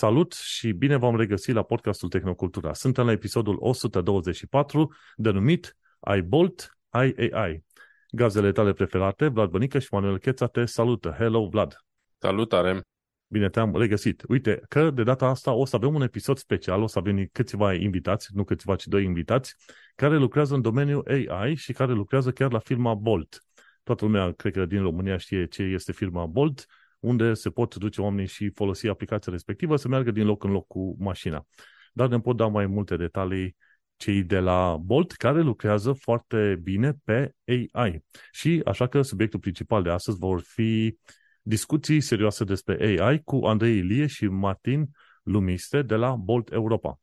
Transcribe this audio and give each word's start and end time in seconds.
Salut 0.00 0.32
și 0.32 0.72
bine 0.72 0.96
v-am 0.96 1.16
regăsit 1.16 1.54
la 1.54 1.62
podcastul 1.62 2.08
Tehnocultura. 2.08 2.72
Suntem 2.72 3.06
la 3.06 3.12
episodul 3.12 3.56
124, 3.58 4.94
denumit 5.16 5.76
I 6.16 6.22
Bolt, 6.22 6.78
I 6.92 7.30
AI. 7.32 7.64
Gazele 8.10 8.52
tale 8.52 8.72
preferate, 8.72 9.28
Vlad 9.28 9.50
Bănică 9.50 9.78
și 9.78 9.88
Manuel 9.90 10.18
Cheța 10.18 10.46
te 10.46 10.64
salută. 10.64 11.14
Hello, 11.18 11.48
Vlad! 11.48 11.76
Salutare! 12.18 12.80
Bine 13.26 13.48
te-am 13.48 13.76
regăsit. 13.76 14.22
Uite 14.28 14.60
că 14.68 14.90
de 14.90 15.02
data 15.02 15.26
asta 15.26 15.52
o 15.52 15.64
să 15.64 15.76
avem 15.76 15.94
un 15.94 16.02
episod 16.02 16.38
special, 16.38 16.82
o 16.82 16.86
să 16.86 16.98
avem 16.98 17.28
câțiva 17.32 17.74
invitați, 17.74 18.28
nu 18.34 18.44
câțiva, 18.44 18.76
ci 18.76 18.86
doi 18.86 19.04
invitați, 19.04 19.54
care 19.94 20.16
lucrează 20.16 20.54
în 20.54 20.62
domeniul 20.62 21.26
AI 21.30 21.54
și 21.54 21.72
care 21.72 21.92
lucrează 21.92 22.30
chiar 22.30 22.52
la 22.52 22.58
firma 22.58 22.94
Bolt. 22.94 23.42
Toată 23.82 24.04
lumea, 24.04 24.32
cred 24.32 24.52
că 24.52 24.66
din 24.66 24.82
România 24.82 25.16
știe 25.16 25.46
ce 25.46 25.62
este 25.62 25.92
firma 25.92 26.26
Bolt, 26.26 26.66
unde 27.00 27.34
se 27.34 27.50
pot 27.50 27.74
duce 27.74 28.00
oamenii 28.00 28.26
și 28.26 28.50
folosi 28.50 28.88
aplicația 28.88 29.32
respectivă 29.32 29.76
să 29.76 29.88
meargă 29.88 30.10
din 30.10 30.24
loc 30.24 30.44
în 30.44 30.50
loc 30.50 30.66
cu 30.66 30.96
mașina. 30.98 31.46
Dar 31.92 32.08
ne 32.08 32.20
pot 32.20 32.36
da 32.36 32.46
mai 32.46 32.66
multe 32.66 32.96
detalii 32.96 33.56
cei 33.96 34.22
de 34.22 34.38
la 34.38 34.76
Bolt, 34.76 35.12
care 35.12 35.40
lucrează 35.40 35.92
foarte 35.92 36.58
bine 36.62 36.92
pe 37.04 37.32
AI. 37.72 38.04
Și 38.30 38.62
așa 38.64 38.86
că 38.86 39.02
subiectul 39.02 39.40
principal 39.40 39.82
de 39.82 39.90
astăzi 39.90 40.18
vor 40.18 40.40
fi 40.40 40.98
discuții 41.42 42.00
serioase 42.00 42.44
despre 42.44 43.00
AI 43.00 43.22
cu 43.22 43.36
Andrei 43.36 43.76
Ilie 43.76 44.06
și 44.06 44.26
Martin 44.26 44.90
Lumiste 45.22 45.82
de 45.82 45.94
la 45.94 46.14
Bolt 46.14 46.52
Europa. 46.52 47.00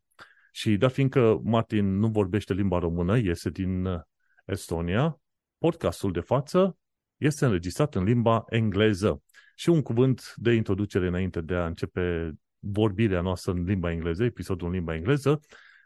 Și 0.52 0.78
dar 0.78 0.90
fiindcă 0.90 1.40
Martin 1.44 1.98
nu 1.98 2.08
vorbește 2.08 2.54
limba 2.54 2.80
română, 2.80 3.18
este 3.18 3.50
din 3.50 3.88
Estonia, 4.46 5.20
podcastul 5.58 6.12
de 6.12 6.20
față 6.20 6.78
este 7.18 7.46
înregistrat 7.46 7.96
în 7.96 8.04
limba 8.04 8.44
engleză. 8.50 9.24
Și 9.56 9.70
un 9.70 9.82
cuvânt 9.82 10.34
de 10.36 10.54
introducere 10.54 11.08
înainte 11.08 11.42
de 11.42 11.56
a 11.56 11.66
începe 11.66 12.34
vorbirea 12.60 13.22
noastră 13.22 13.52
în 13.52 13.64
limba 13.64 13.92
engleză, 13.92 14.24
episodul 14.24 14.68
în 14.68 14.74
limba 14.74 14.96
engleză. 14.96 15.40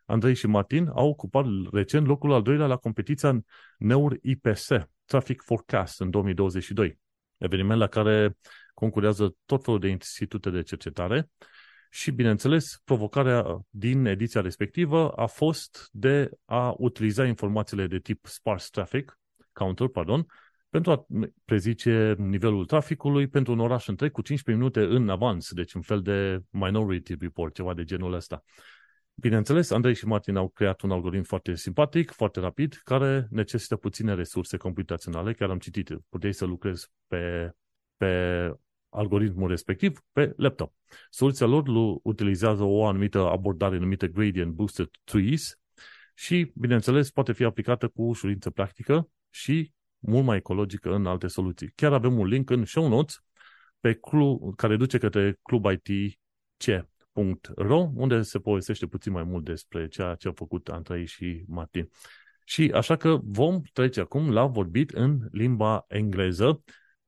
Andrei 0.06 0.34
și 0.34 0.48
Martin 0.48 0.88
au 0.88 1.08
ocupat 1.08 1.46
recent 1.72 2.08
locul 2.08 2.32
al 2.32 2.42
doilea 2.42 2.66
la 2.66 2.76
competiția 2.76 3.40
NEUR 3.78 4.18
IPS, 4.22 4.68
Traffic 5.06 5.42
Forecast, 5.42 6.02
în 6.02 6.10
2022. 6.10 7.00
Eveniment 7.38 7.80
la 7.80 7.88
care 7.88 8.38
concurează 8.74 9.36
tot 9.46 9.64
felul 9.64 9.80
de 9.80 9.88
institute 9.88 10.50
de 10.50 10.62
cercetare 10.62 11.30
și, 11.90 12.12
bineînțeles, 12.12 12.82
provocarea 12.84 13.66
din 13.70 14.06
ediția 14.06 14.42
respectivă 14.42 15.12
a 15.12 15.26
fost 15.26 15.90
de 15.92 16.30
a 16.46 16.74
utiliza 16.78 17.26
informațiile 17.26 17.88
de 17.88 18.00
tip 18.00 18.26
sparse 18.26 18.68
traffic, 18.72 19.20
counter, 19.54 19.88
pardon, 19.88 20.26
pentru 20.70 20.92
a 20.92 21.06
prezice 21.46 22.16
nivelul 22.18 22.66
traficului 22.66 23.28
pentru 23.28 23.54
un 23.54 23.60
oraș 23.60 23.88
întreg 23.88 24.12
cu 24.12 24.22
15 24.22 24.64
minute 24.64 24.96
în 24.96 25.10
avans, 25.10 25.54
deci 25.54 25.74
un 25.74 25.82
fel 25.82 26.02
de 26.02 26.40
minority 26.50 27.16
report, 27.20 27.54
ceva 27.54 27.74
de 27.74 27.84
genul 27.84 28.14
ăsta. 28.14 28.44
Bineînțeles, 29.14 29.70
Andrei 29.70 29.94
și 29.94 30.06
Martin 30.06 30.36
au 30.36 30.50
creat 30.50 30.82
un 30.82 30.92
algoritm 30.92 31.24
foarte 31.24 31.56
simpatic, 31.56 32.12
foarte 32.12 32.40
rapid, 32.40 32.80
care 32.84 33.28
necesită 33.30 33.76
puține 33.76 34.14
resurse 34.14 34.58
computaționale. 34.58 35.34
Chiar 35.34 35.50
am 35.50 35.60
citit, 35.60 35.90
puteai 36.10 36.34
să 36.34 36.46
lucrezi 36.46 36.88
pe, 37.08 37.52
pe 37.98 38.54
algoritmul 38.90 39.50
respectiv 39.50 40.00
pe 40.12 40.34
laptop. 40.38 40.74
Soluția 41.10 41.46
lor 41.46 41.64
utilizează 42.04 42.64
o 42.64 42.86
anumită 42.86 43.20
abordare 43.20 43.78
numită 43.78 44.08
Gradient 44.08 44.52
Boosted 44.52 44.90
Trees 45.04 45.60
și, 46.14 46.52
bineînțeles, 46.56 47.12
poate 47.12 47.34
fi 47.34 47.44
aplicată 47.44 47.88
cu 47.88 48.02
ușurință 48.02 48.50
practică 48.50 49.10
și 49.30 49.72
mult 50.00 50.26
mai 50.26 50.38
ecologică 50.38 50.94
în 50.94 51.06
alte 51.06 51.28
soluții. 51.28 51.72
Chiar 51.76 51.94
avem 51.94 52.20
un 52.20 52.28
link 52.28 52.50
în 52.50 52.66
show 52.66 52.88
notes 52.88 53.24
pe 53.80 53.94
club, 53.94 54.56
care 54.56 54.76
duce 54.76 54.98
către 54.98 55.40
clubitc.ro 55.42 56.18
unde 57.96 58.22
se 58.22 58.40
povestește 58.40 58.86
puțin 58.86 59.12
mai 59.12 59.24
mult 59.24 59.46
despre 59.46 59.88
ceea 59.88 60.16
ce 60.16 60.28
au 60.28 60.34
făcut 60.34 60.68
Andrei 60.68 61.06
și 61.06 61.44
Martin. 61.48 61.90
Și 62.46 62.72
așa 62.74 62.96
că 62.96 63.20
vom 63.24 63.62
trece 63.74 64.00
acum 64.00 64.32
la 64.32 64.46
vorbit 64.46 64.90
în 64.90 65.20
limba 65.32 65.86
engleză. 65.88 66.64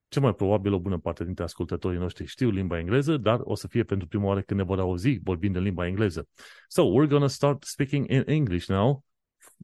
Ce 0.07 0.19
mai 0.19 0.35
probabil 0.35 0.73
o 0.73 0.79
bună 0.79 0.97
parte 0.97 1.23
dintre 1.23 1.43
ascultătorii 1.43 1.99
noștri 1.99 2.25
știu 2.25 2.49
limba 2.49 2.77
engleză, 2.77 3.17
dar 3.17 3.39
o 3.43 3.55
să 3.55 3.67
fie 3.67 3.83
pentru 3.83 4.07
prima 4.07 4.25
oară 4.25 4.41
când 4.41 4.59
ne 4.59 4.65
vor 4.65 4.79
auzi 4.79 5.19
vorbind 5.23 5.55
în 5.55 5.63
limba 5.63 5.87
engleză. 5.87 6.27
So, 6.67 6.83
we're 6.83 7.07
gonna 7.07 7.27
start 7.27 7.63
speaking 7.63 8.09
in 8.09 8.23
English 8.25 8.67
now 8.67 9.05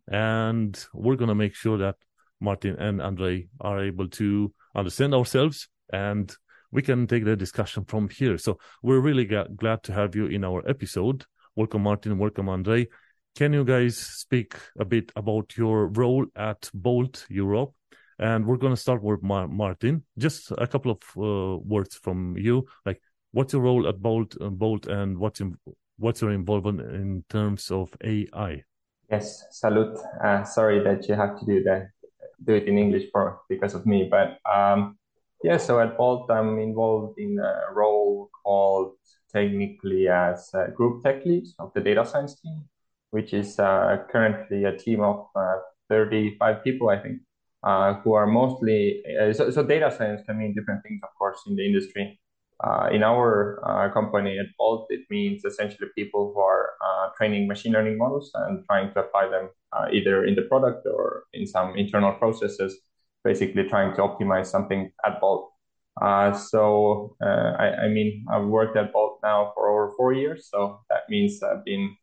and 0.06 0.90
we're 0.94 1.16
gonna 1.16 1.34
make 1.34 1.54
sure 1.54 1.84
that 1.84 2.07
Martin 2.40 2.76
and 2.78 3.02
Andre 3.02 3.48
are 3.62 3.84
able 3.84 4.08
to 4.10 4.54
understand 4.76 5.14
ourselves 5.14 5.68
and 5.92 6.36
we 6.72 6.82
can 6.82 7.08
take 7.08 7.26
the 7.26 7.36
discussion 7.36 7.86
from 7.86 8.10
here. 8.10 8.38
So 8.38 8.60
we're 8.82 9.00
really 9.00 9.26
glad 9.26 9.84
to 9.84 9.94
have 9.94 10.16
you 10.16 10.28
in 10.28 10.44
our 10.44 10.68
episode. 10.70 11.26
Welcome, 11.56 11.84
Martin. 11.84 12.18
Welcome, 12.18 12.50
Andre. 12.50 12.88
Can 13.36 13.54
you 13.54 13.64
guys 13.64 13.98
speak 13.98 14.56
a 14.80 14.86
bit 14.86 15.12
about 15.16 15.56
your 15.58 15.88
role 15.88 16.26
at 16.36 16.70
Bolt 16.74 17.26
Europe? 17.30 17.72
And 18.20 18.46
we're 18.46 18.58
going 18.58 18.74
to 18.74 18.82
start 18.82 19.04
with 19.04 19.22
Mar- 19.22 19.48
Martin. 19.48 20.04
Just 20.18 20.52
a 20.58 20.68
couple 20.68 20.92
of 20.92 21.02
uh, 21.18 21.58
words 21.64 21.96
from 21.96 22.36
you. 22.36 22.66
Like, 22.86 23.00
what's 23.32 23.54
your 23.54 23.62
role 23.62 23.88
at 23.88 24.02
Bolt, 24.02 24.36
uh, 24.42 24.50
Bolt, 24.50 24.88
and 24.88 25.20
what's 25.20 25.40
in, 25.40 25.56
what's 25.98 26.22
your 26.22 26.32
involvement 26.32 26.82
in 26.82 27.24
terms 27.30 27.70
of 27.70 27.96
AI? 28.04 28.64
Yes, 29.10 29.46
salute. 29.52 29.98
Uh, 30.24 30.44
sorry 30.44 30.84
that 30.84 31.08
you 31.08 31.16
have 31.16 31.40
to 31.40 31.46
do 31.46 31.64
that 31.64 31.92
do 32.44 32.54
it 32.54 32.68
in 32.68 32.78
English 32.78 33.10
for 33.12 33.40
because 33.50 33.74
of 33.74 33.86
me. 33.86 34.08
But 34.10 34.40
um, 34.50 34.98
yeah, 35.44 35.58
so 35.58 35.80
at 35.80 35.98
Bolt, 35.98 36.30
I'm 36.32 36.60
involved 36.60 37.20
in 37.20 37.38
a 37.40 37.74
role 37.74 38.30
called 38.44 38.96
technically 39.32 40.08
as 40.08 40.52
group 40.76 41.04
tech 41.04 41.26
lead 41.26 41.46
of 41.60 41.72
the 41.74 41.82
data 41.82 42.06
science 42.06 42.40
team, 42.40 42.64
which 43.12 43.34
is 43.34 43.60
uh, 43.60 43.98
currently 44.12 44.64
a 44.64 44.76
team 44.76 45.02
of 45.02 45.28
uh, 45.36 45.58
35 45.90 46.64
people, 46.64 46.90
I 46.90 47.00
think, 47.00 47.22
uh, 47.64 47.96
who 47.96 48.14
are 48.14 48.28
mostly 48.28 49.04
uh, 49.22 49.34
so, 49.34 49.52
so 49.52 49.64
data 49.64 49.94
science 49.96 50.22
can 50.26 50.40
mean 50.40 50.54
different 50.54 50.84
things, 50.84 51.02
of 51.04 51.10
course, 51.18 51.40
in 51.48 51.56
the 51.56 51.66
industry. 51.66 52.20
Uh, 52.64 52.90
in 52.92 53.04
our 53.04 53.62
uh, 53.64 53.94
company 53.94 54.40
at 54.40 54.48
Bolt, 54.58 54.88
it 54.90 55.02
means 55.12 55.46
essentially 55.46 55.88
people 55.96 56.32
who 56.34 56.40
are 56.40 56.72
training 57.16 57.48
machine 57.48 57.72
learning 57.72 57.98
models 57.98 58.32
and 58.34 58.66
trying 58.66 58.92
to 58.94 59.00
apply 59.00 59.28
them 59.28 59.50
uh, 59.78 59.88
either 59.92 60.26
in 60.26 60.36
the 60.36 60.44
product 60.44 60.86
or 60.86 61.24
in 61.34 61.46
some 61.46 61.76
internal 61.78 62.14
processes, 62.14 62.78
basically 63.24 63.64
trying 63.64 63.96
to 63.96 64.02
optimize 64.02 64.48
something 64.48 64.92
at 65.06 65.20
Bolt. 65.20 65.52
Uh, 66.02 66.32
so, 66.34 67.16
uh, 67.24 67.54
I, 67.58 67.86
I, 67.86 67.88
mean, 67.90 68.26
I've 68.32 68.46
worked 68.46 68.78
at 68.78 68.94
Bolt 68.94 69.20
now 69.24 69.52
for 69.56 69.70
over 69.70 69.94
four 69.98 70.14
years. 70.14 70.48
So 70.52 70.80
that 70.90 71.02
means 71.10 71.42
I've 71.44 71.66
been 71.66 71.96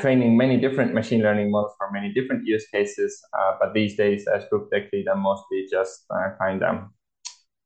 training 0.00 0.36
many 0.36 0.60
different 0.60 0.94
machine 0.94 1.22
learning 1.22 1.50
models 1.50 1.74
for 1.78 1.90
many 1.92 2.12
different 2.12 2.44
use 2.44 2.66
cases. 2.68 3.22
but 3.60 3.72
these 3.72 3.96
days, 3.96 4.26
as 4.26 4.44
group 4.48 4.70
tech 4.70 4.92
lead, 4.92 5.06
I'm 5.08 5.20
mostly 5.20 5.66
just 5.70 6.06
kind 6.40 6.62
of 6.62 6.90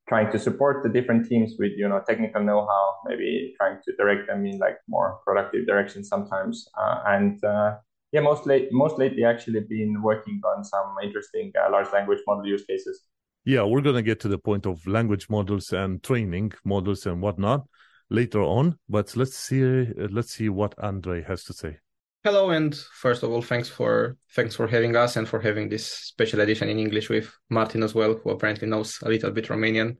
trying 0.09 0.31
to 0.31 0.38
support 0.38 0.83
the 0.83 0.88
different 0.88 1.28
teams 1.28 1.54
with 1.59 1.72
you 1.77 1.88
know 1.88 2.00
technical 2.06 2.43
know-how 2.43 2.94
maybe 3.06 3.54
trying 3.56 3.78
to 3.84 3.93
direct 3.97 4.27
them 4.27 4.44
in 4.44 4.59
like 4.59 4.77
more 4.88 5.21
productive 5.25 5.66
direction 5.66 6.04
sometimes 6.04 6.69
uh, 6.78 7.00
and 7.06 7.43
uh, 7.44 7.75
yeah 8.15 8.21
most 8.21 8.47
late 8.47 8.69
most 8.73 8.97
lately 8.97 9.25
actually 9.25 9.61
been 9.61 10.01
working 10.01 10.41
on 10.53 10.65
some 10.65 10.95
interesting 11.03 11.53
uh, 11.61 11.71
large 11.71 11.93
language 11.93 12.21
model 12.29 12.47
use 12.47 12.65
cases 12.65 13.03
yeah 13.45 13.63
we're 13.65 13.81
going 13.81 13.97
to 13.97 14.09
get 14.11 14.21
to 14.21 14.29
the 14.29 14.39
point 14.39 14.65
of 14.67 14.87
language 14.87 15.29
models 15.29 15.73
and 15.73 16.03
training 16.03 16.53
models 16.65 17.07
and 17.07 17.21
whatnot 17.21 17.67
later 18.11 18.41
on 18.41 18.79
but 18.89 19.17
let's 19.17 19.37
see 19.37 19.65
let's 20.17 20.31
see 20.31 20.49
what 20.49 20.75
andre 20.79 21.23
has 21.23 21.45
to 21.45 21.53
say 21.53 21.77
Hello, 22.27 22.49
and 22.49 22.75
first 22.75 23.23
of 23.23 23.31
all, 23.31 23.43
thanks 23.43 23.69
for 23.69 24.17
thanks 24.35 24.55
for 24.55 24.67
having 24.67 24.97
us 24.97 25.17
and 25.17 25.29
for 25.29 25.39
having 25.39 25.69
this 25.69 25.87
special 25.87 26.41
edition 26.41 26.71
in 26.71 26.79
English 26.79 27.11
with 27.11 27.31
Martin 27.51 27.83
as 27.83 27.95
well, 27.95 28.15
who 28.15 28.31
apparently 28.31 28.67
knows 28.67 28.99
a 29.03 29.11
little 29.11 29.31
bit 29.31 29.49
Romanian. 29.49 29.99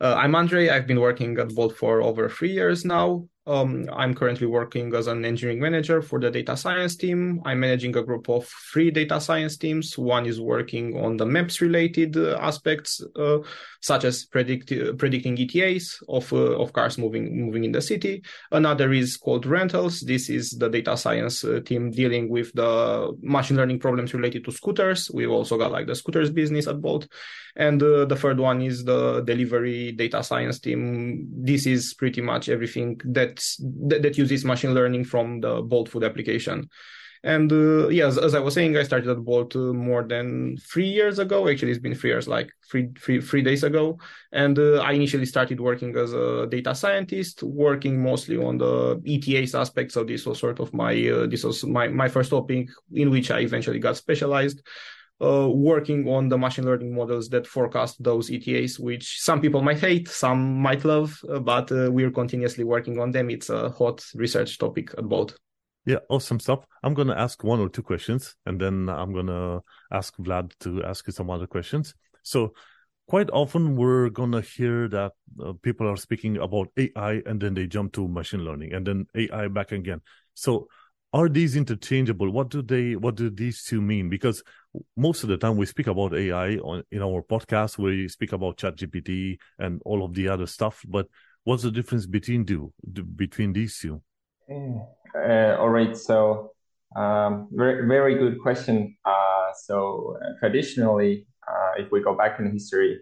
Uh, 0.00 0.16
I'm 0.16 0.34
Andre. 0.34 0.70
I've 0.70 0.88
been 0.88 0.98
working 0.98 1.38
at 1.38 1.54
Bolt 1.54 1.76
for 1.76 2.02
over 2.02 2.28
three 2.28 2.50
years 2.50 2.84
now. 2.84 3.28
Um, 3.44 3.88
I'm 3.92 4.14
currently 4.14 4.46
working 4.46 4.94
as 4.94 5.08
an 5.08 5.24
engineering 5.24 5.60
manager 5.60 6.00
for 6.00 6.20
the 6.20 6.30
data 6.30 6.56
science 6.56 6.94
team. 6.94 7.42
I'm 7.44 7.58
managing 7.58 7.96
a 7.96 8.02
group 8.02 8.28
of 8.28 8.46
three 8.72 8.92
data 8.92 9.20
science 9.20 9.56
teams. 9.56 9.98
One 9.98 10.26
is 10.26 10.40
working 10.40 10.96
on 10.96 11.16
the 11.16 11.26
maps 11.26 11.60
related 11.60 12.16
uh, 12.16 12.38
aspects, 12.40 13.02
uh, 13.16 13.38
such 13.80 14.04
as 14.04 14.24
predict, 14.26 14.72
predicting 14.96 15.36
ETAs 15.36 15.98
of, 16.08 16.32
uh, 16.32 16.60
of 16.60 16.72
cars 16.72 16.98
moving, 16.98 17.46
moving 17.46 17.64
in 17.64 17.72
the 17.72 17.82
city. 17.82 18.22
Another 18.52 18.92
is 18.92 19.16
called 19.16 19.44
rentals. 19.44 20.00
This 20.00 20.30
is 20.30 20.50
the 20.50 20.68
data 20.68 20.96
science 20.96 21.42
uh, 21.42 21.60
team 21.64 21.90
dealing 21.90 22.28
with 22.28 22.52
the 22.52 23.16
machine 23.22 23.56
learning 23.56 23.80
problems 23.80 24.14
related 24.14 24.44
to 24.44 24.52
scooters. 24.52 25.10
We've 25.12 25.30
also 25.30 25.58
got 25.58 25.72
like 25.72 25.88
the 25.88 25.96
scooters 25.96 26.30
business 26.30 26.68
at 26.68 26.80
Bolt. 26.80 27.08
And 27.56 27.82
uh, 27.82 28.06
the 28.06 28.16
third 28.16 28.40
one 28.40 28.62
is 28.62 28.84
the 28.84 29.20
delivery 29.20 29.92
data 29.92 30.22
science 30.24 30.58
team. 30.58 31.28
This 31.30 31.66
is 31.66 31.92
pretty 31.94 32.22
much 32.22 32.48
everything 32.48 33.00
that 33.06 33.31
that 33.88 34.18
uses 34.18 34.44
machine 34.44 34.74
learning 34.74 35.04
from 35.04 35.40
the 35.40 35.62
Bolt 35.62 35.88
Food 35.88 36.04
application. 36.04 36.68
And 37.24 37.52
uh, 37.52 37.88
yeah, 37.88 38.06
as, 38.06 38.18
as, 38.18 38.34
I 38.34 38.40
was 38.40 38.54
saying, 38.54 38.76
I 38.76 38.82
started 38.82 39.08
at 39.08 39.24
Bolt 39.24 39.54
uh, 39.54 39.72
more 39.72 40.02
than 40.02 40.56
three 40.56 40.88
years 40.88 41.20
ago. 41.20 41.48
Actually, 41.48 41.70
it's 41.70 41.80
been 41.80 41.94
three 41.94 42.10
years, 42.10 42.26
like 42.26 42.50
three, 42.68 42.88
three, 42.98 43.20
three 43.20 43.42
days 43.42 43.62
ago. 43.62 43.98
And 44.32 44.58
uh, 44.58 44.80
I 44.80 44.92
initially 44.92 45.26
started 45.26 45.60
working 45.60 45.96
as 45.96 46.12
a 46.12 46.48
data 46.48 46.74
scientist, 46.74 47.44
working 47.44 48.02
mostly 48.02 48.36
on 48.36 48.58
the 48.58 49.00
ETAs 49.06 49.54
aspect. 49.54 49.92
So 49.92 50.02
this 50.02 50.26
was 50.26 50.40
sort 50.40 50.58
of 50.58 50.74
my 50.74 50.94
uh, 51.08 51.26
this 51.26 51.44
was 51.44 51.62
my 51.64 51.86
my 51.86 52.08
first 52.08 52.30
topic 52.30 52.68
in 52.92 53.10
which 53.10 53.30
I 53.30 53.40
eventually 53.40 53.78
got 53.78 53.96
specialized. 53.96 54.60
Uh, 55.20 55.48
working 55.48 56.08
on 56.08 56.28
the 56.28 56.36
machine 56.36 56.64
learning 56.64 56.92
models 56.92 57.28
that 57.28 57.46
forecast 57.46 58.02
those 58.02 58.28
ETAs, 58.28 58.80
which 58.80 59.20
some 59.20 59.40
people 59.40 59.62
might 59.62 59.78
hate, 59.78 60.08
some 60.08 60.60
might 60.60 60.84
love, 60.84 61.16
uh, 61.30 61.38
but 61.38 61.70
uh, 61.70 61.88
we're 61.92 62.10
continuously 62.10 62.64
working 62.64 62.98
on 62.98 63.12
them. 63.12 63.30
It's 63.30 63.48
a 63.48 63.70
hot 63.70 64.04
research 64.16 64.58
topic 64.58 64.92
at 64.98 65.08
Bolt. 65.08 65.36
Yeah, 65.84 65.98
awesome 66.08 66.40
stuff. 66.40 66.64
I'm 66.82 66.94
going 66.94 67.08
to 67.08 67.18
ask 67.18 67.42
one 67.42 67.60
or 67.60 67.68
two 67.68 67.82
questions, 67.82 68.36
and 68.46 68.60
then 68.60 68.88
I'm 68.88 69.12
going 69.12 69.26
to 69.26 69.62
ask 69.92 70.16
Vlad 70.16 70.52
to 70.60 70.82
ask 70.84 71.06
you 71.06 71.12
some 71.12 71.30
other 71.30 71.46
questions. 71.46 71.94
So, 72.22 72.54
quite 73.08 73.30
often 73.30 73.76
we're 73.76 74.08
going 74.08 74.32
to 74.32 74.40
hear 74.40 74.88
that 74.88 75.12
uh, 75.40 75.52
people 75.62 75.88
are 75.88 75.96
speaking 75.96 76.36
about 76.36 76.68
AI 76.76 77.22
and 77.26 77.40
then 77.40 77.54
they 77.54 77.66
jump 77.66 77.92
to 77.94 78.06
machine 78.06 78.44
learning 78.44 78.72
and 78.72 78.86
then 78.86 79.06
AI 79.14 79.48
back 79.48 79.72
again. 79.72 80.00
So, 80.34 80.68
are 81.12 81.28
these 81.28 81.56
interchangeable? 81.56 82.30
What 82.30 82.48
do 82.48 82.62
they? 82.62 82.96
What 82.96 83.16
do 83.16 83.28
these 83.28 83.62
two 83.64 83.82
mean? 83.82 84.08
Because 84.08 84.42
most 84.96 85.22
of 85.22 85.28
the 85.28 85.36
time 85.36 85.56
we 85.56 85.66
speak 85.66 85.86
about 85.86 86.14
AI 86.14 86.56
on 86.56 86.82
in 86.90 87.02
our 87.02 87.22
podcast, 87.22 87.78
we 87.78 88.08
speak 88.08 88.32
about 88.32 88.56
ChatGPT 88.56 89.38
and 89.58 89.82
all 89.84 90.04
of 90.04 90.14
the 90.14 90.28
other 90.28 90.46
stuff. 90.46 90.82
But 90.88 91.08
what's 91.44 91.62
the 91.62 91.70
difference 91.70 92.06
between 92.06 92.44
do 92.44 92.72
between 93.16 93.52
these 93.52 93.78
two? 93.78 94.02
Uh, 95.14 95.56
all 95.58 95.68
right, 95.68 95.96
so 95.96 96.52
um, 96.96 97.48
very 97.52 97.86
very 97.86 98.16
good 98.16 98.40
question. 98.40 98.96
Uh, 99.04 99.52
so 99.64 100.16
uh, 100.22 100.30
traditionally, 100.40 101.26
uh, 101.46 101.72
if 101.76 101.92
we 101.92 102.00
go 102.00 102.16
back 102.16 102.40
in 102.40 102.50
history, 102.50 103.00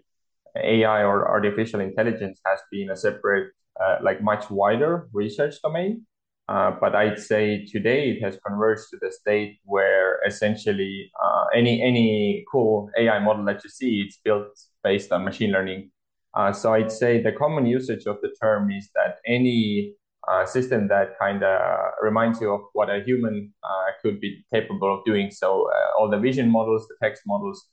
AI 0.57 1.03
or 1.03 1.27
artificial 1.29 1.79
intelligence 1.79 2.41
has 2.45 2.59
been 2.71 2.89
a 2.89 2.97
separate, 2.97 3.53
uh, 3.79 3.97
like 4.03 4.21
much 4.21 4.49
wider 4.49 5.07
research 5.13 5.55
domain. 5.63 6.05
Uh, 6.51 6.71
but 6.81 6.93
I'd 6.95 7.17
say 7.17 7.65
today 7.65 8.09
it 8.11 8.21
has 8.25 8.37
converged 8.45 8.89
to 8.91 8.97
the 9.01 9.09
state 9.09 9.59
where 9.63 10.19
essentially 10.27 11.09
uh, 11.23 11.45
any 11.55 11.81
any 11.81 12.43
cool 12.51 12.89
AI 12.97 13.19
model 13.19 13.45
that 13.45 13.63
you 13.63 13.69
see, 13.69 14.03
it's 14.05 14.17
built 14.17 14.49
based 14.83 15.13
on 15.13 15.23
machine 15.23 15.51
learning. 15.51 15.91
Uh, 16.33 16.51
so 16.51 16.73
I'd 16.73 16.91
say 16.91 17.21
the 17.23 17.31
common 17.31 17.65
usage 17.65 18.05
of 18.05 18.17
the 18.21 18.31
term 18.41 18.69
is 18.69 18.89
that 18.95 19.19
any 19.25 19.95
uh, 20.27 20.45
system 20.45 20.89
that 20.89 21.17
kind 21.17 21.41
of 21.41 21.93
reminds 22.01 22.41
you 22.41 22.53
of 22.53 22.61
what 22.73 22.89
a 22.89 23.01
human 23.05 23.53
uh, 23.63 23.87
could 24.01 24.19
be 24.19 24.43
capable 24.53 24.93
of 24.93 25.05
doing. 25.05 25.31
So 25.31 25.69
all 25.97 26.09
the 26.09 26.19
vision 26.19 26.49
models, 26.51 26.85
the 26.89 26.97
text 27.01 27.23
models, 27.25 27.65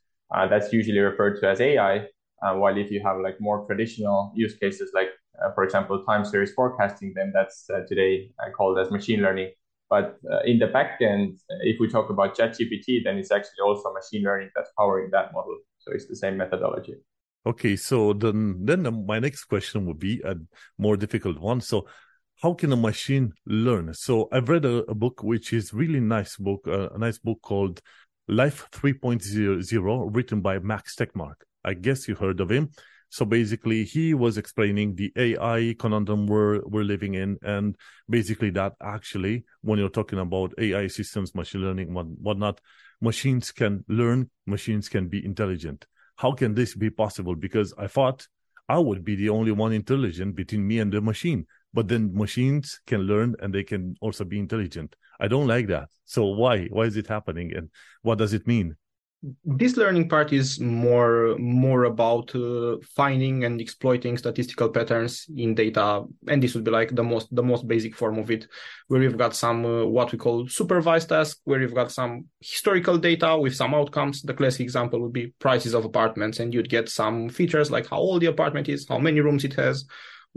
that's 0.50 0.72
usually 0.72 1.00
referred 1.00 1.40
to 1.40 1.48
as 1.48 1.60
AI. 1.60 2.06
while 2.62 2.76
if 2.78 2.92
you 2.92 3.00
have 3.04 3.16
like 3.26 3.40
more 3.40 3.66
traditional 3.66 4.32
use 4.36 4.54
cases 4.62 4.92
like 4.94 5.10
for 5.54 5.64
example, 5.64 6.04
time 6.04 6.24
series 6.24 6.52
forecasting, 6.52 7.12
then 7.14 7.32
that's 7.34 7.68
uh, 7.70 7.80
today 7.88 8.30
uh, 8.40 8.50
called 8.50 8.78
as 8.78 8.90
machine 8.90 9.20
learning. 9.20 9.50
But 9.90 10.18
in 10.44 10.58
the 10.58 10.66
back 10.66 11.00
end, 11.00 11.38
if 11.62 11.80
we 11.80 11.88
talk 11.88 12.10
about 12.10 12.36
ChatGPT, 12.36 13.04
then 13.04 13.16
it's 13.16 13.30
actually 13.30 13.62
also 13.64 13.90
machine 13.94 14.22
learning 14.22 14.50
that's 14.54 14.70
powering 14.76 15.08
that 15.12 15.32
model. 15.32 15.56
So 15.78 15.92
it's 15.94 16.06
the 16.06 16.16
same 16.16 16.36
methodology. 16.36 16.96
Okay, 17.46 17.76
so 17.76 18.12
then 18.12 18.66
then 18.66 19.06
my 19.06 19.18
next 19.18 19.44
question 19.44 19.86
would 19.86 19.98
be 19.98 20.20
a 20.26 20.34
more 20.76 20.98
difficult 20.98 21.38
one. 21.38 21.62
So 21.62 21.86
how 22.42 22.54
can 22.54 22.72
a 22.72 22.76
machine 22.76 23.32
learn? 23.46 23.94
So 23.94 24.28
I've 24.30 24.48
read 24.48 24.64
a, 24.64 24.84
a 24.90 24.94
book 24.94 25.22
which 25.22 25.52
is 25.52 25.72
really 25.72 26.00
nice 26.00 26.36
book, 26.36 26.68
uh, 26.68 26.90
a 26.90 26.98
nice 26.98 27.18
book 27.18 27.38
called 27.42 27.80
Life 28.28 28.68
3.0, 28.72 30.14
written 30.14 30.40
by 30.40 30.58
Max 30.58 30.94
Tegmark. 30.94 31.36
I 31.64 31.74
guess 31.74 32.06
you 32.06 32.14
heard 32.14 32.40
of 32.40 32.50
him. 32.50 32.70
So 33.10 33.24
basically, 33.24 33.84
he 33.84 34.12
was 34.12 34.36
explaining 34.36 34.94
the 34.94 35.12
AI 35.16 35.74
conundrum 35.78 36.26
we're 36.26 36.60
we're 36.66 36.84
living 36.84 37.14
in, 37.14 37.38
and 37.42 37.74
basically 38.08 38.50
that 38.50 38.74
actually, 38.82 39.44
when 39.62 39.78
you're 39.78 39.88
talking 39.88 40.18
about 40.18 40.52
AI 40.58 40.88
systems, 40.88 41.34
machine 41.34 41.62
learning, 41.62 41.94
what 41.94 42.06
whatnot, 42.06 42.60
machines 43.00 43.50
can 43.50 43.84
learn, 43.88 44.30
machines 44.46 44.88
can 44.88 45.08
be 45.08 45.24
intelligent. 45.24 45.86
How 46.16 46.32
can 46.32 46.54
this 46.54 46.74
be 46.74 46.90
possible? 46.90 47.34
Because 47.34 47.72
I 47.78 47.86
thought 47.86 48.26
I 48.68 48.78
would 48.78 49.04
be 49.04 49.14
the 49.14 49.30
only 49.30 49.52
one 49.52 49.72
intelligent 49.72 50.34
between 50.34 50.66
me 50.66 50.78
and 50.78 50.92
the 50.92 51.00
machine, 51.00 51.46
but 51.72 51.88
then 51.88 52.14
machines 52.14 52.80
can 52.86 53.02
learn 53.02 53.36
and 53.40 53.54
they 53.54 53.64
can 53.64 53.94
also 54.02 54.24
be 54.24 54.38
intelligent. 54.38 54.94
I 55.18 55.28
don't 55.28 55.46
like 55.46 55.68
that. 55.68 55.88
So 56.04 56.26
why? 56.26 56.66
Why 56.66 56.84
is 56.84 56.96
it 56.96 57.06
happening, 57.06 57.54
and 57.56 57.70
what 58.02 58.18
does 58.18 58.34
it 58.34 58.46
mean? 58.46 58.76
This 59.44 59.76
learning 59.76 60.08
part 60.08 60.32
is 60.32 60.60
more 60.60 61.36
more 61.38 61.84
about 61.84 62.32
uh, 62.36 62.76
finding 62.94 63.44
and 63.44 63.60
exploiting 63.60 64.16
statistical 64.16 64.68
patterns 64.68 65.26
in 65.36 65.56
data 65.56 66.04
and 66.28 66.40
this 66.40 66.54
would 66.54 66.62
be 66.62 66.70
like 66.70 66.94
the 66.94 67.02
most 67.02 67.34
the 67.34 67.42
most 67.42 67.66
basic 67.66 67.96
form 67.96 68.18
of 68.18 68.30
it 68.30 68.46
where 68.86 69.02
you've 69.02 69.18
got 69.18 69.34
some 69.34 69.64
uh, 69.66 69.84
what 69.84 70.12
we 70.12 70.18
call 70.18 70.46
supervised 70.46 71.08
tasks 71.08 71.40
where 71.44 71.60
you've 71.60 71.74
got 71.74 71.90
some 71.90 72.26
historical 72.40 72.96
data 72.96 73.36
with 73.36 73.56
some 73.56 73.74
outcomes. 73.74 74.22
The 74.22 74.34
classic 74.34 74.60
example 74.60 75.00
would 75.00 75.12
be 75.12 75.34
prices 75.40 75.74
of 75.74 75.84
apartments 75.84 76.38
and 76.38 76.54
you'd 76.54 76.70
get 76.70 76.88
some 76.88 77.28
features 77.28 77.72
like 77.72 77.88
how 77.88 77.96
old 77.96 78.22
the 78.22 78.26
apartment 78.26 78.68
is 78.68 78.86
how 78.88 78.98
many 78.98 79.20
rooms 79.20 79.44
it 79.44 79.54
has 79.54 79.84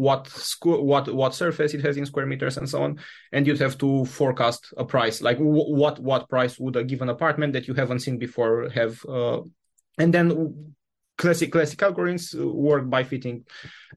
what 0.01 0.25
squ- 0.25 0.81
what 0.81 1.13
what 1.13 1.35
surface 1.35 1.75
it 1.75 1.85
has 1.85 1.95
in 1.95 2.05
square 2.05 2.25
meters 2.25 2.57
and 2.57 2.67
so 2.67 2.81
on 2.81 2.99
and 3.31 3.45
you'd 3.45 3.59
have 3.59 3.77
to 3.77 4.03
forecast 4.05 4.73
a 4.77 4.85
price. 4.85 5.21
Like 5.21 5.37
w- 5.37 5.75
what 5.81 5.99
what 5.99 6.27
price 6.27 6.57
would 6.59 6.75
a 6.75 6.83
given 6.83 7.09
apartment 7.09 7.53
that 7.53 7.67
you 7.67 7.75
haven't 7.75 7.99
seen 7.99 8.17
before 8.17 8.69
have 8.69 8.93
uh, 9.05 9.41
and 9.99 10.11
then 10.11 10.73
classic 11.21 11.51
classic 11.51 11.79
algorithms 11.79 12.33
work 12.51 12.89
by 12.89 13.03
fitting 13.03 13.45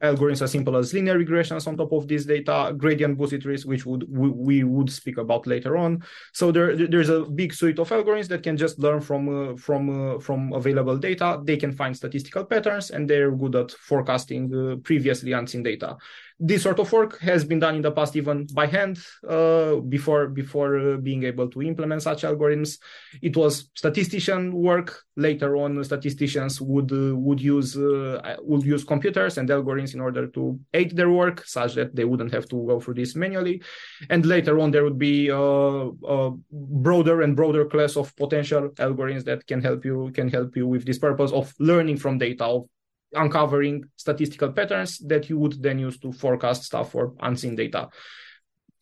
algorithms 0.03 0.43
as 0.43 0.51
simple 0.51 0.75
as 0.77 0.93
linear 0.93 1.17
regressions 1.17 1.67
on 1.67 1.75
top 1.75 1.91
of 1.91 2.07
this 2.07 2.25
data, 2.25 2.73
gradient 2.77 3.17
boosted 3.17 3.41
trees, 3.41 3.65
which 3.65 3.85
would 3.85 4.05
we, 4.09 4.29
we, 4.29 4.63
would 4.63 4.91
speak 4.91 5.17
about 5.17 5.47
later 5.47 5.75
on. 5.75 6.03
So 6.33 6.51
there 6.51 6.75
there's 6.75 7.09
a 7.09 7.21
big 7.21 7.53
suite 7.53 7.79
of 7.79 7.89
algorithms 7.89 8.27
that 8.27 8.43
can 8.43 8.57
just 8.57 8.77
learn 8.77 9.01
from 9.01 9.23
uh, 9.29 9.55
from 9.57 9.83
uh, 9.89 10.19
from 10.19 10.53
available 10.53 10.97
data. 10.97 11.41
They 11.43 11.57
can 11.57 11.71
find 11.71 11.97
statistical 11.97 12.45
patterns, 12.45 12.91
and 12.91 13.09
they're 13.09 13.31
good 13.31 13.55
at 13.55 13.71
forecasting 13.71 14.43
uh, 14.53 14.75
previously 14.83 15.31
unseen 15.31 15.63
data 15.63 15.97
this 16.39 16.63
sort 16.63 16.79
of 16.79 16.91
work 16.91 17.19
has 17.19 17.45
been 17.45 17.59
done 17.59 17.75
in 17.75 17.81
the 17.81 17.91
past 17.91 18.15
even 18.15 18.45
by 18.53 18.65
hand 18.65 18.99
uh, 19.27 19.75
before 19.75 20.27
before 20.27 20.77
uh, 20.77 20.97
being 20.97 21.23
able 21.23 21.49
to 21.49 21.61
implement 21.61 22.01
such 22.01 22.23
algorithms. 22.23 22.77
It 23.21 23.37
was 23.37 23.69
statistician 23.73 24.53
work. 24.53 25.01
Later 25.17 25.55
on 25.55 25.81
statisticians 25.81 26.59
would 26.59 26.91
uh, 26.91 27.15
would 27.15 27.39
use 27.39 27.77
uh, 27.77 28.35
would 28.41 28.63
use 28.63 28.83
computers 28.83 29.37
and 29.37 29.47
algorithms 29.49 29.93
in 29.93 30.01
order 30.01 30.27
to 30.27 30.59
aid 30.73 30.95
their 30.97 31.09
work 31.09 31.45
such 31.45 31.75
that 31.75 31.95
they 31.95 32.03
wouldn't 32.03 32.33
have 32.33 32.49
to 32.49 32.65
go 32.67 32.81
through 32.81 32.95
this 32.95 33.15
manually. 33.15 33.61
And 34.09 34.25
later 34.25 34.59
on 34.59 34.71
there 34.71 34.83
would 34.83 34.99
be 34.99 35.29
a, 35.29 35.39
uh, 35.39 35.89
a 36.05 36.31
broader 36.51 37.21
and 37.21 37.33
broader 37.33 37.65
class 37.65 37.95
of 37.95 38.13
potential 38.17 38.69
algorithms 38.75 39.23
that 39.23 39.47
can 39.47 39.61
help 39.61 39.85
you 39.85 40.11
can 40.13 40.27
help 40.27 40.57
you 40.57 40.67
with 40.67 40.85
this 40.85 40.99
purpose 40.99 41.31
of 41.31 41.53
learning 41.59 41.95
from 41.97 42.17
data 42.17 42.43
of 42.43 42.67
uncovering 43.13 43.85
statistical 43.95 44.51
patterns 44.51 44.99
that 44.99 45.29
you 45.29 45.37
would 45.37 45.61
then 45.61 45.79
use 45.79 45.97
to 45.99 46.11
forecast 46.11 46.63
stuff 46.63 46.91
for 46.91 47.13
unseen 47.21 47.55
data 47.55 47.89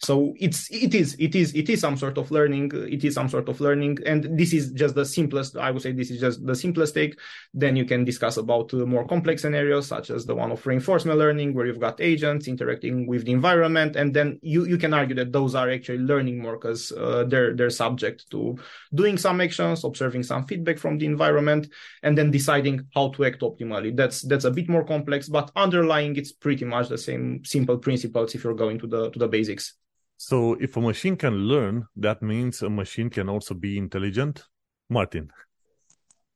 so 0.03 0.33
it's 0.39 0.69
it 0.71 0.93
is 0.93 1.15
it 1.19 1.35
is 1.35 1.53
it 1.53 1.69
is 1.69 1.79
some 1.79 1.97
sort 1.97 2.17
of 2.17 2.29
learning 2.31 2.71
it 2.73 3.03
is 3.03 3.13
some 3.15 3.29
sort 3.29 3.49
of 3.49 3.59
learning 3.61 3.97
and 4.05 4.37
this 4.37 4.53
is 4.53 4.71
just 4.71 4.95
the 4.95 5.05
simplest 5.05 5.57
i 5.57 5.71
would 5.71 5.81
say 5.81 5.91
this 5.91 6.11
is 6.11 6.19
just 6.19 6.45
the 6.45 6.55
simplest 6.55 6.93
take. 6.93 7.19
Then 7.53 7.75
you 7.75 7.85
can 7.85 8.03
discuss 8.03 8.37
about 8.37 8.73
uh, 8.73 8.77
more 8.85 9.05
complex 9.05 9.41
scenarios 9.41 9.87
such 9.87 10.09
as 10.09 10.25
the 10.25 10.35
one 10.35 10.51
of 10.51 10.65
reinforcement 10.65 11.19
learning 11.19 11.53
where 11.53 11.65
you've 11.65 11.79
got 11.79 12.01
agents 12.01 12.47
interacting 12.47 13.07
with 13.07 13.25
the 13.25 13.31
environment 13.31 13.95
and 13.95 14.13
then 14.13 14.39
you 14.41 14.65
you 14.65 14.77
can 14.77 14.93
argue 14.93 15.15
that 15.15 15.31
those 15.31 15.55
are 15.55 15.69
actually 15.69 15.99
learning 15.99 16.41
more 16.41 16.57
because 16.57 16.91
uh, 16.93 17.23
they're 17.27 17.53
they're 17.55 17.69
subject 17.69 18.29
to 18.31 18.57
doing 18.93 19.17
some 19.17 19.41
actions 19.41 19.83
observing 19.83 20.23
some 20.23 20.45
feedback 20.45 20.77
from 20.77 20.97
the 20.97 21.05
environment 21.05 21.67
and 22.03 22.17
then 22.17 22.31
deciding 22.31 22.85
how 22.95 23.09
to 23.09 23.25
act 23.25 23.41
optimally. 23.41 23.95
That's 23.95 24.21
that's 24.21 24.45
a 24.45 24.51
bit 24.51 24.69
more 24.69 24.83
complex 24.83 25.29
but 25.29 25.51
underlying 25.55 26.15
it's 26.15 26.31
pretty 26.31 26.65
much 26.65 26.89
the 26.89 26.97
same 26.97 27.43
simple 27.45 27.77
principles 27.77 28.35
if 28.35 28.43
you're 28.43 28.61
going 28.63 28.79
to 28.79 28.87
the 28.87 29.09
to 29.11 29.19
the 29.19 29.27
basics 29.27 29.75
so 30.17 30.53
if 30.59 30.77
a 30.77 30.81
machine 30.81 31.15
can 31.15 31.33
learn, 31.33 31.87
that 31.95 32.21
means 32.21 32.61
a 32.61 32.69
machine 32.69 33.09
can 33.09 33.29
also 33.29 33.53
be 33.53 33.77
intelligent. 33.77 34.43
Martin. 34.89 35.31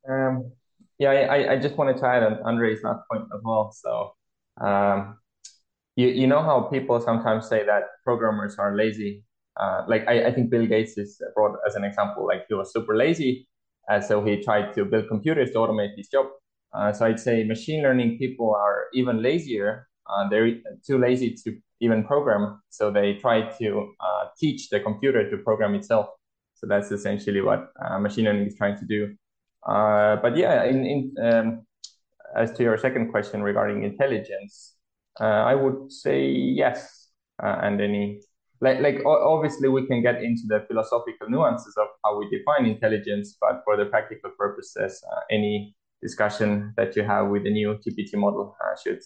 Um, 0.09 0.51
yeah, 0.99 1.11
I, 1.11 1.53
I 1.53 1.59
just 1.59 1.77
wanted 1.77 1.97
to 1.97 2.05
add 2.05 2.23
on 2.23 2.39
Andrei's 2.45 2.83
last 2.83 3.01
point 3.09 3.25
as 3.33 3.41
well. 3.43 3.71
So 3.71 4.13
um, 4.65 5.17
you, 5.95 6.07
you 6.07 6.27
know 6.27 6.41
how 6.41 6.61
people 6.61 6.99
sometimes 6.99 7.47
say 7.47 7.65
that 7.65 7.83
programmers 8.03 8.57
are 8.57 8.75
lazy. 8.75 9.23
Uh, 9.59 9.83
like 9.87 10.07
I, 10.07 10.27
I 10.27 10.33
think 10.33 10.49
Bill 10.49 10.65
Gates 10.65 10.97
is 10.97 11.21
brought 11.35 11.57
as 11.67 11.75
an 11.75 11.83
example. 11.83 12.25
Like 12.25 12.45
he 12.47 12.55
was 12.55 12.71
super 12.73 12.95
lazy, 12.95 13.47
uh, 13.89 14.01
so 14.01 14.23
he 14.23 14.43
tried 14.43 14.73
to 14.75 14.85
build 14.85 15.07
computers 15.07 15.51
to 15.51 15.57
automate 15.57 15.95
his 15.95 16.07
job. 16.07 16.27
Uh, 16.73 16.91
so 16.93 17.05
I'd 17.05 17.19
say 17.19 17.43
machine 17.43 17.81
learning 17.81 18.17
people 18.17 18.53
are 18.53 18.85
even 18.93 19.21
lazier. 19.21 19.87
Uh, 20.07 20.29
they're 20.29 20.57
too 20.85 20.97
lazy 20.97 21.35
to 21.43 21.57
even 21.79 22.03
program. 22.03 22.61
So 22.69 22.91
they 22.91 23.15
try 23.15 23.41
to 23.57 23.93
uh, 23.99 24.25
teach 24.39 24.69
the 24.69 24.79
computer 24.79 25.29
to 25.29 25.37
program 25.37 25.75
itself. 25.75 26.07
So 26.55 26.67
that's 26.67 26.91
essentially 26.91 27.41
what 27.41 27.71
uh, 27.83 27.99
machine 27.99 28.25
learning 28.25 28.47
is 28.47 28.55
trying 28.55 28.77
to 28.77 28.85
do. 28.85 29.15
Uh, 29.67 30.15
but 30.17 30.35
yeah, 30.35 30.63
in, 30.63 30.85
in 30.85 31.15
um, 31.23 31.67
as 32.35 32.51
to 32.53 32.63
your 32.63 32.77
second 32.77 33.11
question 33.11 33.43
regarding 33.43 33.83
intelligence, 33.83 34.75
uh, 35.19 35.23
I 35.23 35.55
would 35.55 35.91
say 35.91 36.27
yes. 36.27 37.09
Uh, 37.41 37.59
and 37.61 37.79
any 37.79 38.21
like 38.61 38.79
like 38.79 39.05
obviously 39.05 39.69
we 39.69 39.85
can 39.85 40.01
get 40.01 40.23
into 40.23 40.43
the 40.47 40.65
philosophical 40.67 41.29
nuances 41.29 41.75
of 41.77 41.87
how 42.03 42.17
we 42.17 42.27
define 42.29 42.65
intelligence, 42.65 43.37
but 43.39 43.61
for 43.63 43.77
the 43.77 43.85
practical 43.85 44.31
purposes, 44.31 45.03
uh, 45.11 45.19
any 45.29 45.75
discussion 46.01 46.73
that 46.77 46.95
you 46.95 47.03
have 47.03 47.27
with 47.27 47.43
the 47.43 47.51
new 47.51 47.75
GPT 47.75 48.15
model 48.15 48.55
should 48.83 48.99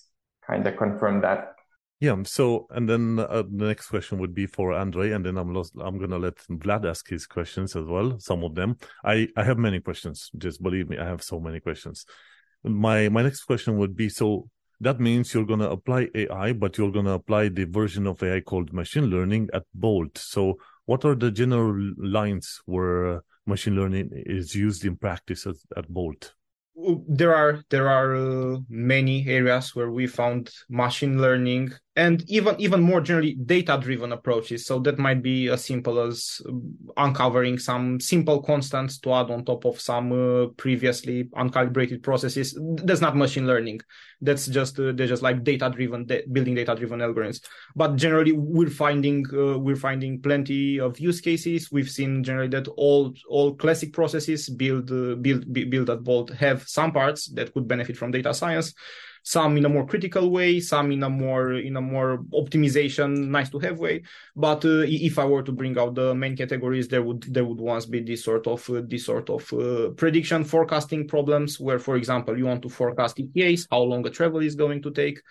kind 0.46 0.66
of 0.66 0.78
confirm 0.78 1.22
that. 1.22 1.56
Yeah. 2.02 2.16
So, 2.24 2.66
and 2.72 2.90
then 2.90 3.20
uh, 3.20 3.44
the 3.48 3.66
next 3.68 3.88
question 3.90 4.18
would 4.18 4.34
be 4.34 4.48
for 4.48 4.74
Andre, 4.74 5.12
and 5.12 5.24
then 5.24 5.38
I'm 5.38 5.54
lost, 5.54 5.74
I'm 5.80 6.00
gonna 6.00 6.18
let 6.18 6.36
Vlad 6.50 6.90
ask 6.90 7.08
his 7.08 7.28
questions 7.28 7.76
as 7.76 7.86
well. 7.86 8.20
Some 8.20 8.44
of 8.44 8.56
them. 8.56 8.78
I 9.06 9.28
I 9.38 9.44
have 9.44 9.60
many 9.60 9.80
questions. 9.80 10.32
Just 10.36 10.64
believe 10.64 10.90
me, 10.90 10.98
I 10.98 11.06
have 11.06 11.22
so 11.22 11.40
many 11.40 11.60
questions. 11.60 12.06
My 12.64 13.08
my 13.10 13.22
next 13.22 13.44
question 13.44 13.78
would 13.78 13.96
be 13.96 14.10
so 14.10 14.50
that 14.80 15.00
means 15.00 15.32
you're 15.32 15.46
gonna 15.46 15.70
apply 15.70 16.10
AI, 16.16 16.54
but 16.54 16.76
you're 16.76 16.92
gonna 16.92 17.14
apply 17.14 17.50
the 17.50 17.66
version 17.66 18.08
of 18.08 18.24
AI 18.24 18.40
called 18.42 18.74
machine 18.74 19.06
learning 19.06 19.50
at 19.54 19.66
Bolt. 19.76 20.18
So, 20.18 20.58
what 20.86 21.06
are 21.06 21.14
the 21.14 21.30
general 21.30 21.94
lines 22.00 22.62
where 22.66 23.22
machine 23.46 23.76
learning 23.76 24.10
is 24.12 24.56
used 24.56 24.86
in 24.86 24.96
practice 24.96 25.46
at, 25.46 25.58
at 25.78 25.88
Bolt? 25.88 26.34
there 27.08 27.36
are 27.36 27.64
there 27.70 27.90
are 27.90 28.16
uh, 28.16 28.58
many 28.70 29.28
areas 29.28 29.76
where 29.76 29.92
we 29.92 30.08
found 30.08 30.50
machine 30.70 31.22
learning 31.22 31.72
and 31.98 32.24
even 32.30 32.56
even 32.58 32.82
more 32.82 33.02
generally 33.02 33.34
data 33.34 33.78
driven 33.82 34.14
approaches. 34.14 34.66
So 34.66 34.80
that 34.80 34.98
might 34.98 35.22
be 35.22 35.50
as 35.50 35.66
simple 35.66 36.00
as 36.00 36.42
um, 36.48 36.74
uncovering 36.96 37.60
some 37.60 38.00
simple 38.00 38.42
constants 38.42 38.98
to 39.00 39.14
add 39.14 39.30
on 39.30 39.44
top 39.44 39.66
of 39.66 39.80
some 39.80 40.12
uh, 40.12 40.48
previously 40.56 41.26
uncalibrated 41.36 42.02
processes. 42.02 42.58
That's 42.84 43.02
not 43.02 43.18
machine 43.18 43.46
learning. 43.46 43.82
That's 44.22 44.48
just 44.48 44.80
uh, 44.80 44.94
they're 44.94 45.08
just 45.08 45.22
like 45.22 45.44
data 45.44 45.70
driven 45.70 46.06
de- 46.06 46.24
building 46.32 46.56
data 46.56 46.76
driven 46.76 47.00
algorithms. 47.00 47.44
But 47.76 47.98
generally 47.98 48.32
we're 48.32 48.70
finding 48.70 49.26
uh, 49.34 49.60
we're 49.60 49.76
finding 49.76 50.22
plenty 50.22 50.80
of 50.80 50.98
use 50.98 51.20
cases. 51.20 51.74
We've 51.74 51.90
seen 51.90 52.24
generally 52.24 52.50
that 52.50 52.70
all 52.70 53.14
all 53.28 53.56
classic 53.56 53.92
processes 53.92 54.48
build 54.48 54.90
uh, 54.92 55.16
build 55.16 55.52
build 55.52 55.90
at 55.90 56.04
bolt 56.04 56.30
have 56.32 56.64
some 56.70 56.94
parts 56.94 57.28
that 57.32 57.54
could 57.54 57.68
benefit 57.68 57.98
from 57.98 58.12
data 58.12 58.34
science 58.34 58.74
some 59.24 59.58
in 59.58 59.66
a 59.66 59.70
more 59.70 59.86
critical 59.86 60.30
way, 60.32 60.60
some 60.60 60.92
in 60.92 61.04
a 61.04 61.10
more 61.10 61.54
in 61.54 61.78
a 61.78 61.82
more 61.82 62.20
optimization, 62.34 63.28
nice 63.28 63.50
to 63.50 63.60
have 63.60 63.80
way. 63.80 64.04
But 64.36 64.66
uh, 64.66 64.84
if 64.86 65.20
I 65.20 65.26
were 65.26 65.44
to 65.44 65.52
bring 65.52 65.78
out 65.78 65.96
the 65.96 66.16
main 66.16 66.36
categories, 66.36 66.88
there 66.88 67.04
would 67.04 67.22
there 67.24 67.46
would 67.46 67.60
once 67.60 67.86
be 67.86 68.02
this 68.02 68.24
sort 68.24 68.48
of 68.48 68.68
uh, 68.70 68.82
this 68.86 69.06
sort 69.06 69.30
of 69.30 69.54
uh, 69.54 69.90
prediction 69.92 70.44
forecasting 70.44 71.08
problems, 71.08 71.60
where 71.60 71.80
for 71.80 71.96
example 71.96 72.38
you 72.38 72.46
want 72.46 72.62
to 72.64 72.70
forecast 72.70 73.20
ETAs, 73.20 73.68
how 73.70 73.82
long 73.82 74.06
a 74.08 74.10
travel 74.10 74.42
is 74.42 74.56
going 74.56 74.82
to 74.82 74.92
take. 74.92 75.22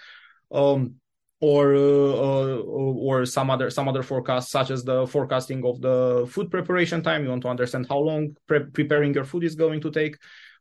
Um, 0.52 0.97
or 1.40 1.75
uh, 1.75 1.78
uh, 1.78 2.59
or 2.59 3.25
some 3.25 3.50
other 3.50 3.70
some 3.70 3.88
other 3.88 4.02
forecasts 4.02 4.50
such 4.50 4.70
as 4.70 4.85
the 4.85 5.06
forecasting 5.06 5.64
of 5.64 5.80
the 5.80 6.28
food 6.28 6.50
preparation 6.50 7.02
time 7.02 7.25
you 7.25 7.30
want 7.30 7.40
to 7.42 7.49
understand 7.49 7.87
how 7.88 7.99
long 7.99 8.37
pre- 8.47 8.66
preparing 8.66 9.14
your 9.14 9.25
food 9.25 9.42
is 9.42 9.54
going 9.54 9.80
to 9.80 9.90
take 9.90 10.18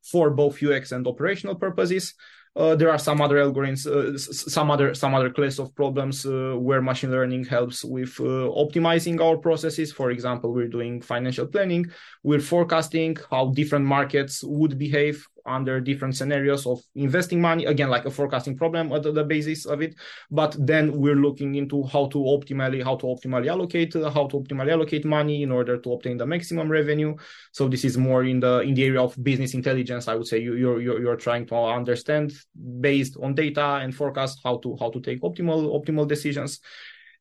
for 0.09 0.29
both 0.29 0.63
ux 0.63 0.93
and 0.93 1.05
operational 1.05 1.55
purposes 1.55 2.13
uh, 2.59 2.75
there 2.75 2.91
are 2.91 2.99
some 2.99 3.21
other 3.21 3.37
algorithms, 3.37 3.87
uh, 3.87 4.17
some 4.17 4.69
other 4.69 4.93
some 4.93 5.15
other 5.15 5.29
class 5.29 5.59
of 5.59 5.73
problems 5.75 6.25
uh, 6.25 6.53
where 6.57 6.81
machine 6.81 7.09
learning 7.09 7.45
helps 7.45 7.85
with 7.85 8.19
uh, 8.19 8.51
optimizing 8.63 9.21
our 9.21 9.37
processes. 9.37 9.93
For 9.93 10.11
example, 10.11 10.53
we're 10.53 10.67
doing 10.67 11.01
financial 11.01 11.47
planning, 11.47 11.85
we're 12.21 12.41
forecasting 12.41 13.15
how 13.31 13.51
different 13.51 13.85
markets 13.85 14.43
would 14.43 14.77
behave 14.77 15.25
under 15.49 15.81
different 15.81 16.15
scenarios 16.15 16.65
of 16.65 16.81
investing 16.95 17.41
money. 17.41 17.65
Again 17.65 17.89
like 17.89 18.05
a 18.05 18.11
forecasting 18.11 18.55
problem 18.57 18.91
at 18.91 19.03
the 19.03 19.23
basis 19.23 19.65
of 19.65 19.81
it. 19.81 19.95
But 20.31 20.55
then 20.59 20.97
we're 20.99 21.15
looking 21.15 21.55
into 21.55 21.83
how 21.83 22.07
to 22.07 22.17
optimally 22.17 22.83
how 22.83 22.95
to 22.97 23.07
optimally 23.07 23.47
allocate 23.47 23.95
uh, 23.95 24.09
how 24.09 24.27
to 24.27 24.37
optimally 24.37 24.71
allocate 24.71 25.05
money 25.05 25.43
in 25.43 25.51
order 25.51 25.77
to 25.77 25.93
obtain 25.93 26.17
the 26.17 26.25
maximum 26.25 26.69
revenue. 26.69 27.15
So 27.51 27.67
this 27.67 27.83
is 27.83 27.97
more 27.97 28.23
in 28.23 28.39
the 28.39 28.59
in 28.61 28.73
the 28.73 28.85
area 28.85 29.01
of 29.01 29.21
business 29.23 29.53
intelligence 29.53 30.07
i 30.07 30.15
would 30.15 30.27
say. 30.27 30.39
You, 30.39 30.55
you're 30.55 30.81
you're, 30.81 31.01
you're 31.01 31.15
trying 31.15 31.45
to 31.47 31.55
understand 31.55 32.33
based 32.79 33.17
on 33.21 33.35
data 33.35 33.79
and 33.81 33.93
forecast 33.93 34.39
how 34.43 34.57
to 34.57 34.77
how 34.79 34.89
to 34.91 35.01
take 35.01 35.21
optimal 35.21 35.61
optimal 35.77 36.07
decisions 36.07 36.59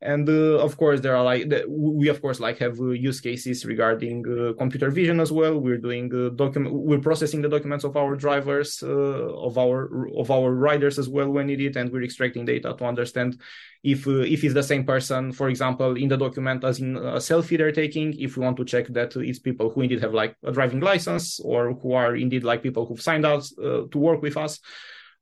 and 0.01 0.29
uh, 0.29 0.59
of 0.59 0.77
course 0.77 1.01
there 1.01 1.17
are 1.17 1.25
like 1.25 1.53
we 1.69 2.09
of 2.09 2.23
course 2.23 2.39
like 2.39 2.59
have 2.59 2.79
uh, 2.81 2.91
use 2.91 3.21
cases 3.21 3.65
regarding 3.65 4.25
uh, 4.29 4.53
computer 4.57 4.91
vision 4.91 5.19
as 5.19 5.33
well. 5.33 5.59
We're 5.59 5.79
doing 5.79 6.13
uh, 6.15 6.29
document 6.31 6.73
we're 6.73 7.01
processing 7.01 7.43
the 7.43 7.49
documents 7.49 7.85
of 7.85 7.97
our 7.97 8.15
drivers 8.15 8.81
uh, 8.83 8.89
of 8.89 9.59
our 9.59 10.09
of 10.17 10.31
our 10.31 10.53
riders 10.53 10.99
as 11.01 11.09
well 11.09 11.29
when 11.29 11.49
needed. 11.49 11.77
And 11.77 11.91
we're 11.91 12.05
extracting 12.05 12.45
data 12.45 12.75
to 12.79 12.85
understand 12.85 13.41
if 13.83 14.07
uh, 14.07 14.21
if 14.21 14.45
it's 14.45 14.55
the 14.55 14.63
same 14.63 14.85
person 14.85 15.33
for 15.33 15.49
example 15.49 15.97
in 15.97 16.09
the 16.09 16.17
document 16.17 16.63
as 16.63 16.79
in 16.79 16.97
a 16.97 17.17
selfie 17.17 17.59
they're 17.59 17.73
taking. 17.73 18.15
If 18.21 18.37
we 18.37 18.45
want 18.45 18.57
to 18.59 18.65
check 18.65 18.87
that 18.89 19.17
it's 19.17 19.41
people 19.41 19.71
who 19.71 19.81
indeed 19.81 20.03
have 20.03 20.15
like 20.15 20.37
a 20.45 20.53
driving 20.53 20.81
license 20.81 21.41
or 21.41 21.73
who 21.73 21.93
are 21.95 22.15
indeed 22.15 22.45
like 22.45 22.63
people 22.63 22.87
who've 22.87 23.03
signed 23.03 23.27
out 23.27 23.45
to 23.57 23.99
work 23.99 24.23
with 24.23 24.37
us 24.37 24.61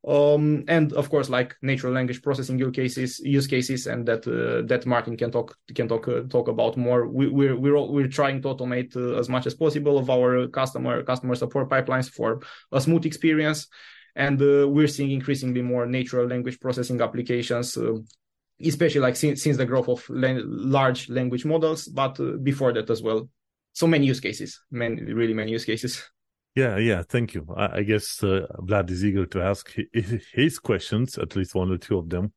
um, 0.06 0.64
and 0.68 0.92
of 0.92 1.10
course 1.10 1.28
like 1.28 1.56
natural 1.62 1.92
language 1.92 2.22
processing 2.22 2.58
use 2.58 2.72
cases 2.72 3.18
use 3.20 3.46
cases 3.48 3.88
and 3.88 4.06
that 4.06 4.26
uh, 4.28 4.64
that 4.66 4.86
martin 4.86 5.16
can 5.16 5.32
talk 5.32 5.56
can 5.75 5.88
talk 5.88 6.06
uh, 6.06 6.22
talk 6.30 6.46
about 6.46 6.76
more. 6.76 7.08
We, 7.08 7.28
we're 7.28 7.56
we're 7.56 7.80
we're 7.90 8.06
trying 8.06 8.40
to 8.42 8.48
automate 8.48 8.96
uh, 8.96 9.18
as 9.18 9.28
much 9.28 9.46
as 9.46 9.54
possible 9.54 9.98
of 9.98 10.08
our 10.08 10.46
customer 10.46 11.02
customer 11.02 11.34
support 11.34 11.68
pipelines 11.68 12.08
for 12.08 12.40
a 12.70 12.80
smooth 12.80 13.04
experience. 13.04 13.66
And 14.14 14.40
uh, 14.40 14.66
we're 14.66 14.88
seeing 14.88 15.10
increasingly 15.10 15.60
more 15.60 15.84
natural 15.84 16.26
language 16.26 16.58
processing 16.60 17.00
applications 17.02 17.76
uh, 17.76 17.94
especially 18.62 19.00
like 19.02 19.16
since, 19.16 19.42
since 19.42 19.58
the 19.58 19.66
growth 19.66 19.88
of 19.88 20.08
la- 20.08 20.40
large 20.42 21.10
language 21.10 21.44
models 21.44 21.86
but 21.88 22.18
uh, 22.20 22.36
before 22.42 22.72
that 22.72 22.88
as 22.88 23.02
well. 23.02 23.28
So 23.72 23.86
many 23.86 24.06
use 24.06 24.20
cases 24.20 24.60
many 24.70 25.02
really 25.12 25.34
many 25.34 25.50
use 25.50 25.64
cases 25.64 26.08
yeah, 26.56 26.78
yeah. 26.78 27.02
Thank 27.02 27.34
you. 27.34 27.46
I, 27.56 27.78
I 27.78 27.82
guess 27.82 28.22
uh, 28.25 28.46
Vlad 28.60 28.90
is 28.90 29.04
eager 29.04 29.26
to 29.26 29.42
ask 29.42 29.72
his, 29.92 30.26
his, 30.32 30.58
questions, 30.58 31.18
at 31.18 31.36
least 31.36 31.54
one 31.54 31.70
or 31.70 31.78
two 31.78 31.98
of 31.98 32.08
them. 32.08 32.32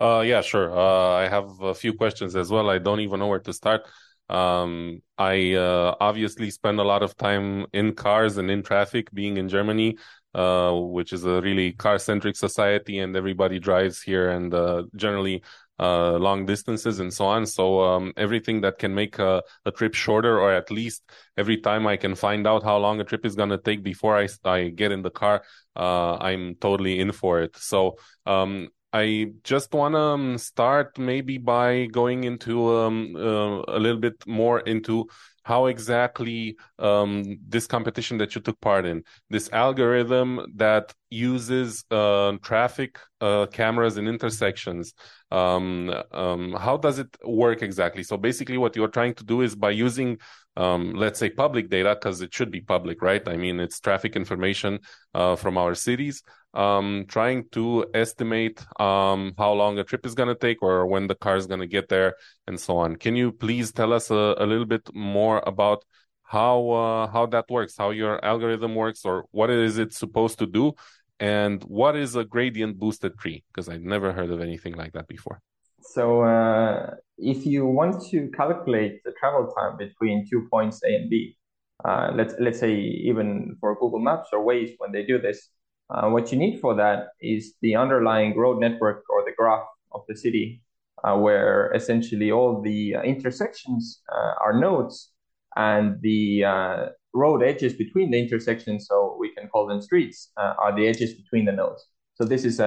Uh, 0.00 0.22
yeah, 0.26 0.40
sure. 0.40 0.76
Uh, 0.76 1.14
I 1.14 1.28
have 1.28 1.60
a 1.60 1.74
few 1.74 1.94
questions 1.94 2.34
as 2.34 2.50
well. 2.50 2.68
I 2.68 2.78
don't 2.78 3.00
even 3.00 3.20
know 3.20 3.28
where 3.28 3.38
to 3.38 3.52
start. 3.52 3.86
Um, 4.28 5.02
I 5.16 5.54
uh, 5.54 5.94
obviously 6.00 6.50
spend 6.50 6.80
a 6.80 6.82
lot 6.82 7.02
of 7.02 7.16
time 7.16 7.66
in 7.72 7.94
cars 7.94 8.38
and 8.38 8.50
in 8.50 8.62
traffic, 8.62 9.10
being 9.12 9.36
in 9.36 9.48
Germany, 9.48 9.98
uh, 10.34 10.72
which 10.72 11.12
is 11.12 11.24
a 11.24 11.40
really 11.40 11.72
car-centric 11.72 12.36
society, 12.36 12.98
and 12.98 13.14
everybody 13.16 13.58
drives 13.60 14.02
here, 14.02 14.30
and 14.30 14.52
uh, 14.52 14.84
generally 14.96 15.42
uh, 15.78 16.12
long 16.12 16.46
distances 16.46 17.00
and 17.00 17.12
so 17.12 17.26
on. 17.26 17.46
So 17.46 17.80
um, 17.82 18.12
everything 18.16 18.60
that 18.60 18.78
can 18.78 18.94
make 18.94 19.18
a, 19.18 19.42
a, 19.64 19.70
trip 19.70 19.94
shorter, 19.94 20.40
or 20.40 20.52
at 20.52 20.70
least 20.70 21.02
every 21.36 21.58
time 21.58 21.86
I 21.86 21.96
can 21.96 22.14
find 22.14 22.46
out 22.46 22.62
how 22.62 22.76
long 22.76 23.00
a 23.00 23.04
trip 23.04 23.26
is 23.26 23.34
gonna 23.34 23.58
take 23.58 23.82
before 23.82 24.16
I 24.16 24.28
I 24.44 24.68
get 24.68 24.92
in 24.92 25.02
the 25.02 25.10
car, 25.10 25.42
uh, 25.76 26.16
I'm 26.16 26.54
totally 26.56 27.00
in 27.00 27.12
for 27.12 27.40
it. 27.42 27.56
So 27.56 27.96
um, 28.26 28.68
I 28.92 29.32
just 29.42 29.74
want 29.74 29.94
to 29.94 29.98
um, 29.98 30.38
start 30.38 30.98
maybe 30.98 31.36
by 31.38 31.86
going 31.86 32.22
into 32.22 32.76
um, 32.76 33.16
uh, 33.16 33.62
a 33.66 33.80
little 33.80 33.98
bit 33.98 34.24
more 34.24 34.60
into 34.60 35.08
how 35.44 35.66
exactly 35.66 36.56
um, 36.78 37.38
this 37.46 37.66
competition 37.66 38.18
that 38.18 38.34
you 38.34 38.40
took 38.40 38.60
part 38.60 38.84
in, 38.86 39.04
this 39.30 39.48
algorithm 39.52 40.40
that 40.56 40.92
uses 41.10 41.84
uh, 41.90 42.32
traffic 42.42 42.98
uh, 43.20 43.46
cameras 43.46 43.96
in 43.96 44.08
intersections, 44.08 44.94
um, 45.30 45.94
um, 46.12 46.52
how 46.54 46.76
does 46.76 46.98
it 46.98 47.08
work 47.24 47.62
exactly? 47.62 48.02
So 48.02 48.16
basically, 48.16 48.58
what 48.58 48.74
you're 48.74 48.88
trying 48.88 49.14
to 49.14 49.24
do 49.24 49.42
is 49.42 49.54
by 49.54 49.70
using 49.70 50.18
um, 50.56 50.94
let's 50.94 51.18
say 51.18 51.30
public 51.30 51.68
data 51.68 51.96
because 51.98 52.20
it 52.20 52.32
should 52.32 52.50
be 52.50 52.60
public 52.60 53.02
right 53.02 53.28
i 53.28 53.36
mean 53.36 53.60
it's 53.60 53.80
traffic 53.80 54.16
information 54.16 54.78
uh, 55.14 55.36
from 55.36 55.58
our 55.58 55.74
cities 55.74 56.22
um, 56.54 57.04
trying 57.08 57.48
to 57.50 57.84
estimate 57.94 58.64
um, 58.80 59.34
how 59.36 59.52
long 59.52 59.78
a 59.78 59.84
trip 59.84 60.06
is 60.06 60.14
going 60.14 60.28
to 60.28 60.34
take 60.34 60.62
or 60.62 60.86
when 60.86 61.08
the 61.08 61.14
car 61.14 61.36
is 61.36 61.46
going 61.46 61.60
to 61.60 61.66
get 61.66 61.88
there 61.88 62.14
and 62.46 62.58
so 62.58 62.78
on. 62.78 62.96
Can 62.96 63.16
you 63.16 63.32
please 63.32 63.72
tell 63.72 63.92
us 63.92 64.10
a, 64.10 64.36
a 64.38 64.46
little 64.46 64.64
bit 64.64 64.88
more 64.94 65.42
about 65.46 65.84
how 66.22 66.70
uh, 66.70 67.06
how 67.08 67.26
that 67.26 67.46
works, 67.50 67.76
how 67.76 67.90
your 67.90 68.24
algorithm 68.24 68.74
works, 68.74 69.04
or 69.04 69.26
what 69.30 69.50
is 69.50 69.78
it 69.78 69.92
supposed 69.92 70.38
to 70.38 70.46
do, 70.46 70.72
and 71.20 71.62
what 71.64 71.96
is 71.96 72.16
a 72.16 72.24
gradient 72.24 72.78
boosted 72.78 73.18
tree? 73.18 73.44
Because 73.52 73.68
I've 73.68 73.82
never 73.82 74.12
heard 74.12 74.30
of 74.30 74.40
anything 74.40 74.74
like 74.74 74.92
that 74.94 75.06
before. 75.06 75.40
So, 75.80 76.22
uh, 76.22 76.94
if 77.18 77.46
you 77.46 77.66
want 77.66 78.02
to 78.10 78.28
calculate 78.36 79.02
the 79.04 79.12
travel 79.12 79.52
time 79.56 79.76
between 79.76 80.26
two 80.28 80.46
points 80.50 80.82
A 80.84 80.94
and 80.94 81.10
B, 81.10 81.36
uh, 81.84 82.12
let's 82.14 82.34
let's 82.40 82.58
say 82.58 82.74
even 82.74 83.56
for 83.60 83.74
Google 83.74 84.00
Maps 84.00 84.30
or 84.32 84.44
Waze, 84.44 84.74
when 84.78 84.92
they 84.92 85.04
do 85.04 85.18
this, 85.20 85.50
uh, 85.90 86.08
what 86.08 86.32
you 86.32 86.38
need 86.38 86.60
for 86.60 86.74
that 86.74 87.08
is 87.20 87.54
the 87.60 87.76
underlying 87.76 88.36
road 88.36 88.60
network 88.60 89.04
or 89.10 89.24
the 89.24 89.32
graph 89.36 89.66
of 89.92 90.02
the 90.08 90.16
city, 90.16 90.62
uh, 91.04 91.16
where 91.16 91.72
essentially 91.74 92.32
all 92.32 92.62
the 92.62 92.96
uh, 92.96 93.02
intersections 93.02 94.02
uh, 94.12 94.34
are 94.42 94.58
nodes 94.58 95.12
and 95.56 96.00
the 96.00 96.44
uh, 96.44 96.86
road 97.12 97.42
edges 97.42 97.74
between 97.74 98.10
the 98.10 98.18
intersections, 98.18 98.86
so 98.88 99.16
we 99.20 99.32
can 99.34 99.48
call 99.48 99.66
them 99.66 99.80
streets, 99.80 100.32
are 100.36 100.74
the 100.74 100.86
edges 100.86 101.14
between 101.14 101.44
the 101.44 101.52
nodes. 101.52 101.86
So 102.14 102.24
this 102.24 102.44
is 102.44 102.58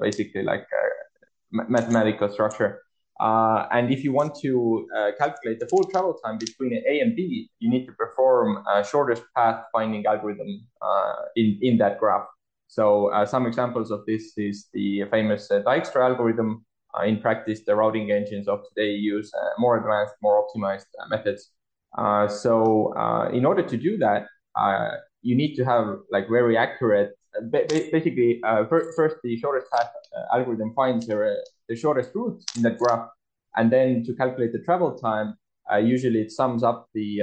basically 0.00 0.42
like 0.42 0.60
a 0.62 1.64
mathematical 1.70 2.28
structure. 2.30 2.82
Uh, 3.18 3.66
and 3.72 3.90
if 3.90 4.04
you 4.04 4.12
want 4.12 4.34
to 4.42 4.86
uh, 4.96 5.10
calculate 5.18 5.58
the 5.58 5.66
full 5.66 5.84
travel 5.84 6.14
time 6.24 6.38
between 6.38 6.82
A 6.86 7.00
and 7.00 7.16
B, 7.16 7.50
you 7.58 7.70
need 7.70 7.86
to 7.86 7.92
perform 7.92 8.62
a 8.70 8.84
shortest 8.84 9.22
path 9.34 9.64
finding 9.72 10.04
algorithm 10.04 10.66
uh, 10.82 11.14
in, 11.34 11.58
in 11.62 11.78
that 11.78 11.98
graph. 11.98 12.26
So 12.68 13.12
uh, 13.12 13.24
some 13.24 13.46
examples 13.46 13.90
of 13.90 14.04
this 14.06 14.36
is 14.36 14.68
the 14.72 15.04
famous 15.10 15.50
uh, 15.50 15.62
Dijkstra 15.62 16.04
algorithm. 16.04 16.64
Uh, 16.98 17.04
in 17.04 17.20
practice, 17.20 17.60
the 17.66 17.74
routing 17.74 18.10
engines 18.10 18.48
of 18.48 18.60
today 18.68 18.92
use 18.92 19.30
more 19.58 19.76
advanced, 19.76 20.14
more 20.22 20.42
optimized 20.42 20.86
methods. 21.10 21.50
so 22.42 22.92
in 23.32 23.44
order 23.44 23.62
to 23.62 23.76
do 23.76 23.98
that, 23.98 24.26
you 25.22 25.36
need 25.36 25.54
to 25.56 25.64
have 25.64 25.84
like 26.10 26.28
very 26.28 26.56
accurate 26.56 27.10
basically, 27.50 28.40
uh, 28.44 28.64
first 28.66 29.16
the 29.22 29.36
shortest 29.36 29.70
path 29.72 29.90
uh, 30.16 30.36
algorithm 30.36 30.72
finds 30.74 31.06
the, 31.06 31.36
the 31.68 31.76
shortest 31.76 32.10
route 32.14 32.42
in 32.56 32.62
that 32.62 32.78
graph, 32.78 33.08
and 33.56 33.72
then 33.72 34.04
to 34.04 34.14
calculate 34.14 34.52
the 34.52 34.60
travel 34.60 34.96
time, 34.98 35.36
uh, 35.72 35.76
usually 35.76 36.20
it 36.20 36.30
sums 36.30 36.62
up 36.62 36.88
the 36.94 37.22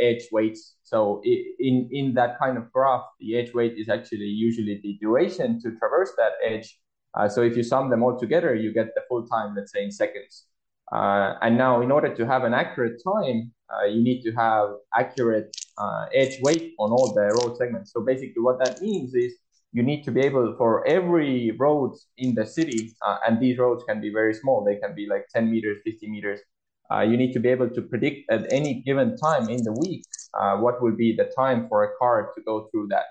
edge 0.00 0.28
weights. 0.32 0.76
So 0.82 1.20
in 1.24 1.88
in 1.90 2.14
that 2.14 2.38
kind 2.38 2.56
of 2.58 2.70
graph, 2.72 3.04
the 3.20 3.36
edge 3.36 3.52
weight 3.54 3.74
is 3.76 3.88
actually 3.88 4.26
usually 4.26 4.80
the 4.82 4.98
duration 5.00 5.60
to 5.62 5.70
traverse 5.78 6.12
that 6.16 6.32
edge. 6.44 6.78
Uh, 7.14 7.28
so 7.28 7.42
if 7.42 7.56
you 7.56 7.62
sum 7.62 7.88
them 7.88 8.02
all 8.02 8.18
together, 8.18 8.54
you 8.54 8.72
get 8.72 8.94
the 8.94 9.02
full 9.08 9.26
time, 9.26 9.54
let's 9.56 9.72
say 9.72 9.82
in 9.82 9.90
seconds. 9.90 10.46
Uh, 10.92 11.34
and 11.42 11.58
now, 11.58 11.82
in 11.82 11.90
order 11.90 12.14
to 12.14 12.26
have 12.26 12.44
an 12.44 12.54
accurate 12.54 13.02
time, 13.02 13.52
uh, 13.74 13.84
you 13.86 14.02
need 14.02 14.22
to 14.22 14.30
have 14.32 14.70
accurate 14.94 15.56
uh, 15.78 16.06
edge 16.14 16.38
weight 16.42 16.74
on 16.78 16.92
all 16.92 17.12
the 17.12 17.26
road 17.42 17.56
segments. 17.56 17.92
So 17.92 18.02
basically, 18.02 18.40
what 18.40 18.58
that 18.64 18.80
means 18.80 19.14
is 19.14 19.34
you 19.72 19.82
need 19.82 20.04
to 20.04 20.12
be 20.12 20.20
able 20.20 20.54
for 20.56 20.86
every 20.86 21.50
road 21.58 21.96
in 22.18 22.34
the 22.34 22.46
city, 22.46 22.94
uh, 23.04 23.18
and 23.26 23.40
these 23.40 23.58
roads 23.58 23.82
can 23.88 24.00
be 24.00 24.12
very 24.12 24.32
small. 24.32 24.64
They 24.64 24.76
can 24.76 24.94
be 24.94 25.08
like 25.08 25.26
10 25.34 25.50
meters, 25.50 25.78
50 25.84 26.08
meters. 26.08 26.40
Uh, 26.88 27.00
you 27.00 27.16
need 27.16 27.32
to 27.32 27.40
be 27.40 27.48
able 27.48 27.68
to 27.68 27.82
predict 27.82 28.30
at 28.30 28.46
any 28.52 28.80
given 28.86 29.16
time 29.16 29.48
in 29.48 29.64
the 29.64 29.72
week 29.72 30.04
uh, 30.34 30.56
what 30.56 30.80
will 30.80 30.94
be 30.94 31.16
the 31.16 31.28
time 31.36 31.66
for 31.68 31.82
a 31.82 31.96
car 31.98 32.30
to 32.36 32.40
go 32.42 32.68
through 32.70 32.86
that 32.86 33.06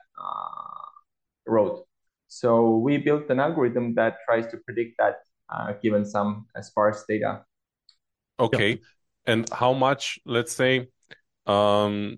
road. 1.45 1.83
So 2.27 2.77
we 2.77 2.97
built 2.97 3.29
an 3.29 3.41
algorithm 3.41 3.93
that 3.95 4.15
tries 4.25 4.47
to 4.47 4.57
predict 4.65 4.97
that 4.97 5.15
given 5.81 6.05
some 6.05 6.45
sparse 6.61 7.03
data. 7.07 7.43
Okay. 8.39 8.79
And 9.25 9.49
how 9.51 9.73
much, 9.73 10.19
let's 10.25 10.53
say, 10.53 10.87
um, 11.45 12.17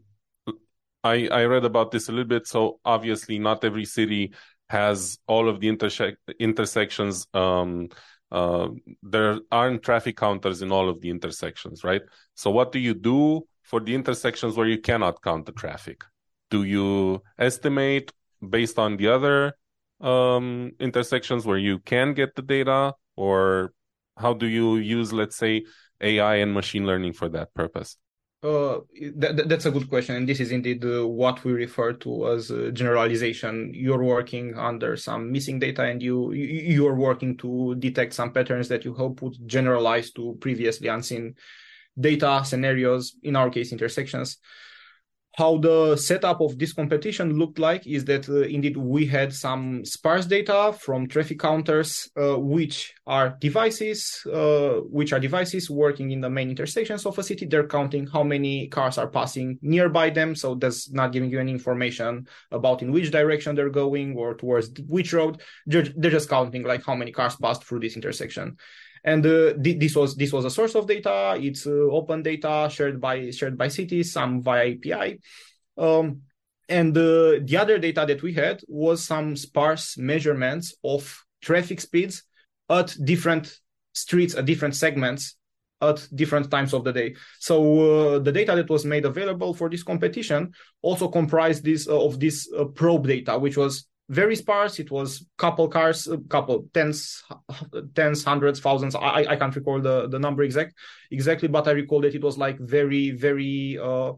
I, 1.04 1.28
I 1.28 1.46
read 1.46 1.64
about 1.64 1.92
this 1.92 2.10
a 2.10 2.12
little 2.12 2.28
bit. 2.28 2.48
So 2.48 2.80
obviously, 2.84 3.40
not 3.40 3.64
every 3.64 3.86
city 3.86 4.34
has 4.70 5.18
all 5.28 5.48
of 5.48 5.60
the 5.60 5.68
interse- 5.68 6.16
intersections. 6.40 7.28
Um, 7.34 7.90
uh, 8.30 8.70
there 9.04 9.40
aren't 9.52 9.84
traffic 9.84 10.18
counters 10.18 10.62
in 10.62 10.72
all 10.72 10.90
of 10.90 11.00
the 11.00 11.10
intersections, 11.10 11.84
right? 11.84 12.02
So 12.36 12.52
what 12.52 12.72
do 12.74 12.80
you 12.80 12.94
do 12.94 13.48
for 13.64 13.80
the 13.80 13.96
intersections 13.96 14.58
where 14.58 14.68
you 14.68 14.80
cannot 14.80 15.22
count 15.22 15.46
the 15.46 15.54
traffic? 15.54 16.04
Do 16.50 16.64
you 16.64 17.22
estimate 17.38 18.12
based 18.48 18.78
on 18.78 18.98
the 18.98 19.08
other 19.08 19.54
um, 20.02 20.72
intersections 20.80 21.46
where 21.46 21.58
you 21.58 21.80
can 21.80 22.14
get 22.14 22.36
the 22.36 22.42
data, 22.42 22.94
or 23.16 23.74
how 24.18 24.34
do 24.34 24.46
you 24.46 24.76
use, 24.78 25.14
let's 25.14 25.38
say, 25.38 25.64
AI 26.02 26.36
and 26.36 26.54
machine 26.54 26.86
learning 26.86 27.14
for 27.14 27.30
that 27.30 27.54
purpose? 27.54 27.98
Uh, 28.44 28.82
that, 29.16 29.50
that's 29.50 29.66
a 29.66 29.72
good 29.72 29.90
question, 29.90 30.16
and 30.16 30.30
this 30.30 30.40
is 30.40 30.52
indeed 30.52 30.86
uh, 30.86 31.08
what 31.08 31.44
we 31.44 31.52
refer 31.54 31.92
to 31.94 32.28
as 32.28 32.52
uh, 32.52 32.70
generalization. 32.72 33.72
You're 33.74 34.04
working 34.04 34.56
under 34.56 34.96
some 34.96 35.32
missing 35.32 35.58
data, 35.58 35.82
and 35.84 36.04
you 36.04 36.32
you're 36.34 36.94
working 36.94 37.36
to 37.38 37.74
detect 37.80 38.14
some 38.14 38.32
patterns 38.32 38.68
that 38.68 38.86
you 38.86 38.94
hope 38.94 39.24
would 39.24 39.36
generalize 39.48 40.12
to 40.12 40.38
previously 40.40 40.88
unseen 40.88 41.34
data 42.00 42.44
scenarios. 42.46 43.16
In 43.24 43.36
our 43.36 43.50
case, 43.50 43.72
intersections 43.72 44.38
how 45.38 45.56
the 45.60 45.96
setup 45.96 46.42
of 46.42 46.58
this 46.58 46.74
competition 46.74 47.38
looked 47.38 47.60
like 47.60 47.86
is 47.86 48.04
that 48.06 48.28
uh, 48.28 48.42
indeed 48.42 48.76
we 48.76 49.06
had 49.06 49.32
some 49.32 49.86
sparse 49.86 50.26
data 50.26 50.76
from 50.80 51.08
traffic 51.08 51.40
counters, 51.40 52.10
uh, 52.20 52.36
which 52.40 52.96
are 53.06 53.38
devices, 53.40 54.26
uh, 54.34 54.82
which 54.90 55.14
are 55.14 55.20
devices 55.20 55.70
working 55.70 56.10
in 56.10 56.22
the 56.22 56.30
main 56.30 56.50
intersections 56.50 57.06
of 57.06 57.20
a 57.20 57.24
city. 57.24 57.46
They're 57.46 57.68
counting 57.68 58.08
how 58.08 58.24
many 58.24 58.68
cars 58.68 58.98
are 58.98 59.08
passing 59.08 59.60
nearby 59.62 60.10
them, 60.10 60.34
so 60.34 60.56
that's 60.56 60.90
not 60.90 61.12
giving 61.12 61.30
you 61.30 61.40
any 61.40 61.52
information 61.52 62.28
about 62.52 62.82
in 62.82 62.92
which 62.92 63.12
direction 63.12 63.54
they're 63.54 63.70
going 63.70 64.18
or 64.18 64.34
towards 64.34 64.72
which 64.88 65.14
road. 65.14 65.40
They're, 65.68 65.86
they're 65.96 66.10
just 66.10 66.30
counting 66.30 66.64
like 66.64 66.84
how 66.84 66.96
many 66.96 67.12
cars 67.12 67.36
passed 67.36 67.64
through 67.64 67.82
this 67.82 67.96
intersection 67.96 68.58
and 69.04 69.26
uh, 69.26 69.54
th- 69.62 69.80
this 69.80 69.96
was 69.96 70.16
this 70.16 70.32
was 70.32 70.46
a 70.46 70.50
source 70.50 70.76
of 70.76 70.88
data. 70.88 71.38
It's 71.40 71.66
uh, 71.68 71.72
open 71.72 72.24
data 72.24 72.70
shared 72.72 73.00
by 73.00 73.32
shared 73.32 73.58
by 73.58 73.68
cities, 73.68 74.12
some 74.12 74.42
via 74.42 74.74
API. 74.74 75.20
Um, 75.78 76.22
and 76.70 76.98
uh, 76.98 77.40
the 77.44 77.58
other 77.58 77.78
data 77.78 78.06
that 78.08 78.22
we 78.22 78.34
had 78.34 78.62
was 78.68 79.04
some 79.04 79.36
sparse 79.36 79.98
measurements 79.98 80.76
of 80.84 81.24
traffic 81.42 81.80
speeds 81.80 82.24
at 82.70 82.96
different 83.04 83.60
streets, 83.94 84.36
at 84.36 84.46
different 84.46 84.76
segments, 84.76 85.38
at 85.82 86.08
different 86.14 86.52
times 86.52 86.74
of 86.74 86.84
the 86.84 86.92
day. 86.92 87.16
So 87.40 88.16
uh, 88.16 88.20
the 88.20 88.32
data 88.32 88.56
that 88.56 88.70
was 88.70 88.86
made 88.86 89.06
available 89.06 89.54
for 89.54 89.70
this 89.70 89.84
competition 89.84 90.54
also 90.82 91.08
comprised 91.08 91.64
this 91.64 91.88
uh, 91.88 92.04
of 92.04 92.20
this 92.20 92.50
uh, 92.58 92.66
probe 92.66 93.08
data, 93.08 93.38
which 93.38 93.58
was 93.58 93.88
very 94.10 94.36
sparse. 94.36 94.80
It 94.80 94.90
was 94.90 95.26
couple 95.38 95.68
cars, 95.68 96.08
couple 96.30 96.68
tens, 96.74 97.24
tens, 97.96 98.24
hundreds, 98.24 98.60
thousands. 98.60 98.96
I 98.96 99.26
I 99.30 99.36
can't 99.36 99.56
recall 99.56 99.82
the 99.82 100.08
the 100.08 100.20
number 100.20 100.44
exact 100.44 100.76
exactly, 101.12 101.48
but 101.48 101.68
I 101.68 101.72
recall 101.72 102.02
that 102.02 102.16
it 102.16 102.24
was 102.24 102.38
like 102.38 102.58
very 102.60 103.12
very 103.12 103.78
uh, 103.82 104.14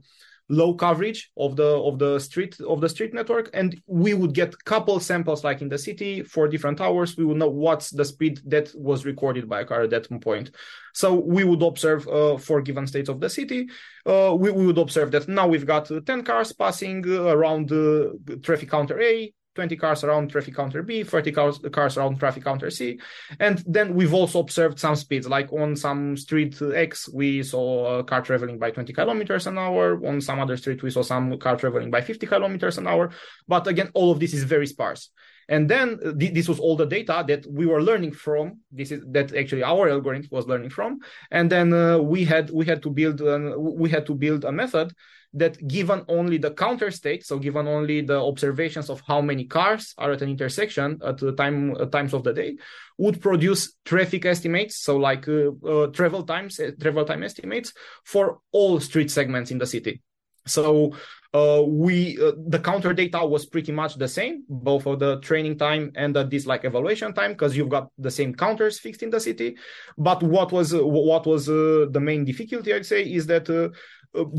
low 0.50 0.74
coverage 0.74 1.32
of 1.38 1.56
the 1.56 1.68
of 1.68 1.98
the 1.98 2.20
street 2.20 2.60
of 2.62 2.82
the 2.82 2.90
street 2.90 3.14
network, 3.14 3.50
and 3.54 3.82
we 3.88 4.14
would 4.14 4.34
get 4.34 4.64
couple 4.64 5.00
samples 5.00 5.44
like 5.44 5.62
in 5.62 5.70
the 5.70 5.78
city 5.78 6.22
for 6.22 6.48
different 6.48 6.82
hours. 6.82 7.18
We 7.18 7.26
would 7.26 7.38
know 7.38 7.50
what's 7.50 7.90
the 7.90 8.06
speed 8.06 8.42
that 8.46 8.72
was 8.76 9.06
recorded 9.06 9.50
by 9.50 9.62
a 9.62 9.66
car 9.66 9.82
at 9.82 9.90
that 9.92 10.22
point. 10.22 10.52
So 10.94 11.14
we 11.14 11.44
would 11.44 11.64
observe 11.64 12.08
uh, 12.08 12.38
for 12.38 12.62
given 12.62 12.86
states 12.86 13.10
of 13.10 13.20
the 13.20 13.30
city. 13.30 13.70
Uh, 14.06 14.36
we, 14.38 14.52
we 14.52 14.66
would 14.66 14.78
observe 14.78 15.12
that 15.12 15.28
now 15.28 15.48
we've 15.48 15.66
got 15.66 15.90
10 16.06 16.24
cars 16.24 16.52
passing 16.52 17.08
around 17.08 17.70
the 17.70 18.40
traffic 18.44 18.72
counter 18.72 19.00
A, 19.00 19.32
20 19.60 19.76
cars 19.76 20.06
around 20.06 20.30
traffic 20.30 20.56
counter 20.56 20.82
B, 20.82 21.04
30 21.04 21.32
cars, 21.34 21.60
cars 21.74 21.98
around 21.98 22.18
traffic 22.18 22.46
counter 22.46 22.70
C. 22.70 22.98
And 23.42 23.62
then 23.68 23.94
we've 23.94 24.14
also 24.14 24.40
observed 24.40 24.80
some 24.80 24.96
speeds, 24.96 25.28
like 25.28 25.52
on 25.52 25.76
some 25.76 26.16
street 26.16 26.58
X, 26.62 27.10
we 27.10 27.44
saw 27.44 28.00
a 28.00 28.04
car 28.06 28.22
traveling 28.22 28.58
by 28.58 28.72
20 28.72 28.94
kilometers 28.94 29.48
an 29.48 29.58
hour. 29.58 30.00
On 30.08 30.22
some 30.22 30.40
other 30.40 30.56
street, 30.56 30.82
we 30.82 30.92
saw 30.92 31.02
some 31.02 31.38
car 31.40 31.58
traveling 31.58 31.92
by 31.92 32.00
50 32.00 32.26
kilometers 32.26 32.78
an 32.78 32.88
hour. 32.88 33.12
But 33.50 33.68
again, 33.68 33.92
all 33.94 34.14
of 34.14 34.22
this 34.22 34.34
is 34.34 34.44
very 34.44 34.66
sparse. 34.66 35.10
And 35.50 35.70
then 35.70 36.00
uh, 36.06 36.14
th- 36.14 36.34
this 36.34 36.48
was 36.48 36.60
all 36.60 36.78
the 36.78 36.86
data 36.86 37.26
that 37.28 37.46
we 37.48 37.66
were 37.66 37.84
learning 37.84 38.14
from. 38.14 38.60
This 38.72 38.92
is 38.92 39.04
that 39.08 39.36
actually 39.36 39.64
our 39.64 39.90
algorithm 39.90 40.30
was 40.32 40.48
learning 40.48 40.70
from. 40.70 41.00
And 41.32 41.52
then 41.52 41.74
uh, 41.74 41.98
we 41.98 42.24
had 42.24 42.50
we 42.50 42.66
had 42.66 42.82
to 42.84 42.90
build 42.90 43.20
we 43.58 43.90
had 43.90 44.06
to 44.06 44.16
build 44.16 44.46
a 44.46 44.54
method 44.54 44.94
that 45.34 45.68
given 45.68 46.04
only 46.08 46.38
the 46.38 46.52
counter 46.52 46.90
state, 46.90 47.26
so 47.26 47.38
given 47.38 47.68
only 47.68 48.02
the 48.02 48.20
observations 48.20 48.90
of 48.90 49.02
how 49.08 49.22
many 49.22 49.46
cars 49.46 49.94
are 49.98 50.12
at 50.12 50.22
an 50.22 50.30
intersection 50.30 51.00
at 51.06 51.18
the 51.18 51.34
time 51.34 51.76
uh, 51.76 51.86
times 51.86 52.14
of 52.14 52.24
the 52.24 52.34
day, 52.34 52.58
would 52.98 53.22
produce 53.22 53.74
traffic 53.86 54.26
estimates, 54.26 54.78
so 54.78 54.98
like 54.98 55.28
uh, 55.28 55.52
uh, 55.68 55.88
travel 55.88 56.24
times, 56.24 56.60
uh, 56.60 56.72
travel 56.82 57.06
time 57.06 57.24
estimates 57.24 57.74
for 58.06 58.40
all 58.52 58.80
street 58.80 59.12
segments 59.12 59.52
in 59.52 59.60
the 59.60 59.68
city. 59.68 60.02
So 60.48 60.96
uh, 61.32 61.62
we 61.64 62.18
uh, 62.20 62.32
the 62.48 62.58
counter 62.58 62.92
data 62.92 63.24
was 63.24 63.46
pretty 63.46 63.72
much 63.72 63.96
the 63.96 64.08
same, 64.08 64.46
both 64.50 64.82
for 64.82 64.98
the 64.98 65.20
training 65.20 65.60
time 65.60 65.92
and 65.96 66.16
the, 66.16 66.24
this 66.24 66.48
like 66.48 66.66
evaluation 66.66 67.14
time, 67.14 67.34
because 67.34 67.56
you've 67.56 67.70
got 67.70 67.90
the 68.00 68.10
same 68.10 68.34
counters 68.34 68.80
fixed 68.80 69.04
in 69.04 69.12
the 69.12 69.20
city. 69.20 69.58
But 69.96 70.24
what 70.24 70.52
was 70.52 70.74
what 70.74 71.28
was 71.28 71.46
the 71.46 72.00
main 72.02 72.26
difficulty, 72.26 72.74
I'd 72.74 72.86
say, 72.86 73.04
is 73.04 73.28
that 73.28 73.48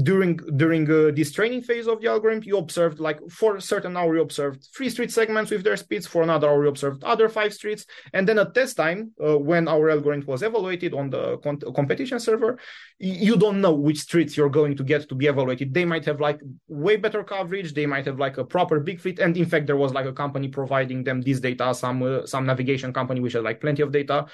during 0.03 0.37
during 0.57 0.91
uh, 0.91 1.13
this 1.15 1.31
training 1.31 1.63
phase 1.63 1.87
of 1.87 2.01
the 2.01 2.09
algorithm, 2.09 2.43
you 2.45 2.59
observed 2.59 2.99
like 2.99 3.21
for 3.31 3.57
a 3.57 3.61
certain 3.61 3.97
hour 3.97 4.17
you 4.17 4.23
observed 4.23 4.67
three 4.77 4.91
street 4.91 5.13
segments 5.13 5.51
with 5.51 5.63
their 5.63 5.77
speeds. 5.77 6.07
For 6.09 6.23
another 6.23 6.49
hour 6.49 6.65
you 6.65 6.69
observed 6.69 7.05
other 7.05 7.29
five 7.29 7.55
streets, 7.55 7.87
and 8.13 8.29
then 8.29 8.39
at 8.41 8.53
test 8.53 8.77
time, 8.77 9.13
uh, 9.25 9.39
when 9.39 9.69
our 9.69 9.91
algorithm 9.91 10.27
was 10.27 10.43
evaluated 10.43 10.93
on 10.93 11.11
the 11.11 11.39
con- 11.39 11.61
competition 11.75 12.19
server, 12.19 12.59
you 12.99 13.37
don't 13.37 13.61
know 13.61 13.73
which 13.73 14.01
streets 14.01 14.37
you're 14.37 14.51
going 14.51 14.77
to 14.77 14.83
get 14.83 15.09
to 15.09 15.15
be 15.15 15.27
evaluated. 15.27 15.73
They 15.73 15.85
might 15.85 16.05
have 16.05 16.21
like 16.21 16.41
way 16.67 16.97
better 16.97 17.23
coverage. 17.23 17.73
They 17.73 17.87
might 17.87 18.07
have 18.07 18.19
like 18.19 18.39
a 18.39 18.45
proper 18.45 18.81
big 18.81 19.01
fleet, 19.01 19.21
and 19.21 19.37
in 19.37 19.47
fact, 19.47 19.69
there 19.69 19.77
was 19.77 19.95
like 19.95 20.07
a 20.07 20.13
company 20.13 20.49
providing 20.49 21.05
them 21.05 21.21
this 21.21 21.39
data, 21.39 21.73
some 21.75 22.03
uh, 22.03 22.27
some 22.27 22.45
navigation 22.45 22.93
company 22.93 23.21
which 23.21 23.35
had 23.35 23.45
like 23.45 23.61
plenty 23.61 23.83
of 23.83 23.93
data 23.93 24.27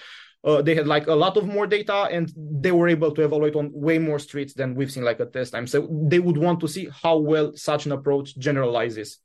uh, 0.46 0.62
they 0.62 0.76
had 0.76 0.86
like 0.86 1.08
a 1.08 1.14
lot 1.14 1.36
of 1.36 1.46
more 1.46 1.66
data 1.66 2.08
and 2.10 2.32
they 2.36 2.70
were 2.70 2.88
able 2.88 3.10
to 3.10 3.22
evaluate 3.22 3.56
on 3.56 3.70
way 3.74 3.98
more 3.98 4.20
streets 4.20 4.54
than 4.54 4.76
we've 4.76 4.92
seen 4.92 5.04
like 5.04 5.18
a 5.18 5.26
test 5.26 5.52
time. 5.52 5.66
So 5.66 5.88
they 6.08 6.20
would 6.20 6.38
want 6.38 6.60
to 6.60 6.68
see 6.68 6.88
how 7.02 7.18
well 7.18 7.52
such 7.56 7.84
an 7.84 7.92
approach 7.92 8.38
generalizes. 8.38 9.18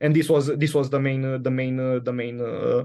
And 0.00 0.16
this 0.16 0.28
was 0.28 0.46
this 0.56 0.74
was 0.74 0.88
the 0.88 0.98
main 0.98 1.24
uh, 1.24 1.38
the 1.38 1.50
main 1.50 1.78
uh, 1.78 1.98
the 2.02 2.12
main 2.12 2.40
uh, 2.40 2.84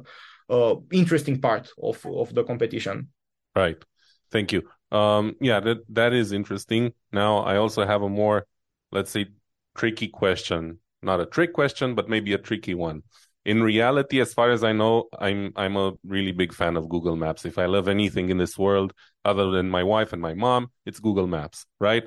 uh, 0.49 0.75
interesting 0.91 1.39
part 1.39 1.69
of 1.81 2.05
of 2.05 2.35
the 2.35 2.43
competition. 2.43 3.07
Right. 3.55 3.77
Thank 4.29 4.51
you. 4.51 4.63
Um 4.91 5.35
yeah 5.39 5.59
that 5.61 5.77
that 5.89 6.13
is 6.13 6.33
interesting. 6.33 6.93
Now 7.11 7.39
i 7.39 7.55
also 7.57 7.85
have 7.85 8.01
a 8.01 8.09
more 8.09 8.45
let's 8.91 9.11
say 9.11 9.27
tricky 9.75 10.09
question. 10.09 10.79
Not 11.01 11.21
a 11.21 11.25
trick 11.25 11.53
question 11.53 11.95
but 11.95 12.09
maybe 12.09 12.33
a 12.33 12.37
tricky 12.37 12.75
one 12.75 13.03
in 13.45 13.63
reality, 13.63 14.19
as 14.19 14.33
far 14.33 14.51
as 14.51 14.63
I 14.63 14.73
know, 14.73 15.05
I'm 15.17 15.51
I'm 15.55 15.75
a 15.77 15.93
really 16.03 16.31
big 16.31 16.53
fan 16.53 16.77
of 16.77 16.89
Google 16.89 17.15
Maps. 17.15 17.45
If 17.45 17.57
I 17.57 17.65
love 17.65 17.87
anything 17.87 18.29
in 18.29 18.37
this 18.37 18.57
world 18.57 18.93
other 19.25 19.49
than 19.51 19.69
my 19.69 19.83
wife 19.83 20.13
and 20.13 20.21
my 20.21 20.33
mom, 20.33 20.71
it's 20.85 20.99
Google 20.99 21.27
Maps, 21.27 21.65
right? 21.79 22.03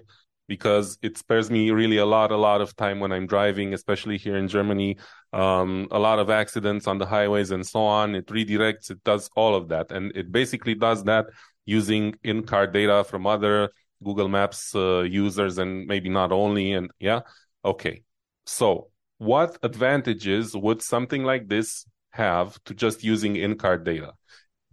Because 0.46 0.98
it 1.02 1.16
spares 1.16 1.50
me 1.50 1.70
really 1.70 1.96
a 1.96 2.06
lot, 2.06 2.30
a 2.30 2.36
lot 2.36 2.60
of 2.60 2.76
time 2.76 3.00
when 3.00 3.12
I'm 3.12 3.26
driving, 3.26 3.72
especially 3.72 4.18
here 4.18 4.36
in 4.36 4.48
Germany. 4.48 4.98
Um, 5.32 5.88
a 5.90 5.98
lot 5.98 6.18
of 6.18 6.28
accidents 6.28 6.86
on 6.86 6.98
the 6.98 7.06
highways 7.06 7.50
and 7.50 7.66
so 7.66 7.80
on. 7.80 8.14
It 8.14 8.26
redirects, 8.26 8.90
it 8.90 9.02
does 9.02 9.30
all 9.34 9.54
of 9.54 9.68
that, 9.68 9.90
and 9.90 10.12
it 10.14 10.30
basically 10.30 10.74
does 10.74 11.04
that 11.04 11.26
using 11.64 12.14
in-car 12.22 12.66
data 12.66 13.04
from 13.04 13.26
other 13.26 13.70
Google 14.04 14.28
Maps 14.28 14.74
uh, 14.74 15.02
users, 15.02 15.58
and 15.58 15.86
maybe 15.86 16.10
not 16.10 16.32
only. 16.32 16.72
And 16.72 16.90
yeah, 17.00 17.20
okay. 17.64 18.02
So 18.44 18.91
what 19.22 19.56
advantages 19.62 20.56
would 20.56 20.82
something 20.82 21.22
like 21.22 21.46
this 21.46 21.86
have 22.10 22.58
to 22.64 22.74
just 22.74 23.04
using 23.04 23.36
in-car 23.36 23.78
data? 23.78 24.12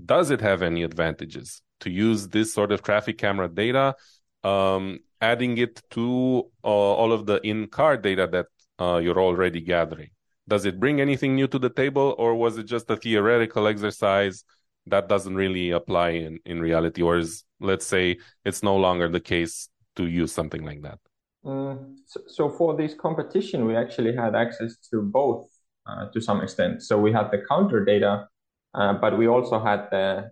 Does 0.04 0.32
it 0.32 0.42
have 0.42 0.64
any 0.64 0.82
advantages 0.82 1.62
to 1.82 1.92
use 1.92 2.28
this 2.28 2.52
sort 2.52 2.72
of 2.72 2.82
traffic 2.82 3.20
camera 3.20 3.48
data, 3.48 3.96
um, 4.44 5.02
adding 5.22 5.60
it 5.60 5.82
to 5.92 6.50
uh, 6.64 6.68
all 6.68 7.14
of 7.14 7.28
the 7.28 7.40
in-car 7.48 7.98
data 7.98 8.28
that 8.32 8.48
uh, 8.84 8.98
you're 8.98 9.22
already 9.22 9.62
gathering? 9.62 10.10
Does 10.48 10.66
it 10.66 10.80
bring 10.80 11.00
anything 11.00 11.36
new 11.36 11.48
to 11.48 11.60
the 11.60 11.70
table, 11.70 12.16
or 12.18 12.34
was 12.34 12.58
it 12.58 12.64
just 12.64 12.90
a 12.90 12.98
theoretical 12.98 13.68
exercise 13.68 14.44
that 14.88 15.08
doesn't 15.08 15.36
really 15.36 15.70
apply 15.70 16.10
in, 16.26 16.40
in 16.46 16.60
reality, 16.60 17.04
or 17.04 17.20
is, 17.20 17.44
let's 17.60 17.86
say, 17.86 18.18
it's 18.44 18.64
no 18.64 18.76
longer 18.78 19.08
the 19.10 19.20
case 19.20 19.70
to 19.96 20.08
use 20.08 20.32
something 20.32 20.66
like 20.66 20.82
that? 20.82 20.98
Mm, 21.46 21.96
so, 22.06 22.20
so, 22.28 22.50
for 22.50 22.76
this 22.76 22.94
competition, 22.94 23.66
we 23.66 23.76
actually 23.76 24.14
had 24.16 24.36
access 24.36 24.76
to 24.92 25.02
both 25.02 25.48
uh, 25.90 26.10
to 26.12 26.22
some 26.22 26.42
extent. 26.42 26.84
So 26.84 27.00
we 27.00 27.12
had 27.12 27.32
the 27.32 27.42
counter 27.50 27.84
data, 27.84 28.28
uh, 28.74 28.94
but 28.94 29.18
we 29.18 29.28
also 29.28 29.64
had 29.64 29.88
the 29.92 30.30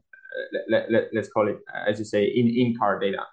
let, 0.69 0.91
let, 0.91 1.03
let's 1.13 1.29
call 1.29 1.47
it 1.47 1.57
as 1.87 1.99
you 1.99 2.05
say 2.05 2.25
in 2.25 2.47
in 2.47 2.75
car 2.77 2.99
data. 2.99 3.23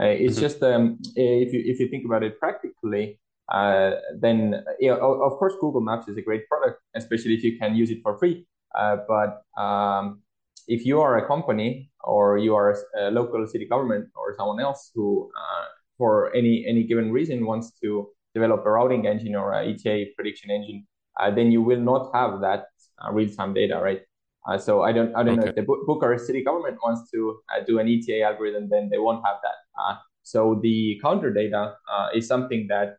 Uh, 0.00 0.06
it's 0.06 0.34
mm-hmm. 0.34 0.40
just 0.40 0.62
um, 0.62 0.98
if 1.16 1.52
you 1.52 1.62
if 1.64 1.80
you 1.80 1.88
think 1.88 2.04
about 2.04 2.22
it 2.22 2.38
practically, 2.38 3.18
uh, 3.52 3.92
then 4.20 4.62
yeah, 4.80 4.94
of 4.94 5.32
course 5.38 5.54
Google 5.60 5.80
Maps 5.80 6.08
is 6.08 6.16
a 6.16 6.22
great 6.22 6.48
product, 6.48 6.80
especially 6.94 7.34
if 7.34 7.42
you 7.42 7.58
can 7.58 7.74
use 7.74 7.90
it 7.90 8.00
for 8.02 8.18
free. 8.18 8.46
Uh, 8.78 8.98
but 9.08 9.42
um, 9.60 10.20
if 10.66 10.84
you 10.84 11.00
are 11.00 11.18
a 11.18 11.26
company 11.26 11.90
or 12.02 12.38
you 12.38 12.54
are 12.54 12.76
a 12.98 13.10
local 13.10 13.46
city 13.46 13.66
government 13.66 14.08
or 14.16 14.34
someone 14.36 14.60
else 14.60 14.90
who 14.94 15.30
uh, 15.36 15.64
for 15.98 16.34
any 16.34 16.64
any 16.66 16.84
given 16.84 17.12
reason 17.12 17.46
wants 17.46 17.72
to 17.82 18.08
develop 18.34 18.66
a 18.66 18.70
routing 18.70 19.06
engine 19.06 19.34
or 19.34 19.52
a 19.52 19.68
ETA 19.68 20.06
prediction 20.16 20.50
engine, 20.50 20.86
uh, 21.20 21.30
then 21.30 21.50
you 21.52 21.62
will 21.62 21.80
not 21.80 22.10
have 22.12 22.40
that 22.40 22.66
uh, 23.02 23.12
real-time 23.12 23.54
data, 23.54 23.80
right? 23.82 24.02
Uh, 24.46 24.58
so 24.58 24.82
I 24.82 24.92
don't 24.92 25.14
I 25.16 25.22
don't 25.22 25.38
okay. 25.38 25.46
know 25.46 25.50
if 25.50 25.54
the 25.54 25.84
Bucharest 25.86 26.26
city 26.26 26.42
government 26.44 26.76
wants 26.84 27.10
to 27.12 27.40
uh, 27.54 27.64
do 27.66 27.78
an 27.78 27.88
ETA 27.88 28.22
algorithm, 28.22 28.68
then 28.68 28.88
they 28.90 28.98
won't 28.98 29.24
have 29.24 29.36
that. 29.42 29.58
Uh, 29.80 29.96
so 30.22 30.60
the 30.62 31.00
counter 31.02 31.32
data 31.32 31.74
uh, 31.90 32.08
is 32.14 32.26
something 32.26 32.66
that 32.68 32.96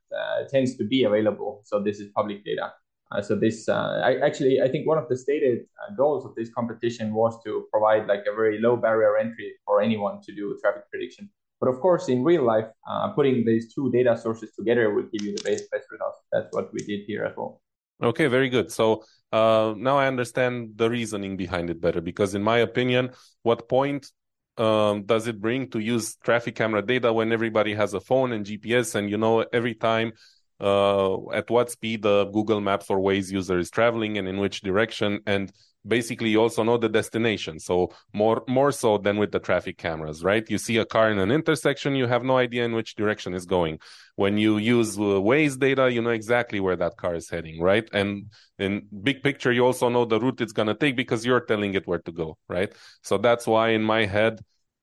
tends 0.51 0.75
to 0.77 0.83
be 0.83 1.03
available. 1.03 1.61
So 1.65 1.81
this 1.81 1.99
is 1.99 2.11
public 2.15 2.43
data. 2.45 2.73
so 3.21 3.35
this 3.35 3.69
I, 3.69 4.17
actually 4.27 4.61
I 4.61 4.67
think 4.67 4.87
one 4.87 4.97
of 4.97 5.07
the 5.09 5.17
stated 5.17 5.65
goals 5.97 6.25
of 6.25 6.35
this 6.35 6.49
competition 6.57 7.13
was 7.13 7.33
to 7.45 7.67
provide 7.71 8.07
like 8.07 8.25
a 8.31 8.35
very 8.35 8.59
low 8.59 8.75
barrier 8.77 9.17
entry 9.17 9.53
for 9.65 9.81
anyone 9.81 10.21
to 10.25 10.35
do 10.35 10.57
traffic 10.61 10.83
prediction. 10.91 11.29
But 11.59 11.69
of 11.69 11.79
course, 11.79 12.09
in 12.09 12.23
real 12.23 12.43
life, 12.43 12.65
uh, 12.89 13.09
putting 13.13 13.45
these 13.45 13.73
two 13.73 13.91
data 13.91 14.17
sources 14.17 14.51
together 14.55 14.93
will 14.93 15.03
give 15.03 15.21
you 15.21 15.35
the 15.35 15.43
best, 15.43 15.71
best 15.71 15.85
results. 15.91 16.19
That's 16.31 16.47
what 16.51 16.73
we 16.73 16.79
did 16.79 17.01
here 17.07 17.23
as 17.23 17.35
well. 17.37 17.61
Okay, 18.01 18.27
very 18.27 18.49
good. 18.49 18.71
So 18.71 19.03
uh, 19.31 19.73
now 19.77 19.97
I 19.97 20.07
understand 20.07 20.73
the 20.75 20.89
reasoning 20.89 21.37
behind 21.37 21.69
it 21.69 21.79
better 21.79 22.01
because, 22.01 22.35
in 22.35 22.43
my 22.43 22.57
opinion, 22.57 23.11
what 23.43 23.69
point 23.69 24.11
um, 24.57 25.03
does 25.03 25.27
it 25.27 25.39
bring 25.39 25.69
to 25.71 25.79
use 25.79 26.15
traffic 26.17 26.55
camera 26.55 26.81
data 26.81 27.11
when 27.11 27.31
everybody 27.31 27.73
has 27.73 27.93
a 27.93 27.99
phone 27.99 28.31
and 28.31 28.45
GPS 28.45 28.95
and 28.95 29.09
you 29.09 29.17
know 29.17 29.45
every 29.51 29.75
time 29.75 30.13
uh, 30.59 31.29
at 31.31 31.49
what 31.49 31.69
speed 31.69 32.03
the 32.03 32.25
Google 32.25 32.61
Maps 32.61 32.89
or 32.89 32.99
Waze 32.99 33.31
user 33.31 33.59
is 33.59 33.69
traveling 33.69 34.17
and 34.17 34.27
in 34.27 34.37
which 34.39 34.61
direction 34.61 35.19
and 35.25 35.51
basically 35.87 36.29
you 36.29 36.41
also 36.41 36.63
know 36.63 36.77
the 36.77 36.89
destination. 36.89 37.59
So 37.59 37.91
more 38.13 38.43
more 38.47 38.71
so 38.71 38.97
than 38.97 39.17
with 39.17 39.31
the 39.31 39.39
traffic 39.39 39.77
cameras 39.77 40.23
right? 40.23 40.49
You 40.49 40.57
see 40.57 40.77
a 40.77 40.85
car 40.85 41.11
in 41.11 41.19
an 41.19 41.31
intersection 41.31 41.95
you 41.95 42.07
have 42.07 42.23
no 42.23 42.37
idea 42.37 42.65
in 42.65 42.73
which 42.73 42.95
direction 42.95 43.33
it's 43.33 43.45
going. 43.45 43.79
When 44.15 44.37
you 44.37 44.57
use 44.57 44.97
uh, 44.97 45.19
Waze 45.29 45.59
data 45.59 45.91
you 45.91 46.01
know 46.01 46.11
exactly 46.11 46.59
where 46.59 46.75
that 46.77 46.97
car 46.97 47.15
is 47.15 47.29
heading 47.29 47.61
right? 47.61 47.87
And 47.93 48.31
in 48.57 48.87
big 49.03 49.23
picture 49.23 49.51
you 49.51 49.65
also 49.65 49.89
know 49.89 50.05
the 50.05 50.19
route 50.19 50.41
it's 50.41 50.53
going 50.53 50.67
to 50.67 50.75
take 50.75 50.95
because 50.95 51.25
you're 51.25 51.41
telling 51.41 51.73
it 51.73 51.87
where 51.87 51.99
to 51.99 52.11
go 52.11 52.37
right? 52.47 52.73
So 53.03 53.17
that's 53.17 53.45
why 53.45 53.69
in 53.69 53.83
my 53.83 54.05
head 54.05 54.39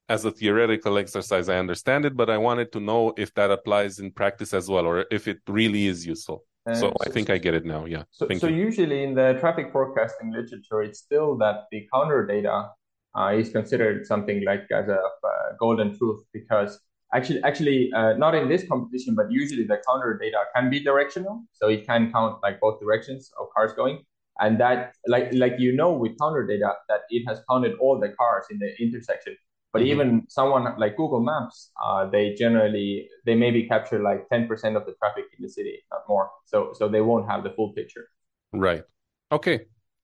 as 0.09 0.25
a 0.25 0.31
theoretical 0.31 0.99
exercise 0.99 1.49
i 1.49 1.57
understand 1.57 2.05
it 2.05 2.17
but 2.17 2.29
i 2.29 2.37
wanted 2.37 2.71
to 2.73 2.81
know 2.81 3.13
if 3.17 3.33
that 3.35 3.51
applies 3.51 3.99
in 3.99 4.11
practice 4.11 4.53
as 4.53 4.69
well 4.69 4.87
or 4.87 5.07
if 5.11 5.29
it 5.29 5.39
really 5.49 5.87
is 5.87 6.07
useful. 6.07 6.45
So, 6.67 6.75
so, 6.75 6.95
I 7.05 7.09
think 7.09 7.29
I 7.29 7.39
get 7.39 7.55
it 7.55 7.65
now. 7.65 7.87
Yeah. 7.87 8.05
So, 8.13 8.29
so 8.39 8.47
usually 8.47 9.03
in 9.03 9.15
the 9.15 9.37
traffic 9.41 9.73
forecasting 9.73 10.31
literature, 10.31 10.81
it's 10.83 11.01
still 11.01 11.37
that 11.39 11.65
the 11.73 11.89
counter 11.93 12.25
data 12.25 12.71
uh, 13.19 13.33
is 13.35 13.51
considered 13.51 14.07
something 14.07 14.45
like 14.45 14.71
as 14.71 14.89
a 14.89 15.01
uh, 15.01 15.57
golden 15.59 15.99
truth 15.99 16.23
because 16.33 16.79
actually, 17.13 17.43
actually 17.43 17.91
uh, 17.95 18.13
not 18.13 18.37
in 18.37 18.49
this 18.49 18.65
competition, 18.69 19.17
but 19.17 19.31
usually 19.31 19.65
the 19.65 19.79
counter 19.89 20.17
data 20.23 20.45
can 20.55 20.71
be 20.71 20.79
directional, 20.79 21.43
so 21.53 21.69
it 21.69 21.85
can 21.85 22.13
count 22.13 22.39
like 22.45 22.61
both 22.61 22.79
directions 22.81 23.33
of 23.41 23.49
cars 23.55 23.73
going, 23.73 24.05
and 24.39 24.61
that 24.61 24.95
like 25.09 25.33
like 25.33 25.55
you 25.59 25.73
know 25.73 25.93
with 25.93 26.17
counter 26.21 26.47
data 26.47 26.75
that 26.89 27.01
it 27.11 27.25
has 27.27 27.41
counted 27.51 27.75
all 27.81 27.99
the 27.99 28.11
cars 28.11 28.45
in 28.53 28.59
the 28.59 28.71
intersection 28.81 29.37
but 29.73 29.81
mm-hmm. 29.81 29.91
even 29.91 30.25
someone 30.29 30.67
like 30.79 30.97
Google 30.97 31.21
Maps, 31.21 31.71
uh, 31.83 32.07
they 32.07 32.35
generally 32.35 33.09
they 33.25 33.35
maybe 33.35 33.67
capture 33.67 34.01
like 34.03 34.29
ten 34.29 34.47
percent 34.47 34.77
of 34.77 34.85
the 34.87 34.93
traffic 34.95 35.25
in 35.37 35.43
the 35.43 35.49
city, 35.49 35.83
not 35.91 36.03
more. 36.09 36.31
So 36.45 36.73
so 36.75 36.89
they 36.89 37.01
won't 37.01 37.29
have 37.31 37.43
the 37.43 37.51
full 37.51 37.73
picture. 37.73 38.09
Right. 38.53 38.83
Okay. 39.31 39.61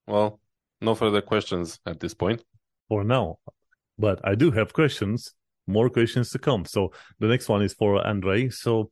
Well, 0.06 0.40
no 0.80 0.94
further 0.94 1.20
questions 1.20 1.78
at 1.84 2.00
this 2.00 2.14
point. 2.14 2.42
For 2.88 3.04
now, 3.04 3.38
but 3.98 4.20
I 4.24 4.34
do 4.34 4.50
have 4.52 4.72
questions. 4.72 5.34
More 5.66 5.90
questions 5.90 6.30
to 6.30 6.38
come. 6.38 6.64
So 6.64 6.92
the 7.18 7.26
next 7.26 7.50
one 7.50 7.60
is 7.60 7.74
for 7.74 8.04
Andre. 8.06 8.48
So 8.48 8.90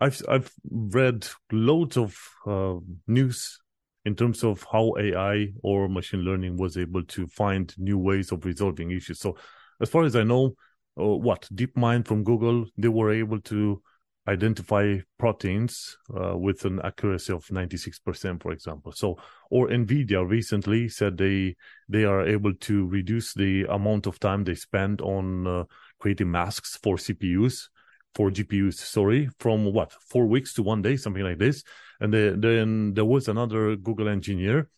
I've 0.00 0.20
I've 0.28 0.52
read 0.68 1.28
loads 1.52 1.96
of 1.96 2.18
uh, 2.44 2.74
news 3.06 3.60
in 4.04 4.16
terms 4.16 4.42
of 4.42 4.66
how 4.72 4.94
AI 4.98 5.48
or 5.62 5.88
machine 5.88 6.20
learning 6.20 6.56
was 6.56 6.76
able 6.76 7.04
to 7.04 7.26
find 7.28 7.72
new 7.78 7.98
ways 7.98 8.32
of 8.32 8.44
resolving 8.44 8.90
issues. 8.90 9.20
So 9.20 9.36
as 9.80 9.88
far 9.88 10.04
as 10.04 10.16
I 10.16 10.22
know, 10.22 10.54
uh, 10.98 11.04
what 11.04 11.48
DeepMind 11.54 12.06
from 12.06 12.24
Google, 12.24 12.66
they 12.76 12.88
were 12.88 13.12
able 13.12 13.40
to 13.42 13.82
identify 14.28 14.98
proteins 15.18 15.96
uh, 16.14 16.36
with 16.36 16.64
an 16.64 16.80
accuracy 16.84 17.32
of 17.32 17.46
96%, 17.46 18.42
for 18.42 18.52
example. 18.52 18.92
So, 18.92 19.16
or 19.50 19.68
NVIDIA 19.68 20.28
recently 20.28 20.88
said 20.88 21.16
they 21.16 21.56
they 21.88 22.04
are 22.04 22.26
able 22.26 22.54
to 22.54 22.86
reduce 22.86 23.34
the 23.34 23.64
amount 23.64 24.06
of 24.06 24.20
time 24.20 24.44
they 24.44 24.54
spend 24.54 25.00
on 25.00 25.46
uh, 25.46 25.64
creating 25.98 26.30
masks 26.30 26.78
for 26.82 26.96
CPUs, 26.96 27.68
for 28.14 28.30
GPUs, 28.30 28.74
sorry, 28.74 29.28
from 29.38 29.72
what 29.72 29.92
four 29.92 30.26
weeks 30.26 30.52
to 30.54 30.62
one 30.62 30.82
day, 30.82 30.96
something 30.96 31.24
like 31.24 31.38
this. 31.38 31.64
And 32.00 32.12
the, 32.12 32.36
then 32.38 32.94
there 32.94 33.04
was 33.04 33.28
another 33.28 33.76
Google 33.76 34.08
engineer 34.08 34.68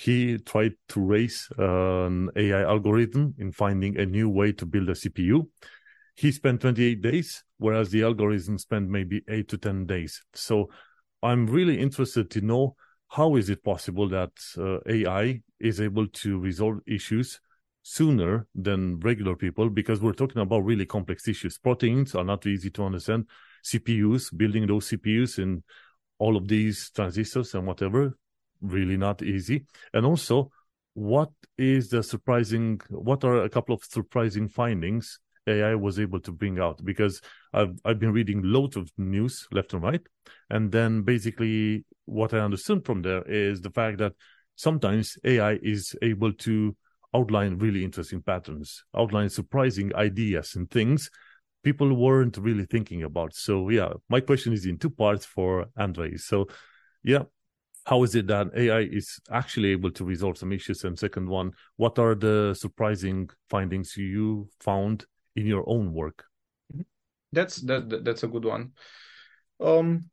he 0.00 0.38
tried 0.38 0.72
to 0.88 0.98
raise 0.98 1.46
an 1.58 2.30
AI 2.34 2.62
algorithm 2.62 3.34
in 3.36 3.52
finding 3.52 3.98
a 3.98 4.06
new 4.06 4.30
way 4.30 4.50
to 4.50 4.64
build 4.64 4.88
a 4.88 4.94
CPU. 4.94 5.46
He 6.16 6.32
spent 6.32 6.62
28 6.62 7.02
days, 7.02 7.44
whereas 7.58 7.90
the 7.90 8.02
algorithm 8.04 8.56
spent 8.56 8.88
maybe 8.88 9.22
eight 9.28 9.48
to 9.48 9.58
10 9.58 9.84
days. 9.84 10.22
So 10.32 10.70
I'm 11.22 11.46
really 11.46 11.78
interested 11.78 12.30
to 12.30 12.40
know 12.40 12.76
how 13.08 13.36
is 13.36 13.50
it 13.50 13.62
possible 13.62 14.08
that 14.08 14.30
uh, 14.56 14.78
AI 14.90 15.42
is 15.58 15.82
able 15.82 16.06
to 16.06 16.38
resolve 16.38 16.78
issues 16.86 17.38
sooner 17.82 18.46
than 18.54 19.00
regular 19.00 19.36
people 19.36 19.68
because 19.68 20.00
we're 20.00 20.14
talking 20.14 20.40
about 20.40 20.64
really 20.64 20.86
complex 20.86 21.28
issues. 21.28 21.58
Proteins 21.58 22.14
are 22.14 22.24
not 22.24 22.46
easy 22.46 22.70
to 22.70 22.84
understand. 22.84 23.26
CPUs, 23.66 24.34
building 24.34 24.66
those 24.66 24.88
CPUs 24.88 25.38
in 25.38 25.62
all 26.18 26.38
of 26.38 26.48
these 26.48 26.90
transistors 26.94 27.54
and 27.54 27.66
whatever, 27.66 28.16
really 28.60 28.96
not 28.96 29.22
easy. 29.22 29.66
And 29.92 30.04
also, 30.06 30.50
what 30.94 31.30
is 31.56 31.88
the 31.88 32.02
surprising? 32.02 32.80
What 32.90 33.24
are 33.24 33.42
a 33.42 33.48
couple 33.48 33.74
of 33.74 33.84
surprising 33.84 34.48
findings 34.48 35.18
AI 35.46 35.74
was 35.74 35.98
able 35.98 36.20
to 36.20 36.32
bring 36.32 36.58
out? 36.58 36.84
Because 36.84 37.20
I've 37.52 37.78
I've 37.84 37.98
been 37.98 38.12
reading 38.12 38.42
loads 38.42 38.76
of 38.76 38.90
news 38.98 39.46
left 39.52 39.72
and 39.72 39.82
right, 39.82 40.02
and 40.50 40.70
then 40.72 41.02
basically 41.02 41.84
what 42.06 42.34
I 42.34 42.38
understood 42.38 42.84
from 42.84 43.02
there 43.02 43.22
is 43.22 43.60
the 43.60 43.70
fact 43.70 43.98
that 43.98 44.12
sometimes 44.56 45.16
AI 45.24 45.58
is 45.62 45.94
able 46.02 46.32
to 46.32 46.76
outline 47.14 47.58
really 47.58 47.84
interesting 47.84 48.22
patterns, 48.22 48.84
outline 48.96 49.28
surprising 49.28 49.94
ideas 49.94 50.54
and 50.54 50.70
things 50.70 51.10
people 51.62 51.92
weren't 51.94 52.36
really 52.38 52.64
thinking 52.64 53.02
about. 53.02 53.34
So 53.34 53.68
yeah, 53.68 53.92
my 54.08 54.20
question 54.20 54.52
is 54.52 54.66
in 54.66 54.78
two 54.78 54.90
parts 54.90 55.26
for 55.26 55.66
Andre. 55.76 56.16
So 56.16 56.48
yeah, 57.02 57.24
how 57.90 58.04
is 58.04 58.14
it 58.14 58.28
that 58.28 58.46
AI 58.56 58.82
is 58.82 59.18
actually 59.32 59.70
able 59.72 59.90
to 59.90 60.04
resolve 60.04 60.38
some 60.38 60.52
issues? 60.52 60.84
And 60.84 60.96
second 60.96 61.28
one, 61.28 61.50
what 61.76 61.98
are 61.98 62.14
the 62.14 62.54
surprising 62.54 63.28
findings 63.48 63.96
you 63.96 64.48
found 64.60 65.06
in 65.34 65.44
your 65.44 65.64
own 65.66 65.92
work? 65.92 66.24
That's 67.32 67.56
that, 67.62 68.04
that's 68.04 68.22
a 68.22 68.28
good 68.28 68.44
one. 68.44 68.74
Um, 69.58 70.08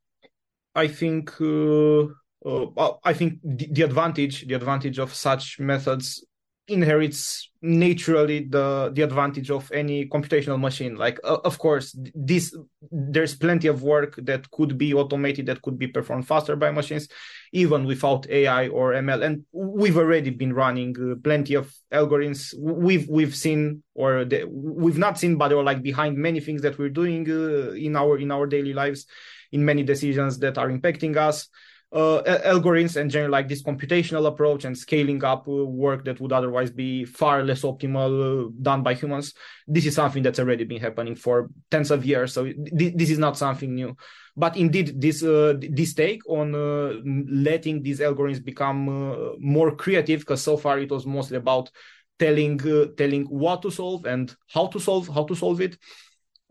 I 0.74 0.88
think 0.88 1.40
uh, 1.40 2.06
uh, 2.44 2.94
I 3.04 3.13
think 3.13 3.42
the, 3.44 3.68
the 3.72 3.84
advantage 3.84 4.48
the 4.48 4.56
advantage 4.56 4.98
of 4.98 5.13
such 5.13 5.60
methods 5.60 6.26
inherits 6.68 7.50
naturally 7.62 8.46
the 8.50 8.92
the 8.94 9.02
advantage 9.02 9.50
of 9.50 9.72
any 9.72 10.06
computational 10.08 10.60
machine. 10.60 10.96
Like 10.96 11.20
uh, 11.24 11.38
of 11.44 11.58
course 11.58 11.98
this 12.14 12.56
there's 12.92 13.36
plenty 13.36 13.68
of 13.68 13.84
work 13.84 14.16
that 14.18 14.50
could 14.52 14.78
be 14.78 14.94
automated 14.94 15.46
that 15.48 15.62
could 15.62 15.80
be 15.80 15.88
performed 15.88 16.28
faster 16.28 16.56
by 16.56 16.72
machines 16.72 17.08
even 17.54 17.86
without 17.86 18.30
ai 18.30 18.68
or 18.68 18.94
ml 18.94 19.24
and 19.24 19.46
we've 19.52 19.98
already 19.98 20.30
been 20.30 20.54
running 20.54 20.96
uh, 21.00 21.16
plenty 21.24 21.56
of 21.56 21.74
algorithms. 21.92 22.54
We've 22.60 23.08
we've 23.10 23.36
seen 23.36 23.84
or 23.96 24.26
the, 24.26 24.44
we've 24.46 24.98
not 24.98 25.18
seen 25.18 25.38
but 25.38 25.50
they 25.50 25.56
like 25.56 25.82
behind 25.82 26.18
many 26.18 26.40
things 26.40 26.62
that 26.62 26.78
we're 26.78 26.90
doing 26.90 27.30
uh, 27.30 27.72
in 27.72 27.96
our 27.96 28.18
in 28.18 28.32
our 28.32 28.46
daily 28.46 28.74
lives 28.74 29.06
in 29.52 29.64
many 29.64 29.84
decisions 29.84 30.38
that 30.40 30.58
are 30.58 30.70
impacting 30.70 31.16
us 31.16 31.48
uh, 31.93 32.21
algorithms 32.45 32.95
and 32.97 33.10
generally 33.10 33.32
like 33.32 33.47
this 33.47 33.63
computational 33.63 34.28
approach 34.28 34.65
and 34.65 34.78
scaling 34.78 35.23
up 35.23 35.47
uh, 35.47 35.52
work 35.52 36.04
that 36.06 36.19
would 36.19 36.34
otherwise 36.34 36.69
be 36.69 37.06
far 37.06 37.43
less 37.43 37.62
optimal 37.62 38.47
uh, 38.47 38.50
done 38.62 38.84
by 38.84 38.93
humans. 38.93 39.34
This 39.67 39.86
is 39.86 39.95
something 39.95 40.21
that's 40.21 40.39
already 40.39 40.65
been 40.65 40.82
happening 40.82 41.15
for 41.15 41.50
tens 41.71 41.91
of 41.91 42.06
years. 42.06 42.34
So 42.34 42.43
th- 42.43 42.93
this 42.95 43.10
is 43.10 43.19
not 43.19 43.38
something 43.38 43.73
new. 43.73 43.95
But 44.36 44.58
indeed, 44.58 45.02
this 45.02 45.23
uh, 45.23 45.56
this 45.58 45.93
take 45.93 46.21
on 46.30 46.54
uh, 46.54 46.93
letting 47.32 47.82
these 47.82 48.00
algorithms 48.02 48.43
become 48.43 48.89
uh, 48.89 49.30
more 49.39 49.76
creative, 49.76 50.19
because 50.19 50.43
so 50.43 50.58
far 50.58 50.80
it 50.80 50.91
was 50.91 51.06
mostly 51.06 51.38
about 51.38 51.71
telling 52.19 52.60
telling 52.97 53.26
what 53.26 53.62
to 53.62 53.71
solve 53.71 54.06
and 54.06 54.36
how 54.54 54.67
to 54.67 54.80
solve 54.80 55.08
how 55.08 55.23
to 55.23 55.36
solve 55.36 55.62
it 55.62 55.78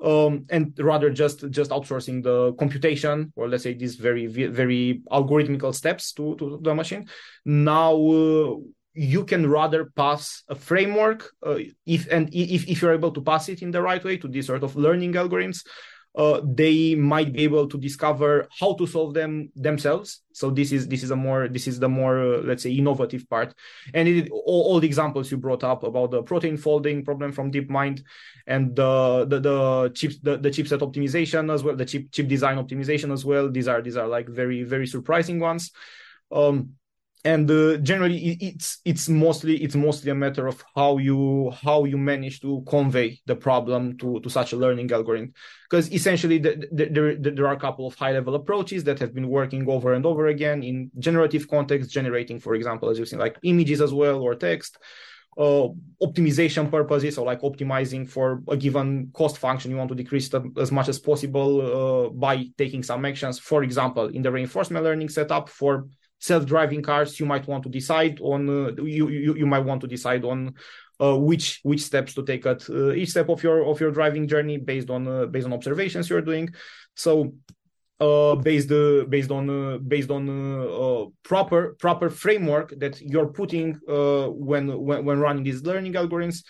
um, 0.03 0.47
and 0.51 0.79
rather 0.79 1.11
just 1.11 1.49
just 1.51 1.71
outsourcing 1.71 2.23
the 2.23 2.53
computation 2.55 3.33
or 3.37 3.49
let's 3.49 3.63
say 3.63 3.75
these 3.75 3.97
very 3.97 4.27
very 4.27 5.03
algorithmical 5.11 5.75
steps 5.75 6.13
to, 6.13 6.37
to 6.37 6.59
the 6.63 6.75
machine. 6.75 7.09
Now 7.45 7.95
uh, 7.95 8.57
you 8.95 9.25
can 9.25 9.49
rather 9.49 9.93
pass 9.97 10.43
a 10.49 10.55
framework 10.55 11.31
uh, 11.47 11.59
if 11.85 12.09
and 12.11 12.29
if, 12.33 12.67
if 12.69 12.83
you're 12.83 12.95
able 12.95 13.13
to 13.13 13.21
pass 13.21 13.49
it 13.49 13.63
in 13.63 13.71
the 13.71 13.83
right 13.83 14.03
way 14.03 14.17
to 14.17 14.29
these 14.29 14.47
sort 14.47 14.63
of 14.63 14.77
learning 14.77 15.13
algorithms 15.13 15.65
uh, 16.17 16.41
they 16.43 16.95
might 16.95 17.33
be 17.33 17.45
able 17.45 17.69
to 17.69 17.79
discover 17.79 18.49
how 18.59 18.73
to 18.75 18.87
solve 18.87 19.13
them 19.13 19.51
themselves. 19.55 20.23
So 20.33 20.51
this 20.51 20.73
is 20.73 20.89
this 20.89 21.03
is 21.03 21.11
a 21.11 21.17
more 21.17 21.47
this 21.47 21.67
is 21.69 21.79
the 21.79 21.89
more 21.89 22.19
uh, 22.19 22.39
let's 22.39 22.63
say 22.63 22.73
innovative 22.73 23.29
part. 23.29 23.55
And 23.93 24.09
it, 24.09 24.31
all, 24.31 24.63
all, 24.69 24.81
the 24.81 24.87
examples 24.87 25.31
you 25.31 25.37
brought 25.37 25.63
up 25.63 25.83
about 25.83 26.11
the 26.11 26.23
protein 26.23 26.57
folding 26.57 27.05
problem 27.05 27.33
from 27.33 27.53
deepmind 27.53 28.03
and 28.47 28.75
the 28.75 29.27
the, 29.29 29.41
the 29.41 29.93
chip 29.95 30.13
the, 30.23 30.39
the 30.39 30.51
chipset 30.51 30.79
optimization 30.79 31.53
as 31.53 31.63
well 31.63 31.77
the 31.77 31.85
chip 31.85 32.11
chip 32.13 32.29
design 32.29 32.57
optimization 32.57 33.13
as 33.13 33.25
well. 33.25 33.51
These 33.51 33.69
are 33.69 33.83
these 33.83 33.99
are 33.99 34.09
like 34.09 34.29
very 34.29 34.63
very 34.63 34.87
surprising 34.87 35.39
ones. 35.39 35.71
Um, 36.33 36.77
and 37.27 37.51
uh, 37.51 37.77
generally 37.79 38.39
it's 38.41 38.79
it's 38.85 39.09
mostly 39.09 39.57
it's 39.65 39.75
mostly 39.75 40.11
a 40.13 40.15
matter 40.15 40.47
of 40.47 40.65
how 40.77 40.97
you 40.99 41.51
how 41.51 41.85
you 41.85 41.99
manage 41.99 42.41
to 42.41 42.63
convey 42.69 43.21
the 43.27 43.35
problem 43.35 43.99
to 43.99 44.21
to 44.21 44.31
such 44.31 44.53
a 44.53 44.57
learning 44.57 44.91
algorithm 44.93 45.33
because 45.69 45.93
essentially 45.93 46.39
the, 46.39 46.53
the, 46.71 46.85
there 46.87 47.17
there 47.17 47.47
are 47.49 47.59
a 47.61 47.65
couple 47.67 47.85
of 47.87 47.95
high 47.97 48.13
level 48.13 48.37
approaches 48.37 48.85
that 48.85 48.99
have 49.01 49.13
been 49.13 49.29
working 49.29 49.69
over 49.69 49.95
and 49.95 50.07
over 50.07 50.29
again 50.29 50.63
in 50.63 50.89
generative 50.99 51.49
context 51.49 51.91
generating 51.91 52.39
for 52.39 52.55
example 52.55 52.89
as 52.89 52.97
you've 52.97 53.09
seen 53.09 53.19
like 53.19 53.37
images 53.43 53.81
as 53.81 53.93
well 53.93 54.23
or 54.23 54.37
text 54.37 54.79
uh, 55.39 55.69
optimization 56.03 56.71
purposes, 56.71 57.19
or 57.19 57.27
like 57.27 57.43
optimizing 57.43 58.09
for 58.09 58.43
a 58.49 58.57
given 58.57 59.11
cost 59.13 59.37
function, 59.37 59.71
you 59.71 59.77
want 59.77 59.91
to 59.91 59.95
decrease 59.95 60.31
as 60.57 60.73
much 60.73 60.89
as 60.89 60.99
possible 60.99 61.51
uh, 61.61 62.09
by 62.09 62.47
taking 62.57 62.83
some 62.83 63.05
actions. 63.05 63.39
For 63.39 63.63
example, 63.63 64.07
in 64.07 64.23
the 64.23 64.33
reinforcement 64.33 64.83
learning 64.83 65.11
setup 65.11 65.51
for 65.51 65.89
self-driving 66.19 66.83
cars 66.83 67.21
you 67.21 67.27
might 67.27 67.47
want 67.47 67.63
to 67.63 67.69
decide 67.69 68.19
on 68.21 68.49
uh, 68.49 68.83
you, 68.83 69.09
you 69.09 69.35
you 69.35 69.47
might 69.47 69.65
want 69.65 69.81
to 69.81 69.87
decide 69.87 70.25
on 70.25 70.55
uh, 71.01 71.17
which 71.17 71.61
which 71.63 71.83
steps 71.83 72.15
to 72.15 72.25
take 72.25 72.47
at 72.47 72.69
uh, 72.71 72.93
each 72.93 73.11
step 73.11 73.29
of 73.29 73.43
your 73.43 73.67
of 73.67 73.81
your 73.81 73.91
driving 73.91 74.27
journey 74.27 74.57
based 74.57 74.91
on 74.91 75.07
uh, 75.07 75.27
based 75.27 75.47
on 75.47 75.53
observations 75.53 76.09
you're 76.09 76.23
doing. 76.23 76.49
So 76.95 77.35
uh, 78.01 78.35
based 78.37 78.71
uh, 78.71 79.05
based 79.09 79.31
on 79.31 79.87
based 79.87 80.11
on 80.11 81.13
proper 81.23 81.77
proper 81.79 82.09
framework 82.09 82.73
that 82.79 83.01
you're 83.01 83.29
putting 83.29 83.79
when, 83.87 84.79
when 84.79 85.05
when 85.05 85.21
running 85.21 85.45
these 85.45 85.63
learning 85.63 85.93
algorithms 85.95 86.43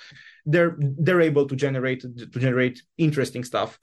they're 0.46 0.76
they're 0.78 1.20
able 1.20 1.46
to 1.46 1.56
generate 1.56 2.00
to 2.00 2.38
generate 2.38 2.80
interesting 2.96 3.44
stuff. 3.44 3.78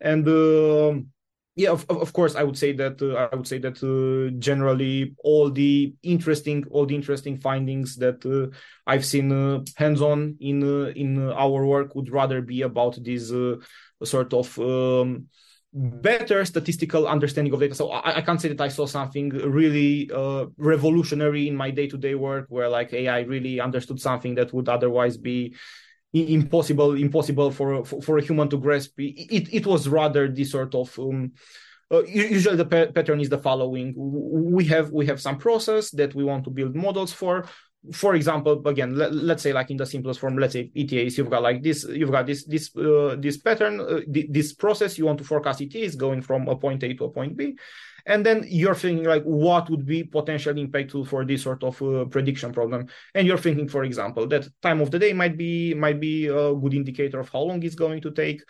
And 0.00 0.26
um, 0.28 1.08
yeah 1.56 1.70
of, 1.70 1.86
of 1.88 2.12
course 2.12 2.36
i 2.36 2.42
would 2.44 2.56
say 2.56 2.72
that 2.72 3.00
uh, 3.02 3.28
i 3.32 3.34
would 3.34 3.48
say 3.48 3.58
that 3.58 3.82
uh, 3.82 4.30
generally 4.38 5.14
all 5.24 5.50
the 5.50 5.94
interesting 6.02 6.64
all 6.70 6.86
the 6.86 6.94
interesting 6.94 7.36
findings 7.38 7.96
that 7.96 8.24
uh, 8.26 8.54
i've 8.86 9.04
seen 9.04 9.32
uh, 9.32 9.60
hands 9.76 10.00
on 10.02 10.36
in 10.40 10.62
uh, 10.62 10.88
in 10.90 11.30
our 11.32 11.66
work 11.66 11.94
would 11.94 12.10
rather 12.10 12.42
be 12.42 12.62
about 12.62 13.02
this 13.02 13.32
uh, 13.32 13.56
sort 14.04 14.32
of 14.34 14.56
um, 14.58 15.26
better 15.72 16.42
statistical 16.44 17.06
understanding 17.06 17.52
of 17.52 17.60
data. 17.60 17.74
So 17.74 17.90
I, 17.90 18.18
I, 18.18 18.20
can't 18.22 18.40
say 18.40 18.48
that 18.48 18.60
i 18.60 18.68
saw 18.68 18.86
something 18.86 19.28
really 19.28 20.10
revolutionary 20.56 21.48
in 21.48 21.56
my 21.56 21.70
day-to-day 21.70 22.14
work 22.14 22.46
where 22.48 22.68
like 22.68 22.94
ai 22.94 23.20
really 23.20 23.60
understood 23.60 24.00
something 24.00 24.36
that 24.36 24.54
would 24.54 24.68
otherwise 24.70 25.18
be 25.18 25.54
impossible 26.16 26.94
impossible 26.94 27.50
for, 27.50 27.84
for, 27.84 28.00
for 28.02 28.18
a 28.18 28.22
human 28.22 28.48
to 28.48 28.58
grasp. 28.58 28.92
It 28.98 29.52
it 29.52 29.66
was 29.66 29.88
rather 29.88 30.28
this 30.28 30.50
sort 30.50 30.74
of 30.74 30.98
um, 30.98 31.32
uh, 31.90 32.02
usually 32.04 32.56
the 32.56 32.64
pa- 32.64 32.92
pattern 32.92 33.20
is 33.20 33.28
the 33.28 33.38
following. 33.38 33.94
We 33.96 34.64
have 34.66 34.90
we 34.90 35.06
have 35.06 35.20
some 35.20 35.38
process 35.38 35.90
that 35.92 36.14
we 36.14 36.24
want 36.24 36.44
to 36.44 36.50
build 36.50 36.74
models 36.74 37.12
for. 37.12 37.46
For 37.92 38.16
example 38.16 38.66
again 38.66 38.96
let, 38.96 39.12
us 39.12 39.42
say 39.42 39.52
like 39.52 39.70
in 39.70 39.76
the 39.76 39.86
simplest 39.86 40.18
form 40.18 40.36
let's 40.38 40.54
say 40.54 40.72
etas 40.74 41.16
you've 41.16 41.30
got 41.30 41.42
like 41.42 41.62
this 41.62 41.84
you've 41.84 42.10
got 42.10 42.26
this 42.26 42.44
this 42.44 42.74
uh, 42.76 43.14
this 43.16 43.36
pattern 43.36 43.80
uh, 43.80 44.00
this 44.08 44.54
process. 44.54 44.98
You 44.98 45.06
want 45.06 45.18
to 45.18 45.24
forecast 45.24 45.60
etas 45.60 45.96
going 45.96 46.20
from 46.22 46.48
a 46.48 46.56
point 46.56 46.82
a 46.82 46.94
to 46.94 47.04
a 47.04 47.10
point 47.10 47.36
b 47.36 47.54
and 48.06 48.24
then 48.24 48.44
you're 48.46 48.74
thinking 48.74 49.04
like 49.04 49.24
what 49.24 49.68
would 49.68 49.84
be 49.84 50.04
potentially 50.04 50.64
impactful 50.64 51.06
for 51.08 51.24
this 51.24 51.42
sort 51.42 51.62
of 51.64 51.80
uh, 51.82 52.04
prediction 52.04 52.52
problem? 52.52 52.86
And 53.14 53.26
you're 53.26 53.38
thinking 53.38 53.68
for 53.68 53.84
example 53.84 54.26
that 54.28 54.48
time 54.62 54.80
of 54.80 54.90
the 54.90 54.98
day 54.98 55.12
might 55.12 55.36
be 55.36 55.74
might 55.74 56.00
be 56.00 56.26
a 56.28 56.54
good 56.54 56.74
indicator 56.74 57.20
of 57.20 57.28
how 57.28 57.40
long 57.40 57.62
it's 57.62 57.74
going 57.74 58.00
to 58.02 58.10
take. 58.12 58.42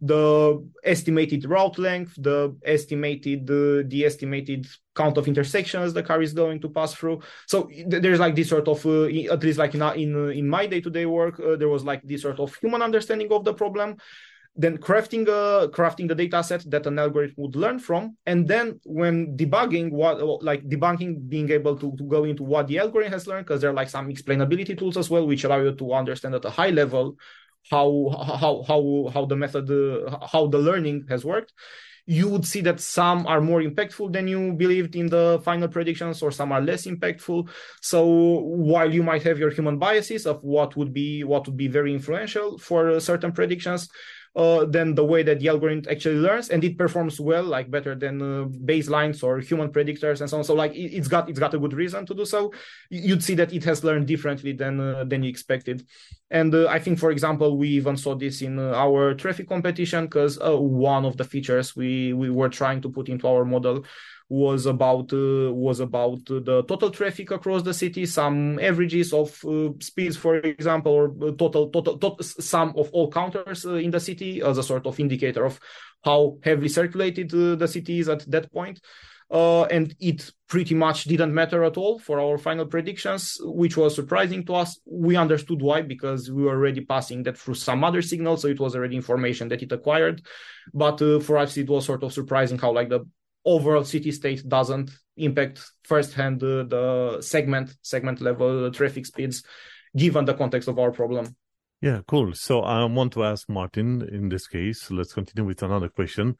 The 0.00 0.68
estimated 0.82 1.48
route 1.48 1.78
length, 1.78 2.14
the 2.18 2.54
estimated 2.64 3.48
uh, 3.48 3.86
the 3.86 4.02
estimated 4.04 4.66
count 4.94 5.16
of 5.16 5.28
intersections 5.28 5.94
the 5.94 6.02
car 6.02 6.20
is 6.20 6.32
going 6.32 6.60
to 6.60 6.68
pass 6.68 6.92
through. 6.94 7.20
So 7.46 7.70
there's 7.86 8.18
like 8.18 8.34
this 8.34 8.48
sort 8.48 8.66
of 8.68 8.84
uh, 8.84 9.04
at 9.04 9.42
least 9.44 9.58
like 9.58 9.74
in 9.74 9.82
in, 9.82 10.14
uh, 10.16 10.28
in 10.28 10.48
my 10.48 10.66
day 10.66 10.80
to 10.80 10.90
day 10.90 11.06
work, 11.06 11.38
uh, 11.38 11.56
there 11.56 11.68
was 11.68 11.84
like 11.84 12.02
this 12.02 12.22
sort 12.22 12.40
of 12.40 12.54
human 12.56 12.82
understanding 12.82 13.32
of 13.32 13.44
the 13.44 13.54
problem 13.54 13.96
then 14.56 14.78
crafting 14.78 15.26
a 15.26 15.68
crafting 15.68 16.06
the 16.06 16.14
data 16.14 16.42
set 16.42 16.68
that 16.70 16.86
an 16.86 16.98
algorithm 16.98 17.34
would 17.38 17.56
learn 17.56 17.78
from. 17.78 18.16
And 18.24 18.46
then 18.46 18.80
when 18.84 19.36
debugging 19.36 19.90
what 19.90 20.20
like 20.44 20.62
debunking 20.68 21.28
being 21.28 21.50
able 21.50 21.76
to, 21.76 21.96
to 21.96 22.04
go 22.04 22.24
into 22.24 22.44
what 22.44 22.68
the 22.68 22.78
algorithm 22.78 23.12
has 23.12 23.26
learned 23.26 23.46
because 23.46 23.60
there 23.60 23.70
are 23.70 23.74
like 23.74 23.90
some 23.90 24.08
explainability 24.08 24.78
tools 24.78 24.96
as 24.96 25.10
well 25.10 25.26
which 25.26 25.44
allow 25.44 25.60
you 25.60 25.74
to 25.74 25.92
understand 25.92 26.34
at 26.36 26.44
a 26.44 26.50
high 26.50 26.70
level 26.70 27.16
how 27.68 28.10
how 28.40 28.62
how 28.68 29.10
how 29.12 29.24
the 29.24 29.36
method 29.36 29.68
uh, 29.70 30.18
how 30.26 30.46
the 30.46 30.58
learning 30.58 31.06
has 31.08 31.24
worked. 31.24 31.52
You 32.06 32.28
would 32.28 32.44
see 32.44 32.60
that 32.60 32.80
some 32.80 33.26
are 33.26 33.40
more 33.40 33.62
impactful 33.62 34.12
than 34.12 34.28
you 34.28 34.52
believed 34.52 34.94
in 34.94 35.06
the 35.06 35.40
final 35.42 35.68
predictions 35.68 36.20
or 36.22 36.30
some 36.30 36.52
are 36.52 36.60
less 36.60 36.84
impactful. 36.84 37.48
So 37.80 38.04
while 38.04 38.92
you 38.92 39.02
might 39.02 39.22
have 39.22 39.38
your 39.38 39.48
human 39.48 39.78
biases 39.78 40.26
of 40.26 40.44
what 40.44 40.76
would 40.76 40.92
be 40.92 41.24
what 41.24 41.46
would 41.46 41.56
be 41.56 41.66
very 41.66 41.94
influential 41.94 42.58
for 42.58 43.00
certain 43.00 43.32
predictions 43.32 43.88
uh, 44.36 44.64
than 44.64 44.94
the 44.94 45.04
way 45.04 45.22
that 45.22 45.38
the 45.38 45.48
algorithm 45.48 45.84
actually 45.90 46.16
learns, 46.16 46.48
and 46.48 46.64
it 46.64 46.76
performs 46.76 47.20
well, 47.20 47.44
like 47.44 47.70
better 47.70 47.94
than 47.94 48.20
uh, 48.20 48.44
baselines 48.46 49.22
or 49.22 49.38
human 49.38 49.70
predictors 49.70 50.20
and 50.20 50.28
so 50.28 50.38
on. 50.38 50.44
So 50.44 50.54
like 50.54 50.74
it, 50.74 50.92
has 50.94 51.08
got 51.08 51.28
it's 51.28 51.38
got 51.38 51.54
a 51.54 51.58
good 51.58 51.72
reason 51.72 52.04
to 52.06 52.14
do 52.14 52.24
so. 52.24 52.52
You'd 52.90 53.22
see 53.22 53.34
that 53.36 53.52
it 53.52 53.64
has 53.64 53.84
learned 53.84 54.06
differently 54.06 54.52
than 54.52 54.80
uh, 54.80 55.04
than 55.04 55.22
you 55.22 55.30
expected, 55.30 55.86
and 56.30 56.54
uh, 56.54 56.66
I 56.68 56.80
think, 56.80 56.98
for 56.98 57.12
example, 57.12 57.56
we 57.56 57.68
even 57.68 57.96
saw 57.96 58.14
this 58.16 58.42
in 58.42 58.58
uh, 58.58 58.72
our 58.74 59.14
traffic 59.14 59.48
competition 59.48 60.06
because 60.06 60.38
uh, 60.40 60.56
one 60.56 61.04
of 61.04 61.16
the 61.16 61.24
features 61.24 61.76
we 61.76 62.12
we 62.12 62.28
were 62.28 62.48
trying 62.48 62.80
to 62.82 62.88
put 62.88 63.08
into 63.08 63.28
our 63.28 63.44
model 63.44 63.84
was 64.28 64.66
about 64.66 65.12
uh, 65.12 65.52
was 65.52 65.80
about 65.80 66.24
the 66.26 66.64
total 66.66 66.90
traffic 66.90 67.30
across 67.30 67.62
the 67.62 67.74
city, 67.74 68.06
some 68.06 68.58
averages 68.58 69.12
of 69.12 69.44
uh, 69.44 69.68
speeds, 69.80 70.16
for 70.16 70.36
example, 70.36 70.92
or 70.92 71.08
total 71.32 71.68
total, 71.68 71.98
total 71.98 72.22
sum 72.22 72.72
of 72.76 72.90
all 72.92 73.10
counters 73.10 73.66
uh, 73.66 73.74
in 73.74 73.90
the 73.90 74.00
city 74.00 74.40
as 74.40 74.58
a 74.58 74.62
sort 74.62 74.86
of 74.86 74.98
indicator 74.98 75.44
of 75.44 75.60
how 76.02 76.38
heavily 76.42 76.68
circulated 76.68 77.30
the 77.30 77.68
city 77.68 77.98
is 77.98 78.08
at 78.08 78.30
that 78.30 78.52
point. 78.52 78.80
Uh, 79.30 79.64
and 79.64 79.94
it 80.00 80.30
pretty 80.48 80.74
much 80.74 81.04
didn't 81.04 81.32
matter 81.32 81.64
at 81.64 81.76
all 81.78 81.98
for 81.98 82.20
our 82.20 82.36
final 82.36 82.66
predictions, 82.66 83.38
which 83.40 83.76
was 83.76 83.94
surprising 83.94 84.44
to 84.44 84.54
us. 84.54 84.78
We 84.84 85.16
understood 85.16 85.62
why 85.62 85.80
because 85.80 86.30
we 86.30 86.42
were 86.44 86.50
already 86.50 86.82
passing 86.82 87.22
that 87.24 87.38
through 87.38 87.54
some 87.54 87.82
other 87.84 88.02
signals, 88.02 88.42
so 88.42 88.48
it 88.48 88.60
was 88.60 88.76
already 88.76 88.96
information 88.96 89.48
that 89.48 89.62
it 89.62 89.72
acquired. 89.72 90.22
But 90.74 91.00
uh, 91.00 91.20
for 91.20 91.38
us, 91.38 91.56
it 91.56 91.68
was 91.68 91.86
sort 91.86 92.02
of 92.02 92.12
surprising 92.12 92.58
how 92.58 92.72
like 92.72 92.90
the 92.90 93.06
overall 93.44 93.84
city 93.84 94.10
state 94.10 94.48
doesn't 94.48 94.90
impact 95.16 95.60
firsthand 95.84 96.42
uh, 96.42 96.64
the 96.64 97.18
segment 97.20 97.74
segment 97.82 98.20
level 98.20 98.70
traffic 98.70 99.06
speeds 99.06 99.44
given 99.96 100.24
the 100.24 100.34
context 100.34 100.68
of 100.68 100.78
our 100.78 100.90
problem. 100.90 101.36
Yeah 101.80 102.00
cool. 102.06 102.32
So 102.34 102.60
i 102.60 102.84
want 102.84 103.12
to 103.12 103.24
ask 103.24 103.48
martin 103.48 104.02
in 104.10 104.28
this 104.28 104.46
case 104.46 104.90
let's 104.90 105.12
continue 105.12 105.46
with 105.46 105.62
another 105.62 105.88
question. 105.88 106.36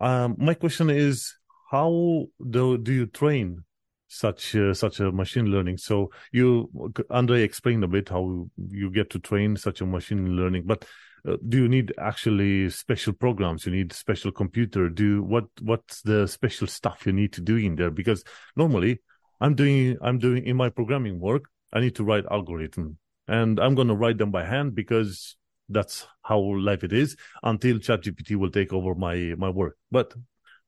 Um, 0.00 0.36
my 0.38 0.54
question 0.54 0.88
is 0.88 1.34
how 1.70 2.26
do, 2.48 2.78
do 2.78 2.92
you 2.92 3.06
train 3.06 3.64
such 4.08 4.56
uh, 4.56 4.74
such 4.74 4.98
a 5.00 5.12
machine 5.12 5.46
learning? 5.46 5.76
So 5.78 6.10
you 6.32 6.70
andrei 7.10 7.42
explained 7.42 7.84
a 7.84 7.88
bit 7.88 8.08
how 8.08 8.48
you 8.68 8.90
get 8.90 9.10
to 9.10 9.18
train 9.18 9.56
such 9.56 9.80
a 9.80 9.86
machine 9.86 10.36
learning 10.36 10.64
but 10.66 10.84
uh, 11.28 11.36
do 11.48 11.58
you 11.58 11.68
need 11.68 11.92
actually 11.98 12.70
special 12.70 13.12
programs? 13.12 13.66
You 13.66 13.72
need 13.72 13.92
special 13.92 14.32
computer? 14.32 14.88
Do 14.88 15.22
what 15.22 15.44
what's 15.60 16.02
the 16.02 16.26
special 16.26 16.66
stuff 16.66 17.06
you 17.06 17.12
need 17.12 17.32
to 17.34 17.40
do 17.40 17.56
in 17.56 17.76
there? 17.76 17.90
Because 17.90 18.24
normally 18.56 19.00
i'm 19.40 19.54
doing 19.54 19.96
i'm 20.02 20.18
doing 20.18 20.44
in 20.44 20.56
my 20.56 20.68
programming 20.68 21.18
work 21.18 21.44
i 21.72 21.80
need 21.80 21.94
to 21.96 22.04
write 22.04 22.24
algorithm. 22.30 22.98
And 23.28 23.60
i'm 23.60 23.74
going 23.74 23.88
to 23.88 23.94
write 23.94 24.18
them 24.18 24.30
by 24.30 24.44
hand 24.44 24.74
because 24.74 25.36
that's 25.68 26.06
how 26.22 26.38
life 26.40 26.82
it 26.82 26.92
is 26.92 27.16
until 27.44 27.78
ChatGPT 27.78 28.36
will 28.36 28.50
take 28.50 28.72
over 28.72 28.94
my 28.94 29.34
my 29.38 29.48
work. 29.48 29.76
But 29.90 30.12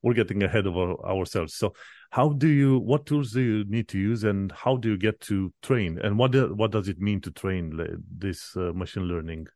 we're 0.00 0.14
getting 0.14 0.42
ahead 0.42 0.66
of 0.66 0.76
our, 0.76 0.94
ourselves. 1.04 1.54
So 1.54 1.74
how 2.10 2.30
do 2.30 2.48
you 2.48 2.78
what 2.78 3.06
tools 3.06 3.32
do 3.32 3.40
you 3.40 3.64
need 3.64 3.88
to 3.88 3.98
use 3.98 4.24
and 4.24 4.52
how 4.52 4.76
do 4.76 4.90
you 4.90 4.96
get 4.96 5.20
to 5.22 5.52
train? 5.62 5.98
And 5.98 6.18
what 6.18 6.32
do, 6.32 6.54
what 6.54 6.70
does 6.70 6.88
it 6.88 7.00
mean 7.00 7.20
to 7.22 7.30
train 7.30 7.80
this 8.16 8.56
uh, 8.56 8.72
machine 8.74 9.04
learning 9.04 9.46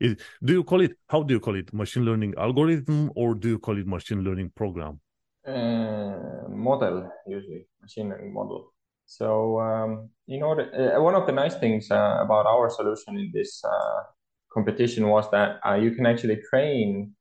is, 0.00 0.16
do 0.42 0.52
you 0.52 0.64
call 0.64 0.80
it, 0.80 0.92
how 1.08 1.22
do 1.22 1.34
you 1.34 1.40
call 1.40 1.56
it, 1.56 1.72
machine 1.72 2.04
learning 2.04 2.34
algorithm 2.38 3.10
or 3.14 3.34
do 3.34 3.48
you 3.48 3.58
call 3.58 3.78
it 3.78 3.86
machine 3.86 4.22
learning 4.22 4.50
program? 4.54 5.00
Uh, 5.46 6.48
model, 6.48 7.10
usually, 7.26 7.66
machine 7.82 8.08
learning 8.08 8.32
model. 8.32 8.72
So, 9.06 9.60
um, 9.60 10.08
order, 10.42 10.96
uh, 10.96 11.02
one 11.02 11.14
of 11.14 11.26
the 11.26 11.32
nice 11.32 11.54
things 11.56 11.90
uh, 11.90 12.18
about 12.22 12.46
our 12.46 12.70
solution 12.70 13.18
in 13.18 13.30
this 13.34 13.62
uh, 13.62 14.02
competition 14.50 15.08
was 15.08 15.30
that 15.32 15.60
uh, 15.66 15.74
you 15.74 15.90
can 15.90 16.06
actually 16.06 16.40
train 16.48 17.12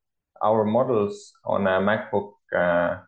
our 0.42 0.64
models 0.64 1.34
on 1.46 1.68
a 1.68 1.82
MacBook 1.82 2.32
uh, 2.56 3.00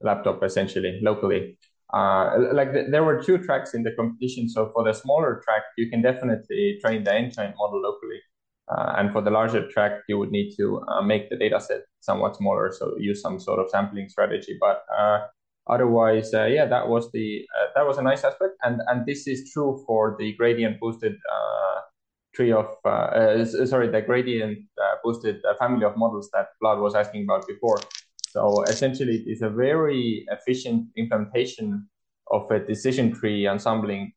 laptop, 0.00 0.42
essentially, 0.42 1.00
locally. 1.02 1.56
like 1.92 2.72
the, 2.72 2.86
there 2.90 3.04
were 3.04 3.22
two 3.22 3.38
tracks 3.38 3.74
in 3.74 3.84
the 3.84 3.92
competition. 3.92 4.48
So 4.48 4.70
for 4.72 4.82
the 4.82 4.92
smaller 4.92 5.40
track, 5.44 5.62
you 5.78 5.88
can 5.88 6.02
definitely 6.02 6.78
train 6.80 7.04
the 7.04 7.14
end-to-end 7.14 7.54
model 7.56 7.80
locally. 7.80 8.20
Uh, 8.68 8.94
and 8.96 9.12
for 9.12 9.20
the 9.20 9.30
larger 9.30 9.68
track, 9.68 10.00
you 10.08 10.18
would 10.18 10.30
need 10.30 10.54
to 10.56 10.82
uh, 10.88 11.02
make 11.02 11.28
the 11.28 11.36
data 11.36 11.60
set 11.60 11.82
somewhat 12.00 12.36
smaller, 12.36 12.72
so 12.72 12.94
use 12.98 13.20
some 13.20 13.38
sort 13.38 13.58
of 13.58 13.68
sampling 13.68 14.08
strategy. 14.08 14.56
But 14.58 14.84
uh, 14.98 15.26
otherwise, 15.68 16.32
uh, 16.32 16.46
yeah, 16.46 16.64
that 16.66 16.88
was 16.88 17.12
the 17.12 17.44
uh, 17.58 17.66
that 17.74 17.86
was 17.86 17.98
a 17.98 18.02
nice 18.02 18.24
aspect, 18.24 18.54
and 18.62 18.80
and 18.86 19.04
this 19.04 19.26
is 19.26 19.50
true 19.52 19.84
for 19.86 20.16
the 20.18 20.32
gradient 20.34 20.80
boosted 20.80 21.12
uh, 21.12 21.80
tree 22.34 22.52
of 22.52 22.66
sorry, 23.68 23.88
the 23.88 24.00
gradient 24.00 24.58
boosted 25.04 25.42
family 25.58 25.84
of 25.84 25.96
models 25.96 26.30
that 26.32 26.48
Vlad 26.62 26.80
was 26.80 26.94
asking 26.94 27.24
about 27.24 27.46
before. 27.46 27.78
So 28.28 28.62
essentially, 28.64 29.16
it 29.16 29.30
is 29.30 29.42
a 29.42 29.50
very 29.50 30.26
efficient 30.30 30.88
implementation 30.96 31.86
of 32.30 32.50
a 32.50 32.58
decision 32.58 33.12
tree 33.12 33.46
ensembling 33.46 34.12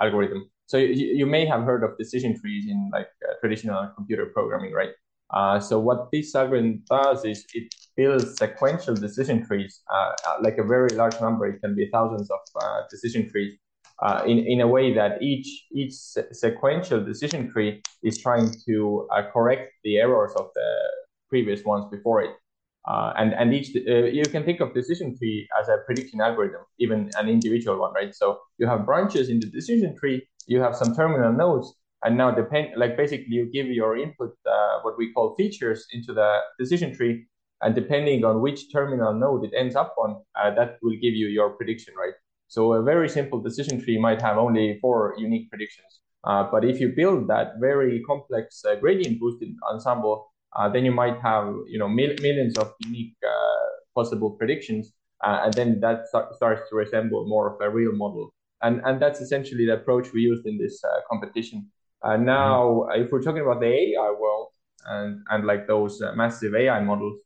algorithm 0.00 0.48
so 0.66 0.76
you, 0.76 1.06
you 1.20 1.26
may 1.26 1.46
have 1.46 1.62
heard 1.62 1.84
of 1.84 1.96
decision 1.96 2.38
trees 2.38 2.66
in 2.68 2.90
like 2.92 3.08
uh, 3.28 3.34
traditional 3.40 3.88
computer 3.96 4.26
programming, 4.26 4.72
right? 4.72 4.90
Uh, 5.30 5.58
so 5.58 5.78
what 5.78 6.08
this 6.12 6.34
algorithm 6.34 6.82
does 6.88 7.24
is 7.24 7.44
it 7.54 7.74
builds 7.96 8.36
sequential 8.36 8.94
decision 8.94 9.44
trees, 9.44 9.82
uh, 9.92 10.12
uh 10.28 10.36
like 10.40 10.58
a 10.58 10.64
very 10.64 10.90
large 10.90 11.20
number. 11.20 11.46
It 11.46 11.60
can 11.60 11.74
be 11.74 11.88
thousands 11.92 12.30
of 12.30 12.40
uh, 12.60 12.82
decision 12.90 13.28
trees, 13.30 13.54
uh, 14.02 14.22
in 14.26 14.38
in 14.38 14.60
a 14.60 14.68
way 14.68 14.92
that 14.94 15.20
each 15.22 15.66
each 15.72 15.94
sequential 16.32 17.02
decision 17.02 17.50
tree 17.50 17.82
is 18.04 18.18
trying 18.18 18.54
to 18.66 19.08
correct 19.32 19.72
the 19.82 19.98
errors 19.98 20.32
of 20.36 20.50
the 20.54 20.68
previous 21.28 21.64
ones 21.64 21.86
before 21.90 22.22
it. 22.22 22.34
and 23.20 23.34
and 23.34 23.52
each 23.52 23.68
you 24.18 24.26
can 24.34 24.44
think 24.44 24.60
of 24.60 24.72
decision 24.74 25.16
tree 25.18 25.48
as 25.60 25.68
a 25.68 25.78
prediction 25.86 26.20
algorithm, 26.20 26.62
even 26.78 27.10
an 27.20 27.28
individual 27.28 27.78
one, 27.84 27.92
right? 27.94 28.14
So 28.14 28.38
you 28.58 28.66
have 28.68 28.86
branches 28.86 29.28
in 29.28 29.40
the 29.40 29.50
decision 29.58 29.96
tree, 29.98 30.18
you 30.46 30.60
have 30.60 30.76
some 30.76 30.94
terminal 30.94 31.32
nodes 31.32 31.74
and 32.04 32.16
now 32.16 32.30
depend 32.30 32.68
like 32.76 32.96
basically 32.96 33.34
you 33.34 33.50
give 33.52 33.66
your 33.66 33.96
input 33.96 34.32
uh, 34.46 34.78
what 34.82 34.96
we 34.98 35.12
call 35.12 35.34
features 35.36 35.86
into 35.92 36.12
the 36.12 36.38
decision 36.58 36.94
tree 36.94 37.26
and 37.62 37.74
depending 37.74 38.24
on 38.24 38.40
which 38.40 38.72
terminal 38.72 39.12
node 39.14 39.44
it 39.44 39.52
ends 39.56 39.76
up 39.76 39.94
on 39.98 40.22
uh, 40.40 40.54
that 40.54 40.78
will 40.82 40.96
give 41.02 41.14
you 41.14 41.28
your 41.28 41.50
prediction 41.50 41.94
right? 41.98 42.14
So 42.48 42.74
a 42.74 42.82
very 42.82 43.08
simple 43.08 43.40
decision 43.40 43.82
tree 43.82 43.98
might 43.98 44.22
have 44.22 44.38
only 44.38 44.78
four 44.80 45.14
unique 45.18 45.50
predictions 45.50 46.00
uh, 46.24 46.48
but 46.50 46.64
if 46.64 46.80
you 46.80 46.92
build 46.94 47.28
that 47.28 47.54
very 47.60 48.02
complex 48.06 48.64
uh, 48.64 48.76
gradient 48.76 49.18
boosted 49.18 49.48
ensemble 49.70 50.32
uh, 50.56 50.68
then 50.68 50.84
you 50.84 50.92
might 50.92 51.18
have 51.20 51.54
you 51.66 51.78
know 51.78 51.88
mil- 51.88 52.16
millions 52.20 52.56
of 52.58 52.72
unique 52.80 53.16
uh, 53.26 53.66
possible 53.94 54.30
predictions 54.30 54.92
and 55.22 55.52
then 55.54 55.80
that 55.80 56.06
start- 56.06 56.34
starts 56.36 56.68
to 56.68 56.76
resemble 56.76 57.26
more 57.26 57.54
of 57.54 57.60
a 57.60 57.70
real 57.70 57.92
model 57.92 58.32
and 58.66 58.80
and 58.84 59.00
that's 59.00 59.20
essentially 59.20 59.66
the 59.66 59.74
approach 59.74 60.12
we 60.12 60.20
used 60.20 60.46
in 60.46 60.58
this 60.58 60.82
uh, 60.84 61.00
competition. 61.10 61.70
Uh, 62.02 62.16
now, 62.16 62.58
mm-hmm. 62.62 63.02
if 63.02 63.10
we're 63.10 63.22
talking 63.22 63.42
about 63.42 63.60
the 63.60 63.66
AI 63.66 64.10
world 64.20 64.48
and 64.86 65.20
and 65.30 65.46
like 65.46 65.66
those 65.66 66.00
uh, 66.02 66.12
massive 66.14 66.54
AI 66.54 66.80
models, 66.80 67.18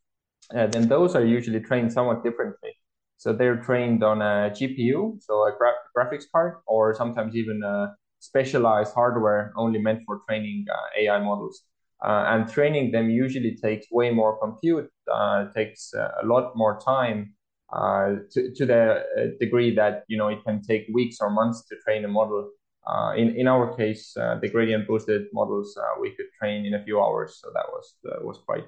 uh, 0.55 0.67
then 0.67 0.87
those 0.87 1.15
are 1.15 1.25
usually 1.25 1.59
trained 1.59 1.91
somewhat 1.91 2.23
differently. 2.23 2.73
So 3.17 3.33
they're 3.33 3.57
trained 3.57 4.03
on 4.03 4.21
a 4.21 4.51
GPU, 4.57 5.21
so 5.21 5.33
a 5.47 5.51
gra- 5.57 5.83
graphics 5.95 6.25
card, 6.31 6.53
or 6.65 6.95
sometimes 6.95 7.35
even 7.35 7.61
a 7.63 7.95
specialized 8.19 8.93
hardware 8.93 9.53
only 9.55 9.79
meant 9.79 10.01
for 10.05 10.21
training 10.27 10.65
uh, 10.71 11.01
AI 11.01 11.19
models. 11.19 11.61
Uh, 12.03 12.25
and 12.29 12.49
training 12.49 12.89
them 12.91 13.11
usually 13.11 13.55
takes 13.55 13.85
way 13.91 14.09
more 14.09 14.39
compute, 14.39 14.89
takes 15.53 15.93
a 15.93 16.25
lot 16.25 16.51
more 16.55 16.79
time, 16.83 17.35
uh, 17.73 18.15
to, 18.31 18.53
to 18.53 18.65
the 18.65 19.03
uh, 19.17 19.25
degree 19.39 19.73
that 19.75 20.03
you 20.07 20.17
know 20.17 20.27
it 20.27 20.43
can 20.43 20.61
take 20.61 20.87
weeks 20.93 21.17
or 21.21 21.29
months 21.29 21.63
to 21.69 21.75
train 21.85 22.05
a 22.05 22.07
model. 22.07 22.49
Uh, 22.85 23.13
in 23.15 23.35
in 23.35 23.47
our 23.47 23.75
case, 23.77 24.15
uh, 24.17 24.37
the 24.41 24.49
gradient 24.49 24.87
boosted 24.87 25.27
models 25.33 25.77
uh, 25.77 26.01
we 26.01 26.09
could 26.15 26.25
train 26.39 26.65
in 26.65 26.73
a 26.73 26.83
few 26.83 26.99
hours, 26.99 27.39
so 27.41 27.49
that 27.53 27.65
was 27.71 27.95
was 28.21 28.39
quite 28.45 28.65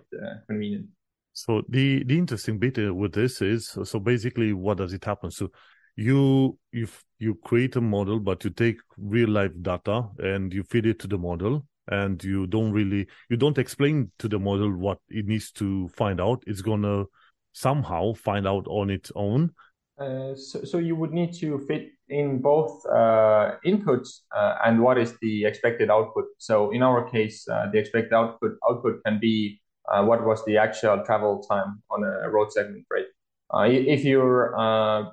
convenient. 0.47 0.85
So 1.33 1.63
the 1.67 2.03
the 2.03 2.17
interesting 2.17 2.59
bit 2.59 2.77
with 2.95 3.13
this 3.13 3.41
is 3.41 3.75
so 3.83 3.99
basically 3.99 4.53
what 4.53 4.77
does 4.77 4.93
it 4.93 5.03
happen? 5.03 5.31
So 5.31 5.49
you 5.95 6.57
you 6.71 6.87
you 7.19 7.35
create 7.43 7.75
a 7.75 7.81
model, 7.81 8.19
but 8.19 8.43
you 8.43 8.51
take 8.51 8.77
real 8.97 9.29
life 9.29 9.51
data 9.61 10.07
and 10.19 10.53
you 10.53 10.63
feed 10.63 10.85
it 10.85 10.99
to 10.99 11.07
the 11.07 11.17
model, 11.17 11.65
and 11.87 12.23
you 12.23 12.47
don't 12.47 12.71
really 12.71 13.07
you 13.29 13.37
don't 13.37 13.57
explain 13.57 14.11
to 14.19 14.27
the 14.27 14.39
model 14.39 14.71
what 14.71 14.99
it 15.09 15.25
needs 15.25 15.51
to 15.53 15.87
find 15.89 16.21
out. 16.21 16.43
It's 16.45 16.61
gonna 16.61 17.05
somehow 17.53 18.13
find 18.13 18.47
out 18.47 18.67
on 18.67 18.89
its 18.89 19.11
own? 19.15 19.51
Uh, 19.97 20.35
so, 20.35 20.63
so, 20.63 20.79
you 20.79 20.95
would 20.95 21.13
need 21.13 21.31
to 21.31 21.59
fit 21.67 21.89
in 22.09 22.39
both 22.39 22.83
uh, 22.87 23.51
inputs 23.65 24.21
uh, 24.35 24.55
and 24.65 24.81
what 24.81 24.97
is 24.97 25.15
the 25.21 25.45
expected 25.45 25.89
output. 25.91 26.25
So 26.39 26.71
in 26.71 26.81
our 26.81 27.07
case, 27.09 27.47
uh, 27.47 27.67
the 27.71 27.77
expected 27.77 28.13
output 28.13 28.57
output 28.67 29.03
can 29.05 29.19
be 29.19 29.61
uh, 29.87 30.03
what 30.03 30.25
was 30.25 30.43
the 30.45 30.57
actual 30.57 31.03
travel 31.05 31.43
time 31.43 31.81
on 31.91 32.03
a 32.03 32.29
road 32.29 32.51
segment, 32.51 32.85
right? 32.91 33.05
Uh, 33.53 33.67
if 33.69 34.03
you're 34.03 34.49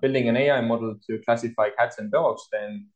building 0.01 0.31
an 0.31 0.37
AI 0.37 0.63
model 0.63 0.97
to 1.07 1.19
classify 1.27 1.69
cats 1.77 1.99
and 1.99 2.11
dogs, 2.11 2.43
then 2.51 2.87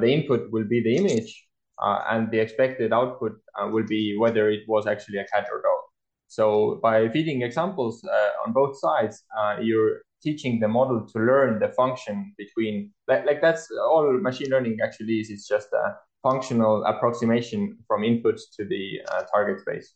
the 0.00 0.08
input 0.08 0.50
will 0.50 0.64
be 0.64 0.82
the 0.82 0.96
image, 0.96 1.46
and 1.78 2.30
the 2.30 2.38
expected 2.38 2.90
output 2.92 3.32
will 3.70 3.86
be 3.86 4.16
whether 4.16 4.48
it 4.48 4.62
was 4.66 4.86
actually 4.86 5.18
a 5.18 5.26
cat 5.26 5.46
or 5.52 5.60
dog. 5.60 5.87
So 6.28 6.78
by 6.82 7.08
feeding 7.08 7.42
examples 7.42 8.04
uh, 8.04 8.46
on 8.46 8.52
both 8.52 8.78
sides, 8.78 9.24
uh, 9.36 9.56
you're 9.60 10.02
teaching 10.22 10.60
the 10.60 10.68
model 10.68 11.06
to 11.06 11.18
learn 11.18 11.58
the 11.58 11.68
function 11.68 12.34
between 12.36 12.90
like, 13.06 13.24
like 13.24 13.40
that's 13.40 13.68
all 13.90 14.12
machine 14.20 14.50
learning 14.50 14.78
actually 14.84 15.20
is. 15.20 15.30
It's 15.30 15.48
just 15.48 15.68
a 15.72 15.96
functional 16.22 16.84
approximation 16.84 17.78
from 17.86 18.02
inputs 18.02 18.42
to 18.56 18.64
the 18.66 19.00
uh, 19.10 19.22
target 19.32 19.60
space. 19.60 19.94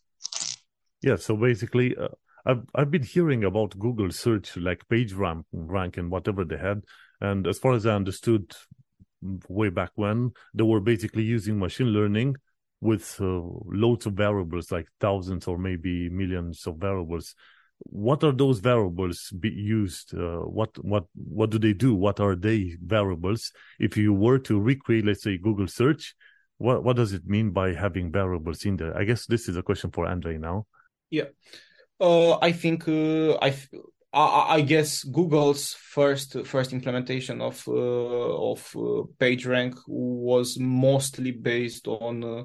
Yeah. 1.02 1.16
So 1.16 1.36
basically, 1.36 1.96
uh, 1.96 2.08
I've 2.46 2.64
I've 2.74 2.90
been 2.90 3.02
hearing 3.02 3.44
about 3.44 3.78
Google 3.78 4.10
search 4.10 4.56
like 4.56 4.88
page 4.88 5.12
rank 5.12 5.44
rank 5.52 5.96
and 5.96 6.10
whatever 6.10 6.44
they 6.44 6.56
had, 6.56 6.82
and 7.20 7.46
as 7.46 7.58
far 7.58 7.74
as 7.74 7.84
I 7.84 7.94
understood, 7.94 8.54
way 9.48 9.68
back 9.68 9.90
when 9.96 10.32
they 10.54 10.64
were 10.64 10.80
basically 10.80 11.24
using 11.24 11.58
machine 11.58 11.88
learning 11.88 12.36
with 12.82 13.16
uh, 13.20 13.40
loads 13.66 14.06
of 14.06 14.14
variables, 14.14 14.72
like 14.72 14.88
thousands 14.98 15.46
or 15.46 15.56
maybe 15.56 16.10
millions 16.10 16.66
of 16.66 16.76
variables. 16.78 17.36
What 17.84 18.24
are 18.24 18.32
those 18.32 18.58
variables 18.58 19.30
be 19.38 19.50
used? 19.50 20.14
Uh, 20.14 20.40
what 20.40 20.70
what 20.84 21.04
what 21.14 21.50
do 21.50 21.58
they 21.58 21.72
do? 21.72 21.94
What 21.94 22.18
are 22.18 22.34
they 22.34 22.76
variables? 22.84 23.52
If 23.78 23.96
you 23.96 24.12
were 24.12 24.38
to 24.40 24.60
recreate, 24.60 25.04
let's 25.04 25.22
say, 25.22 25.38
Google 25.38 25.68
search, 25.68 26.14
what 26.58 26.82
what 26.82 26.96
does 26.96 27.12
it 27.12 27.24
mean 27.24 27.50
by 27.50 27.72
having 27.72 28.10
variables 28.10 28.64
in 28.64 28.76
there? 28.76 28.96
I 28.96 29.04
guess 29.04 29.26
this 29.26 29.48
is 29.48 29.56
a 29.56 29.62
question 29.62 29.92
for 29.92 30.06
Andrei 30.06 30.36
now. 30.38 30.66
Yeah, 31.08 31.30
uh, 32.00 32.38
I 32.38 32.50
think 32.50 32.88
uh, 32.88 33.34
I 33.40 33.54
I, 34.12 34.56
I 34.56 34.60
guess 34.60 35.04
Google's 35.04 35.74
first 35.74 36.44
first 36.46 36.72
implementation 36.72 37.40
of 37.40 37.62
uh, 37.68 38.50
of 38.50 38.60
uh, 38.76 39.06
PageRank 39.18 39.74
was 39.86 40.58
mostly 40.58 41.30
based 41.30 41.88
on 41.88 42.24
uh, 42.24 42.44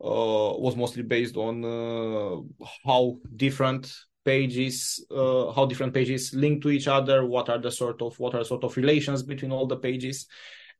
was 0.00 0.76
mostly 0.76 1.02
based 1.02 1.36
on 1.36 1.64
uh, 1.64 2.66
how 2.86 3.18
different 3.36 3.92
pages 4.24 5.04
uh, 5.10 5.50
how 5.52 5.64
different 5.64 5.94
pages 5.94 6.34
link 6.34 6.62
to 6.62 6.70
each 6.70 6.86
other 6.86 7.24
what 7.24 7.48
are 7.48 7.58
the 7.58 7.70
sort 7.70 8.02
of 8.02 8.18
what 8.20 8.34
are 8.34 8.44
sort 8.44 8.62
of 8.62 8.76
relations 8.76 9.22
between 9.22 9.52
all 9.52 9.66
the 9.66 9.76
pages. 9.76 10.26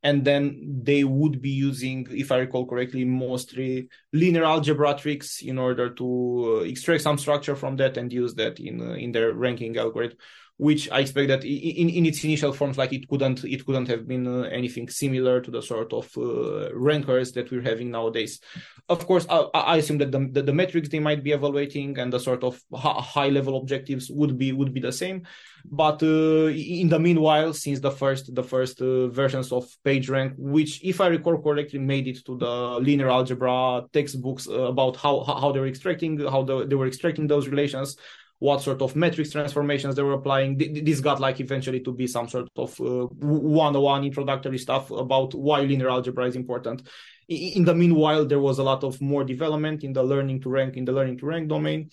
And 0.01 0.23
then 0.23 0.79
they 0.83 1.03
would 1.03 1.41
be 1.41 1.49
using, 1.49 2.07
if 2.11 2.31
I 2.31 2.37
recall 2.37 2.65
correctly, 2.65 3.03
mostly 3.03 3.89
linear 4.13 4.45
algebra 4.45 4.93
tricks 4.93 5.41
in 5.41 5.57
order 5.57 5.89
to 5.89 6.59
uh, 6.61 6.63
extract 6.63 7.01
some 7.03 7.17
structure 7.17 7.53
from 7.53 7.75
that 7.77 7.97
and 7.97 8.13
use 8.13 8.33
that 8.35 8.61
in 8.61 8.79
uh, 8.81 8.93
in 8.93 9.11
their 9.11 9.33
ranking 9.33 9.77
algorithm 9.77 10.17
which 10.59 10.91
I 10.91 10.99
expect 10.99 11.29
that 11.29 11.45
in, 11.45 11.87
in 11.89 12.05
its 12.05 12.21
initial 12.25 12.51
forms, 12.51 12.77
like 12.77 12.91
it 12.91 13.07
couldn't 13.07 13.45
it 13.45 13.65
couldn't 13.65 13.87
have 13.87 14.05
been 14.05 14.27
uh, 14.27 14.41
anything 14.41 14.89
similar 14.89 15.39
to 15.39 15.49
the 15.49 15.61
sort 15.61 15.93
of 15.93 16.05
uh, 16.17 16.75
rankers 16.75 17.31
that 17.31 17.49
we're 17.49 17.61
having 17.61 17.91
nowadays. 17.91 18.41
Of 18.89 19.07
course, 19.07 19.25
I, 19.29 19.47
I 19.53 19.77
assume 19.77 19.99
that 19.99 20.11
the, 20.11 20.27
the, 20.29 20.41
the 20.41 20.53
metrics 20.53 20.89
they 20.89 20.99
might 20.99 21.23
be 21.23 21.31
evaluating 21.31 21.97
and 21.97 22.11
the 22.11 22.19
sort 22.19 22.43
of 22.43 22.61
high 22.73 23.29
level 23.29 23.55
objectives 23.55 24.11
would 24.11 24.37
be 24.37 24.51
would 24.51 24.73
be 24.73 24.81
the 24.81 24.91
same. 24.91 25.25
But 25.63 26.03
uh, 26.03 26.47
in 26.47 26.89
the 26.89 26.99
meanwhile, 26.99 27.53
since 27.53 27.79
the 27.79 27.91
first 27.91 28.35
the 28.35 28.43
first 28.43 28.81
uh, 28.81 29.07
versions 29.07 29.53
of 29.53 29.65
PageRank, 29.85 30.33
which 30.37 30.83
if 30.83 30.99
I 30.99 31.07
recall 31.07 31.41
correctly, 31.41 31.79
made 31.79 32.05
it 32.05 32.25
to 32.25 32.37
the 32.37 32.79
linear 32.81 33.09
algebra 33.09 33.85
textbooks 33.93 34.49
uh, 34.49 34.63
about 34.63 34.97
how 34.97 35.23
how 35.23 35.53
they 35.53 35.61
were 35.61 35.67
extracting 35.67 36.19
how 36.19 36.43
the, 36.43 36.67
they 36.67 36.75
were 36.75 36.87
extracting 36.87 37.27
those 37.27 37.47
relations 37.47 37.95
what 38.39 38.61
sort 38.61 38.81
of 38.81 38.95
metrics 38.95 39.31
transformations 39.31 39.95
they 39.95 40.01
were 40.01 40.13
applying. 40.13 40.57
This 40.57 41.01
got 41.01 41.19
like 41.19 41.39
eventually 41.39 41.81
to 41.81 41.91
be 41.91 42.07
some 42.07 42.27
sort 42.27 42.49
of 42.55 42.79
uh, 42.79 43.05
one-on-one 43.19 44.05
introductory 44.05 44.57
stuff 44.57 44.89
about 44.91 45.35
why 45.35 45.61
linear 45.61 45.89
algebra 45.89 46.25
is 46.25 46.35
important. 46.35 46.87
In 47.27 47.65
the 47.65 47.75
meanwhile, 47.75 48.25
there 48.25 48.39
was 48.39 48.57
a 48.57 48.63
lot 48.63 48.83
of 48.83 48.99
more 49.01 49.23
development 49.23 49.83
in 49.83 49.93
the 49.93 50.01
learning 50.01 50.41
to 50.41 50.49
rank 50.49 50.77
in 50.77 50.85
the 50.85 50.93
learning 50.93 51.19
to 51.19 51.25
rank 51.25 51.49
domain. 51.49 51.91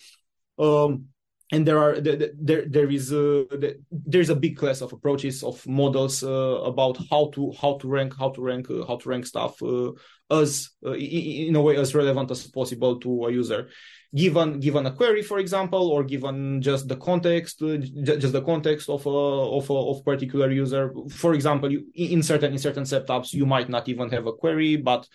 Um, 0.58 1.08
and 1.52 1.66
there 1.66 1.78
are 1.78 2.00
there 2.00 2.64
there 2.66 2.90
is 2.90 3.12
a, 3.12 3.46
there's 3.90 4.30
a 4.30 4.34
big 4.34 4.56
class 4.56 4.80
of 4.80 4.92
approaches 4.92 5.44
of 5.44 5.64
models 5.66 6.24
uh, 6.24 6.28
about 6.28 6.98
how 7.08 7.30
to 7.34 7.52
how 7.60 7.78
to 7.78 7.88
rank 7.88 8.14
how 8.18 8.30
to 8.30 8.40
rank 8.40 8.68
uh, 8.68 8.84
how 8.84 8.96
to 8.96 9.08
rank 9.08 9.26
stuff 9.26 9.62
uh, 9.62 9.92
as 10.30 10.70
uh, 10.84 10.94
in 10.94 11.54
a 11.54 11.62
way 11.62 11.76
as 11.76 11.94
relevant 11.94 12.30
as 12.30 12.46
possible 12.48 12.98
to 12.98 13.26
a 13.26 13.32
user 13.32 13.68
given 14.16 14.58
given 14.60 14.86
a 14.86 14.92
query, 14.92 15.22
for 15.22 15.38
example, 15.38 15.90
or 15.90 16.02
given 16.02 16.62
just 16.62 16.88
the 16.88 16.96
context, 16.96 17.62
uh, 17.62 17.76
just 17.76 18.32
the 18.32 18.42
context 18.42 18.88
of 18.88 19.04
a 19.06 19.10
of 19.10 19.68
a 19.68 19.74
of 19.74 20.04
particular 20.04 20.50
user. 20.50 20.92
For 21.10 21.34
example, 21.34 21.70
you, 21.70 21.84
in 21.94 22.22
certain 22.22 22.52
in 22.52 22.58
certain 22.58 22.84
setups, 22.84 23.34
you 23.34 23.44
might 23.46 23.68
not 23.68 23.88
even 23.88 24.08
have 24.10 24.26
a 24.26 24.32
query, 24.32 24.76
but 24.76 25.06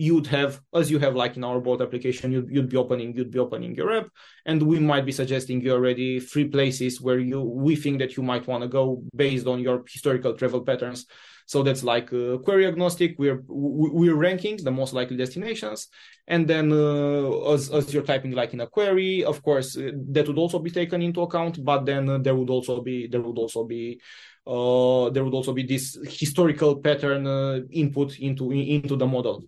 you'd 0.00 0.28
have 0.28 0.60
as 0.72 0.90
you 0.90 0.98
have 0.98 1.16
like 1.16 1.36
in 1.36 1.42
our 1.42 1.60
bolt 1.60 1.82
application 1.82 2.30
you'd, 2.30 2.48
you'd 2.48 2.68
be 2.68 2.76
opening 2.76 3.16
you'd 3.16 3.32
be 3.32 3.40
opening 3.40 3.74
your 3.74 3.90
app 3.98 4.06
and 4.46 4.62
we 4.62 4.78
might 4.78 5.04
be 5.04 5.10
suggesting 5.10 5.60
you 5.60 5.72
already 5.72 6.20
three 6.20 6.46
places 6.46 7.00
where 7.00 7.18
you 7.18 7.42
we 7.42 7.74
think 7.74 7.98
that 7.98 8.16
you 8.16 8.22
might 8.22 8.46
want 8.46 8.62
to 8.62 8.68
go 8.68 9.02
based 9.16 9.48
on 9.48 9.58
your 9.58 9.82
historical 9.88 10.34
travel 10.34 10.60
patterns 10.60 11.04
so 11.48 11.62
that's 11.62 11.82
like 11.82 12.12
uh, 12.12 12.36
query 12.44 12.66
agnostic. 12.66 13.16
We're 13.18 13.42
we're 13.48 14.14
ranking 14.14 14.58
the 14.58 14.70
most 14.70 14.92
likely 14.92 15.16
destinations, 15.16 15.88
and 16.26 16.46
then 16.46 16.70
uh, 16.70 17.54
as 17.54 17.70
as 17.70 17.92
you're 17.92 18.02
typing 18.02 18.32
like 18.32 18.52
in 18.52 18.60
a 18.60 18.66
query, 18.66 19.24
of 19.24 19.42
course 19.42 19.74
uh, 19.74 19.92
that 20.10 20.28
would 20.28 20.36
also 20.36 20.58
be 20.58 20.70
taken 20.70 21.00
into 21.00 21.22
account. 21.22 21.64
But 21.64 21.86
then 21.86 22.06
uh, 22.06 22.18
there 22.18 22.34
would 22.34 22.50
also 22.50 22.82
be 22.82 23.06
there 23.06 23.22
would 23.22 23.38
also 23.38 23.64
be 23.64 23.98
uh, 24.46 25.08
there 25.08 25.24
would 25.24 25.32
also 25.32 25.54
be 25.54 25.62
this 25.62 25.96
historical 26.06 26.80
pattern 26.82 27.26
uh, 27.26 27.60
input 27.70 28.18
into 28.18 28.50
into 28.52 28.96
the 28.96 29.06
model, 29.06 29.42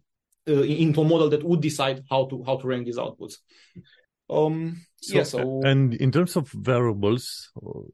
into 0.46 1.02
a 1.02 1.04
model 1.04 1.28
that 1.28 1.44
would 1.44 1.60
decide 1.60 2.02
how 2.08 2.24
to 2.30 2.42
how 2.46 2.56
to 2.56 2.66
rank 2.66 2.86
these 2.86 2.96
outputs. 2.96 3.34
Um, 4.30 4.86
so, 5.02 5.16
yeah, 5.16 5.22
so 5.24 5.60
and 5.64 5.94
in 5.94 6.12
terms 6.12 6.36
of 6.36 6.48
variables, 6.50 7.50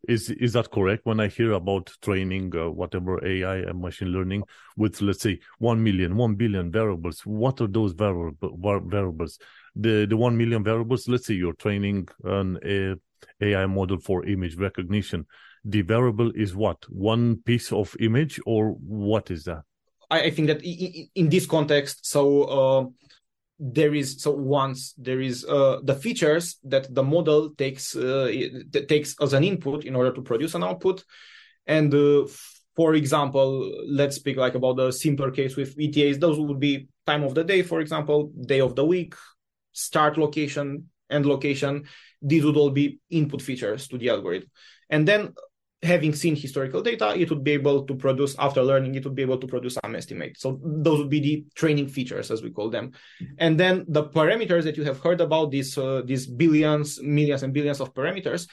is 0.08 0.28
is 0.30 0.52
that 0.52 0.70
correct? 0.70 1.06
When 1.06 1.20
I 1.20 1.28
hear 1.28 1.52
about 1.52 1.92
training 2.02 2.52
uh, 2.56 2.68
whatever 2.68 3.24
AI 3.24 3.58
and 3.58 3.80
machine 3.80 4.08
learning 4.08 4.42
with 4.76 5.00
let's 5.00 5.22
say 5.22 5.38
1 5.58 5.82
million, 5.82 6.16
1 6.16 6.34
billion 6.34 6.70
variables, 6.70 7.20
what 7.20 7.60
are 7.60 7.68
those 7.68 7.92
variable, 7.92 8.58
variables? 8.86 9.38
The 9.76 10.06
the 10.06 10.16
1 10.16 10.36
million 10.36 10.64
variables, 10.64 11.08
let's 11.08 11.26
say 11.26 11.34
you're 11.34 11.54
training 11.54 12.08
an 12.24 12.58
a, 12.64 12.96
AI 13.40 13.66
model 13.66 13.98
for 13.98 14.26
image 14.26 14.56
recognition. 14.56 15.26
The 15.64 15.82
variable 15.82 16.32
is 16.34 16.54
what? 16.54 16.84
One 16.90 17.36
piece 17.36 17.72
of 17.72 17.96
image 18.00 18.40
or 18.46 18.72
what 18.72 19.30
is 19.30 19.44
that? 19.44 19.62
I, 20.10 20.22
I 20.22 20.30
think 20.30 20.48
that 20.48 20.62
in, 20.64 21.08
in 21.14 21.28
this 21.28 21.46
context, 21.46 22.06
so 22.06 22.42
uh, 22.42 22.86
there 23.58 23.94
is 23.94 24.22
so 24.22 24.32
once 24.32 24.94
there 24.98 25.20
is 25.20 25.44
uh, 25.44 25.80
the 25.82 25.94
features 25.94 26.58
that 26.64 26.94
the 26.94 27.02
model 27.02 27.50
takes 27.56 27.96
uh, 27.96 28.30
takes 28.88 29.14
as 29.20 29.32
an 29.32 29.44
input 29.44 29.84
in 29.84 29.96
order 29.96 30.12
to 30.12 30.22
produce 30.22 30.54
an 30.54 30.62
output. 30.62 31.04
And 31.66 31.92
uh, 31.94 32.26
for 32.74 32.94
example 32.94 33.72
let's 33.88 34.16
speak 34.16 34.36
like 34.36 34.54
about 34.54 34.76
the 34.76 34.90
simpler 34.90 35.30
case 35.30 35.56
with 35.56 35.76
etas 35.78 36.20
those 36.20 36.38
would 36.38 36.60
be 36.60 36.88
time 37.06 37.24
of 37.24 37.34
the 37.34 37.42
day 37.42 37.62
for 37.62 37.80
example 37.80 38.30
day 38.46 38.60
of 38.60 38.76
the 38.76 38.84
week 38.84 39.14
start 39.76 40.16
location 40.18 40.88
and 41.10 41.26
location. 41.26 41.84
These 42.22 42.44
would 42.44 42.56
all 42.56 42.70
be 42.70 42.98
input 43.10 43.42
features 43.42 43.88
to 43.88 43.98
the 43.98 44.08
algorithm. 44.08 44.50
And 44.90 45.06
then 45.06 45.34
having 45.82 46.14
seen 46.14 46.34
historical 46.34 46.82
data, 46.82 47.14
it 47.16 47.28
would 47.30 47.44
be 47.44 47.52
able 47.52 47.84
to 47.84 47.94
produce, 47.94 48.34
after 48.38 48.62
learning, 48.62 48.94
it 48.94 49.04
would 49.04 49.14
be 49.14 49.22
able 49.22 49.38
to 49.38 49.46
produce 49.46 49.74
some 49.74 49.94
estimate. 49.94 50.38
So 50.38 50.58
those 50.64 50.98
would 50.98 51.10
be 51.10 51.20
the 51.20 51.44
training 51.54 51.88
features, 51.88 52.30
as 52.30 52.42
we 52.42 52.50
call 52.50 52.70
them. 52.70 52.92
And 53.38 53.60
then 53.60 53.84
the 53.88 54.04
parameters 54.04 54.64
that 54.64 54.76
you 54.76 54.84
have 54.84 55.00
heard 55.00 55.20
about, 55.20 55.50
these, 55.50 55.76
uh, 55.76 56.02
these 56.04 56.26
billions, 56.26 57.00
millions 57.02 57.42
and 57.42 57.52
billions 57.52 57.80
of 57.80 57.92
parameters, 57.92 58.48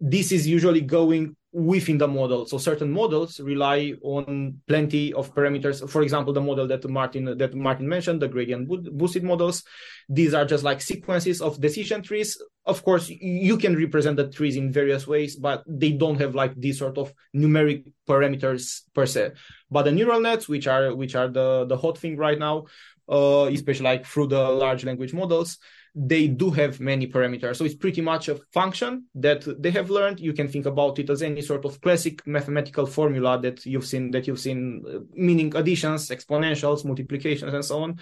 this 0.00 0.30
is 0.30 0.46
usually 0.46 0.82
going 0.82 1.34
within 1.50 1.98
the 1.98 2.06
model. 2.06 2.46
So 2.46 2.58
certain 2.58 2.92
models 2.92 3.40
rely 3.40 3.94
on 4.02 4.60
plenty 4.68 5.12
of 5.14 5.34
parameters. 5.34 5.88
For 5.88 6.02
example, 6.02 6.32
the 6.32 6.40
model 6.40 6.68
that 6.68 6.88
Martin 6.88 7.36
that 7.38 7.54
Martin 7.54 7.88
mentioned, 7.88 8.20
the 8.20 8.28
gradient 8.28 8.68
boosted 8.68 9.24
models. 9.24 9.64
These 10.08 10.34
are 10.34 10.44
just 10.44 10.62
like 10.62 10.80
sequences 10.82 11.40
of 11.40 11.60
decision 11.60 12.02
trees. 12.02 12.40
Of 12.68 12.84
course, 12.84 13.08
you 13.08 13.56
can 13.56 13.74
represent 13.74 14.18
the 14.18 14.28
trees 14.28 14.56
in 14.56 14.70
various 14.70 15.06
ways, 15.06 15.36
but 15.36 15.64
they 15.66 15.90
don't 15.90 16.20
have 16.20 16.34
like 16.34 16.54
these 16.54 16.78
sort 16.78 16.98
of 16.98 17.14
numeric 17.34 17.90
parameters 18.06 18.82
per 18.94 19.06
se. 19.06 19.32
But 19.70 19.84
the 19.84 19.92
neural 19.92 20.20
nets, 20.20 20.48
which 20.48 20.66
are 20.66 20.94
which 20.94 21.14
are 21.14 21.28
the 21.28 21.64
the 21.64 21.78
hot 21.78 21.96
thing 21.96 22.18
right 22.18 22.38
now, 22.38 22.66
uh, 23.08 23.48
especially 23.50 23.84
like 23.84 24.04
through 24.04 24.28
the 24.28 24.42
large 24.42 24.84
language 24.84 25.14
models, 25.14 25.56
they 26.00 26.28
do 26.28 26.50
have 26.52 26.78
many 26.78 27.08
parameters. 27.08 27.56
So 27.56 27.64
it's 27.64 27.74
pretty 27.74 28.00
much 28.00 28.28
a 28.28 28.36
function 28.52 29.06
that 29.16 29.44
they 29.60 29.72
have 29.72 29.90
learned. 29.90 30.20
You 30.20 30.32
can 30.32 30.46
think 30.46 30.66
about 30.66 31.00
it 31.00 31.10
as 31.10 31.22
any 31.22 31.42
sort 31.42 31.64
of 31.64 31.80
classic 31.80 32.24
mathematical 32.24 32.86
formula 32.86 33.40
that 33.42 33.66
you've 33.66 33.84
seen, 33.84 34.12
that 34.12 34.28
you've 34.28 34.38
seen, 34.38 34.84
uh, 34.88 35.00
meaning 35.12 35.56
additions, 35.56 36.08
exponentials, 36.10 36.84
multiplications, 36.84 37.52
and 37.52 37.64
so 37.64 37.82
on. 37.82 37.98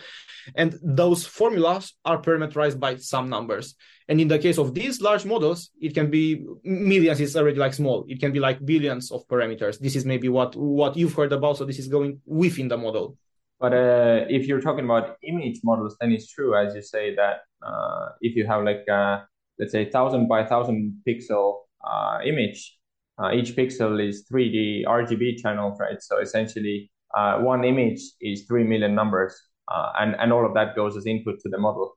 And 0.55 0.79
those 0.83 1.25
formulas 1.25 1.95
are 2.05 2.21
parameterized 2.21 2.79
by 2.79 2.97
some 2.97 3.31
numbers. 3.31 3.75
And 4.09 4.21
in 4.21 4.29
the 4.29 4.39
case 4.39 4.59
of 4.59 4.75
these 4.75 5.01
large 5.01 5.25
models, 5.25 5.71
it 5.81 5.95
can 5.95 6.11
be 6.11 6.45
millions 6.65 7.19
is 7.21 7.35
already 7.35 7.59
like 7.59 7.73
small. 7.73 8.05
It 8.09 8.21
can 8.21 8.31
be 8.31 8.41
like 8.41 8.65
billions 8.65 9.11
of 9.11 9.27
parameters. 9.27 9.79
This 9.79 9.97
is 9.97 10.05
maybe 10.05 10.29
what, 10.29 10.55
what 10.55 10.99
you've 10.99 11.15
heard 11.15 11.33
about. 11.33 11.57
So 11.57 11.65
this 11.65 11.79
is 11.79 11.89
going 11.89 12.21
within 12.27 12.69
the 12.69 12.77
model. 12.77 13.17
But 13.59 13.73
uh, 13.73 14.25
if 14.29 14.47
you're 14.47 14.61
talking 14.61 14.85
about 14.85 15.17
image 15.23 15.61
models, 15.65 15.97
then 16.01 16.13
it's 16.13 16.31
true, 16.31 16.55
as 16.57 16.75
you 16.75 16.83
say, 16.83 17.15
that 17.15 17.41
uh, 17.67 18.11
if 18.21 18.37
you 18.37 18.47
have 18.47 18.65
like 18.65 18.85
a, 18.89 19.27
let's 19.59 19.73
say 19.73 19.91
thousand 19.91 20.29
by 20.29 20.45
thousand 20.45 21.01
pixel 21.09 21.61
uh, 21.87 22.19
image, 22.25 22.79
uh, 23.19 23.33
each 23.33 23.57
pixel 23.57 24.07
is 24.07 24.27
3D 24.31 24.85
RGB 24.87 25.41
channel, 25.41 25.75
right? 25.81 26.03
So 26.03 26.21
essentially, 26.21 26.91
uh, 27.17 27.39
one 27.39 27.65
image 27.65 28.01
is 28.21 28.45
three 28.45 28.65
million 28.65 28.95
numbers, 28.95 29.35
uh, 29.69 29.93
and 30.01 30.15
and 30.19 30.33
all 30.33 30.45
of 30.45 30.53
that 30.55 30.77
goes 30.77 30.97
as 30.97 31.07
input 31.07 31.41
to 31.41 31.49
the 31.49 31.59
model. 31.59 31.97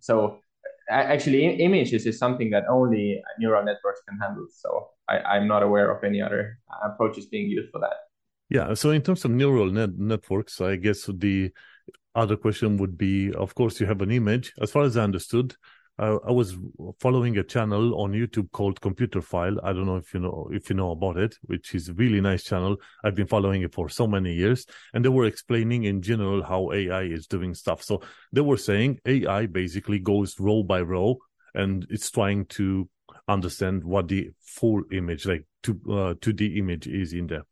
so 0.00 0.40
actually, 0.90 1.46
images 1.60 2.04
is 2.04 2.18
something 2.18 2.50
that 2.50 2.64
only 2.68 3.22
neural 3.38 3.64
networks 3.64 4.02
can 4.06 4.18
handle. 4.18 4.46
So 4.50 4.88
I, 5.08 5.18
I'm 5.20 5.48
not 5.48 5.62
aware 5.62 5.90
of 5.90 6.04
any 6.04 6.20
other 6.20 6.58
approaches 6.84 7.26
being 7.26 7.48
used 7.48 7.70
for 7.70 7.80
that. 7.80 8.09
Yeah. 8.50 8.74
So 8.74 8.90
in 8.90 9.02
terms 9.02 9.24
of 9.24 9.30
neural 9.30 9.70
net 9.70 9.96
networks, 9.96 10.60
I 10.60 10.76
guess 10.76 11.06
the 11.06 11.52
other 12.16 12.36
question 12.36 12.76
would 12.78 12.98
be, 12.98 13.32
of 13.32 13.54
course, 13.54 13.80
you 13.80 13.86
have 13.86 14.02
an 14.02 14.10
image. 14.10 14.52
As 14.60 14.72
far 14.72 14.82
as 14.82 14.96
I 14.96 15.04
understood, 15.04 15.54
uh, 16.00 16.18
I 16.26 16.32
was 16.32 16.56
following 16.98 17.38
a 17.38 17.44
channel 17.44 18.00
on 18.00 18.12
YouTube 18.12 18.50
called 18.50 18.80
Computerphile. 18.80 19.58
I 19.62 19.72
don't 19.72 19.86
know 19.86 19.96
if 19.96 20.12
you 20.12 20.18
know 20.18 20.48
if 20.50 20.68
you 20.68 20.74
know 20.74 20.90
about 20.90 21.16
it, 21.16 21.36
which 21.42 21.76
is 21.76 21.88
a 21.88 21.94
really 21.94 22.20
nice 22.20 22.42
channel. 22.42 22.76
I've 23.04 23.14
been 23.14 23.28
following 23.28 23.62
it 23.62 23.72
for 23.72 23.88
so 23.88 24.08
many 24.08 24.34
years, 24.34 24.66
and 24.94 25.04
they 25.04 25.10
were 25.10 25.26
explaining 25.26 25.84
in 25.84 26.02
general 26.02 26.42
how 26.42 26.72
AI 26.72 27.02
is 27.02 27.28
doing 27.28 27.54
stuff. 27.54 27.84
So 27.84 28.02
they 28.32 28.40
were 28.40 28.56
saying 28.56 28.98
AI 29.06 29.46
basically 29.46 30.00
goes 30.00 30.40
row 30.40 30.64
by 30.64 30.80
row, 30.80 31.18
and 31.54 31.86
it's 31.88 32.10
trying 32.10 32.46
to 32.46 32.88
understand 33.28 33.84
what 33.84 34.08
the 34.08 34.30
full 34.40 34.82
image, 34.90 35.26
like 35.26 35.46
two 35.62 35.80
uh, 35.88 36.14
2D 36.14 36.56
image, 36.56 36.88
is 36.88 37.12
in 37.12 37.28
there. 37.28 37.44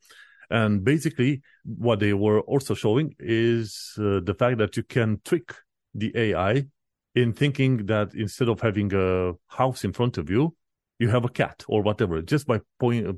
And 0.51 0.85
basically, 0.85 1.43
what 1.65 2.01
they 2.01 2.15
were 2.15 2.41
also 2.41 2.75
showing 2.75 3.15
is 3.19 3.93
uh, 3.99 4.21
the 4.23 4.35
fact 4.39 4.59
that 4.59 4.77
you 4.77 4.83
can 4.83 5.21
trick 5.25 5.55
the 5.95 6.13
AI 6.15 6.67
in 7.15 7.33
thinking 7.33 7.87
that 7.87 8.15
instead 8.15 8.49
of 8.49 8.61
having 8.61 8.91
a 8.95 9.33
house 9.49 9.85
in 9.85 9.93
front 9.93 10.19
of 10.19 10.31
you, 10.31 10.55
you 10.99 11.09
have 11.09 11.25
a 11.25 11.29
cat 11.29 11.65
or 11.69 11.83
whatever, 11.83 12.23
just 12.23 12.47
by 12.47 12.61
point, 12.79 13.07
uh, 13.07 13.13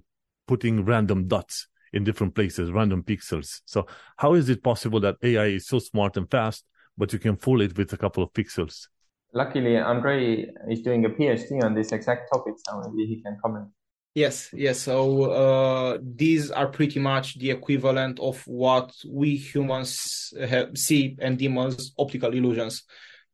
putting 0.46 0.84
random 0.84 1.28
dots 1.28 1.68
in 1.92 2.04
different 2.04 2.34
places, 2.34 2.70
random 2.70 3.02
pixels. 3.02 3.60
So, 3.64 3.86
how 4.16 4.34
is 4.34 4.48
it 4.48 4.62
possible 4.62 5.00
that 5.00 5.16
AI 5.22 5.46
is 5.46 5.66
so 5.66 5.78
smart 5.78 6.16
and 6.16 6.30
fast, 6.30 6.64
but 6.96 7.12
you 7.12 7.18
can 7.18 7.36
fool 7.36 7.60
it 7.60 7.76
with 7.76 7.92
a 7.92 7.96
couple 7.96 8.22
of 8.22 8.32
pixels? 8.32 8.88
Luckily, 9.32 9.76
Andrei 9.76 10.46
is 10.68 10.82
doing 10.82 11.04
a 11.04 11.08
PhD 11.08 11.62
on 11.62 11.74
this 11.74 11.92
exact 11.92 12.32
topic, 12.32 12.54
so 12.66 12.80
maybe 12.80 13.06
he 13.06 13.22
can 13.22 13.38
comment. 13.42 13.68
Yes, 14.14 14.50
yes. 14.52 14.80
So 14.80 15.30
uh, 15.30 15.98
these 16.02 16.50
are 16.50 16.66
pretty 16.66 16.98
much 16.98 17.38
the 17.38 17.50
equivalent 17.50 18.18
of 18.18 18.42
what 18.46 18.92
we 19.08 19.36
humans 19.36 20.32
have, 20.40 20.76
see 20.76 21.16
and 21.20 21.38
deem 21.38 21.56
as 21.58 21.92
optical 21.96 22.34
illusions. 22.34 22.82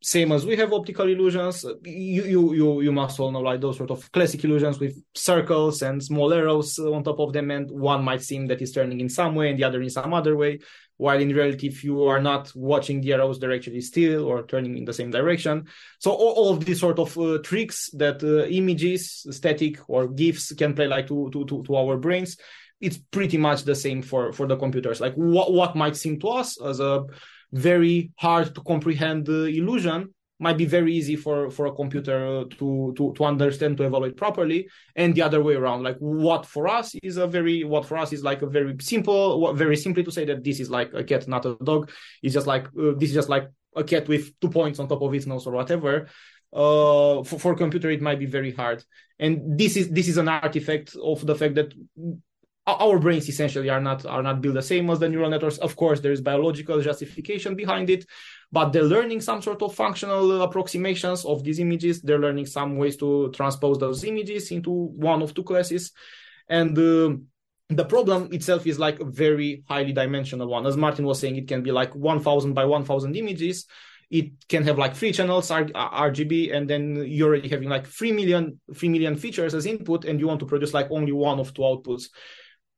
Same 0.06 0.30
as 0.30 0.46
we 0.46 0.54
have 0.54 0.72
optical 0.72 1.08
illusions, 1.08 1.64
you, 1.82 2.22
you 2.22 2.54
you 2.54 2.80
you 2.80 2.92
must 2.92 3.18
all 3.18 3.32
know 3.32 3.40
like 3.40 3.60
those 3.60 3.76
sort 3.76 3.90
of 3.90 4.12
classic 4.12 4.44
illusions 4.44 4.78
with 4.78 4.94
circles 5.16 5.82
and 5.82 6.00
small 6.00 6.32
arrows 6.32 6.78
on 6.78 7.02
top 7.02 7.18
of 7.18 7.32
them, 7.32 7.50
and 7.50 7.68
one 7.72 8.04
might 8.04 8.22
seem 8.22 8.46
that 8.46 8.62
is 8.62 8.70
turning 8.70 9.00
in 9.00 9.08
some 9.08 9.34
way 9.34 9.50
and 9.50 9.58
the 9.58 9.64
other 9.64 9.82
in 9.82 9.90
some 9.90 10.14
other 10.14 10.36
way 10.36 10.60
while 10.96 11.18
in 11.20 11.30
reality 11.30 11.66
if 11.66 11.82
you 11.82 12.04
are 12.04 12.22
not 12.22 12.52
watching 12.54 13.00
the 13.00 13.14
arrows 13.14 13.40
they're 13.40 13.52
actually 13.52 13.80
still 13.80 14.26
or 14.26 14.46
turning 14.46 14.78
in 14.78 14.84
the 14.84 14.92
same 14.92 15.10
direction. 15.10 15.66
So 15.98 16.12
all, 16.12 16.34
all 16.34 16.52
of 16.52 16.64
these 16.64 16.78
sort 16.78 17.00
of 17.00 17.18
uh, 17.18 17.38
tricks 17.42 17.90
that 17.94 18.22
uh, 18.22 18.46
images 18.46 19.26
static 19.30 19.80
or 19.88 20.06
gifs 20.06 20.52
can 20.52 20.72
play 20.74 20.86
like 20.86 21.08
to, 21.08 21.30
to, 21.32 21.44
to, 21.46 21.64
to 21.64 21.76
our 21.76 21.96
brains 21.96 22.36
it's 22.80 22.98
pretty 22.98 23.38
much 23.38 23.64
the 23.64 23.74
same 23.74 24.02
for 24.02 24.32
for 24.32 24.46
the 24.46 24.56
computers. 24.56 25.00
Like 25.00 25.14
what 25.14 25.52
what 25.52 25.74
might 25.74 25.96
seem 25.96 26.20
to 26.20 26.28
us 26.28 26.60
as 26.60 26.78
a 26.78 27.04
very 27.52 28.12
hard 28.16 28.54
to 28.54 28.60
comprehend 28.62 29.28
illusion. 29.28 30.12
Might 30.38 30.58
be 30.58 30.66
very 30.66 30.92
easy 30.92 31.16
for 31.16 31.50
for 31.50 31.64
a 31.64 31.72
computer 31.72 32.44
to 32.58 32.92
to 32.96 33.14
to 33.16 33.24
understand 33.24 33.78
to 33.78 33.84
evaluate 33.84 34.18
properly. 34.18 34.68
And 34.94 35.14
the 35.14 35.22
other 35.22 35.42
way 35.42 35.54
around 35.54 35.82
like 35.82 35.96
what 35.98 36.44
for 36.44 36.68
us 36.68 36.94
is 37.02 37.16
a 37.16 37.26
very 37.26 37.64
what 37.64 37.86
for 37.86 37.96
us 37.96 38.12
is 38.12 38.22
like 38.22 38.42
a 38.42 38.46
very 38.46 38.76
simple 38.80 39.54
very 39.54 39.78
simply 39.78 40.04
to 40.04 40.10
say 40.10 40.26
that 40.26 40.44
this 40.44 40.60
is 40.60 40.68
like 40.68 40.92
a 40.92 41.02
cat 41.02 41.26
not 41.26 41.46
a 41.46 41.56
dog. 41.64 41.90
Is 42.22 42.34
just 42.34 42.46
like 42.46 42.66
uh, 42.66 42.92
this 42.98 43.08
is 43.08 43.14
just 43.14 43.30
like 43.30 43.48
a 43.74 43.82
cat 43.82 44.08
with 44.08 44.38
two 44.40 44.50
points 44.50 44.78
on 44.78 44.88
top 44.88 45.00
of 45.00 45.14
its 45.14 45.24
nose 45.26 45.46
or 45.46 45.52
whatever. 45.52 46.06
Uh 46.52 47.22
for, 47.24 47.38
for 47.38 47.54
computer 47.54 47.90
it 47.90 48.02
might 48.02 48.18
be 48.18 48.26
very 48.26 48.52
hard. 48.52 48.84
And 49.18 49.58
this 49.58 49.74
is 49.74 49.88
this 49.88 50.06
is 50.06 50.18
an 50.18 50.28
artifact 50.28 50.96
of 51.02 51.24
the 51.24 51.34
fact 51.34 51.54
that 51.54 51.72
our 52.66 52.98
brains 52.98 53.28
essentially 53.28 53.70
are 53.70 53.80
not 53.80 54.04
are 54.06 54.22
not 54.22 54.40
built 54.40 54.54
the 54.54 54.62
same 54.62 54.90
as 54.90 54.98
the 54.98 55.08
neural 55.08 55.30
networks 55.30 55.58
of 55.58 55.76
course 55.76 56.00
there 56.00 56.10
is 56.10 56.20
biological 56.20 56.80
justification 56.80 57.54
behind 57.54 57.88
it 57.90 58.04
but 58.52 58.72
they're 58.72 58.84
learning 58.84 59.20
some 59.20 59.42
sort 59.42 59.60
of 59.62 59.74
functional 59.74 60.42
approximations 60.42 61.24
of 61.24 61.42
these 61.42 61.58
images. 61.58 62.00
They're 62.00 62.18
learning 62.18 62.46
some 62.46 62.76
ways 62.76 62.96
to 62.98 63.30
transpose 63.32 63.78
those 63.78 64.04
images 64.04 64.50
into 64.50 64.70
one 64.70 65.22
of 65.22 65.34
two 65.34 65.42
classes. 65.42 65.92
And 66.48 66.78
uh, 66.78 67.16
the 67.68 67.84
problem 67.84 68.32
itself 68.32 68.66
is 68.66 68.78
like 68.78 69.00
a 69.00 69.04
very 69.04 69.64
highly 69.68 69.92
dimensional 69.92 70.48
one. 70.48 70.66
As 70.66 70.76
Martin 70.76 71.04
was 71.04 71.18
saying, 71.18 71.36
it 71.36 71.48
can 71.48 71.62
be 71.62 71.72
like 71.72 71.94
1000 71.94 72.54
by 72.54 72.64
1000 72.64 73.16
images. 73.16 73.66
It 74.08 74.48
can 74.48 74.62
have 74.62 74.78
like 74.78 74.94
three 74.94 75.10
channels 75.10 75.50
RGB, 75.50 76.54
and 76.54 76.70
then 76.70 77.04
you're 77.08 77.28
already 77.28 77.48
having 77.48 77.68
like 77.68 77.88
3 77.88 78.12
million, 78.12 78.60
3 78.72 78.88
million 78.88 79.16
features 79.16 79.52
as 79.52 79.66
input, 79.66 80.04
and 80.04 80.20
you 80.20 80.28
want 80.28 80.38
to 80.38 80.46
produce 80.46 80.72
like 80.72 80.86
only 80.92 81.10
one 81.10 81.40
of 81.40 81.52
two 81.52 81.62
outputs 81.62 82.10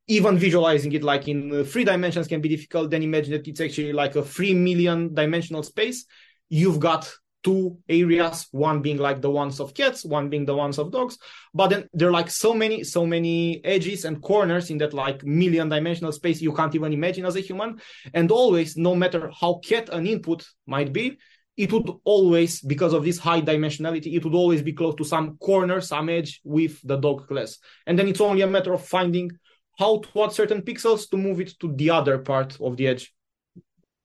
even 0.09 0.37
visualizing 0.37 0.91
it 0.91 1.03
like 1.03 1.27
in 1.27 1.53
uh, 1.53 1.63
three 1.63 1.83
dimensions 1.83 2.27
can 2.27 2.41
be 2.41 2.49
difficult 2.49 2.89
then 2.89 3.03
imagine 3.03 3.31
that 3.31 3.47
it's 3.47 3.61
actually 3.61 3.93
like 3.93 4.15
a 4.15 4.23
three 4.23 4.53
million 4.53 5.13
dimensional 5.13 5.63
space. 5.63 6.05
You've 6.49 6.79
got 6.79 7.09
two 7.43 7.77
areas 7.87 8.47
one 8.51 8.81
being 8.81 8.97
like 8.97 9.21
the 9.21 9.29
ones 9.29 9.61
of 9.61 9.73
cats 9.73 10.03
one 10.03 10.27
being 10.27 10.45
the 10.45 10.55
ones 10.55 10.77
of 10.77 10.91
dogs 10.91 11.17
but 11.53 11.69
then 11.69 11.87
there 11.93 12.09
are 12.09 12.11
like 12.11 12.29
so 12.29 12.53
many 12.53 12.83
so 12.83 13.05
many 13.05 13.63
edges 13.63 14.03
and 14.03 14.21
corners 14.21 14.69
in 14.69 14.77
that 14.77 14.93
like 14.93 15.23
million 15.23 15.69
dimensional 15.69 16.11
space 16.11 16.41
you 16.41 16.53
can't 16.53 16.75
even 16.75 16.91
imagine 16.91 17.25
as 17.25 17.35
a 17.35 17.39
human. 17.39 17.79
And 18.13 18.31
always 18.31 18.75
no 18.75 18.95
matter 18.95 19.31
how 19.39 19.61
cat 19.63 19.89
an 19.89 20.07
input 20.07 20.45
might 20.65 20.91
be 20.91 21.17
it 21.55 21.71
would 21.71 21.89
always 22.03 22.61
because 22.61 22.93
of 22.93 23.03
this 23.03 23.19
high 23.19 23.41
dimensionality 23.41 24.15
it 24.15 24.25
would 24.25 24.35
always 24.35 24.63
be 24.63 24.73
close 24.73 24.95
to 24.95 25.03
some 25.03 25.37
corner 25.37 25.79
some 25.81 26.09
edge 26.09 26.41
with 26.43 26.81
the 26.83 26.97
dog 26.97 27.27
class. 27.27 27.59
And 27.85 27.97
then 27.97 28.07
it's 28.07 28.21
only 28.21 28.41
a 28.41 28.47
matter 28.47 28.73
of 28.73 28.83
finding 28.83 29.31
how 29.79 29.99
to 29.99 30.23
add 30.23 30.33
certain 30.33 30.61
pixels 30.61 31.09
to 31.09 31.17
move 31.17 31.39
it 31.39 31.57
to 31.59 31.73
the 31.73 31.89
other 31.89 32.17
part 32.19 32.59
of 32.59 32.75
the 32.75 32.85
edge. 32.85 33.13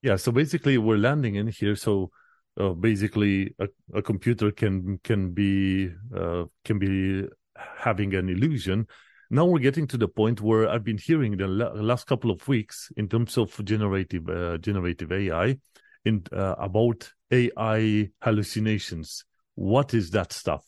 Yeah, 0.02 0.16
so 0.16 0.30
basically 0.30 0.78
we're 0.78 0.98
landing 0.98 1.34
in 1.34 1.48
here. 1.48 1.74
So 1.74 2.10
uh, 2.58 2.70
basically, 2.70 3.54
a, 3.58 3.66
a, 3.94 4.00
computer 4.00 4.52
can 4.52 4.98
can 5.02 5.32
be 5.32 5.90
uh, 6.16 6.44
can 6.64 6.78
be 6.78 7.24
having 7.56 8.14
an 8.14 8.28
illusion. 8.28 8.86
Now 9.30 9.46
we're 9.46 9.58
getting 9.58 9.88
to 9.88 9.96
the 9.96 10.06
point 10.06 10.40
where 10.40 10.68
I've 10.68 10.84
been 10.84 10.98
hearing 10.98 11.36
the 11.36 11.48
la- 11.48 11.72
last 11.72 12.06
couple 12.06 12.30
of 12.30 12.46
weeks 12.46 12.92
in 12.96 13.08
terms 13.08 13.36
of 13.36 13.64
generative 13.64 14.28
uh, 14.28 14.58
generative 14.58 15.10
AI 15.10 15.58
in 16.04 16.22
uh, 16.32 16.54
about 16.58 17.10
AI 17.32 18.10
hallucinations. 18.22 19.24
What 19.56 19.92
is 19.92 20.10
that 20.10 20.32
stuff? 20.32 20.64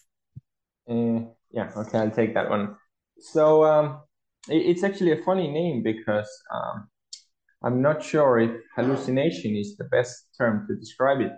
Uh, 0.88 1.20
yeah, 1.52 1.70
okay, 1.76 1.98
I'll 1.98 2.10
take 2.10 2.34
that 2.34 2.50
one. 2.50 2.76
So 3.20 3.64
um, 3.64 4.00
it's 4.48 4.82
actually 4.82 5.12
a 5.12 5.22
funny 5.22 5.48
name 5.48 5.82
because 5.82 6.28
um, 6.54 6.88
I'm 7.62 7.82
not 7.82 8.02
sure 8.02 8.38
if 8.38 8.50
hallucination 8.74 9.56
is 9.56 9.76
the 9.76 9.84
best 9.84 10.28
term 10.38 10.66
to 10.68 10.76
describe 10.76 11.20
it. 11.20 11.32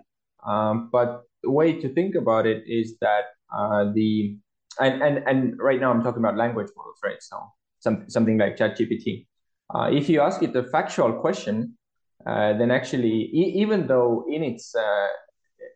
Um, 0.47 0.89
but 0.93 1.23
the 1.43 1.51
way 1.51 1.73
to 1.81 1.89
think 1.89 2.15
about 2.15 2.47
it 2.47 2.65
is 2.67 2.97
that 3.01 3.25
uh, 3.55 3.93
the 3.95 4.37
and, 4.81 5.03
and 5.03 5.19
and 5.27 5.59
right 5.59 5.81
now 5.81 5.91
I'm 5.91 6.03
talking 6.03 6.21
about 6.21 6.37
language 6.37 6.69
models, 6.77 6.99
right? 7.03 7.21
So 7.21 7.37
some, 7.81 8.09
something 8.09 8.39
like 8.39 8.57
ChatGPT. 8.57 9.27
Uh, 9.75 9.91
if 9.93 10.09
you 10.09 10.21
ask 10.21 10.43
it 10.43 10.55
a 10.57 10.65
factual 10.65 11.13
question, 11.13 11.77
uh, 12.27 12.57
then 12.57 12.71
actually, 12.71 13.31
e- 13.33 13.55
even 13.57 13.87
though 13.87 14.25
in 14.29 14.43
its 14.43 14.75
uh, 14.75 15.07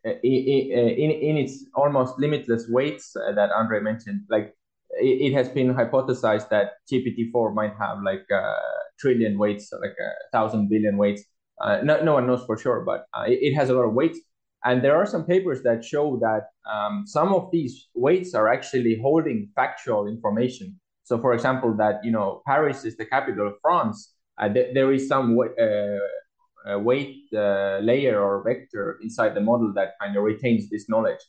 in, 0.05 1.11
in 1.11 1.37
its 1.37 1.64
almost 1.74 2.18
limitless 2.18 2.66
weights 2.68 3.14
uh, 3.16 3.33
that 3.33 3.51
Andrei 3.51 3.80
mentioned, 3.80 4.22
like 4.28 4.55
it, 5.01 5.32
it 5.32 5.34
has 5.34 5.49
been 5.49 5.74
hypothesized 5.74 6.49
that 6.51 6.72
GPT-4 6.90 7.55
might 7.55 7.74
have 7.78 7.99
like 8.05 8.26
a 8.30 8.55
trillion 8.99 9.38
weights, 9.38 9.72
like 9.72 9.97
a 10.01 10.11
thousand 10.32 10.68
billion 10.68 10.97
weights. 10.97 11.22
Uh, 11.61 11.78
no, 11.82 12.03
no 12.03 12.14
one 12.14 12.26
knows 12.26 12.45
for 12.45 12.59
sure, 12.59 12.82
but 12.84 13.07
uh, 13.14 13.24
it, 13.26 13.38
it, 13.40 13.55
has 13.55 13.70
a 13.70 13.74
lot 13.74 13.82
of 13.82 13.95
weights. 13.95 14.18
And 14.64 14.82
there 14.82 14.97
are 14.97 15.07
some 15.07 15.24
papers 15.24 15.62
that 15.62 15.84
show 15.84 16.18
that 16.20 16.49
um, 16.70 17.05
some 17.07 17.32
of 17.34 17.51
these 17.53 17.88
weights 17.95 18.34
are 18.34 18.53
actually 18.53 18.99
holding 19.01 19.49
factual 19.55 20.07
information. 20.07 20.78
So, 21.05 21.18
for 21.18 21.34
example, 21.34 21.76
that 21.76 22.01
you 22.05 22.12
know 22.12 22.43
Paris 22.47 22.84
is 22.84 22.97
the 22.97 23.05
capital 23.05 23.49
of 23.49 23.55
France. 23.61 24.14
Uh, 24.38 24.49
th- 24.49 24.72
there 24.72 24.93
is 24.93 25.09
some 25.09 25.38
uh, 25.38 26.78
weight 26.78 27.24
uh, 27.34 27.78
layer 27.82 28.20
or 28.20 28.43
vector 28.45 28.99
inside 29.03 29.34
the 29.34 29.40
model 29.40 29.72
that 29.74 29.95
kind 30.01 30.16
of 30.16 30.22
retains 30.22 30.70
this 30.70 30.88
knowledge. 30.88 31.20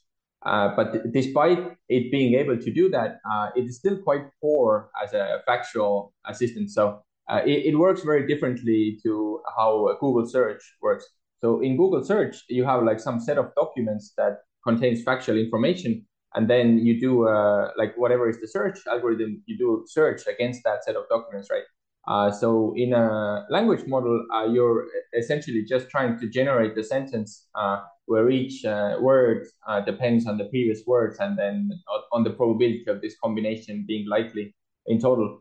Uh, 0.45 0.75
but 0.75 1.11
despite 1.13 1.59
it 1.87 2.11
being 2.11 2.33
able 2.33 2.57
to 2.57 2.71
do 2.71 2.89
that, 2.89 3.19
uh, 3.29 3.49
it 3.55 3.65
is 3.65 3.77
still 3.77 3.97
quite 3.97 4.25
poor 4.41 4.89
as 5.01 5.13
a 5.13 5.41
factual 5.45 6.13
assistant. 6.25 6.69
So 6.69 7.01
uh, 7.29 7.41
it, 7.45 7.67
it, 7.67 7.79
works 7.79 8.03
very 8.03 8.27
differently 8.27 8.99
to 9.03 9.39
how 9.55 9.95
Google 10.01 10.25
search 10.27 10.61
works. 10.81 11.05
So 11.41 11.61
in 11.61 11.77
Google 11.77 12.03
search, 12.03 12.43
you 12.49 12.65
have 12.65 12.83
like 12.83 12.99
some 12.99 13.21
set 13.21 13.37
of 13.37 13.55
documents 13.55 14.13
that 14.17 14.39
contains 14.65 15.01
factual 15.03 15.37
information, 15.37 16.05
and 16.35 16.49
then 16.49 16.79
you 16.79 16.99
do 16.99 17.27
uh, 17.27 17.71
like 17.77 17.95
whatever 17.95 18.29
is 18.29 18.41
the 18.41 18.47
search 18.47 18.79
algorithm, 18.87 19.41
you 19.45 19.57
do 19.57 19.85
search 19.87 20.27
against 20.27 20.61
that 20.65 20.83
set 20.83 20.97
of 20.97 21.07
documents, 21.09 21.49
right? 21.49 21.63
Uh, 22.05 22.29
so 22.29 22.73
in 22.75 22.93
a 22.93 23.45
language 23.49 23.87
model, 23.87 24.25
uh, 24.33 24.45
you're 24.45 24.87
essentially 25.17 25.63
just 25.63 25.89
trying 25.89 26.19
to 26.19 26.27
generate 26.27 26.75
the 26.75 26.83
sentence 26.83 27.47
uh, 27.55 27.79
where 28.05 28.29
each 28.29 28.65
uh, 28.65 28.97
word 28.99 29.47
uh, 29.67 29.79
depends 29.81 30.27
on 30.27 30.37
the 30.37 30.45
previous 30.45 30.81
words 30.85 31.17
and 31.19 31.37
then 31.37 31.71
on 32.11 32.23
the 32.23 32.29
probability 32.29 32.83
of 32.87 33.01
this 33.01 33.15
combination 33.23 33.85
being 33.87 34.07
likely 34.07 34.53
in 34.87 34.99
total. 34.99 35.39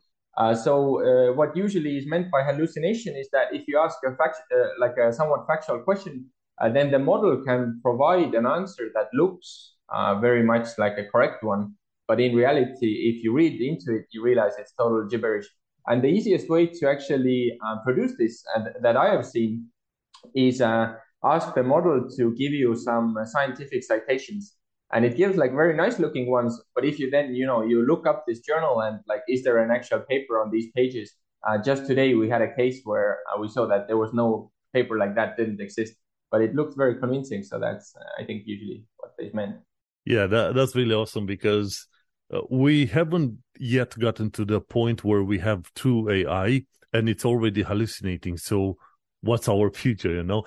So 0.64 1.32
what 1.34 1.54
usually 1.54 1.98
is 1.98 2.06
meant 2.06 2.30
by 2.30 2.42
hallucination 2.42 3.16
is 3.16 3.28
that 3.32 3.52
if 3.52 3.64
you 3.68 3.78
ask 3.78 3.98
a 4.06 4.16
fact, 4.16 4.38
like 4.78 4.96
a 4.96 5.12
somewhat 5.12 5.46
factual 5.46 5.80
question, 5.80 6.26
then 6.72 6.90
the 6.90 6.98
model 6.98 7.42
can 7.44 7.80
provide 7.82 8.34
an 8.34 8.46
answer 8.46 8.90
that 8.94 9.08
looks 9.12 9.74
very 10.20 10.42
much 10.42 10.68
like 10.78 10.96
a 10.96 11.04
correct 11.04 11.42
one. 11.42 11.74
But 12.08 12.18
in 12.20 12.34
reality, 12.34 13.10
if 13.14 13.22
you 13.22 13.34
read 13.34 13.60
into 13.60 13.94
it, 13.98 14.06
you 14.12 14.22
realize 14.22 14.52
it's 14.58 14.72
total 14.72 15.06
gibberish. 15.06 15.48
And 15.86 16.02
the 16.02 16.08
easiest 16.08 16.48
way 16.48 16.66
to 16.66 16.88
actually 16.88 17.58
uh, 17.64 17.76
produce 17.84 18.12
this 18.18 18.44
uh, 18.54 18.64
that 18.82 18.96
I 18.96 19.12
have 19.12 19.26
seen 19.26 19.66
is 20.34 20.60
uh, 20.60 20.94
ask 21.24 21.54
the 21.54 21.62
model 21.62 22.08
to 22.16 22.34
give 22.34 22.52
you 22.52 22.76
some 22.76 23.16
scientific 23.24 23.82
citations. 23.84 24.56
And 24.92 25.04
it 25.04 25.16
gives 25.16 25.36
like 25.36 25.52
very 25.52 25.74
nice 25.74 25.98
looking 25.98 26.30
ones. 26.30 26.60
But 26.74 26.84
if 26.84 26.98
you 26.98 27.10
then, 27.10 27.34
you 27.34 27.46
know, 27.46 27.62
you 27.62 27.84
look 27.86 28.06
up 28.06 28.24
this 28.26 28.40
journal 28.40 28.80
and 28.80 29.00
like, 29.08 29.22
is 29.28 29.42
there 29.42 29.58
an 29.58 29.70
actual 29.70 30.00
paper 30.00 30.40
on 30.40 30.50
these 30.50 30.70
pages? 30.72 31.12
Uh, 31.46 31.58
just 31.58 31.86
today, 31.86 32.14
we 32.14 32.28
had 32.28 32.42
a 32.42 32.54
case 32.54 32.80
where 32.84 33.18
uh, 33.32 33.40
we 33.40 33.48
saw 33.48 33.66
that 33.66 33.88
there 33.88 33.96
was 33.96 34.12
no 34.12 34.52
paper 34.72 34.98
like 34.98 35.14
that 35.16 35.36
didn't 35.36 35.60
exist, 35.60 35.94
but 36.30 36.40
it 36.40 36.54
looked 36.54 36.76
very 36.76 36.98
convincing. 36.98 37.42
So 37.42 37.58
that's, 37.58 37.94
uh, 37.96 38.22
I 38.22 38.24
think, 38.24 38.42
usually 38.46 38.84
what 38.98 39.12
they 39.18 39.30
meant. 39.32 39.56
Yeah, 40.04 40.26
that, 40.26 40.54
that's 40.54 40.76
really 40.76 40.94
awesome 40.94 41.26
because 41.26 41.86
uh, 41.88 41.91
we 42.50 42.86
haven't 42.86 43.38
yet 43.58 43.98
gotten 43.98 44.30
to 44.32 44.44
the 44.44 44.60
point 44.60 45.04
where 45.04 45.22
we 45.22 45.38
have 45.38 45.72
true 45.74 46.10
AI 46.10 46.64
and 46.92 47.08
it's 47.08 47.24
already 47.24 47.62
hallucinating. 47.62 48.36
So 48.36 48.76
what's 49.20 49.48
our 49.48 49.70
future, 49.82 50.14
you 50.14 50.22
know? 50.22 50.44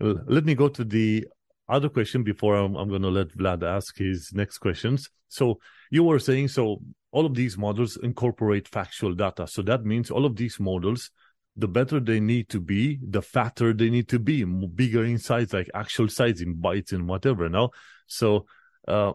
Let 0.00 0.44
me 0.44 0.54
go 0.54 0.68
to 0.68 0.84
the 0.84 1.26
other 1.68 1.88
question 1.88 2.22
before 2.22 2.56
I'm, 2.56 2.76
I'm 2.76 2.88
going 2.88 3.02
to 3.02 3.08
let 3.08 3.36
Vlad 3.36 3.62
ask 3.62 3.98
his 3.98 4.32
next 4.32 4.58
questions. 4.58 5.10
So 5.28 5.58
you 5.90 6.04
were 6.04 6.18
saying, 6.18 6.48
so 6.48 6.80
all 7.10 7.26
of 7.26 7.34
these 7.34 7.58
models 7.58 7.96
incorporate 7.96 8.68
factual 8.68 9.14
data. 9.14 9.46
So 9.46 9.62
that 9.62 9.84
means 9.84 10.10
all 10.10 10.24
of 10.24 10.36
these 10.36 10.60
models, 10.60 11.10
the 11.56 11.68
better 11.68 12.00
they 12.00 12.20
need 12.20 12.48
to 12.50 12.60
be, 12.60 12.98
the 13.02 13.22
fatter 13.22 13.72
they 13.72 13.90
need 13.90 14.08
to 14.08 14.18
be, 14.18 14.44
bigger 14.44 15.04
in 15.04 15.18
size, 15.18 15.52
like 15.52 15.68
actual 15.74 16.08
size 16.08 16.40
in 16.40 16.56
bytes 16.56 16.92
and 16.92 17.08
whatever. 17.08 17.48
Now, 17.48 17.70
so 18.06 18.46
uh, 18.86 19.12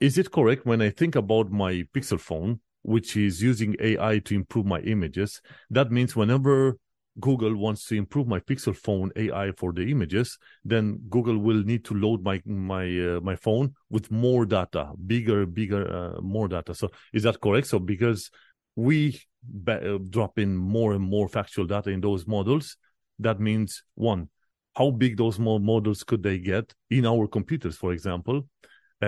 is 0.00 0.18
it 0.18 0.30
correct 0.30 0.66
when 0.66 0.82
I 0.82 0.90
think 0.90 1.16
about 1.16 1.50
my 1.50 1.84
Pixel 1.94 2.20
phone, 2.20 2.60
which 2.82 3.16
is 3.16 3.42
using 3.42 3.76
AI 3.80 4.18
to 4.20 4.34
improve 4.34 4.66
my 4.66 4.80
images? 4.80 5.40
That 5.70 5.90
means 5.90 6.14
whenever 6.14 6.76
Google 7.20 7.54
wants 7.54 7.86
to 7.86 7.96
improve 7.96 8.26
my 8.26 8.40
Pixel 8.40 8.76
phone 8.76 9.12
AI 9.16 9.52
for 9.52 9.72
the 9.72 9.90
images, 9.90 10.38
then 10.64 11.00
Google 11.08 11.38
will 11.38 11.62
need 11.62 11.84
to 11.86 11.94
load 11.94 12.24
my 12.24 12.42
my 12.44 12.84
uh, 12.84 13.20
my 13.20 13.36
phone 13.36 13.74
with 13.90 14.10
more 14.10 14.44
data, 14.46 14.92
bigger, 15.06 15.46
bigger, 15.46 15.90
uh, 15.90 16.20
more 16.20 16.48
data. 16.48 16.74
So 16.74 16.90
is 17.12 17.22
that 17.22 17.40
correct? 17.40 17.68
So 17.68 17.78
because 17.78 18.30
we 18.76 19.20
uh, 19.68 19.98
drop 20.10 20.38
in 20.38 20.56
more 20.56 20.92
and 20.92 21.04
more 21.04 21.28
factual 21.28 21.66
data 21.66 21.90
in 21.90 22.00
those 22.00 22.26
models, 22.26 22.76
that 23.20 23.38
means 23.38 23.84
one, 23.94 24.28
how 24.76 24.90
big 24.90 25.16
those 25.16 25.38
models 25.38 26.02
could 26.02 26.22
they 26.22 26.38
get 26.38 26.74
in 26.90 27.06
our 27.06 27.28
computers, 27.28 27.76
for 27.76 27.92
example, 27.92 28.48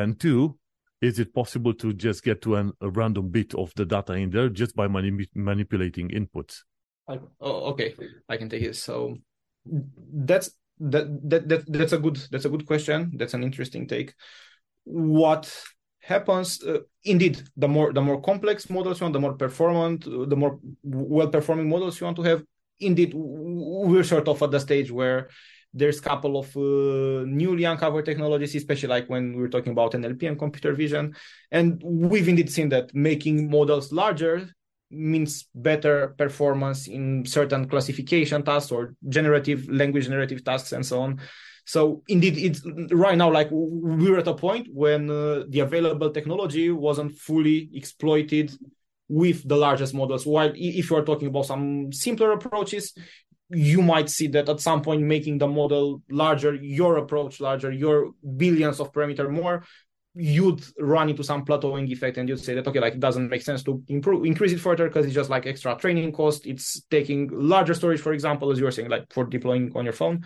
and 0.03 0.19
two, 0.19 0.59
is 1.01 1.19
it 1.19 1.35
possible 1.35 1.75
to 1.75 1.93
just 1.93 2.23
get 2.23 2.43
to 2.43 2.57
an, 2.57 2.73
a 2.81 2.91
random 2.91 3.29
bit 3.29 3.55
of 3.55 3.73
the 3.77 3.85
data 3.85 4.15
in 4.15 4.31
there 4.31 4.49
just 4.49 4.75
by 4.75 4.89
mani- 4.89 5.29
manipulating 5.35 6.09
inputs? 6.09 6.63
I, 7.09 7.21
oh, 7.41 7.71
okay, 7.73 7.95
I 8.29 8.37
can 8.37 8.49
take 8.49 8.63
it. 8.63 8.77
So 8.77 9.17
that's 9.65 10.51
that, 10.79 11.07
that 11.31 11.49
that 11.49 11.73
that's 11.73 11.93
a 11.93 11.99
good 11.99 12.17
that's 12.31 12.45
a 12.45 12.51
good 12.51 12.67
question. 12.67 13.13
That's 13.17 13.35
an 13.35 13.43
interesting 13.43 13.87
take. 13.87 14.15
What 14.85 15.53
happens 16.07 16.63
uh, 16.63 16.79
indeed 17.03 17.43
the 17.57 17.67
more 17.67 17.93
the 17.93 18.01
more 18.01 18.21
complex 18.21 18.71
models 18.71 19.01
you 19.01 19.05
want 19.05 19.13
the 19.13 19.21
more 19.21 19.35
performant 19.35 20.05
the 20.05 20.37
more 20.37 20.61
well 20.85 21.27
performing 21.27 21.69
models 21.69 22.01
you 22.01 22.05
want 22.05 22.17
to 22.17 22.23
have 22.23 22.45
indeed 22.79 23.13
we're 23.13 24.05
sort 24.05 24.29
of 24.29 24.41
at 24.41 24.53
the 24.53 24.61
stage 24.61 24.93
where 24.93 25.29
there's 25.77 25.99
a 25.99 26.03
couple 26.03 26.39
of 26.39 26.57
uh, 26.57 27.25
newly 27.27 27.65
uncovered 27.65 28.07
technologies, 28.07 28.55
especially 28.55 28.89
like 28.89 29.09
when 29.09 29.37
we're 29.37 29.49
talking 29.49 29.73
about 29.73 29.93
NLP 29.93 30.27
and 30.27 30.39
computer 30.39 30.73
vision. 30.73 31.15
And 31.51 31.83
we've 31.85 32.29
indeed 32.29 32.51
seen 32.51 32.71
that 32.71 32.95
making 32.95 33.51
models 33.51 33.93
larger 33.93 34.49
means 34.91 35.49
better 35.55 36.15
performance 36.17 36.89
in 36.89 37.27
certain 37.27 37.69
classification 37.69 38.43
tasks 38.43 38.73
or 38.73 38.95
generative 39.09 39.69
language 39.69 40.05
generative 40.05 40.43
tasks 40.45 40.73
and 40.73 40.85
so 40.85 41.01
on. 41.03 41.21
So 41.67 42.03
indeed, 42.09 42.39
it's 42.39 42.63
right 42.93 43.19
now 43.19 43.31
like 43.31 43.49
we're 43.51 44.19
at 44.19 44.29
a 44.29 44.35
point 44.35 44.69
when 44.73 45.11
uh, 45.11 45.43
the 45.49 45.61
available 45.61 46.11
technology 46.11 46.71
wasn't 46.71 47.19
fully 47.19 47.69
exploited 47.75 48.53
with 49.09 49.47
the 49.47 49.57
largest 49.57 49.95
models. 49.95 50.27
While 50.27 50.53
if 50.55 50.91
you 50.91 50.97
are 50.97 51.05
talking 51.05 51.29
about 51.29 51.47
some 51.47 51.93
simpler 51.93 52.33
approaches, 52.33 52.93
you 53.51 53.81
might 53.83 54.11
see 54.11 54.27
that 54.29 54.49
at 54.49 54.61
some 54.61 54.83
point 54.83 55.03
making 55.03 55.39
the 55.39 55.47
model 55.47 56.03
larger, 56.11 56.55
your 56.55 56.99
approach 56.99 57.41
larger, 57.41 57.71
your 57.71 58.13
billions 58.37 58.81
of 58.81 58.93
parameter 58.93 59.31
more, 59.31 59.65
you'd 60.17 60.65
run 60.79 61.11
into 61.11 61.23
some 61.23 61.45
plateauing 61.45 61.89
effect 61.91 62.17
and 62.17 62.27
you'd 62.29 62.41
say 62.41 62.55
that 62.55 62.67
okay 62.67 62.81
like 62.81 62.95
it 62.95 63.01
doesn't 63.01 63.29
make 63.29 63.43
sense 63.43 63.63
to 63.63 63.83
improve 63.89 64.25
increase 64.25 64.51
it 64.51 64.59
further 64.59 64.89
because 64.89 65.05
it's 65.05 65.15
just 65.15 65.29
like 65.29 65.47
extra 65.47 65.77
training 65.77 66.11
cost. 66.11 66.47
It's 66.47 66.81
taking 66.91 67.29
larger 67.33 67.75
storage 67.75 68.01
for 68.01 68.15
example 68.15 68.51
as 68.51 68.59
you 68.59 68.65
were 68.65 68.71
saying 68.71 68.89
like 68.89 69.13
for 69.13 69.25
deploying 69.25 69.73
on 69.75 69.85
your 69.85 69.93
phone. 69.93 70.25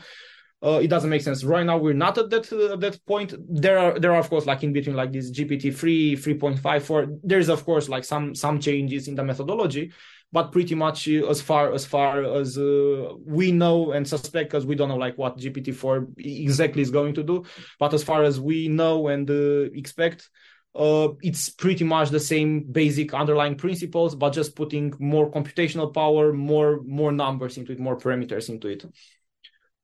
Uh, 0.62 0.78
it 0.82 0.88
doesn't 0.88 1.08
make 1.08 1.22
sense. 1.22 1.42
Right 1.42 1.64
now 1.66 1.78
we're 1.78 1.94
not 1.94 2.18
at 2.18 2.30
that 2.30 2.52
uh, 2.52 2.76
that 2.76 3.04
point. 3.04 3.34
There 3.48 3.78
are 3.78 3.98
there 3.98 4.12
are 4.12 4.20
of 4.20 4.30
course 4.30 4.46
like 4.46 4.62
in 4.62 4.72
between 4.72 4.94
like 4.94 5.10
this 5.10 5.30
gpt 5.32 5.74
3 5.74 6.16
3.5 6.16 6.82
4 6.82 7.06
there's 7.24 7.48
of 7.48 7.64
course 7.64 7.88
like 7.88 8.04
some 8.04 8.34
some 8.34 8.60
changes 8.60 9.08
in 9.08 9.16
the 9.16 9.24
methodology 9.24 9.92
but 10.32 10.52
pretty 10.52 10.74
much 10.74 11.08
uh, 11.08 11.26
as 11.26 11.40
far 11.40 11.72
as 11.72 11.84
far 11.84 12.22
as 12.22 12.56
uh, 12.56 13.12
we 13.24 13.52
know 13.52 13.92
and 13.92 14.06
suspect 14.06 14.50
because 14.50 14.66
we 14.66 14.74
don't 14.74 14.88
know 14.88 14.96
like 14.96 15.18
what 15.18 15.38
gpt-4 15.38 16.06
exactly 16.18 16.82
is 16.82 16.90
going 16.90 17.14
to 17.14 17.22
do. 17.22 17.44
But 17.78 17.94
as 17.94 18.02
far 18.04 18.22
as 18.22 18.40
we 18.40 18.68
know 18.68 19.08
and 19.08 19.28
uh, 19.30 19.70
expect 19.74 20.28
uh, 20.74 21.08
it's 21.20 21.48
pretty 21.48 21.82
much 21.84 22.10
the 22.10 22.20
same 22.20 22.62
basic 22.62 23.12
underlying 23.12 23.56
principles 23.56 24.14
but 24.14 24.30
just 24.30 24.54
putting 24.54 24.94
more 25.00 25.30
computational 25.30 25.92
power 25.92 26.32
more 26.32 26.80
more 26.84 27.10
numbers 27.10 27.58
into 27.58 27.72
it 27.72 27.80
more 27.80 27.96
parameters 27.96 28.48
into 28.48 28.68
it. 28.68 28.84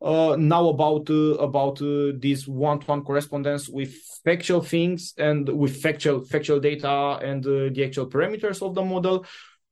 Uh, 0.01 0.37
now 0.39 0.69
about 0.69 1.09
uh, 1.09 1.35
about 1.39 1.81
uh, 1.81 2.13
this 2.19 2.47
one-to-one 2.47 3.03
correspondence 3.03 3.67
with 3.67 3.95
factual 4.25 4.61
things 4.61 5.15
and 5.17 5.49
with 5.49 5.81
factual 5.81 6.23
factual 6.23 6.61
data 6.61 7.19
and 7.23 7.47
uh, 7.47 7.71
the 7.73 7.83
actual 7.83 8.07
parameters 8.07 8.61
of 8.61 8.75
the 8.75 8.83
model 8.83 9.25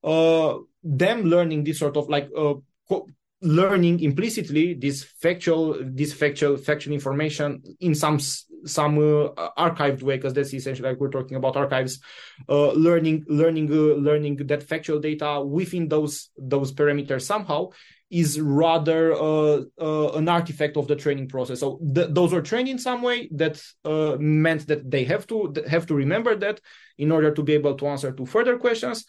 uh, 0.04 0.58
them 0.82 1.22
learning 1.24 1.64
this 1.64 1.78
sort 1.78 1.96
of 1.96 2.08
like 2.08 2.28
uh, 2.36 2.54
co- 2.88 3.08
learning 3.40 4.00
implicitly 4.00 4.74
this 4.74 5.02
factual 5.02 5.76
this 5.82 6.12
factual 6.12 6.56
factual 6.56 6.94
information 6.94 7.62
in 7.80 7.94
some 7.94 8.18
some 8.64 8.98
uh, 8.98 9.50
archived 9.58 10.02
way 10.02 10.16
because 10.16 10.32
that's 10.32 10.54
essentially 10.54 10.88
like 10.88 10.98
we're 10.98 11.10
talking 11.10 11.36
about 11.36 11.56
archives 11.56 12.00
uh, 12.48 12.72
learning 12.72 13.24
learning 13.28 13.70
uh, 13.70 13.94
learning 13.96 14.36
that 14.36 14.62
factual 14.62 14.98
data 14.98 15.42
within 15.44 15.88
those 15.88 16.30
those 16.38 16.72
parameters 16.72 17.22
somehow 17.22 17.68
is 18.10 18.40
rather 18.40 19.12
uh, 19.12 19.60
uh, 19.80 20.12
an 20.12 20.28
artifact 20.28 20.76
of 20.76 20.86
the 20.86 20.94
training 20.94 21.28
process. 21.28 21.60
So 21.60 21.80
th- 21.94 22.08
those 22.10 22.32
are 22.32 22.42
trained 22.42 22.68
in 22.68 22.78
some 22.78 23.02
way 23.02 23.28
that 23.32 23.60
uh, 23.84 24.16
meant 24.20 24.68
that 24.68 24.88
they 24.88 25.04
have 25.04 25.26
to 25.28 25.52
have 25.68 25.86
to 25.86 25.94
remember 25.94 26.36
that 26.36 26.60
in 26.96 27.10
order 27.10 27.32
to 27.32 27.42
be 27.42 27.54
able 27.54 27.74
to 27.74 27.86
answer 27.88 28.12
to 28.12 28.24
further 28.24 28.56
questions 28.56 29.04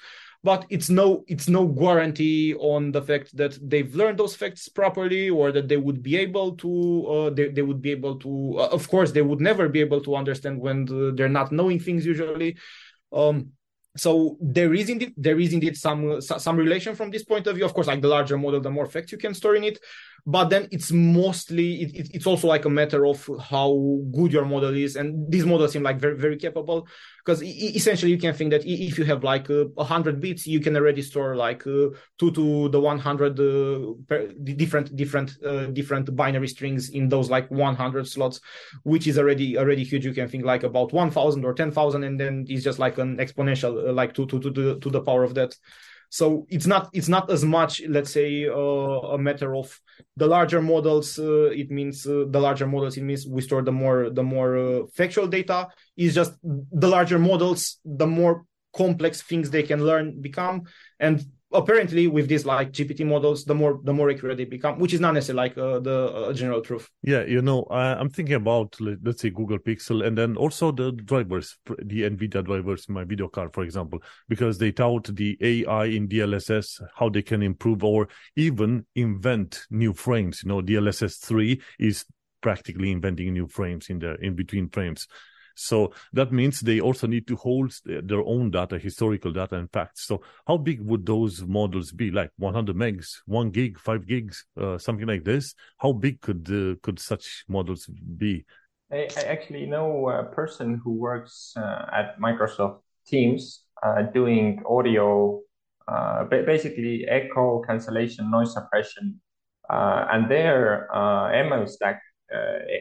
but 0.46 0.64
it's 0.70 0.92
no 0.92 1.26
it's 1.28 1.50
no 1.50 1.66
guarantee 1.66 2.54
on 2.74 2.92
the 2.92 3.02
fact 3.02 3.36
that 3.36 3.58
they've 3.68 3.96
learned 3.96 4.20
those 4.20 4.36
facts 4.36 4.70
properly 4.70 5.28
or 5.28 5.52
that 5.52 5.68
they 5.68 5.76
would 5.86 6.04
be 6.04 6.16
able 6.16 6.56
to 6.56 6.72
uh, 7.14 7.30
they, 7.32 7.48
they 7.50 7.64
would 7.64 7.82
be 7.82 7.90
able 7.90 8.16
to 8.20 8.32
uh, 8.60 8.68
of 8.68 8.88
course 8.88 9.12
they 9.12 9.24
would 9.24 9.42
never 9.42 9.68
be 9.68 9.82
able 9.82 10.02
to 10.02 10.16
understand 10.16 10.62
when 10.62 10.86
the, 10.86 11.12
they're 11.16 11.38
not 11.40 11.52
knowing 11.52 11.80
things 11.80 12.06
usually. 12.06 12.56
Um, 13.12 13.54
so 13.98 14.38
there 14.40 14.72
is 14.76 14.88
indeed 14.88 15.14
there 15.18 15.40
is 15.40 15.52
indeed 15.52 15.76
some 15.78 16.22
some 16.22 16.58
relation 16.58 16.94
from 16.96 17.10
this 17.10 17.24
point 17.24 17.48
of 17.48 17.56
view. 17.56 17.66
Of 17.66 17.74
course 17.74 17.88
like 17.88 18.04
the 18.04 18.16
larger 18.18 18.38
model 18.38 18.62
the 18.62 18.70
more 18.70 18.86
facts 18.86 19.12
you 19.12 19.18
can 19.18 19.34
store 19.34 19.56
in 19.56 19.64
it 19.64 19.80
but 20.28 20.50
then 20.50 20.68
it's 20.72 20.92
mostly 20.92 21.84
it, 21.84 21.96
it, 21.96 22.10
it's 22.16 22.26
also 22.26 22.48
like 22.48 22.66
a 22.66 22.70
matter 22.70 23.06
of 23.06 23.30
how 23.40 24.00
good 24.12 24.34
your 24.34 24.46
model 24.46 24.76
is 24.76 24.96
and 24.96 25.32
these 25.32 25.46
models 25.46 25.72
seem 25.72 25.84
like 25.84 26.00
very 26.00 26.18
very 26.18 26.38
capable 26.38 26.88
because 27.24 27.44
essentially 27.44 28.12
you 28.12 28.18
can 28.18 28.34
think 28.34 28.52
that 28.52 28.66
if 28.66 28.98
you 28.98 29.06
have 29.06 29.24
like 29.24 29.50
uh, 29.50 29.66
a 29.78 29.82
uh, 29.82 29.84
hundred 29.84 30.20
bits 30.20 30.48
you 30.48 30.60
can 30.60 30.76
already 30.76 31.02
store 31.02 31.36
like 31.36 31.66
uh, 31.68 31.88
two 32.18 32.32
to 32.32 32.70
the 32.70 32.80
100 32.80 33.40
uh, 33.40 34.26
different 34.44 34.96
different 34.96 35.32
uh, 35.46 35.68
different 35.68 36.16
binary 36.16 36.48
strings 36.48 36.90
in 36.90 37.10
those 37.10 37.30
like 37.30 37.50
100 37.52 38.08
slots 38.08 38.40
which 38.84 39.08
is 39.08 39.18
already 39.18 39.58
already 39.58 39.84
huge. 39.84 40.06
You 40.06 40.14
can 40.14 40.28
think 40.28 40.46
like 40.46 40.64
about 40.64 40.94
1000 40.94 41.46
or 41.46 41.54
10000 41.54 42.04
and 42.04 42.20
then 42.20 42.46
it's 42.48 42.64
just 42.64 42.80
like 42.80 42.98
an 42.98 43.18
exponential 43.18 43.90
uh, 43.90 43.94
like 43.94 44.14
to 44.16 44.26
to 44.28 44.40
to 44.40 44.80
to 44.80 44.90
the 44.90 45.02
power 45.02 45.24
of 45.24 45.36
that 45.36 45.56
so 46.10 46.46
it's 46.50 46.68
not 46.68 46.90
it's 46.94 47.10
not 47.10 47.30
as 47.30 47.44
much 47.44 47.82
let's 47.88 48.12
say 48.12 48.48
uh, 48.48 48.54
a 48.54 49.18
matter 49.18 49.56
of 49.56 49.80
the 50.18 50.28
larger 50.28 50.62
models 50.62 51.20
uh, 51.20 51.50
it 51.52 51.70
means 51.72 52.06
uh, 52.08 52.26
the 52.30 52.40
larger 52.40 52.68
models 52.68 52.98
it 52.98 53.04
means 53.04 53.28
we 53.28 53.42
store 53.42 53.62
the 53.62 53.72
more 53.72 54.10
the 54.10 54.24
more 54.24 54.88
factual 54.94 55.28
data. 55.28 55.68
Is 55.98 56.14
just 56.14 56.34
the 56.44 56.88
larger 56.88 57.20
models 57.20 57.80
the 57.86 58.08
more 58.08 58.44
complex 58.76 59.22
things 59.22 59.50
they 59.50 59.64
can 59.64 59.84
learn 59.84 60.22
become. 60.22 60.64
And 61.00 61.24
apparently 61.56 62.08
with 62.08 62.28
these 62.28 62.46
like 62.46 62.72
gpt 62.72 63.06
models 63.06 63.46
the 63.46 63.56
more 63.56 63.80
the 63.84 63.94
more 63.94 64.10
accurate 64.10 64.38
they 64.38 64.46
become 64.46 64.80
which 64.80 64.94
is 64.94 65.00
not 65.00 65.14
necessarily 65.14 65.50
like 65.50 65.58
uh, 65.58 65.80
the 65.80 66.12
uh, 66.14 66.34
general 66.34 66.62
truth 66.62 66.90
yeah 67.04 67.24
you 67.24 67.42
know 67.42 67.64
I, 67.72 67.94
i'm 67.94 68.10
thinking 68.10 68.36
about 68.36 68.76
let's 68.80 69.22
say 69.22 69.30
google 69.30 69.60
pixel 69.60 70.06
and 70.06 70.18
then 70.18 70.36
also 70.36 70.72
the 70.72 70.92
drivers 70.92 71.58
the 71.80 72.04
nvidia 72.04 72.44
drivers 72.44 72.86
in 72.88 72.94
my 72.94 73.04
video 73.04 73.28
card 73.28 73.54
for 73.54 73.64
example 73.64 74.02
because 74.28 74.58
they 74.58 74.72
tout 74.72 75.06
the 75.16 75.38
ai 75.42 75.86
in 75.86 76.08
dlss 76.08 76.82
how 76.96 77.10
they 77.10 77.22
can 77.22 77.42
improve 77.42 77.84
or 77.84 78.08
even 78.36 78.86
invent 78.96 79.66
new 79.70 79.94
frames. 79.94 80.42
You 80.44 80.50
know 80.50 80.62
dlss 80.62 81.20
3 81.20 81.62
is 81.80 82.06
practically 82.42 82.92
inventing 82.92 83.34
new 83.34 83.48
frames 83.48 83.90
in 83.90 84.00
the 84.00 84.16
in 84.22 84.36
between 84.36 84.70
frames 84.70 85.08
so 85.56 85.94
that 86.14 86.32
means 86.32 86.60
they 86.60 86.80
also 86.80 87.08
need 87.08 87.28
to 87.28 87.36
hold 87.36 87.74
their 87.86 88.22
own 88.22 88.52
data, 88.52 88.78
historical 88.78 89.32
data 89.32 89.56
and 89.56 89.72
facts. 89.72 90.06
So 90.06 90.22
how 90.46 90.58
big 90.58 90.82
would 90.82 91.06
those 91.06 91.42
models 91.42 91.92
be? 91.92 92.12
Like 92.12 92.32
100 92.38 92.76
megs, 92.76 93.08
one 93.26 93.50
gig, 93.50 93.80
five 93.80 94.06
gigs, 94.06 94.46
uh, 94.60 94.78
something 94.78 95.08
like 95.08 95.24
this. 95.24 95.56
How 95.78 95.94
big 95.94 96.22
could 96.22 96.48
uh, 96.50 96.76
could 96.84 97.00
such 97.00 97.46
models 97.48 97.88
be? 98.18 98.46
I, 98.92 99.08
I, 99.18 99.22
actually 99.22 99.66
know 99.66 100.10
a 100.10 100.24
person 100.24 100.80
who 100.84 100.94
works 100.94 101.54
uh, 101.58 101.86
at 101.92 102.20
Microsoft 102.20 102.82
Teams 103.08 103.64
uh, 103.82 104.04
doing 104.04 104.62
audio, 104.70 105.42
uh, 105.88 106.26
basically 106.26 107.06
echo 107.08 107.62
cancellation, 107.68 108.30
noise 108.30 108.54
suppression, 108.54 109.20
uh, 109.70 110.06
and 110.12 110.30
their 110.30 110.88
ML 110.94 111.68
stack, 111.68 112.02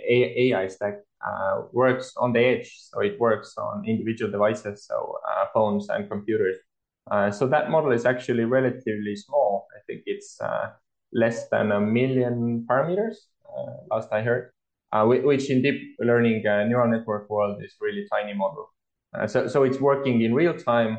AI 0.09 0.69
stack 0.69 1.01
uh, 1.27 1.63
works 1.73 2.13
on 2.17 2.33
the 2.33 2.41
edge. 2.41 2.73
So 2.77 3.01
it 3.01 3.19
works 3.19 3.55
on 3.57 3.85
individual 3.87 4.31
devices, 4.31 4.87
so 4.87 5.19
uh, 5.29 5.47
phones 5.55 5.89
and 5.89 6.09
computers. 6.09 6.57
Uh, 7.11 7.31
so 7.31 7.47
that 7.47 7.71
model 7.71 7.93
is 7.93 8.07
actually 8.07 8.45
relatively 8.45 9.17
small. 9.17 9.67
I 9.77 9.81
think 9.87 10.03
it's 10.07 10.39
less 11.13 11.49
than 11.49 11.73
a 11.73 11.81
million 11.81 12.67
parameters, 12.69 13.17
last 13.91 14.13
I 14.13 14.23
heard, 14.23 14.51
which 14.93 15.51
in 15.51 15.63
deep 15.63 15.97
learning 16.01 16.43
neural 16.45 16.91
network 16.91 17.29
world 17.31 17.63
is 17.63 17.75
really 17.81 18.07
tiny 18.11 18.35
model. 18.35 18.69
so, 19.27 19.47
so 19.47 19.63
it's 19.65 19.81
working 19.81 20.23
in 20.23 20.35
real 20.35 20.55
time. 20.55 20.99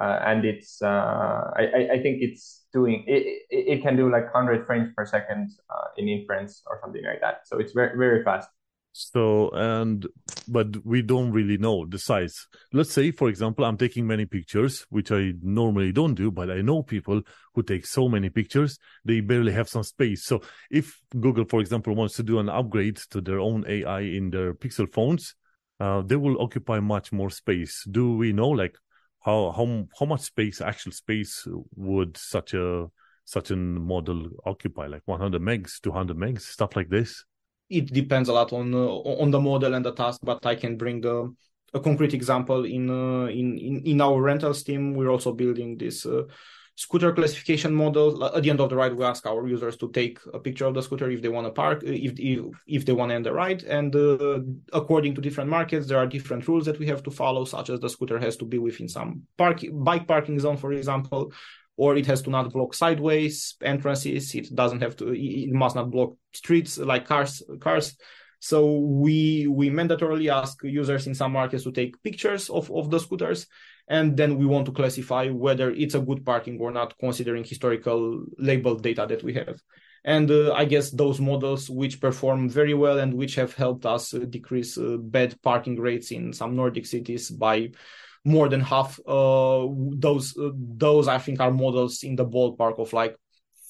Uh, 0.00 0.20
and 0.24 0.44
it's, 0.44 0.80
uh, 0.82 1.50
I, 1.56 1.88
I 1.92 2.02
think 2.02 2.22
it's 2.22 2.64
doing, 2.72 3.04
it, 3.06 3.42
it 3.50 3.82
can 3.82 3.96
do 3.96 4.10
like 4.10 4.32
100 4.32 4.66
frames 4.66 4.90
per 4.96 5.04
second 5.04 5.50
uh, 5.68 5.88
in 5.96 6.08
inference 6.08 6.62
or 6.66 6.78
something 6.82 7.02
like 7.04 7.20
that. 7.20 7.46
So 7.46 7.58
it's 7.58 7.72
very, 7.72 7.96
very 7.96 8.24
fast. 8.24 8.48
So, 8.94 9.50
and, 9.50 10.06
but 10.46 10.84
we 10.84 11.00
don't 11.00 11.32
really 11.32 11.56
know 11.56 11.86
the 11.86 11.98
size. 11.98 12.46
Let's 12.74 12.92
say, 12.92 13.10
for 13.10 13.28
example, 13.30 13.64
I'm 13.64 13.78
taking 13.78 14.06
many 14.06 14.26
pictures, 14.26 14.84
which 14.90 15.10
I 15.10 15.32
normally 15.42 15.92
don't 15.92 16.14
do, 16.14 16.30
but 16.30 16.50
I 16.50 16.60
know 16.60 16.82
people 16.82 17.22
who 17.54 17.62
take 17.62 17.86
so 17.86 18.08
many 18.08 18.28
pictures, 18.28 18.78
they 19.04 19.20
barely 19.20 19.52
have 19.52 19.68
some 19.68 19.82
space. 19.82 20.24
So 20.24 20.42
if 20.70 21.00
Google, 21.18 21.46
for 21.46 21.60
example, 21.60 21.94
wants 21.94 22.16
to 22.16 22.22
do 22.22 22.38
an 22.38 22.50
upgrade 22.50 22.98
to 23.10 23.22
their 23.22 23.40
own 23.40 23.64
AI 23.66 24.00
in 24.00 24.30
their 24.30 24.52
Pixel 24.52 24.92
phones, 24.92 25.34
uh, 25.80 26.02
they 26.02 26.16
will 26.16 26.40
occupy 26.40 26.78
much 26.80 27.12
more 27.12 27.30
space. 27.30 27.84
Do 27.90 28.16
we 28.16 28.32
know, 28.34 28.48
like, 28.50 28.76
how, 29.24 29.52
how, 29.56 29.86
how 29.98 30.06
much 30.06 30.22
space, 30.22 30.60
actual 30.60 30.92
space 30.92 31.46
would 31.76 32.16
such 32.16 32.54
a, 32.54 32.86
such 33.24 33.50
a 33.50 33.56
model 33.56 34.30
occupy? 34.44 34.86
Like 34.86 35.02
100 35.04 35.40
megs, 35.40 35.80
200 35.80 36.16
megs, 36.16 36.42
stuff 36.42 36.76
like 36.76 36.88
this? 36.88 37.24
it 37.72 37.86
depends 37.92 38.28
a 38.28 38.32
lot 38.32 38.52
on 38.52 38.74
uh, 38.74 38.86
on 39.22 39.30
the 39.30 39.40
model 39.40 39.74
and 39.74 39.84
the 39.84 39.92
task 39.92 40.20
but 40.22 40.44
i 40.44 40.54
can 40.54 40.76
bring 40.76 41.00
the 41.00 41.34
a 41.74 41.80
concrete 41.80 42.12
example 42.12 42.64
in 42.66 42.90
uh, 42.90 43.26
in, 43.26 43.58
in 43.58 43.82
in 43.84 44.00
our 44.00 44.20
rentals 44.20 44.62
team 44.62 44.94
we're 44.94 45.10
also 45.10 45.32
building 45.32 45.78
this 45.78 46.04
uh, 46.04 46.22
scooter 46.82 47.12
classification 47.12 47.72
model 47.82 48.24
at 48.36 48.42
the 48.42 48.50
end 48.50 48.60
of 48.60 48.68
the 48.70 48.76
ride 48.80 48.94
we 48.94 49.04
ask 49.04 49.22
our 49.26 49.46
users 49.46 49.76
to 49.76 49.88
take 49.98 50.18
a 50.34 50.40
picture 50.46 50.66
of 50.66 50.74
the 50.74 50.82
scooter 50.82 51.08
if 51.10 51.20
they 51.22 51.32
want 51.36 51.46
to 51.46 51.52
park 51.64 51.78
if 51.84 52.12
if, 52.18 52.40
if 52.66 52.84
they 52.86 52.94
want 52.98 53.10
to 53.10 53.14
end 53.14 53.26
the 53.26 53.32
ride 53.32 53.62
and 53.78 53.94
uh, 53.94 54.40
according 54.80 55.14
to 55.14 55.20
different 55.26 55.50
markets 55.58 55.86
there 55.86 56.00
are 56.02 56.06
different 56.16 56.46
rules 56.48 56.64
that 56.66 56.78
we 56.80 56.86
have 56.92 57.02
to 57.02 57.10
follow 57.10 57.44
such 57.44 57.68
as 57.70 57.78
the 57.80 57.88
scooter 57.94 58.18
has 58.18 58.36
to 58.36 58.44
be 58.44 58.58
within 58.58 58.88
some 58.88 59.22
park 59.36 59.58
bike 59.88 60.06
parking 60.06 60.38
zone 60.44 60.56
for 60.56 60.72
example 60.72 61.32
or 61.76 61.96
it 61.96 62.06
has 62.06 62.22
to 62.22 62.30
not 62.30 62.52
block 62.52 62.74
sideways 62.74 63.54
entrances. 63.62 64.34
It 64.34 64.54
doesn't 64.54 64.82
have 64.82 64.96
to. 64.98 65.12
It 65.14 65.52
must 65.52 65.74
not 65.74 65.90
block 65.90 66.12
streets 66.32 66.78
like 66.78 67.06
cars. 67.06 67.42
Cars. 67.60 67.96
So 68.42 68.72
we 68.72 69.46
we 69.46 69.70
mandatorily 69.70 70.28
ask 70.28 70.64
users 70.64 71.06
in 71.06 71.14
some 71.14 71.30
markets 71.30 71.62
to 71.62 71.70
take 71.70 72.02
pictures 72.02 72.50
of, 72.50 72.68
of 72.72 72.90
the 72.90 72.98
scooters, 72.98 73.46
and 73.86 74.16
then 74.16 74.36
we 74.36 74.46
want 74.46 74.66
to 74.66 74.72
classify 74.72 75.28
whether 75.28 75.70
it's 75.70 75.94
a 75.94 76.00
good 76.00 76.26
parking 76.26 76.58
or 76.58 76.72
not, 76.72 76.98
considering 76.98 77.44
historical 77.44 78.24
label 78.38 78.74
data 78.74 79.06
that 79.08 79.22
we 79.22 79.34
have. 79.34 79.62
And 80.04 80.28
uh, 80.28 80.54
I 80.54 80.64
guess 80.64 80.90
those 80.90 81.20
models 81.20 81.70
which 81.70 82.00
perform 82.00 82.48
very 82.48 82.74
well 82.74 82.98
and 82.98 83.14
which 83.14 83.36
have 83.36 83.54
helped 83.54 83.86
us 83.86 84.12
uh, 84.12 84.18
decrease 84.28 84.76
uh, 84.76 84.96
bad 84.98 85.40
parking 85.42 85.78
rates 85.78 86.10
in 86.10 86.32
some 86.32 86.56
Nordic 86.56 86.86
cities 86.86 87.30
by 87.30 87.70
more 88.24 88.48
than 88.48 88.60
half. 88.60 88.98
Uh, 89.06 89.68
those 89.70 90.36
uh, 90.36 90.50
those 90.52 91.06
I 91.06 91.18
think 91.18 91.38
are 91.38 91.52
models 91.52 92.02
in 92.02 92.16
the 92.16 92.26
ballpark 92.26 92.80
of 92.80 92.92
like 92.92 93.16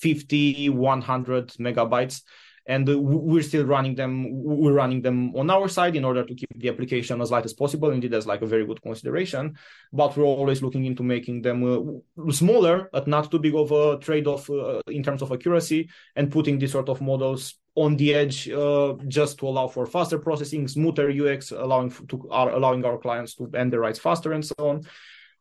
50, 0.01 0.71
100 0.71 1.49
megabytes 1.61 2.23
and 2.67 2.89
we're 2.89 3.43
still 3.43 3.65
running 3.65 3.95
them 3.95 4.27
we're 4.31 4.73
running 4.73 5.03
them 5.03 5.35
on 5.35 5.51
our 5.51 5.69
side 5.69 5.97
in 5.97 6.05
order 6.05 6.25
to 6.25 6.35
keep 6.35 6.49
the 6.57 6.69
application 6.69 7.21
as 7.21 7.31
light 7.31 7.45
as 7.45 7.53
possible. 7.53 7.91
Indeed 7.91 8.15
as 8.15 8.27
like 8.27 8.43
a 8.43 8.47
very 8.47 8.65
good 8.67 8.81
consideration. 8.83 9.57
But 9.93 10.17
we're 10.17 10.25
always 10.25 10.63
looking 10.63 10.85
into 10.85 11.03
making 11.03 11.43
them 11.43 12.03
uh, 12.19 12.33
smaller 12.33 12.89
but 12.93 13.07
not 13.07 13.31
too 13.31 13.39
big 13.39 13.55
of 13.55 13.73
a 13.73 13.99
trade-off 13.99 14.49
uh, 14.51 14.81
in 14.89 15.03
terms 15.03 15.23
of 15.23 15.33
accuracy 15.33 15.91
and 16.17 16.31
putting 16.31 16.59
these 16.59 16.73
sort 16.73 16.89
of 16.89 17.01
models 17.01 17.55
on 17.75 17.97
the 17.97 18.15
edge 18.15 18.49
uh, 18.51 18.95
just 19.09 19.39
to 19.39 19.49
allow 19.49 19.67
for 19.67 19.87
faster 19.87 20.19
processing 20.19 20.69
smoother 20.69 21.09
ux 21.11 21.53
allowing 21.53 21.91
to 21.91 22.29
allowing 22.31 22.85
our 22.85 22.99
clients 22.99 23.35
to 23.35 23.51
end 23.55 23.73
the 23.73 23.79
rides 23.79 23.99
faster 23.99 24.33
and 24.33 24.45
so 24.45 24.55
on 24.59 24.83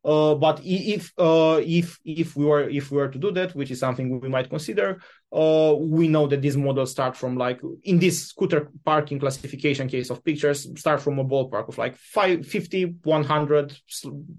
uh, 0.03 0.33
but 0.33 0.59
if 0.63 1.13
uh, 1.19 1.61
if 1.63 1.99
if 2.03 2.35
we 2.35 2.45
were 2.45 2.67
if 2.67 2.89
we 2.89 2.97
were 2.97 3.07
to 3.07 3.19
do 3.19 3.31
that, 3.31 3.55
which 3.55 3.69
is 3.69 3.79
something 3.79 4.19
we 4.19 4.29
might 4.29 4.49
consider, 4.49 4.99
uh, 5.31 5.75
we 5.77 6.07
know 6.07 6.25
that 6.25 6.41
these 6.41 6.57
models 6.57 6.89
start 6.89 7.15
from 7.15 7.37
like 7.37 7.61
in 7.83 7.99
this 7.99 8.27
scooter 8.29 8.69
parking 8.83 9.19
classification 9.19 9.87
case 9.87 10.09
of 10.09 10.23
pictures 10.25 10.67
start 10.79 11.01
from 11.01 11.19
a 11.19 11.25
ballpark 11.25 11.67
of 11.67 11.77
like 11.77 11.95
5, 11.97 12.47
50, 12.47 12.95
100, 13.03 13.77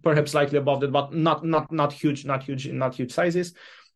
perhaps 0.03 0.33
slightly 0.33 0.59
above 0.59 0.81
that, 0.81 0.91
but 0.91 1.15
not 1.15 1.45
not 1.45 1.71
not 1.71 1.93
huge, 1.93 2.25
not 2.25 2.43
huge, 2.43 2.69
not 2.69 2.97
huge 2.97 3.13
sizes. 3.13 3.55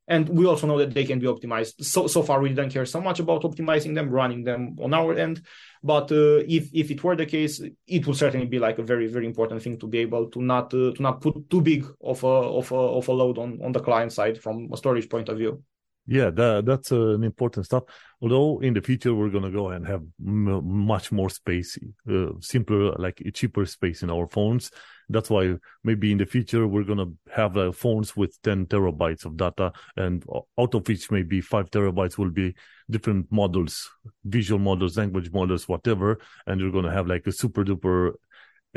And 0.09 0.29
we 0.29 0.47
also 0.47 0.67
know 0.67 0.79
that 0.79 0.95
they 0.95 1.05
can 1.05 1.19
be 1.19 1.27
optimized. 1.27 1.85
So 1.85 2.07
so 2.07 2.23
far, 2.23 2.41
we 2.41 2.49
didn't 2.51 2.71
care 2.71 2.87
so 2.87 3.01
much 3.01 3.19
about 3.19 3.43
optimizing 3.43 3.95
them, 3.95 4.11
running 4.11 4.45
them 4.45 4.77
on 4.81 4.95
our 4.95 5.15
end. 5.15 5.43
But 5.83 6.13
uh, 6.13 6.45
if 6.47 6.71
if 6.73 6.91
it 6.91 7.03
were 7.03 7.17
the 7.17 7.27
case, 7.27 7.61
it 7.87 8.07
would 8.07 8.17
certainly 8.17 8.47
be 8.47 8.59
like 8.59 8.79
a 8.79 8.85
very 8.85 9.09
very 9.09 9.27
important 9.27 9.63
thing 9.63 9.79
to 9.79 9.87
be 9.87 9.99
able 9.99 10.31
to 10.31 10.41
not 10.41 10.73
uh, 10.75 10.93
to 10.93 11.03
not 11.03 11.21
put 11.21 11.51
too 11.51 11.61
big 11.61 11.85
of 12.01 12.23
a 12.23 12.27
of 12.27 12.71
a 12.71 12.77
of 12.77 13.09
a 13.09 13.13
load 13.13 13.39
on 13.39 13.61
on 13.63 13.73
the 13.73 13.81
client 13.81 14.13
side 14.13 14.41
from 14.41 14.69
a 14.73 14.77
storage 14.77 15.09
point 15.09 15.29
of 15.29 15.39
view. 15.39 15.63
Yeah, 16.09 16.31
that, 16.31 16.65
that's 16.67 16.93
an 16.93 17.25
important 17.25 17.67
stuff. 17.67 17.85
Although 18.21 18.61
in 18.61 18.75
the 18.75 18.81
future 18.81 19.13
we're 19.13 19.29
gonna 19.31 19.51
go 19.51 19.71
and 19.71 19.85
have 19.87 20.03
m- 20.25 20.87
much 20.87 21.11
more 21.11 21.29
space, 21.29 21.77
uh, 22.09 22.29
simpler, 22.41 22.93
like 22.93 23.21
cheaper 23.35 23.67
space 23.67 24.03
in 24.03 24.11
our 24.11 24.29
phones. 24.29 24.71
That's 25.09 25.31
why 25.31 25.57
maybe 25.83 26.13
in 26.13 26.19
the 26.19 26.27
future 26.27 26.67
we're 26.67 26.85
gonna 26.85 27.07
have 27.35 27.57
uh, 27.57 27.73
phones 27.73 28.17
with 28.17 28.41
10 28.43 28.67
terabytes 28.67 29.25
of 29.25 29.37
data, 29.37 29.73
and 29.97 30.25
out 30.59 30.75
of 30.75 30.87
which 30.87 31.11
maybe 31.11 31.41
five 31.41 31.71
terabytes 31.71 32.19
will 32.19 32.31
be 32.31 32.55
different 32.89 33.27
models, 33.33 33.91
visual 34.25 34.61
models, 34.61 34.97
language 34.97 35.33
models, 35.33 35.69
whatever, 35.69 36.19
and 36.47 36.61
you're 36.61 36.73
gonna 36.73 36.93
have 36.93 37.09
like 37.09 37.27
a 37.27 37.33
super 37.33 37.65
duper 37.65 38.13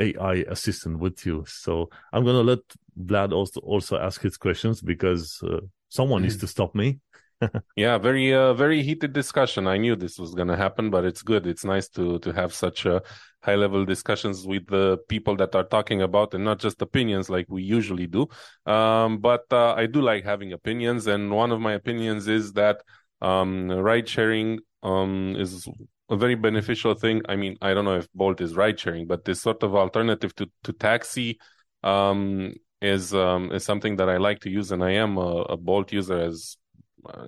AI 0.00 0.44
assistant 0.48 0.98
with 0.98 1.24
you. 1.24 1.44
So 1.46 1.90
I'm 2.12 2.24
gonna 2.24 2.42
let 2.42 2.60
Vlad 2.98 3.32
also 3.32 3.60
also 3.60 3.98
ask 3.98 4.20
his 4.20 4.36
questions 4.36 4.80
because 4.82 5.40
uh, 5.44 5.60
someone 5.88 6.22
needs 6.22 6.36
to 6.38 6.46
stop 6.48 6.74
me. 6.74 6.98
yeah, 7.76 7.98
very 7.98 8.34
uh, 8.34 8.52
very 8.54 8.82
heated 8.82 9.12
discussion. 9.12 9.66
I 9.66 9.78
knew 9.78 9.96
this 9.96 10.18
was 10.18 10.34
going 10.34 10.48
to 10.48 10.56
happen, 10.56 10.90
but 10.90 11.04
it's 11.04 11.22
good. 11.22 11.46
It's 11.46 11.64
nice 11.64 11.88
to 11.90 12.18
to 12.20 12.32
have 12.32 12.52
such 12.52 12.86
uh, 12.86 13.00
high 13.42 13.54
level 13.54 13.84
discussions 13.84 14.46
with 14.46 14.66
the 14.66 14.98
people 15.08 15.36
that 15.36 15.54
are 15.54 15.64
talking 15.64 16.02
about 16.02 16.34
and 16.34 16.44
not 16.44 16.58
just 16.58 16.82
opinions 16.82 17.30
like 17.30 17.46
we 17.48 17.62
usually 17.62 18.06
do. 18.06 18.28
Um, 18.66 19.18
but 19.18 19.44
uh, 19.50 19.72
I 19.74 19.86
do 19.86 20.02
like 20.02 20.24
having 20.24 20.52
opinions, 20.52 21.06
and 21.06 21.30
one 21.30 21.50
of 21.52 21.60
my 21.60 21.72
opinions 21.72 22.28
is 22.28 22.52
that 22.54 22.82
um, 23.22 23.70
ride 23.70 24.08
sharing 24.08 24.60
um, 24.82 25.34
is 25.38 25.66
a 26.10 26.16
very 26.16 26.34
beneficial 26.34 26.94
thing. 26.94 27.22
I 27.28 27.36
mean, 27.36 27.56
I 27.62 27.72
don't 27.72 27.84
know 27.84 27.96
if 27.96 28.08
Bolt 28.12 28.40
is 28.40 28.54
ride 28.54 28.78
sharing, 28.78 29.06
but 29.06 29.24
this 29.24 29.40
sort 29.40 29.62
of 29.62 29.74
alternative 29.74 30.34
to 30.36 30.50
to 30.64 30.72
taxi 30.74 31.38
um, 31.82 32.52
is 32.82 33.14
um, 33.14 33.50
is 33.52 33.64
something 33.64 33.96
that 33.96 34.10
I 34.10 34.18
like 34.18 34.40
to 34.40 34.50
use, 34.50 34.72
and 34.72 34.84
I 34.84 34.90
am 34.92 35.16
a, 35.16 35.42
a 35.54 35.56
Bolt 35.56 35.92
user 35.92 36.18
as 36.20 36.56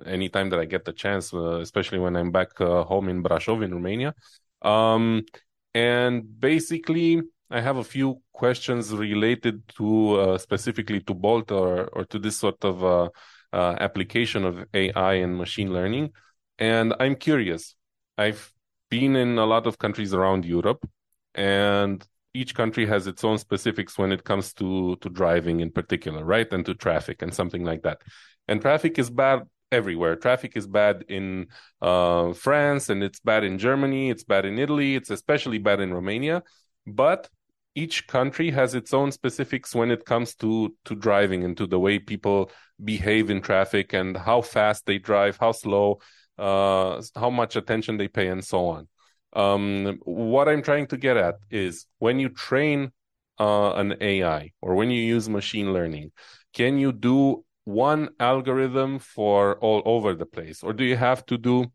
anytime 0.05 0.49
that 0.49 0.59
I 0.59 0.65
get 0.65 0.85
the 0.85 0.93
chance, 0.93 1.33
uh, 1.33 1.59
especially 1.59 1.99
when 1.99 2.15
I'm 2.15 2.31
back 2.31 2.59
uh, 2.59 2.83
home 2.83 3.09
in 3.09 3.23
Brașov 3.23 3.63
in 3.63 3.73
Romania. 3.73 4.13
Um, 4.61 5.25
and 5.73 6.39
basically, 6.39 7.21
I 7.49 7.61
have 7.61 7.77
a 7.77 7.83
few 7.83 8.21
questions 8.31 8.91
related 8.91 9.67
to 9.77 10.19
uh, 10.19 10.37
specifically 10.37 11.01
to 11.01 11.13
Bolt 11.13 11.51
or 11.51 11.85
or 11.95 12.05
to 12.05 12.19
this 12.19 12.37
sort 12.37 12.63
of 12.63 12.83
uh, 12.83 13.09
uh, 13.51 13.75
application 13.79 14.45
of 14.45 14.65
AI 14.73 15.13
and 15.15 15.37
machine 15.37 15.73
learning. 15.73 16.11
And 16.57 16.93
I'm 16.99 17.15
curious. 17.15 17.75
I've 18.17 18.51
been 18.89 19.15
in 19.15 19.37
a 19.37 19.45
lot 19.45 19.67
of 19.67 19.77
countries 19.77 20.13
around 20.13 20.45
Europe, 20.45 20.87
and 21.35 22.05
each 22.33 22.55
country 22.55 22.85
has 22.85 23.07
its 23.07 23.23
own 23.23 23.37
specifics 23.37 23.97
when 23.97 24.11
it 24.11 24.23
comes 24.23 24.53
to 24.53 24.95
to 24.97 25.09
driving 25.09 25.59
in 25.59 25.71
particular, 25.71 26.23
right? 26.23 26.51
And 26.51 26.65
to 26.65 26.73
traffic 26.73 27.21
and 27.21 27.33
something 27.33 27.63
like 27.63 27.83
that. 27.83 28.01
And 28.47 28.61
traffic 28.61 28.99
is 28.99 29.09
bad 29.09 29.43
everywhere. 29.73 30.15
Traffic 30.15 30.55
is 30.55 30.67
bad 30.67 31.05
in 31.09 31.47
uh, 31.81 32.33
France, 32.33 32.89
and 32.89 33.03
it's 33.03 33.19
bad 33.19 33.43
in 33.43 33.57
Germany. 33.57 34.09
It's 34.09 34.23
bad 34.23 34.45
in 34.45 34.59
Italy. 34.59 34.95
It's 34.95 35.09
especially 35.09 35.57
bad 35.57 35.79
in 35.79 35.93
Romania. 35.93 36.43
But 36.85 37.29
each 37.75 38.07
country 38.07 38.51
has 38.51 38.75
its 38.75 38.93
own 38.93 39.11
specifics 39.11 39.73
when 39.73 39.91
it 39.91 40.05
comes 40.05 40.35
to 40.35 40.75
to 40.85 40.95
driving 40.95 41.43
and 41.43 41.57
to 41.57 41.65
the 41.65 41.79
way 41.79 41.99
people 41.99 42.51
behave 42.83 43.29
in 43.29 43.41
traffic 43.41 43.93
and 43.93 44.15
how 44.15 44.41
fast 44.41 44.85
they 44.85 44.99
drive, 44.99 45.37
how 45.39 45.51
slow, 45.51 45.99
uh, 46.37 47.01
how 47.15 47.29
much 47.29 47.55
attention 47.55 47.97
they 47.97 48.07
pay, 48.07 48.27
and 48.27 48.43
so 48.43 48.67
on. 48.67 48.87
Um, 49.33 49.99
what 50.03 50.47
I'm 50.47 50.61
trying 50.61 50.87
to 50.87 50.97
get 50.97 51.17
at 51.17 51.35
is 51.49 51.87
when 51.99 52.19
you 52.19 52.29
train 52.29 52.91
uh, 53.39 53.73
an 53.73 53.95
AI 53.99 54.51
or 54.61 54.75
when 54.75 54.91
you 54.91 55.01
use 55.01 55.27
machine 55.27 55.73
learning, 55.73 56.11
can 56.53 56.77
you 56.77 56.91
do 56.91 57.43
one 57.65 58.09
algorithm 58.19 58.99
for 58.99 59.57
all 59.59 59.81
over 59.85 60.13
the 60.13 60.25
place, 60.25 60.63
or 60.63 60.73
do 60.73 60.83
you 60.83 60.97
have 60.97 61.25
to 61.27 61.37
do 61.37 61.71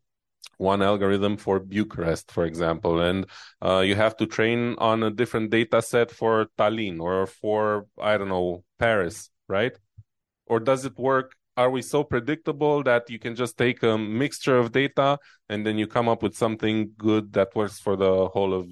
one 0.57 0.81
algorithm 0.81 1.37
for 1.37 1.59
Bucharest, 1.59 2.31
for 2.31 2.45
example, 2.45 2.99
and 2.99 3.25
uh, 3.63 3.79
you 3.79 3.95
have 3.95 4.17
to 4.17 4.25
train 4.25 4.75
on 4.77 5.03
a 5.03 5.09
different 5.09 5.49
data 5.51 5.81
set 5.81 6.11
for 6.11 6.47
Tallinn 6.57 6.99
or 6.99 7.27
for 7.27 7.87
I 7.99 8.17
don't 8.17 8.29
know 8.29 8.63
Paris, 8.77 9.29
right? 9.47 9.77
Or 10.45 10.59
does 10.59 10.85
it 10.85 10.97
work 10.97 11.35
are 11.59 11.69
we 11.69 11.81
so 11.81 12.05
predictable 12.05 12.83
that 12.83 13.09
you 13.09 13.19
can 13.19 13.35
just 13.35 13.57
take 13.57 13.83
a 13.83 13.97
mixture 13.97 14.57
of 14.57 14.71
data 14.71 15.19
and 15.49 15.65
then 15.65 15.77
you 15.77 15.87
come 15.87 16.07
up 16.07 16.23
with 16.23 16.33
something 16.33 16.91
good 16.97 17.33
that 17.33 17.53
works 17.53 17.77
for 17.77 17.97
the 17.97 18.29
whole 18.29 18.53
of 18.53 18.65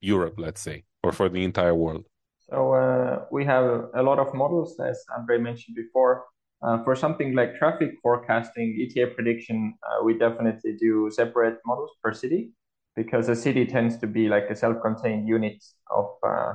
Europe, 0.00 0.34
let's 0.36 0.60
say, 0.60 0.84
or 1.02 1.12
for 1.12 1.30
the 1.30 1.42
entire 1.42 1.74
world? 1.74 2.04
So 2.50 2.74
uh, 2.74 3.24
we 3.32 3.46
have 3.46 3.86
a 3.94 4.02
lot 4.02 4.18
of 4.18 4.34
models, 4.34 4.78
as 4.78 5.02
Andrei 5.16 5.38
mentioned 5.38 5.76
before. 5.76 6.24
Uh, 6.62 6.82
for 6.84 6.96
something 6.96 7.34
like 7.34 7.54
traffic 7.56 7.92
forecasting, 8.02 8.78
ETA 8.80 9.08
prediction, 9.08 9.74
uh, 9.82 10.02
we 10.02 10.16
definitely 10.18 10.74
do 10.80 11.10
separate 11.10 11.58
models 11.66 11.90
per 12.02 12.12
city 12.12 12.50
because 12.96 13.28
a 13.28 13.36
city 13.36 13.66
tends 13.66 13.98
to 13.98 14.06
be 14.06 14.26
like 14.28 14.48
a 14.48 14.56
self-contained 14.56 15.28
unit 15.28 15.62
of 15.94 16.08
uh, 16.26 16.54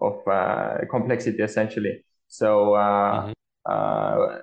of 0.00 0.20
uh, 0.28 0.76
complexity 0.90 1.42
essentially. 1.42 2.04
So 2.28 2.74
uh, 2.74 3.32
mm-hmm. 3.32 3.72
uh, 3.72 4.38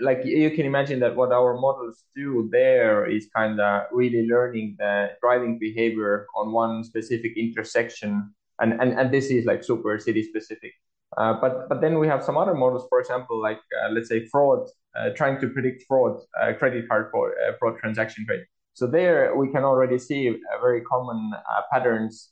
like 0.00 0.20
you 0.24 0.50
can 0.52 0.66
imagine 0.66 1.00
that 1.00 1.16
what 1.16 1.32
our 1.32 1.58
models 1.58 2.04
do 2.14 2.48
there 2.52 3.06
is 3.06 3.28
kind 3.34 3.60
of 3.60 3.82
really 3.90 4.26
learning 4.28 4.76
the 4.78 5.10
driving 5.20 5.58
behavior 5.58 6.26
on 6.36 6.52
one 6.52 6.84
specific 6.84 7.32
intersection. 7.36 8.32
And 8.60 8.80
and, 8.80 8.92
and 8.92 9.12
this 9.12 9.30
is 9.30 9.44
like 9.44 9.64
super 9.64 9.98
city 9.98 10.22
specific 10.22 10.74
uh, 11.16 11.34
but 11.40 11.68
but 11.68 11.80
then 11.80 11.98
we 11.98 12.06
have 12.06 12.22
some 12.22 12.36
other 12.36 12.54
models 12.54 12.86
for 12.88 13.00
example 13.00 13.40
like 13.40 13.60
uh, 13.82 13.88
let's 13.90 14.08
say 14.08 14.26
fraud 14.26 14.68
uh, 14.98 15.10
trying 15.10 15.40
to 15.40 15.48
predict 15.48 15.84
fraud 15.88 16.20
uh, 16.40 16.52
credit 16.58 16.88
card 16.88 17.08
fraud, 17.10 17.30
uh, 17.46 17.52
fraud 17.58 17.76
transaction 17.78 18.24
rate 18.28 18.44
so 18.74 18.86
there 18.86 19.34
we 19.36 19.48
can 19.50 19.64
already 19.64 19.98
see 19.98 20.36
very 20.60 20.82
common 20.82 21.32
patterns 21.72 22.30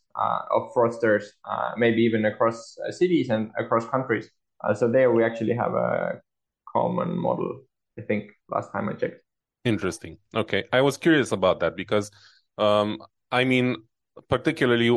of 0.50 0.72
fraudsters 0.74 1.24
maybe 1.76 2.02
even 2.02 2.24
across 2.24 2.76
cities 2.90 3.30
and 3.30 3.50
across 3.58 3.86
countries 3.88 4.30
so 4.74 4.88
there 4.88 5.10
we 5.10 5.24
actually 5.24 5.54
have 5.54 5.74
a 5.74 6.20
common 6.76 7.16
model. 7.16 7.62
I 7.98 8.02
think 8.02 8.32
last 8.50 8.72
time 8.72 8.88
I 8.88 8.92
checked. 8.92 9.20
Interesting. 9.64 10.18
Okay, 10.34 10.64
I 10.72 10.80
was 10.80 10.96
curious 10.96 11.32
about 11.32 11.60
that 11.60 11.76
because, 11.76 12.10
um, 12.58 12.98
I 13.32 13.44
mean, 13.44 13.76
particularly, 14.28 14.90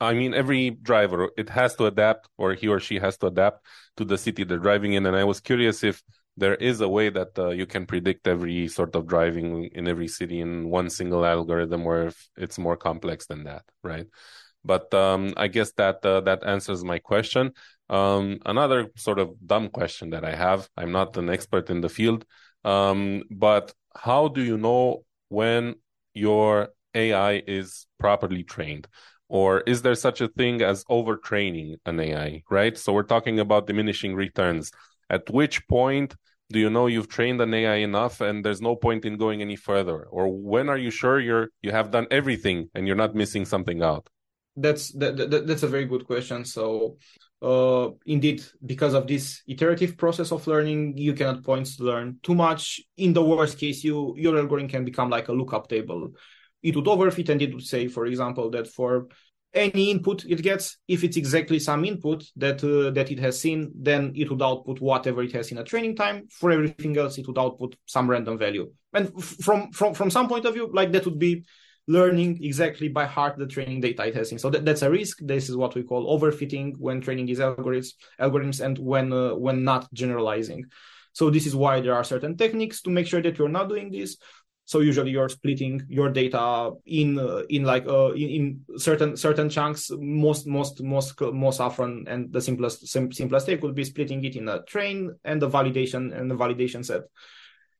I 0.00 0.12
mean, 0.14 0.34
every 0.34 0.70
driver 0.70 1.30
it 1.36 1.48
has 1.50 1.74
to 1.76 1.86
adapt, 1.86 2.28
or 2.36 2.54
he 2.54 2.68
or 2.68 2.80
she 2.80 2.98
has 2.98 3.16
to 3.18 3.26
adapt 3.26 3.64
to 3.96 4.04
the 4.04 4.18
city 4.18 4.44
they're 4.44 4.58
driving 4.58 4.94
in. 4.94 5.06
And 5.06 5.16
I 5.16 5.24
was 5.24 5.40
curious 5.40 5.84
if 5.84 6.02
there 6.36 6.56
is 6.56 6.80
a 6.80 6.88
way 6.88 7.10
that 7.10 7.38
uh, 7.38 7.50
you 7.50 7.64
can 7.66 7.86
predict 7.86 8.26
every 8.26 8.66
sort 8.68 8.96
of 8.96 9.06
driving 9.06 9.66
in 9.72 9.86
every 9.86 10.08
city 10.08 10.40
in 10.40 10.68
one 10.68 10.90
single 10.90 11.24
algorithm, 11.24 11.86
or 11.86 12.08
if 12.08 12.28
it's 12.36 12.58
more 12.58 12.76
complex 12.76 13.26
than 13.26 13.44
that, 13.44 13.62
right? 13.82 14.06
But 14.64 14.92
um, 14.94 15.34
I 15.36 15.48
guess 15.48 15.72
that 15.72 16.04
uh, 16.04 16.20
that 16.22 16.44
answers 16.44 16.82
my 16.84 16.98
question. 16.98 17.52
Um, 17.88 18.38
another 18.46 18.88
sort 18.96 19.18
of 19.18 19.34
dumb 19.46 19.68
question 19.68 20.10
that 20.10 20.24
I 20.24 20.34
have. 20.34 20.68
I'm 20.76 20.90
not 20.92 21.16
an 21.16 21.28
expert 21.28 21.68
in 21.70 21.80
the 21.82 21.88
field, 21.88 22.24
um, 22.64 23.24
but 23.30 23.72
how 23.94 24.28
do 24.28 24.42
you 24.42 24.56
know 24.56 25.04
when 25.28 25.74
your 26.14 26.70
AI 26.94 27.42
is 27.46 27.86
properly 27.98 28.42
trained? 28.42 28.88
Or 29.28 29.60
is 29.62 29.82
there 29.82 29.94
such 29.94 30.20
a 30.20 30.28
thing 30.28 30.62
as 30.62 30.84
overtraining 30.84 31.76
an 31.86 31.98
AI, 31.98 32.42
right? 32.50 32.76
So 32.76 32.92
we're 32.92 33.02
talking 33.02 33.40
about 33.40 33.66
diminishing 33.66 34.14
returns. 34.14 34.70
At 35.10 35.28
which 35.30 35.66
point 35.68 36.14
do 36.50 36.58
you 36.58 36.70
know 36.70 36.86
you've 36.86 37.08
trained 37.08 37.40
an 37.40 37.54
AI 37.54 37.76
enough 37.76 38.20
and 38.20 38.44
there's 38.44 38.60
no 38.60 38.76
point 38.76 39.04
in 39.04 39.16
going 39.16 39.40
any 39.40 39.56
further? 39.56 40.04
Or 40.04 40.28
when 40.28 40.68
are 40.68 40.76
you 40.76 40.90
sure 40.90 41.18
you're 41.18 41.48
you 41.62 41.72
have 41.72 41.90
done 41.90 42.06
everything 42.10 42.70
and 42.74 42.86
you're 42.86 42.96
not 42.96 43.14
missing 43.14 43.44
something 43.44 43.82
out? 43.82 44.08
That's 44.56 44.92
that, 44.92 45.16
that 45.16 45.46
that's 45.46 45.62
a 45.62 45.68
very 45.68 45.86
good 45.86 46.06
question. 46.06 46.44
So 46.44 46.98
uh, 47.42 47.90
indeed, 48.06 48.44
because 48.64 48.94
of 48.94 49.06
this 49.06 49.42
iterative 49.48 49.96
process 49.96 50.32
of 50.32 50.46
learning, 50.46 50.96
you 50.96 51.12
cannot 51.14 51.42
point 51.42 51.66
to 51.66 51.82
learn 51.82 52.18
too 52.22 52.34
much. 52.34 52.80
In 52.96 53.12
the 53.12 53.24
worst 53.24 53.58
case, 53.58 53.82
you 53.82 54.14
your 54.16 54.38
algorithm 54.38 54.68
can 54.68 54.84
become 54.84 55.10
like 55.10 55.28
a 55.28 55.32
lookup 55.32 55.68
table. 55.68 56.12
It 56.64 56.74
would 56.74 56.86
overfit 56.86 57.28
and 57.28 57.40
it 57.40 57.54
would 57.54 57.64
say, 57.64 57.86
for 57.86 58.06
example, 58.06 58.50
that 58.50 58.66
for 58.66 59.06
any 59.52 59.90
input 59.92 60.24
it 60.24 60.42
gets, 60.42 60.78
if 60.88 61.04
it's 61.04 61.16
exactly 61.16 61.60
some 61.60 61.84
input 61.84 62.24
that 62.36 62.64
uh, 62.64 62.90
that 62.90 63.12
it 63.12 63.20
has 63.20 63.40
seen, 63.40 63.70
then 63.76 64.12
it 64.16 64.28
would 64.30 64.42
output 64.42 64.80
whatever 64.80 65.22
it 65.22 65.32
has 65.32 65.52
in 65.52 65.58
a 65.58 65.64
training 65.64 65.94
time. 65.94 66.26
For 66.28 66.50
everything 66.50 66.96
else, 66.98 67.18
it 67.18 67.26
would 67.28 67.38
output 67.38 67.76
some 67.86 68.10
random 68.10 68.36
value. 68.36 68.72
And 68.92 69.22
from 69.22 69.70
from 69.70 69.94
from 69.94 70.10
some 70.10 70.28
point 70.28 70.44
of 70.44 70.54
view, 70.54 70.70
like 70.72 70.90
that 70.92 71.04
would 71.04 71.20
be 71.20 71.44
learning 71.86 72.42
exactly 72.42 72.88
by 72.88 73.04
heart 73.04 73.36
the 73.36 73.46
training 73.46 73.80
data 73.80 74.06
it 74.06 74.14
has 74.14 74.32
in. 74.32 74.38
So 74.38 74.50
that, 74.50 74.64
that's 74.64 74.82
a 74.82 74.90
risk. 74.90 75.18
This 75.20 75.48
is 75.50 75.56
what 75.56 75.74
we 75.74 75.82
call 75.82 76.18
overfitting 76.18 76.78
when 76.78 77.00
training 77.00 77.26
these 77.26 77.40
algorithms, 77.40 77.92
algorithms 78.18 78.64
and 78.64 78.78
when 78.78 79.12
uh, 79.12 79.34
when 79.34 79.64
not 79.64 79.92
generalizing. 79.92 80.64
So 81.12 81.30
this 81.30 81.46
is 81.46 81.54
why 81.54 81.80
there 81.80 81.94
are 81.94 82.02
certain 82.02 82.36
techniques 82.36 82.82
to 82.82 82.90
make 82.90 83.06
sure 83.06 83.22
that 83.22 83.38
you're 83.38 83.48
not 83.48 83.68
doing 83.68 83.90
this. 83.90 84.16
So 84.66 84.80
usually 84.80 85.10
you're 85.10 85.28
splitting 85.28 85.82
your 85.88 86.08
data 86.08 86.72
in 86.86 87.18
uh, 87.18 87.42
in 87.50 87.64
like 87.64 87.86
uh, 87.86 88.12
in, 88.12 88.64
in, 88.66 88.78
certain 88.78 89.16
certain 89.16 89.50
chunks. 89.50 89.90
Most 89.92 90.46
most 90.46 90.82
most 90.82 91.20
most 91.20 91.60
often, 91.60 92.06
and 92.08 92.32
the 92.32 92.40
simplest 92.40 92.88
sim- 92.88 93.12
simplest 93.12 93.46
take 93.46 93.62
would 93.62 93.74
be 93.74 93.84
splitting 93.84 94.24
it 94.24 94.36
in 94.36 94.48
a 94.48 94.62
train 94.62 95.14
and 95.24 95.42
a 95.42 95.48
validation 95.48 96.16
and 96.18 96.32
a 96.32 96.34
validation 96.34 96.84
set 96.84 97.02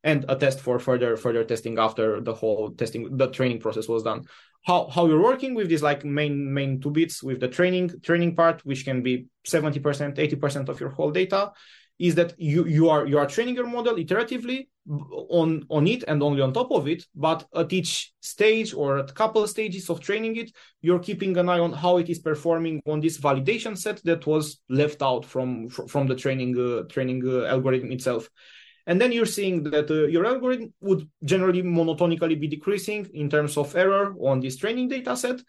and 0.05 0.26
a 0.28 0.37
test 0.37 0.61
for 0.61 0.78
further 0.78 1.16
further 1.16 1.43
testing 1.43 1.78
after 1.78 2.20
the 2.20 2.35
whole 2.35 2.70
testing 2.72 3.16
the 3.16 3.30
training 3.30 3.59
process 3.59 3.89
was 3.89 4.03
done 4.03 4.22
how 4.64 4.89
how 4.89 5.07
you're 5.07 5.22
working 5.22 5.55
with 5.55 5.68
these 5.68 5.82
like 5.82 6.05
main 6.05 6.53
main 6.53 6.80
two 6.80 6.91
bits 6.91 7.22
with 7.22 7.41
the 7.41 7.49
training 7.49 7.91
training 8.03 8.37
part 8.37 8.61
which 8.64 8.85
can 8.85 9.03
be 9.03 9.26
70% 9.47 10.16
80% 10.16 10.68
of 10.68 10.78
your 10.78 10.91
whole 10.91 11.11
data 11.11 11.53
is 11.99 12.14
that 12.14 12.35
you 12.39 12.66
you 12.66 12.91
are 12.91 13.07
you 13.07 13.18
are 13.18 13.26
training 13.26 13.55
your 13.55 13.66
model 13.66 13.97
iteratively 13.97 14.68
on 14.87 15.64
on 15.70 15.87
it 15.87 16.05
and 16.09 16.22
only 16.22 16.43
on 16.43 16.53
top 16.53 16.70
of 16.70 16.87
it 16.87 17.05
but 17.14 17.47
at 17.55 17.72
each 17.72 18.12
stage 18.20 18.74
or 18.74 18.99
at 18.99 19.14
couple 19.14 19.47
stages 19.47 19.89
of 19.89 19.99
training 19.99 20.37
it 20.37 20.51
you're 20.82 20.99
keeping 20.99 21.35
an 21.39 21.49
eye 21.49 21.59
on 21.59 21.72
how 21.72 21.97
it 21.97 22.11
is 22.11 22.18
performing 22.18 22.82
on 22.87 23.01
this 23.01 23.18
validation 23.18 23.76
set 23.76 24.03
that 24.05 24.26
was 24.26 24.61
left 24.68 25.01
out 25.03 25.24
from 25.24 25.68
from 25.68 26.07
the 26.07 26.14
training 26.14 26.55
uh, 26.59 26.82
training 26.89 27.22
uh, 27.26 27.45
algorithm 27.47 27.91
itself. 27.93 28.28
And 28.87 29.01
then 29.01 29.12
you're 29.12 29.35
seeing 29.39 29.62
that 29.64 29.91
uh, 29.91 30.07
your 30.09 30.26
algorithm 30.26 30.74
would 30.82 31.09
generally 31.24 31.62
monotonically 31.62 32.39
be 32.39 32.49
decreasing 32.49 33.09
in 33.14 33.30
terms 33.30 33.57
of 33.57 33.74
error 33.74 34.14
on 34.20 34.41
this 34.41 34.59
training 34.59 34.89
data 34.89 35.16
set 35.16 35.41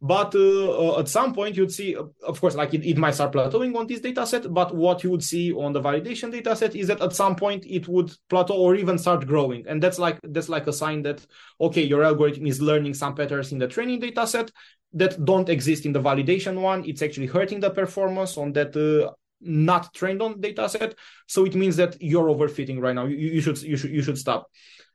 but 0.00 0.34
uh, 0.34 0.94
uh, 0.94 1.00
at 1.00 1.08
some 1.08 1.34
point 1.34 1.56
you'd 1.56 1.72
see 1.72 1.96
of 1.96 2.40
course 2.40 2.54
like 2.54 2.72
it, 2.72 2.84
it 2.84 2.96
might 2.96 3.14
start 3.14 3.32
plateauing 3.32 3.76
on 3.76 3.86
this 3.86 4.00
data 4.00 4.24
set 4.24 4.52
but 4.54 4.74
what 4.74 5.02
you 5.02 5.10
would 5.10 5.24
see 5.24 5.52
on 5.52 5.72
the 5.72 5.80
validation 5.80 6.30
data 6.30 6.54
set 6.54 6.76
is 6.76 6.86
that 6.86 7.00
at 7.00 7.12
some 7.12 7.34
point 7.34 7.64
it 7.66 7.88
would 7.88 8.12
plateau 8.28 8.54
or 8.54 8.74
even 8.76 8.98
start 8.98 9.26
growing. 9.26 9.66
And 9.66 9.82
that's 9.82 9.98
like 9.98 10.18
that's 10.22 10.48
like 10.48 10.66
a 10.66 10.72
sign 10.72 11.02
that 11.02 11.24
okay 11.60 11.82
your 11.82 12.04
algorithm 12.04 12.46
is 12.46 12.60
learning 12.60 12.94
some 12.94 13.14
patterns 13.14 13.52
in 13.52 13.58
the 13.58 13.68
training 13.68 14.00
data 14.00 14.26
set 14.26 14.50
that 14.94 15.22
don't 15.24 15.48
exist 15.48 15.84
in 15.84 15.92
the 15.92 16.00
validation 16.00 16.60
one. 16.60 16.84
It's 16.84 17.02
actually 17.02 17.26
hurting 17.26 17.60
the 17.60 17.70
performance 17.70 18.38
on 18.38 18.52
that 18.54 18.74
uh, 18.76 19.12
not 19.40 19.92
trained 19.94 20.22
on 20.22 20.40
data 20.40 20.68
set. 20.68 20.94
So 21.26 21.44
it 21.44 21.54
means 21.54 21.76
that 21.76 21.96
you're 22.00 22.28
overfitting 22.28 22.80
right 22.80 22.94
now. 22.94 23.06
You, 23.06 23.16
you 23.16 23.40
should 23.40 23.60
you 23.62 23.76
should 23.76 23.90
you 23.90 24.02
should 24.02 24.18
stop. 24.18 24.48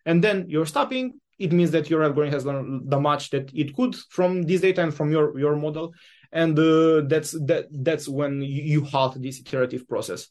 And 0.06 0.24
then 0.24 0.45
you're 0.49 0.66
stopping 0.66 1.20
it 1.39 1.51
means 1.51 1.71
that 1.71 1.89
your 1.89 2.03
algorithm 2.03 2.34
has 2.34 2.45
learned 2.45 2.89
the 2.89 2.99
much 2.99 3.29
that 3.31 3.51
it 3.53 3.75
could 3.75 3.95
from 4.09 4.43
this 4.43 4.61
data 4.61 4.81
and 4.81 4.93
from 4.93 5.11
your 5.11 5.38
your 5.38 5.55
model. 5.55 5.93
And 6.31 6.57
uh, 6.57 7.01
that's 7.07 7.31
that 7.31 7.67
that's 7.71 8.07
when 8.07 8.41
you 8.41 8.84
halt 8.84 9.21
this 9.21 9.39
iterative 9.39 9.88
process. 9.88 10.29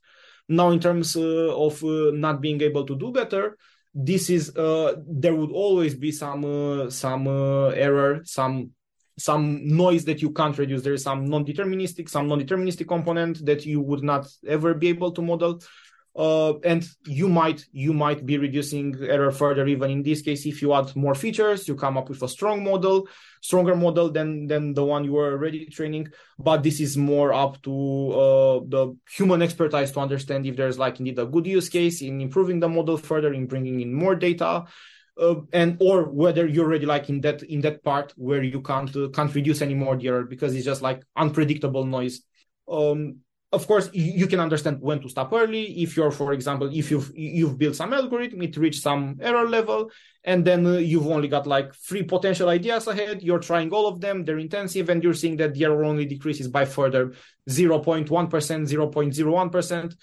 Now 0.48 0.70
in 0.70 0.80
terms 0.80 1.16
uh, 1.16 1.54
of 1.56 1.82
uh, 1.84 2.10
not 2.12 2.40
being 2.40 2.60
able 2.60 2.84
to 2.86 2.96
do 2.96 3.12
better 3.12 3.56
this 3.94 4.30
is 4.30 4.56
uh, 4.56 4.96
there 5.06 5.34
would 5.34 5.50
always 5.52 5.94
be 5.94 6.12
some 6.12 6.44
uh, 6.44 6.90
some 6.90 7.26
uh, 7.28 7.68
error 7.68 8.22
some 8.24 8.70
some 9.18 9.60
noise 9.68 10.06
that 10.06 10.22
you 10.22 10.32
can't 10.32 10.56
reduce. 10.56 10.82
There 10.82 10.94
is 10.94 11.02
some 11.02 11.26
non-deterministic 11.26 12.08
some 12.08 12.28
non-deterministic 12.28 12.88
component 12.88 13.44
that 13.44 13.66
you 13.66 13.80
would 13.80 14.02
not 14.02 14.26
ever 14.46 14.72
be 14.74 14.88
able 14.88 15.12
to 15.12 15.22
model 15.22 15.60
uh, 16.14 16.58
and 16.60 16.86
you 17.06 17.28
might 17.28 17.64
you 17.72 17.92
might 17.92 18.24
be 18.26 18.36
reducing 18.38 18.94
error 19.02 19.30
further 19.30 19.66
even 19.66 19.90
in 19.90 20.02
this 20.02 20.22
case. 20.22 20.44
If 20.46 20.62
you 20.62 20.74
add 20.74 20.94
more 20.94 21.14
features 21.14 21.66
you 21.66 21.74
come 21.74 21.96
up 21.96 22.08
with 22.08 22.22
a 22.22 22.28
strong 22.28 22.62
model 22.62 23.08
stronger 23.40 23.74
model 23.74 24.10
than 24.10 24.46
than 24.46 24.74
the 24.74 24.84
one 24.84 25.04
you 25.04 25.12
were 25.12 25.32
already 25.32 25.66
training. 25.66 26.08
But 26.38 26.62
this 26.62 26.80
is 26.80 26.96
more 26.96 27.32
up 27.32 27.62
to 27.62 28.10
uh, 28.12 28.60
the 28.66 28.96
human 29.10 29.42
expertise 29.42 29.90
to 29.92 30.00
understand 30.00 30.46
if 30.46 30.56
there's 30.56 30.78
like 30.78 30.98
indeed 30.98 31.18
a 31.18 31.26
good 31.26 31.46
use 31.46 31.68
case 31.68 32.02
in 32.02 32.20
improving 32.20 32.60
the 32.60 32.68
model 32.68 32.98
further 32.98 33.32
in 33.32 33.46
bringing 33.46 33.80
in 33.80 33.92
more 33.92 34.14
data 34.14 34.64
uh, 35.20 35.34
and 35.52 35.76
or 35.80 36.04
whether 36.04 36.46
you're 36.46 36.66
already 36.66 36.86
like 36.86 37.08
in 37.08 37.20
that 37.20 37.42
in 37.42 37.60
that 37.60 37.82
part 37.82 38.12
where 38.16 38.42
you 38.42 38.60
can't 38.60 38.94
can't 39.12 39.34
reduce 39.34 39.62
anymore 39.62 39.96
the 39.96 40.08
error 40.08 40.24
because 40.24 40.54
it's 40.54 40.64
just 40.64 40.82
like 40.82 41.02
unpredictable 41.16 41.84
noise. 41.84 42.22
Um, 42.68 43.18
of 43.52 43.66
course 43.66 43.90
you 43.92 44.26
can 44.26 44.40
understand 44.40 44.78
when 44.80 45.00
to 45.00 45.08
stop 45.08 45.32
early. 45.32 45.82
If 45.82 45.96
you're 45.96 46.10
for 46.10 46.32
example 46.32 46.70
if 46.72 46.90
you've 46.90 47.12
you've 47.14 47.58
built 47.58 47.76
some 47.76 47.92
algorithm 47.92 48.42
it 48.42 48.56
reached 48.56 48.82
some 48.82 49.18
error 49.20 49.48
level 49.48 49.90
and 50.24 50.44
then 50.44 50.66
uh, 50.66 50.72
you've 50.72 51.06
only 51.06 51.28
got 51.28 51.46
like 51.46 51.74
three 51.74 52.02
potential 52.02 52.48
ideas 52.48 52.86
ahead. 52.86 53.22
You're 53.22 53.40
trying 53.40 53.70
all 53.70 53.86
of 53.86 54.00
them. 54.00 54.24
They're 54.24 54.38
intensive 54.38 54.88
and 54.88 55.02
you're 55.02 55.14
seeing 55.14 55.36
that 55.36 55.54
the 55.54 55.64
error 55.64 55.84
only 55.84 56.06
decreases 56.06 56.48
by 56.48 56.64
further 56.64 57.12
0.1% 57.48 58.06
0.01% 58.08 59.96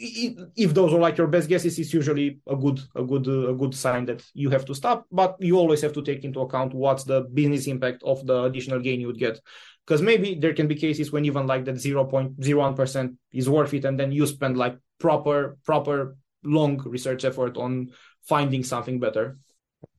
if 0.00 0.74
those 0.74 0.92
are 0.92 1.00
like 1.00 1.18
your 1.18 1.26
best 1.26 1.48
guesses 1.48 1.76
it's 1.76 1.92
usually 1.92 2.38
a 2.46 2.54
good 2.54 2.78
a 2.94 3.02
good 3.02 3.26
uh, 3.26 3.48
a 3.48 3.54
good 3.54 3.74
sign 3.74 4.04
that 4.06 4.24
you 4.32 4.48
have 4.50 4.64
to 4.64 4.74
stop. 4.74 5.06
But 5.10 5.36
you 5.40 5.58
always 5.58 5.82
have 5.82 5.92
to 5.94 6.02
take 6.02 6.24
into 6.24 6.40
account 6.40 6.72
what's 6.72 7.04
the 7.04 7.22
business 7.22 7.66
impact 7.66 8.02
of 8.04 8.24
the 8.24 8.44
additional 8.44 8.78
gain 8.80 9.00
you 9.00 9.08
would 9.08 9.18
get 9.18 9.40
because 9.88 10.02
maybe 10.02 10.34
there 10.34 10.52
can 10.52 10.68
be 10.68 10.74
cases 10.74 11.10
when 11.10 11.24
even 11.24 11.46
like 11.46 11.64
that 11.64 11.76
0.01% 11.76 13.16
is 13.32 13.48
worth 13.48 13.72
it 13.72 13.86
and 13.86 13.98
then 13.98 14.12
you 14.12 14.26
spend 14.26 14.58
like 14.58 14.76
proper 15.00 15.56
proper 15.64 16.16
long 16.44 16.76
research 16.84 17.24
effort 17.24 17.56
on 17.56 17.90
finding 18.20 18.62
something 18.62 19.00
better. 19.00 19.38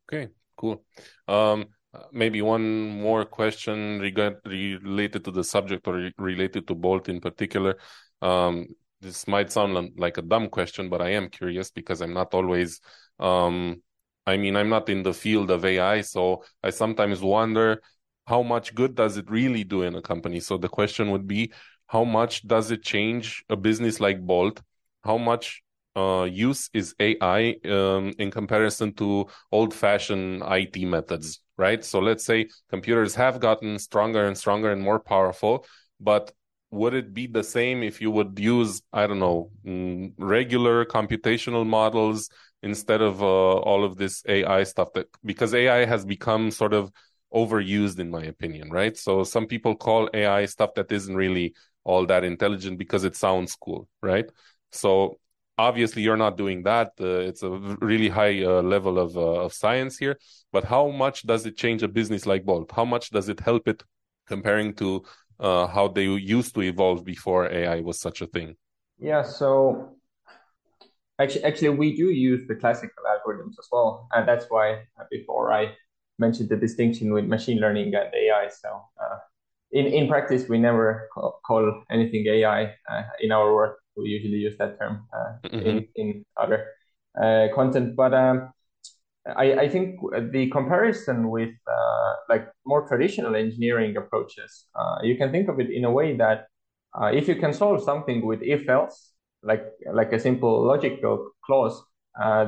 Okay 0.05 0.29
cool. 0.55 0.83
Um 1.27 1.65
maybe 2.11 2.43
one 2.43 3.01
more 3.01 3.25
question 3.25 3.99
regard, 3.99 4.37
related 4.45 5.25
to 5.25 5.31
the 5.31 5.43
subject 5.43 5.87
or 5.87 5.95
re- 5.95 6.13
related 6.19 6.67
to 6.67 6.75
bolt 6.75 7.09
in 7.09 7.19
particular. 7.19 7.79
Um 8.21 8.67
this 9.01 9.27
might 9.27 9.51
sound 9.51 9.73
like 9.97 10.17
a 10.17 10.21
dumb 10.21 10.49
question 10.49 10.89
but 10.89 11.01
i 11.01 11.11
am 11.11 11.29
curious 11.29 11.71
because 11.71 12.01
i'm 12.01 12.13
not 12.13 12.33
always 12.33 12.81
um 13.17 13.81
I 14.27 14.37
mean, 14.37 14.55
I'm 14.55 14.69
not 14.69 14.89
in 14.89 15.01
the 15.01 15.13
field 15.13 15.49
of 15.49 15.65
AI, 15.65 16.01
so 16.01 16.43
I 16.61 16.69
sometimes 16.69 17.19
wonder 17.19 17.81
how 18.29 18.43
much 18.43 18.75
good 18.75 18.93
does 18.95 19.17
it 19.17 19.29
really 19.29 19.63
do 19.63 19.81
in 19.83 19.95
a 19.95 20.01
company? 20.01 20.39
So 20.39 20.57
the 20.57 20.69
question 20.69 21.11
would 21.11 21.27
be, 21.27 21.51
how 21.87 22.03
much 22.03 22.47
does 22.47 22.71
it 22.71 22.83
change 22.83 23.43
a 23.49 23.55
business 23.55 23.99
like 23.99 24.19
Bolt? 24.25 24.61
How 25.03 25.17
much 25.17 25.63
uh, 25.95 26.27
use 26.31 26.69
is 26.73 26.93
AI 26.99 27.55
um, 27.65 28.13
in 28.19 28.29
comparison 28.31 28.93
to 28.93 29.27
old-fashioned 29.51 30.43
IT 30.43 30.85
methods, 30.85 31.41
right? 31.57 31.83
So 31.83 31.99
let's 31.99 32.23
say 32.23 32.49
computers 32.69 33.15
have 33.15 33.39
gotten 33.39 33.79
stronger 33.79 34.25
and 34.25 34.37
stronger 34.37 34.71
and 34.71 34.81
more 34.81 34.99
powerful, 34.99 35.65
but 35.99 36.31
would 36.71 36.93
it 36.93 37.13
be 37.13 37.25
the 37.25 37.43
same 37.43 37.81
if 37.81 37.99
you 37.99 38.11
would 38.11 38.37
use 38.37 38.81
I 38.93 39.07
don't 39.07 39.19
know 39.19 39.49
mm, 39.65 40.13
regular 40.19 40.85
computational 40.85 41.65
models 41.65 42.29
instead 42.61 43.01
of 43.01 43.23
uh, 43.23 43.57
all 43.69 43.83
of 43.83 43.97
this 43.97 44.23
AI 44.27 44.63
stuff? 44.63 44.89
That 44.93 45.07
because 45.25 45.53
AI 45.55 45.85
has 45.85 46.05
become 46.05 46.51
sort 46.51 46.73
of 46.73 46.91
overused 47.33 47.99
in 47.99 48.09
my 48.09 48.23
opinion 48.23 48.69
right? 48.69 48.97
So 48.97 49.23
some 49.23 49.45
people 49.45 49.75
call 49.75 50.09
ai 50.13 50.45
stuff 50.45 50.73
that 50.75 50.91
isn't 50.91 51.15
really 51.15 51.53
all 51.83 52.05
that 52.07 52.23
intelligent 52.23 52.77
because 52.77 53.03
it 53.03 53.15
sounds 53.15 53.55
cool 53.55 53.87
right? 54.01 54.29
So 54.71 55.19
obviously 55.59 56.01
you're 56.01 56.17
not 56.17 56.37
doing 56.37 56.63
that. 56.63 56.93
Uh, 56.99 57.19
it's 57.29 57.43
a 57.43 57.49
really 57.81 58.09
high 58.09 58.43
uh, 58.43 58.61
level 58.61 58.97
of 58.97 59.15
uh, 59.17 59.45
of 59.45 59.53
science 59.53 59.97
here. 59.97 60.17
But 60.51 60.63
how 60.63 60.89
much 60.89 61.23
does 61.23 61.45
it 61.45 61.57
change 61.57 61.83
a 61.83 61.87
business 61.87 62.25
like 62.25 62.45
bolt? 62.45 62.71
How 62.71 62.85
much 62.85 63.09
does 63.09 63.29
it 63.29 63.39
help 63.39 63.67
it 63.67 63.83
comparing 64.27 64.73
to 64.75 65.03
uh, 65.39 65.67
how 65.67 65.87
they 65.89 66.05
used 66.05 66.55
to 66.55 66.61
evolve 66.61 67.03
before 67.03 67.51
ai 67.51 67.81
was 67.81 67.99
such 67.99 68.21
a 68.21 68.27
thing? 68.27 68.55
Yeah 68.97 69.23
so 69.23 69.95
actually 71.19 71.43
actually 71.43 71.69
we 71.69 71.95
do 71.95 72.09
use 72.09 72.47
the 72.47 72.55
classical 72.55 73.03
algorithms 73.13 73.55
as 73.59 73.67
well. 73.71 74.07
And 74.13 74.27
that's 74.27 74.45
why 74.49 74.83
before 75.11 75.51
i 75.51 75.63
mentioned 76.19 76.49
the 76.49 76.57
distinction 76.57 77.13
with 77.13 77.25
machine 77.25 77.59
learning 77.59 77.93
and 77.95 78.13
AI. 78.13 78.49
So 78.49 78.69
uh, 79.01 79.17
in 79.71 79.85
in 79.85 80.07
practice, 80.07 80.47
we 80.49 80.57
never 80.57 81.09
call, 81.13 81.39
call 81.45 81.83
anything 81.89 82.25
AI 82.27 82.73
uh, 82.89 83.03
in 83.21 83.31
our 83.31 83.53
work. 83.53 83.79
We 83.95 84.09
usually 84.09 84.37
use 84.37 84.57
that 84.57 84.79
term 84.79 85.07
uh, 85.13 85.47
mm-hmm. 85.47 85.67
in 85.67 85.87
in 85.95 86.25
other 86.37 86.67
uh, 87.19 87.47
content, 87.53 87.95
but. 87.95 88.13
Um, 88.13 88.51
I, 89.25 89.53
I 89.53 89.69
think 89.69 89.99
the 90.31 90.49
comparison 90.49 91.29
with 91.29 91.53
uh, 91.67 92.13
like 92.29 92.47
more 92.65 92.87
traditional 92.87 93.35
engineering 93.35 93.95
approaches, 93.95 94.65
uh, 94.73 94.99
you 95.03 95.17
can 95.17 95.29
think 95.29 95.49
of 95.49 95.59
it 95.59 95.69
in 95.69 95.85
a 95.85 95.91
way 95.91 96.15
that 96.17 96.47
if 97.13 97.27
you 97.27 97.35
can 97.35 97.53
solve 97.53 97.83
something 97.83 98.25
with 98.25 98.41
if 98.41 98.67
else, 98.67 99.11
like 99.43 99.65
like 99.93 100.13
a 100.13 100.19
simple 100.19 100.65
logical 100.65 101.29
clause, 101.45 101.79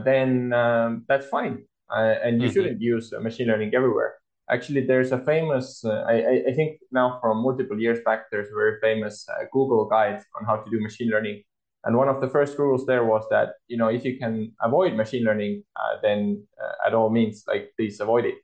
then 0.05 0.53
um, 0.53 1.03
that's 1.07 1.27
fine 1.27 1.65
uh, 1.95 2.15
and 2.23 2.41
you 2.41 2.47
mm-hmm. 2.47 2.53
shouldn't 2.53 2.81
use 2.81 3.13
uh, 3.13 3.19
machine 3.19 3.47
learning 3.47 3.71
everywhere. 3.75 4.15
Actually, 4.49 4.85
there's 4.85 5.11
a 5.11 5.19
famous, 5.19 5.83
uh, 5.85 6.03
I, 6.07 6.43
I 6.49 6.53
think 6.53 6.79
now 6.91 7.19
from 7.21 7.41
multiple 7.41 7.79
years 7.79 7.99
back, 8.03 8.23
there's 8.31 8.49
a 8.49 8.55
very 8.55 8.79
famous 8.81 9.25
Google 9.51 9.87
guide 9.87 10.21
on 10.37 10.45
how 10.45 10.57
to 10.57 10.69
do 10.69 10.81
machine 10.81 11.09
learning. 11.09 11.43
And 11.85 11.95
one 11.95 12.09
of 12.09 12.19
the 12.21 12.27
first 12.27 12.57
rules 12.59 12.85
there 12.85 13.05
was 13.05 13.23
that, 13.29 13.53
you 13.67 13.77
know, 13.77 13.87
if 13.87 14.03
you 14.03 14.19
can 14.19 14.51
avoid 14.61 14.95
machine 14.95 15.23
learning, 15.23 15.63
then 16.03 16.45
at 16.85 16.93
all 16.93 17.09
means, 17.09 17.43
like, 17.47 17.71
please 17.77 17.99
avoid 18.01 18.25
it. 18.25 18.35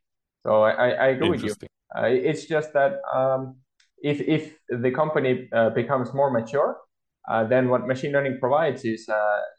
So 0.44 0.62
I, 0.62 0.90
I 0.90 1.06
agree 1.08 1.28
with 1.30 1.44
you. 1.44 1.54
Uh, 1.96 2.06
it's 2.06 2.44
just 2.46 2.72
that 2.72 3.00
um, 3.14 3.56
if 4.02 4.20
if 4.20 4.56
the 4.68 4.90
company 4.90 5.48
uh, 5.52 5.70
becomes 5.70 6.12
more 6.12 6.30
mature, 6.30 6.78
uh, 7.28 7.44
then 7.44 7.68
what 7.68 7.86
machine 7.86 8.12
learning 8.12 8.38
provides 8.40 8.84
is 8.84 9.08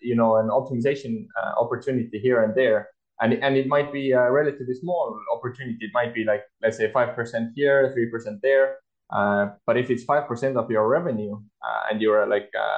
you 0.01 0.15
know 0.15 0.37
an 0.37 0.49
optimization 0.49 1.25
opportunity 1.57 2.19
here 2.19 2.43
and 2.43 2.55
there 2.55 2.89
and 3.21 3.33
and 3.33 3.57
it 3.57 3.67
might 3.67 3.91
be 3.91 4.11
a 4.11 4.31
relatively 4.31 4.73
small 4.73 5.19
opportunity. 5.33 5.77
It 5.81 5.91
might 5.93 6.13
be 6.13 6.23
like 6.23 6.43
let's 6.61 6.77
say 6.77 6.91
five 6.91 7.15
percent 7.15 7.51
here, 7.55 7.91
three 7.93 8.09
percent 8.09 8.39
there. 8.41 8.77
Uh, 9.11 9.49
but 9.65 9.77
if 9.77 9.89
it's 9.89 10.03
five 10.03 10.27
percent 10.27 10.55
of 10.57 10.69
your 10.69 10.87
revenue 10.87 11.35
uh, 11.35 11.81
and 11.89 12.01
you're 12.01 12.27
like 12.27 12.49
a 12.55 12.69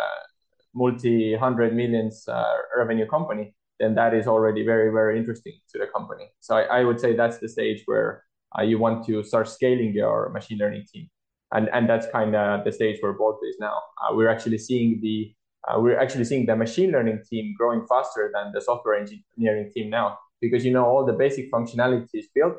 multi 0.74 1.36
hundred 1.36 1.76
millions 1.76 2.28
uh, 2.28 2.56
revenue 2.78 3.06
company, 3.08 3.54
then 3.80 3.96
that 3.96 4.14
is 4.14 4.28
already 4.28 4.64
very 4.64 4.92
very 4.92 5.20
interesting 5.20 5.54
to 5.72 5.80
the 5.80 5.88
company. 5.88 6.30
So 6.40 6.56
I, 6.56 6.80
I 6.80 6.84
would 6.84 7.00
say 7.00 7.16
that's 7.16 7.38
the 7.38 7.50
stage 7.50 7.84
where 7.86 8.24
uh, 8.58 8.64
you 8.64 8.80
want 8.80 9.06
to 9.08 9.24
start 9.24 9.48
scaling 9.48 9.94
your 9.94 10.30
machine 10.30 10.58
learning 10.58 10.86
team, 10.92 11.10
and 11.52 11.70
and 11.70 11.88
that's 11.88 12.08
kind 12.12 12.36
of 12.36 12.64
the 12.66 12.72
stage 12.72 12.98
where 13.02 13.14
Bolt 13.14 13.40
is 13.48 13.58
now. 13.60 13.78
Uh, 14.02 14.16
we're 14.16 14.30
actually 14.30 14.58
seeing 14.58 15.00
the 15.02 15.34
uh, 15.68 15.80
we're 15.80 16.00
actually 16.00 16.26
seeing 16.26 16.48
the 16.48 16.56
machine 16.56 16.92
learning 16.92 17.22
team 17.30 17.54
growing 17.56 17.86
faster 17.88 18.32
than 18.34 18.52
the 18.54 18.62
software 18.62 18.96
engineering 18.96 19.70
team 19.72 19.92
now 19.92 20.18
because 20.42 20.66
you 20.66 20.72
know 20.72 20.86
all 20.86 21.06
the 21.06 21.14
basic 21.14 21.52
functionality 21.52 22.08
is 22.14 22.28
built 22.34 22.58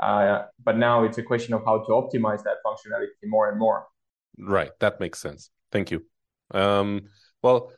uh, 0.00 0.44
but 0.64 0.76
now 0.76 1.04
it's 1.04 1.18
a 1.18 1.22
question 1.22 1.54
of 1.54 1.62
how 1.64 1.78
to 1.78 1.90
optimize 1.92 2.42
that 2.42 2.56
functionality 2.64 3.08
more 3.24 3.50
and 3.50 3.58
more. 3.58 3.86
Right. 4.38 4.70
That 4.80 4.98
makes 4.98 5.18
sense. 5.18 5.50
Thank 5.70 5.90
you. 5.90 6.04
Um, 6.52 7.02
well 7.42 7.72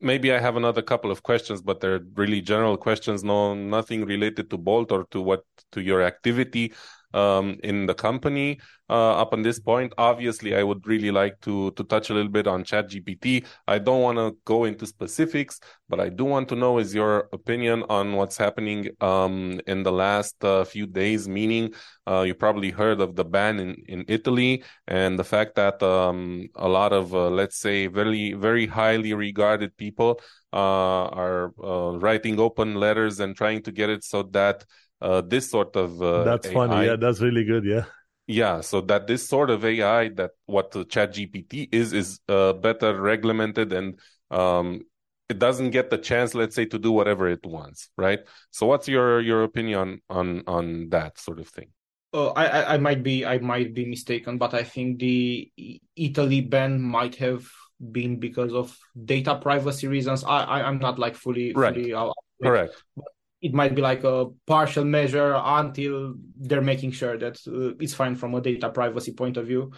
maybe 0.00 0.32
I 0.32 0.38
have 0.38 0.56
another 0.56 0.82
couple 0.82 1.10
of 1.10 1.22
questions, 1.22 1.60
but 1.60 1.80
they're 1.80 2.00
really 2.14 2.40
general 2.40 2.76
questions, 2.76 3.22
no 3.22 3.54
nothing 3.54 4.04
related 4.04 4.50
to 4.50 4.56
Bolt 4.56 4.92
or 4.92 5.04
to 5.10 5.20
what 5.20 5.44
to 5.72 5.80
your 5.80 6.02
activity 6.02 6.72
um, 7.14 7.58
in 7.62 7.86
the 7.86 7.94
company 7.94 8.60
uh, 8.88 9.20
up 9.22 9.32
on 9.32 9.42
this 9.42 9.58
point. 9.58 9.92
Obviously, 9.98 10.54
I 10.56 10.62
would 10.62 10.86
really 10.86 11.10
like 11.10 11.40
to 11.42 11.70
to 11.72 11.84
touch 11.84 12.10
a 12.10 12.14
little 12.14 12.30
bit 12.30 12.46
on 12.46 12.64
ChatGPT. 12.64 13.44
I 13.66 13.78
don't 13.78 14.02
want 14.02 14.18
to 14.18 14.36
go 14.44 14.64
into 14.64 14.86
specifics, 14.86 15.60
but 15.88 16.00
I 16.00 16.08
do 16.08 16.24
want 16.24 16.48
to 16.48 16.56
know 16.56 16.78
is 16.78 16.94
your 16.94 17.28
opinion 17.32 17.84
on 17.88 18.16
what's 18.16 18.36
happening 18.36 18.88
um, 19.00 19.60
in 19.66 19.82
the 19.82 19.92
last 19.92 20.42
uh, 20.44 20.64
few 20.64 20.86
days. 20.86 21.28
Meaning, 21.28 21.74
uh, 22.06 22.22
you 22.22 22.34
probably 22.34 22.70
heard 22.70 23.00
of 23.00 23.14
the 23.16 23.24
ban 23.24 23.60
in 23.60 23.76
in 23.88 24.04
Italy 24.08 24.64
and 24.88 25.18
the 25.18 25.24
fact 25.24 25.54
that 25.54 25.82
um, 25.82 26.48
a 26.56 26.68
lot 26.68 26.92
of 26.92 27.14
uh, 27.14 27.30
let's 27.30 27.56
say 27.56 27.86
very 27.86 28.32
very 28.34 28.66
highly 28.66 29.14
regarded 29.14 29.76
people 29.76 30.20
uh, 30.52 31.06
are 31.24 31.52
uh, 31.62 31.98
writing 31.98 32.40
open 32.40 32.74
letters 32.74 33.20
and 33.20 33.36
trying 33.36 33.62
to 33.62 33.72
get 33.72 33.88
it 33.88 34.02
so 34.02 34.22
that 34.22 34.64
uh, 35.00 35.20
this 35.20 35.50
sort 35.50 35.76
of 35.76 36.02
uh, 36.02 36.24
that's 36.24 36.46
AI, 36.46 36.52
funny. 36.52 36.86
Yeah 36.86 36.96
that's 36.96 37.20
really 37.20 37.44
good. 37.44 37.64
Yeah. 37.64 37.84
Yeah 38.26 38.60
so 38.60 38.80
that 38.82 39.06
this 39.06 39.28
sort 39.28 39.50
of 39.50 39.64
ai 39.64 40.08
that 40.10 40.32
what 40.46 40.70
the 40.70 40.84
ChatGPT 40.84 41.68
is 41.72 41.92
is 41.92 42.20
uh, 42.28 42.52
better 42.52 43.00
regulated 43.00 43.72
and 43.72 43.98
um, 44.30 44.82
it 45.28 45.38
doesn't 45.38 45.70
get 45.70 45.90
the 45.90 45.98
chance 45.98 46.34
let's 46.34 46.54
say 46.54 46.64
to 46.66 46.78
do 46.78 46.92
whatever 46.92 47.28
it 47.28 47.44
wants 47.44 47.90
right? 47.96 48.20
So 48.50 48.66
what's 48.66 48.88
your 48.88 49.20
your 49.20 49.42
opinion 49.42 50.00
on 50.08 50.42
on 50.46 50.90
that 50.90 51.18
sort 51.18 51.40
of 51.40 51.48
thing? 51.48 51.70
Uh, 52.12 52.30
I, 52.30 52.74
I 52.74 52.78
might 52.78 53.04
be 53.04 53.24
I 53.24 53.38
might 53.38 53.72
be 53.72 53.86
mistaken, 53.86 54.36
but 54.36 54.52
I 54.52 54.64
think 54.64 54.98
the 54.98 55.48
Italy 55.94 56.40
ban 56.40 56.82
might 56.82 57.14
have 57.16 57.46
been 57.92 58.18
because 58.18 58.52
of 58.52 58.76
data 59.04 59.36
privacy 59.36 59.86
reasons. 59.86 60.24
I, 60.24 60.42
I 60.42 60.68
am 60.68 60.78
not 60.78 60.98
like 60.98 61.14
fully 61.14 61.52
right. 61.54 61.72
fully 61.72 61.94
correct. 62.42 62.82
But 62.96 63.04
it 63.40 63.54
might 63.54 63.74
be 63.74 63.82
like 63.82 64.04
a 64.04 64.26
partial 64.46 64.84
measure 64.84 65.34
until 65.42 66.14
they're 66.36 66.60
making 66.60 66.92
sure 66.92 67.16
that 67.18 67.38
uh, 67.46 67.74
it's 67.80 67.94
fine 67.94 68.14
from 68.14 68.34
a 68.34 68.40
data 68.40 68.68
privacy 68.70 69.12
point 69.12 69.36
of 69.36 69.46
view. 69.46 69.72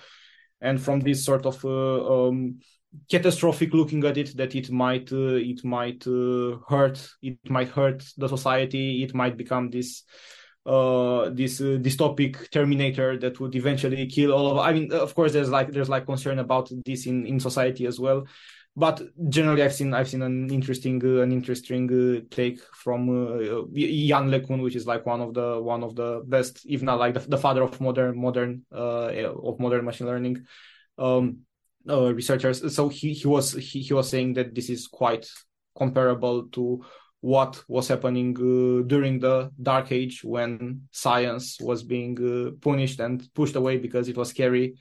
And 0.60 0.80
from 0.80 1.00
this 1.00 1.24
sort 1.24 1.46
of 1.46 1.64
uh, 1.64 2.28
um, 2.28 2.60
catastrophic 3.10 3.72
looking 3.72 4.04
at 4.04 4.16
it 4.16 4.36
that 4.36 4.54
it 4.54 4.70
might 4.70 5.12
uh, 5.12 5.36
it 5.36 5.64
might 5.64 6.06
uh, 6.06 6.56
hurt 6.68 7.08
it 7.22 7.38
might 7.48 7.68
hurt 7.68 8.04
the 8.16 8.28
society 8.28 9.02
it 9.02 9.14
might 9.14 9.36
become 9.36 9.70
this 9.70 10.02
uh 10.66 11.28
this 11.30 11.60
uh, 11.60 11.78
dystopic 11.80 12.48
terminator 12.50 13.18
that 13.18 13.40
would 13.40 13.54
eventually 13.56 14.06
kill 14.06 14.32
all 14.32 14.52
of 14.52 14.58
i 14.58 14.72
mean 14.72 14.92
of 14.92 15.12
course 15.14 15.32
there's 15.32 15.50
like 15.50 15.72
there's 15.72 15.88
like 15.88 16.06
concern 16.06 16.38
about 16.38 16.70
this 16.84 17.06
in 17.06 17.26
in 17.26 17.40
society 17.40 17.84
as 17.86 17.98
well 17.98 18.24
but 18.74 19.02
generally 19.28 19.62
i've 19.62 19.74
seen 19.74 19.92
i've 19.92 20.08
seen 20.08 20.22
an 20.22 20.50
interesting 20.50 21.00
uh, 21.04 21.20
an 21.20 21.30
interesting 21.30 21.90
uh, 21.92 22.20
take 22.34 22.58
from 22.74 23.08
uh, 23.08 23.64
Yann 23.72 24.30
LeCun 24.30 24.62
which 24.62 24.76
is 24.76 24.86
like 24.86 25.04
one 25.04 25.20
of 25.20 25.34
the 25.34 25.60
one 25.60 25.82
of 25.82 25.94
the 25.94 26.22
best 26.26 26.64
if 26.66 26.82
not 26.82 26.98
like 26.98 27.12
the, 27.14 27.20
the 27.20 27.36
father 27.36 27.62
of 27.62 27.80
modern 27.80 28.18
modern 28.18 28.64
uh, 28.72 29.10
of 29.48 29.60
modern 29.60 29.84
machine 29.84 30.06
learning 30.06 30.46
um, 30.98 31.38
uh, 31.88 32.14
researchers. 32.14 32.74
So 32.74 32.88
he 32.88 33.12
he 33.12 33.26
was 33.26 33.52
he, 33.52 33.80
he 33.80 33.94
was 33.94 34.08
saying 34.08 34.34
that 34.34 34.54
this 34.54 34.70
is 34.70 34.86
quite 34.86 35.28
comparable 35.76 36.48
to 36.48 36.84
what 37.20 37.62
was 37.68 37.88
happening 37.88 38.36
uh, 38.36 38.82
during 38.86 39.20
the 39.20 39.50
dark 39.62 39.92
age 39.92 40.22
when 40.24 40.82
science 40.90 41.58
was 41.60 41.82
being 41.82 42.18
uh, 42.18 42.50
punished 42.60 43.00
and 43.00 43.32
pushed 43.34 43.54
away 43.54 43.78
because 43.78 44.08
it 44.08 44.16
was 44.16 44.30
scary 44.30 44.74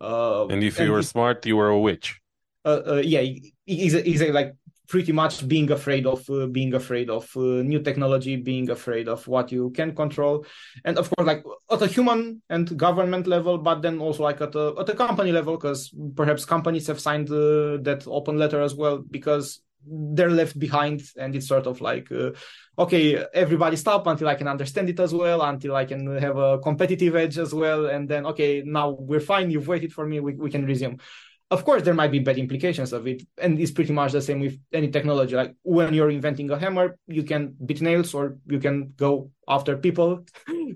uh, 0.00 0.46
and 0.46 0.62
if 0.62 0.78
you 0.78 0.84
and 0.84 0.92
were 0.92 1.02
smart 1.02 1.44
you 1.44 1.56
were 1.56 1.70
a 1.70 1.78
witch 1.78 2.21
yeah, 2.64 3.22
he's, 3.64 3.92
he's 3.92 4.22
like 4.22 4.54
pretty 4.92 5.12
much 5.12 5.48
being 5.48 5.70
afraid 5.70 6.04
of 6.06 6.28
uh, 6.28 6.46
being 6.46 6.74
afraid 6.74 7.08
of 7.08 7.24
uh, 7.34 7.62
new 7.62 7.80
technology 7.80 8.36
being 8.36 8.68
afraid 8.68 9.08
of 9.08 9.26
what 9.26 9.50
you 9.50 9.70
can 9.70 9.94
control. 9.94 10.44
And 10.84 10.98
of 10.98 11.08
course 11.10 11.26
like 11.26 11.42
at 11.70 11.80
a 11.80 11.86
human 11.86 12.42
and 12.50 12.76
government 12.76 13.26
level 13.26 13.56
but 13.56 13.80
then 13.80 13.98
also 14.00 14.24
like 14.24 14.42
at 14.42 14.54
a, 14.54 14.74
at 14.78 14.88
a 14.90 14.94
company 14.94 15.32
level 15.32 15.56
because 15.56 15.94
perhaps 16.14 16.44
companies 16.44 16.86
have 16.88 17.00
signed 17.00 17.30
uh, 17.30 17.78
that 17.88 18.04
open 18.06 18.36
letter 18.38 18.60
as 18.60 18.74
well 18.74 18.98
because 18.98 19.62
they're 19.84 20.30
left 20.30 20.58
behind 20.58 21.02
and 21.16 21.34
it's 21.34 21.48
sort 21.48 21.66
of 21.66 21.80
like 21.80 22.12
uh, 22.12 22.30
okay 22.78 23.24
everybody 23.34 23.74
stop 23.74 24.06
until 24.06 24.28
i 24.28 24.34
can 24.36 24.46
understand 24.46 24.88
it 24.88 25.00
as 25.00 25.12
well 25.12 25.42
until 25.42 25.74
i 25.74 25.84
can 25.84 26.16
have 26.18 26.36
a 26.36 26.58
competitive 26.60 27.16
edge 27.16 27.36
as 27.36 27.52
well 27.52 27.86
and 27.86 28.08
then 28.08 28.24
okay 28.24 28.62
now 28.64 28.90
we're 28.90 29.18
fine 29.18 29.50
you've 29.50 29.66
waited 29.66 29.92
for 29.92 30.06
me 30.06 30.20
we, 30.20 30.34
we 30.34 30.50
can 30.50 30.64
resume 30.64 30.96
of 31.52 31.64
course 31.66 31.82
there 31.82 31.94
might 31.94 32.10
be 32.10 32.18
bad 32.18 32.38
implications 32.38 32.92
of 32.92 33.06
it 33.06 33.22
and 33.38 33.60
it's 33.60 33.70
pretty 33.70 33.92
much 33.92 34.12
the 34.12 34.22
same 34.22 34.40
with 34.40 34.58
any 34.72 34.88
technology. 34.88 35.36
Like 35.36 35.54
when 35.62 35.92
you're 35.92 36.10
inventing 36.10 36.50
a 36.50 36.58
hammer 36.58 36.96
you 37.06 37.22
can 37.22 37.54
beat 37.66 37.82
nails 37.82 38.14
or 38.14 38.38
you 38.46 38.58
can 38.58 38.94
go 38.96 39.30
after 39.48 39.76
people 39.76 40.24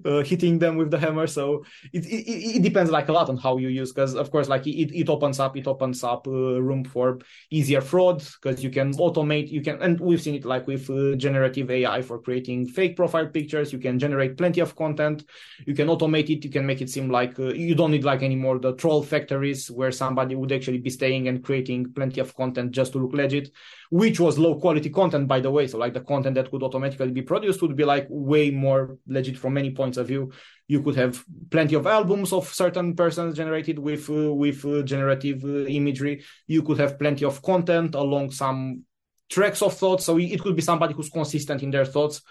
uh, 0.04 0.22
hitting 0.22 0.58
them 0.58 0.76
with 0.76 0.90
the 0.90 0.98
hammer. 0.98 1.26
So 1.26 1.64
it, 1.92 2.04
it, 2.06 2.56
it 2.56 2.62
depends 2.62 2.90
like 2.90 3.08
a 3.08 3.12
lot 3.12 3.28
on 3.28 3.36
how 3.36 3.58
you 3.58 3.68
use 3.68 3.92
because 3.92 4.14
of 4.14 4.30
course 4.30 4.48
like 4.48 4.66
it, 4.66 4.92
it 4.94 5.08
opens 5.08 5.38
up 5.38 5.56
it 5.56 5.66
opens 5.66 6.02
up 6.02 6.26
uh, 6.26 6.60
room 6.60 6.84
for 6.84 7.18
easier 7.50 7.80
fraud 7.80 8.24
because 8.42 8.62
you 8.62 8.70
can 8.70 8.92
automate 8.94 9.50
you 9.50 9.62
can 9.62 9.80
and 9.82 10.00
we've 10.00 10.20
seen 10.20 10.34
it 10.34 10.44
like 10.44 10.66
with 10.66 10.88
uh, 10.90 11.14
generative 11.16 11.70
ai 11.70 12.02
for 12.02 12.18
creating 12.18 12.66
fake 12.66 12.96
profile 12.96 13.26
pictures. 13.26 13.72
You 13.72 13.78
can 13.78 13.98
generate 13.98 14.36
plenty 14.36 14.60
of 14.60 14.74
content. 14.76 15.24
You 15.66 15.74
can 15.74 15.88
automate 15.88 16.30
it. 16.30 16.44
You 16.44 16.50
can 16.50 16.66
make 16.66 16.80
it 16.80 16.90
seem 16.90 17.10
like 17.10 17.38
uh, 17.38 17.54
you 17.54 17.74
don't 17.74 17.90
need 17.90 18.04
like 18.04 18.22
anymore 18.22 18.58
the 18.58 18.74
troll 18.74 19.02
factories 19.02 19.70
where 19.70 19.92
somebody 19.92 20.34
would 20.34 20.52
actually 20.52 20.78
be 20.78 20.90
staying 20.90 21.28
and 21.28 21.44
creating 21.44 21.92
plenty 21.92 22.20
of 22.20 22.34
content 22.34 22.72
just 22.72 22.92
to 22.92 22.98
look 22.98 23.12
legit 23.12 23.50
which 23.90 24.18
was 24.20 24.38
low 24.38 24.58
quality 24.58 24.90
content 24.90 25.28
by 25.28 25.40
the 25.40 25.50
way 25.50 25.66
so 25.66 25.78
like 25.78 25.94
the 25.94 26.00
content 26.00 26.34
that 26.34 26.50
could 26.50 26.62
automatically 26.62 27.10
be 27.10 27.22
produced 27.22 27.62
would 27.62 27.76
be 27.76 27.84
like 27.84 28.06
way 28.08 28.50
more 28.50 28.98
legit 29.06 29.38
from 29.38 29.54
many 29.54 29.70
points 29.70 29.96
of 29.96 30.06
view 30.06 30.30
you 30.68 30.82
could 30.82 30.96
have 30.96 31.24
plenty 31.50 31.74
of 31.74 31.86
albums 31.86 32.32
of 32.32 32.52
certain 32.52 32.94
persons 32.94 33.36
generated 33.36 33.78
with 33.78 34.08
uh, 34.10 34.32
with 34.32 34.64
uh, 34.64 34.82
generative 34.82 35.44
uh, 35.44 35.66
imagery 35.66 36.22
you 36.46 36.62
could 36.62 36.78
have 36.78 36.98
plenty 36.98 37.24
of 37.24 37.40
content 37.42 37.94
along 37.94 38.30
some 38.30 38.82
tracks 39.28 39.62
of 39.62 39.76
thoughts 39.76 40.04
so 40.04 40.18
it 40.18 40.40
could 40.40 40.56
be 40.56 40.62
somebody 40.62 40.94
who's 40.94 41.10
consistent 41.10 41.62
in 41.62 41.70
their 41.70 41.84
thoughts 41.84 42.22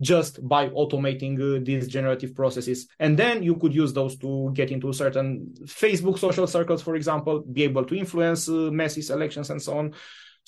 just 0.00 0.46
by 0.46 0.68
automating 0.68 1.34
uh, 1.40 1.60
these 1.64 1.88
generative 1.88 2.34
processes. 2.34 2.86
And 3.00 3.18
then 3.18 3.42
you 3.42 3.56
could 3.56 3.74
use 3.74 3.92
those 3.92 4.16
to 4.18 4.50
get 4.54 4.70
into 4.70 4.92
certain 4.92 5.54
Facebook 5.64 6.18
social 6.18 6.46
circles, 6.46 6.82
for 6.82 6.94
example, 6.94 7.40
be 7.40 7.64
able 7.64 7.84
to 7.84 7.96
influence 7.96 8.48
uh, 8.48 8.70
messy 8.70 9.12
elections 9.12 9.50
and 9.50 9.60
so 9.60 9.78
on. 9.78 9.94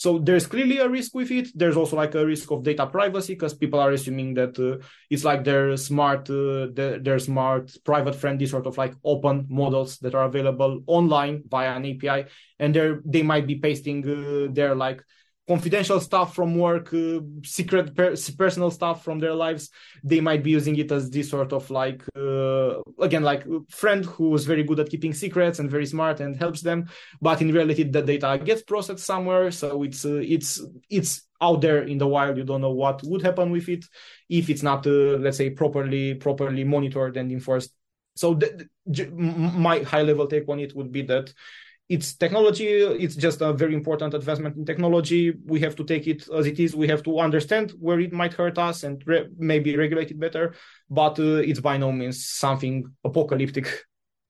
So 0.00 0.18
there's 0.18 0.46
clearly 0.46 0.78
a 0.78 0.88
risk 0.88 1.14
with 1.14 1.30
it. 1.30 1.48
There's 1.54 1.76
also 1.76 1.94
like 1.94 2.14
a 2.14 2.24
risk 2.24 2.50
of 2.50 2.62
data 2.62 2.86
privacy 2.86 3.34
because 3.34 3.52
people 3.52 3.78
are 3.78 3.90
assuming 3.90 4.32
that 4.32 4.58
uh, 4.58 4.82
it's 5.10 5.24
like 5.24 5.44
their 5.44 5.76
smart, 5.76 6.30
uh, 6.30 6.68
their 6.72 7.18
smart, 7.18 7.76
private 7.84 8.14
friendly 8.14 8.46
sort 8.46 8.66
of 8.66 8.78
like 8.78 8.94
open 9.04 9.46
models 9.50 9.98
that 9.98 10.14
are 10.14 10.24
available 10.24 10.82
online 10.86 11.42
via 11.50 11.76
an 11.76 11.84
API, 11.84 12.24
and 12.58 12.74
they 12.74 12.94
they 13.04 13.22
might 13.22 13.46
be 13.46 13.56
pasting 13.56 14.00
uh, 14.08 14.48
their 14.50 14.74
like 14.74 15.04
confidential 15.50 15.98
stuff 15.98 16.32
from 16.32 16.56
work, 16.56 16.94
uh, 16.94 17.18
secret 17.42 17.92
per- 17.96 18.14
personal 18.38 18.70
stuff 18.70 19.02
from 19.02 19.18
their 19.18 19.34
lives. 19.34 19.68
They 20.04 20.20
might 20.20 20.44
be 20.44 20.52
using 20.52 20.76
it 20.76 20.92
as 20.92 21.10
this 21.10 21.28
sort 21.28 21.52
of 21.52 21.68
like, 21.70 22.04
uh, 22.14 22.80
again, 23.00 23.24
like 23.24 23.42
friend 23.68 24.04
who 24.04 24.32
is 24.36 24.44
very 24.46 24.62
good 24.62 24.78
at 24.78 24.90
keeping 24.90 25.12
secrets 25.12 25.58
and 25.58 25.68
very 25.68 25.86
smart 25.86 26.20
and 26.20 26.36
helps 26.36 26.60
them. 26.60 26.88
But 27.20 27.42
in 27.42 27.52
reality, 27.52 27.82
the 27.82 28.00
data 28.00 28.40
gets 28.44 28.62
processed 28.62 29.04
somewhere, 29.04 29.50
so 29.50 29.82
it's 29.82 30.04
uh, 30.04 30.22
it's 30.36 30.62
it's 30.88 31.12
out 31.40 31.60
there 31.62 31.82
in 31.82 31.98
the 31.98 32.06
wild. 32.06 32.36
You 32.36 32.44
don't 32.44 32.60
know 32.60 32.76
what 32.84 33.02
would 33.02 33.22
happen 33.22 33.50
with 33.50 33.68
it 33.68 33.84
if 34.28 34.50
it's 34.50 34.62
not, 34.62 34.86
uh, 34.86 35.18
let's 35.24 35.38
say, 35.38 35.50
properly 35.50 36.14
properly 36.14 36.62
monitored 36.62 37.16
and 37.16 37.32
enforced. 37.32 37.72
So 38.14 38.34
the, 38.34 38.68
my 39.12 39.80
high 39.80 40.02
level 40.02 40.28
take 40.28 40.48
on 40.48 40.60
it 40.60 40.76
would 40.76 40.92
be 40.92 41.02
that 41.02 41.34
it's 41.90 42.14
technology 42.14 42.68
it's 43.04 43.16
just 43.16 43.40
a 43.40 43.52
very 43.52 43.74
important 43.74 44.14
advancement 44.14 44.56
in 44.56 44.64
technology. 44.64 45.32
We 45.44 45.58
have 45.60 45.74
to 45.74 45.84
take 45.84 46.06
it 46.06 46.28
as 46.30 46.46
it 46.46 46.58
is. 46.60 46.74
We 46.74 46.86
have 46.88 47.02
to 47.02 47.18
understand 47.18 47.72
where 47.80 47.98
it 47.98 48.12
might 48.12 48.32
hurt 48.32 48.56
us 48.58 48.84
and 48.84 49.02
re- 49.06 49.28
maybe 49.36 49.76
regulate 49.76 50.10
it 50.10 50.18
better 50.18 50.54
but 50.88 51.18
uh, 51.18 51.42
it's 51.50 51.60
by 51.60 51.76
no 51.76 51.92
means 51.92 52.24
something 52.24 52.86
apocalyptic. 53.04 53.66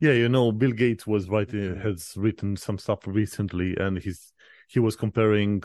Yeah 0.01 0.13
you 0.13 0.31
know 0.31 0.51
bill 0.51 0.73
gates 0.73 1.07
was 1.07 1.29
writing 1.29 1.77
has 1.77 2.15
written 2.17 2.57
some 2.57 2.79
stuff 2.79 3.07
recently 3.07 3.77
and 3.77 3.99
he's 3.99 4.33
he 4.69 4.81
was 4.81 4.97
comparing 4.97 5.63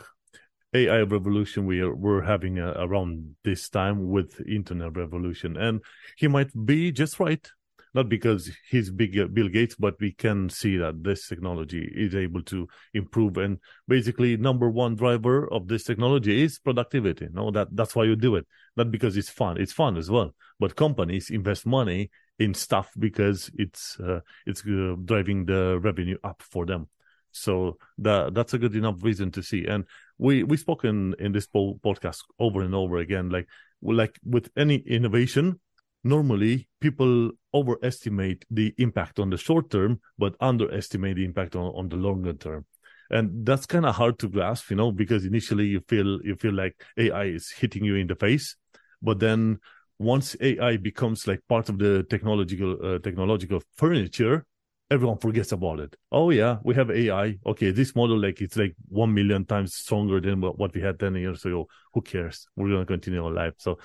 AI 0.74 1.02
revolution 1.04 1.66
we 1.66 1.80
are 1.80 1.96
we're 1.96 2.22
having 2.22 2.60
uh, 2.60 2.74
around 2.78 3.36
this 3.46 3.70
time 3.70 4.10
with 4.10 4.42
internet 4.46 4.98
revolution, 4.98 5.56
and 5.56 5.80
he 6.18 6.28
might 6.28 6.52
be 6.66 6.92
just 6.92 7.18
right 7.20 7.50
not 7.96 8.10
because 8.10 8.52
he's 8.70 8.92
big 8.92 9.34
Bill 9.34 9.48
Gates, 9.48 9.76
but 9.76 9.96
we 10.02 10.12
can 10.12 10.50
see 10.50 10.76
that 10.76 11.02
this 11.02 11.30
technology 11.30 11.90
is 11.96 12.14
able 12.14 12.44
to 12.44 12.68
improve. 12.94 13.38
And 13.38 13.58
basically, 13.88 14.36
number 14.36 14.70
one 14.70 14.96
driver 14.96 15.52
of 15.52 15.70
this 15.70 15.86
technology 15.86 16.44
is 16.44 16.60
productivity. 16.60 17.30
No, 17.32 17.52
that 17.52 17.70
that's 17.72 17.96
why 17.96 18.04
you 18.04 18.18
do 18.18 18.36
it, 18.36 18.46
not 18.76 18.92
because 18.92 19.16
it's 19.16 19.30
fun. 19.30 19.60
It's 19.60 19.72
fun 19.72 19.96
as 19.96 20.12
well. 20.12 20.36
But 20.60 20.76
companies 20.76 21.30
invest 21.30 21.66
money 21.66 22.12
in 22.38 22.54
stuff 22.54 22.92
because 23.00 23.50
it's 23.56 23.98
uh, 24.02 24.20
it's 24.46 24.62
uh, 24.68 24.96
driving 25.06 25.46
the 25.46 25.80
revenue 25.80 26.18
up 26.22 26.44
for 26.44 26.66
them. 26.66 26.90
So 27.32 27.78
that 28.00 28.34
that's 28.34 28.54
a 28.54 28.58
good 28.58 28.76
enough 28.76 29.02
reason 29.04 29.32
to 29.32 29.42
see. 29.42 29.66
And 29.68 29.86
we 30.18 30.44
we 30.44 30.58
spoken 30.58 31.16
in 31.18 31.32
this 31.32 31.48
podcast 31.48 32.24
over 32.40 32.62
and 32.62 32.76
over 32.76 32.98
again, 32.98 33.30
like 33.30 33.48
like 33.82 34.20
with 34.26 34.50
any 34.58 34.76
innovation, 34.76 35.62
normally 36.06 36.70
people 36.80 37.32
overestimate 37.54 38.46
the 38.52 38.74
impact 38.78 39.20
on 39.20 39.30
the 39.32 39.38
short 39.38 39.70
term, 39.72 40.00
but 40.18 40.36
underestimate 40.40 41.18
the 41.18 41.26
impact 41.26 41.56
on, 41.56 41.74
on 41.76 41.90
the 41.90 41.96
longer 41.96 42.34
term. 42.34 42.66
And 43.10 43.46
that's 43.46 43.66
kind 43.66 43.86
of 43.86 43.96
hard 43.96 44.20
to 44.20 44.30
grasp, 44.30 44.70
you 44.70 44.76
know, 44.78 44.92
because 44.92 45.26
initially 45.26 45.66
you 45.66 45.82
feel 45.88 46.20
you 46.24 46.36
feel 46.36 46.54
like 46.54 46.76
AI 46.98 47.26
is 47.26 47.52
hitting 47.52 47.84
you 47.84 47.96
in 47.96 48.08
the 48.08 48.16
face, 48.16 48.56
but 49.02 49.20
then 49.20 49.60
once 50.00 50.36
AI 50.42 50.78
becomes 50.78 51.28
like 51.28 51.42
part 51.48 51.70
of 51.70 51.78
the 51.80 52.04
technological 52.10 52.78
uh, 52.84 53.00
technological 53.00 53.62
furniture, 53.76 54.46
everyone 54.92 55.18
forgets 55.18 55.52
about 55.52 55.80
it. 55.80 55.96
Oh 56.12 56.30
yeah, 56.32 56.58
we 56.64 56.76
have 56.76 56.90
AI. 56.90 57.38
Okay, 57.46 57.72
this 57.72 57.96
model 57.96 58.20
like 58.20 58.42
it's 58.42 58.58
like 58.58 58.76
one 58.90 59.14
million 59.14 59.46
times 59.46 59.76
stronger 59.76 60.20
than 60.20 60.42
what 60.42 60.74
we 60.74 60.82
had 60.82 61.00
ten 61.00 61.16
years 61.16 61.46
ago. 61.46 61.68
Who 61.94 62.02
cares? 62.02 62.48
We're 62.56 62.70
gonna 62.70 62.86
continue 62.86 63.24
our 63.24 63.32
life. 63.32 63.54
So 63.58 63.78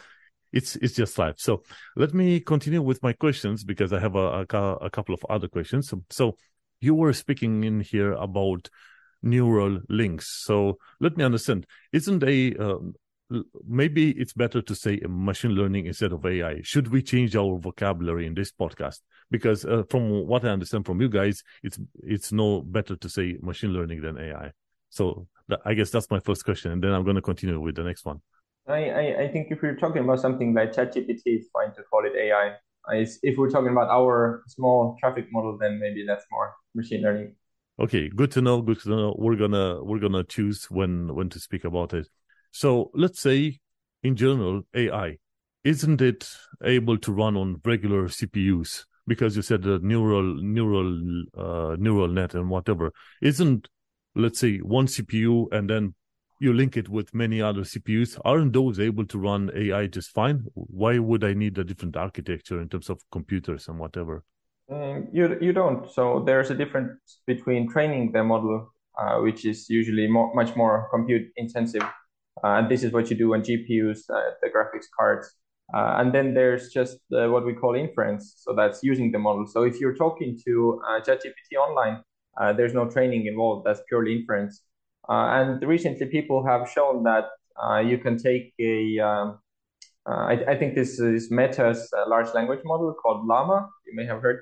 it's 0.53 0.77
it's 0.77 0.95
just 0.95 1.19
life. 1.19 1.37
So 1.39 1.63
let 1.97 2.15
me 2.15 2.41
continue 2.41 2.83
with 2.83 3.03
my 3.03 3.13
questions 3.13 3.65
because 3.65 3.93
I 3.93 4.01
have 4.01 4.17
a, 4.17 4.47
a, 4.51 4.57
a 4.83 4.91
couple 4.91 5.15
of 5.15 5.25
other 5.29 5.49
questions. 5.49 5.89
So, 5.89 6.03
so 6.11 6.37
you 6.81 6.95
were 6.95 7.13
speaking 7.13 7.65
in 7.65 7.81
here 7.81 8.13
about 8.13 8.69
neural 9.23 9.81
links. 9.89 10.29
So 10.45 10.79
let 11.01 11.17
me 11.17 11.25
understand. 11.25 11.67
Isn't 11.93 12.23
a 12.25 12.57
um, 12.57 12.95
maybe 13.67 14.11
it's 14.13 14.33
better 14.33 14.61
to 14.63 14.75
say 14.75 15.01
machine 15.09 15.53
learning 15.53 15.87
instead 15.87 16.13
of 16.13 16.25
AI. 16.27 16.61
Should 16.63 16.89
we 16.89 17.03
change 17.03 17.37
our 17.37 17.59
vocabulary 17.59 18.27
in 18.27 18.35
this 18.35 18.53
podcast? 18.53 19.01
Because 19.31 19.65
uh, 19.65 19.85
from 19.89 20.27
what 20.27 20.45
I 20.45 20.49
understand 20.49 20.87
from 20.87 21.01
you 21.01 21.09
guys, 21.09 21.43
it's 21.63 21.79
it's 22.03 22.33
no 22.33 22.63
better 22.63 22.97
to 22.97 23.09
say 23.09 23.37
machine 23.41 23.73
learning 23.73 24.03
than 24.03 24.19
AI. 24.19 24.51
So 24.89 25.29
I 25.65 25.75
guess 25.75 25.91
that's 25.91 26.11
my 26.11 26.21
first 26.21 26.45
question, 26.45 26.73
and 26.73 26.83
then 26.83 26.93
I'm 26.93 27.05
going 27.05 27.17
to 27.17 27.23
continue 27.23 27.61
with 27.61 27.77
the 27.77 27.85
next 27.85 28.05
one. 28.05 28.21
I, 28.71 28.91
I, 28.91 29.23
I 29.23 29.29
think 29.29 29.49
if 29.51 29.63
we're 29.63 29.77
talking 29.77 30.03
about 30.03 30.21
something 30.21 30.55
like 30.55 30.73
ChatGPT, 30.73 31.23
it's 31.27 31.49
fine 31.53 31.75
to 31.75 31.83
call 31.83 32.07
it 32.07 32.13
AI. 32.17 32.55
If 33.23 33.37
we're 33.37 33.51
talking 33.51 33.71
about 33.71 33.89
our 33.89 34.43
small 34.49 34.97
traffic 34.99 35.27
model, 35.31 35.59
then 35.59 35.79
maybe 35.79 36.05
that's 36.07 36.25
more 36.31 36.55
machine 36.75 37.03
learning. 37.03 37.35
Okay, 37.79 38.09
good 38.09 38.31
to 38.33 38.41
know. 38.41 38.63
Good 38.63 38.81
to 38.81 38.91
know. 38.91 39.17
We're 39.19 39.37
gonna 39.37 39.83
we're 39.83 39.99
gonna 39.99 40.25
choose 40.25 40.67
when 40.71 41.15
when 41.15 41.29
to 41.31 41.41
speak 41.41 41.65
about 41.65 41.95
it. 41.95 42.09
So 42.53 42.91
let's 42.95 43.21
say, 43.21 43.61
in 44.03 44.17
general, 44.17 44.63
AI 44.75 45.19
isn't 45.65 46.01
it 46.01 46.29
able 46.65 46.97
to 46.99 47.13
run 47.13 47.37
on 47.37 47.61
regular 47.65 48.09
CPUs? 48.09 48.85
Because 49.07 49.37
you 49.37 49.43
said 49.43 49.63
the 49.63 49.79
neural 49.81 50.35
neural 50.43 51.25
uh, 51.37 51.77
neural 51.79 52.09
net 52.09 52.35
and 52.35 52.49
whatever 52.49 52.93
isn't, 53.21 53.69
let's 54.15 54.39
say, 54.39 54.59
one 54.59 54.87
CPU 54.87 55.49
and 55.53 55.69
then 55.69 55.95
you 56.41 56.55
link 56.55 56.77
it 56.77 56.89
with 56.89 57.15
many 57.15 57.41
other 57.41 57.61
CPUs. 57.61 58.19
Aren't 58.25 58.55
those 58.55 58.81
able 58.81 59.05
to 59.07 59.19
run 59.19 59.51
AI 59.55 59.87
just 59.87 60.11
fine? 60.11 60.47
Why 60.55 60.99
would 60.99 61.23
I 61.23 61.35
need 61.35 61.59
a 61.59 61.65
different 61.65 61.97
architecture 61.97 62.61
in 62.61 62.69
terms 62.69 62.89
of 62.89 63.03
computers 63.13 63.69
and 63.69 63.79
whatever? 63.79 64.25
Um, 64.73 65.09
you 65.13 65.37
you 65.41 65.53
don't. 65.53 65.91
So 65.91 66.23
there's 66.25 66.51
a 66.51 66.55
difference 66.55 67.21
between 67.27 67.69
training 67.69 68.13
the 68.13 68.25
model, 68.25 68.73
uh, 68.99 69.19
which 69.19 69.45
is 69.45 69.69
usually 69.69 70.07
more, 70.09 70.35
much 70.35 70.57
more 70.57 70.89
compute 70.91 71.29
intensive, 71.37 71.83
uh, 71.83 72.57
and 72.59 72.71
this 72.71 72.83
is 72.83 72.93
what 72.93 73.11
you 73.11 73.17
do 73.17 73.35
on 73.35 73.43
GPUs, 73.43 74.09
uh, 74.09 74.31
the 74.43 74.49
graphics 74.49 74.87
cards. 74.97 75.35
Uh, 75.75 75.97
and 75.99 76.13
then 76.13 76.35
there's 76.35 76.71
just 76.71 76.99
what 77.11 77.47
we 77.47 77.53
call 77.55 77.77
inference. 77.77 78.35
So 78.39 78.55
that's 78.57 78.81
using 78.83 79.13
the 79.13 79.21
model. 79.21 79.47
So 79.47 79.63
if 79.63 79.79
you're 79.79 79.95
talking 79.95 80.37
to 80.45 80.83
ChatGPT 81.07 81.55
online, 81.61 82.03
there's 82.57 82.75
no 82.75 82.91
training 82.91 83.27
involved. 83.27 83.67
That's 83.67 83.81
purely 83.89 84.17
inference. 84.17 84.63
And 85.09 85.63
recently, 85.63 86.07
people 86.07 86.45
have 86.47 86.69
shown 86.71 87.05
that 87.05 87.27
you 87.85 87.99
can 87.99 88.17
take 88.19 88.53
a 88.59 88.99
um, 88.99 89.39
uh, 90.09 90.15
I, 90.15 90.53
I, 90.53 90.59
think 90.59 90.75
this 90.75 90.99
is 90.99 91.31
Meta's 91.31 91.93
uh, 91.97 92.09
large 92.09 92.33
language 92.35 92.61
model 92.65 92.95
called 92.95 93.27
Llama. 93.27 93.69
You 93.87 93.95
may 93.95 94.07
have 94.07 94.23
heard. 94.23 94.41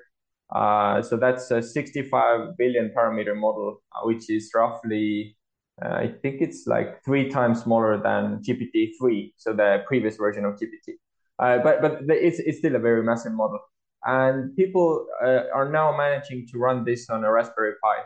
Uh, 0.55 1.03
so 1.03 1.17
that's 1.17 1.51
a 1.51 1.61
65 1.61 2.57
billion 2.57 2.91
parameter 2.97 3.37
model, 3.37 3.83
which 4.05 4.31
is 4.31 4.51
roughly 4.55 5.37
uh, 5.83 5.95
I 5.95 6.09
think 6.23 6.41
it's 6.41 6.67
like 6.67 7.05
three 7.05 7.29
times 7.29 7.63
smaller 7.63 8.03
than 8.03 8.43
GPT-3, 8.43 9.33
so 9.37 9.53
the 9.53 9.85
previous 9.87 10.17
version 10.17 10.45
of 10.45 10.55
GPT. 10.55 10.95
Uh, 11.39 11.59
but 11.63 11.81
but 11.81 12.01
it's 12.09 12.41
it's 12.41 12.59
still 12.59 12.75
a 12.75 12.81
very 12.81 13.03
massive 13.03 13.33
model, 13.33 13.61
and 14.05 14.57
people 14.57 15.07
uh, 15.23 15.45
are 15.55 15.71
now 15.71 15.97
managing 15.97 16.49
to 16.51 16.59
run 16.59 16.85
this 16.85 17.09
on 17.09 17.25
a 17.25 17.31
Raspberry 17.31 17.75
Pi. 17.81 17.97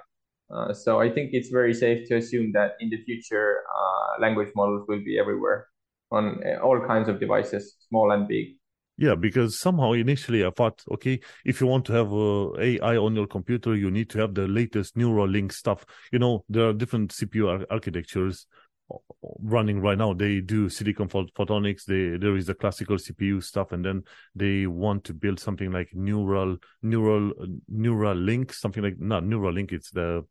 Uh, 0.53 0.73
so 0.73 1.01
I 1.01 1.11
think 1.11 1.31
it's 1.33 1.49
very 1.49 1.73
safe 1.73 2.09
to 2.09 2.16
assume 2.16 2.53
that 2.53 2.73
in 2.81 2.91
the 2.91 3.03
future, 3.05 3.62
uh, 3.74 4.20
language 4.20 4.51
models 4.55 4.87
will 4.87 5.03
be 5.03 5.19
everywhere 5.19 5.69
on 6.11 6.41
uh, 6.45 6.61
all 6.62 6.79
kinds 6.87 7.09
of 7.09 7.19
devices, 7.19 7.77
small 7.89 8.12
and 8.12 8.29
big. 8.29 8.57
Yeah, 8.99 9.15
because 9.15 9.59
somehow 9.59 9.93
initially 9.93 10.45
I 10.45 10.51
thought, 10.51 10.83
okay, 10.93 11.20
if 11.47 11.61
you 11.61 11.66
want 11.66 11.87
to 11.87 11.93
have 11.95 12.12
uh, 12.12 12.53
AI 12.61 12.97
on 12.99 13.16
your 13.16 13.27
computer, 13.27 13.74
you 13.74 13.91
need 13.91 14.11
to 14.11 14.19
have 14.19 14.35
the 14.35 14.47
latest 14.47 14.97
Neuralink 14.97 15.53
stuff. 15.53 15.87
You 16.12 16.19
know, 16.19 16.45
there 16.51 16.69
are 16.69 16.73
different 16.74 17.12
CPU 17.12 17.49
ar- 17.49 17.66
architectures 17.70 18.47
running 19.40 19.81
right 19.81 19.98
now. 19.98 20.12
They 20.12 20.40
do 20.40 20.69
silicon 20.69 21.09
photonics. 21.09 21.85
They 21.85 22.16
there 22.16 22.36
is 22.36 22.47
the 22.47 22.55
classical 22.55 22.97
CPU 22.97 23.43
stuff, 23.43 23.73
and 23.73 23.85
then 23.85 24.02
they 24.35 24.66
want 24.66 25.05
to 25.05 25.14
build 25.14 25.40
something 25.40 25.70
like 25.70 25.90
neural 25.94 26.56
neural 26.82 27.32
neural 27.69 28.16
link, 28.16 28.52
something 28.52 28.82
like 28.82 28.98
not 28.98 29.24
neural 29.24 29.52
link. 29.52 29.73
It's 29.73 29.90
the 29.90 30.24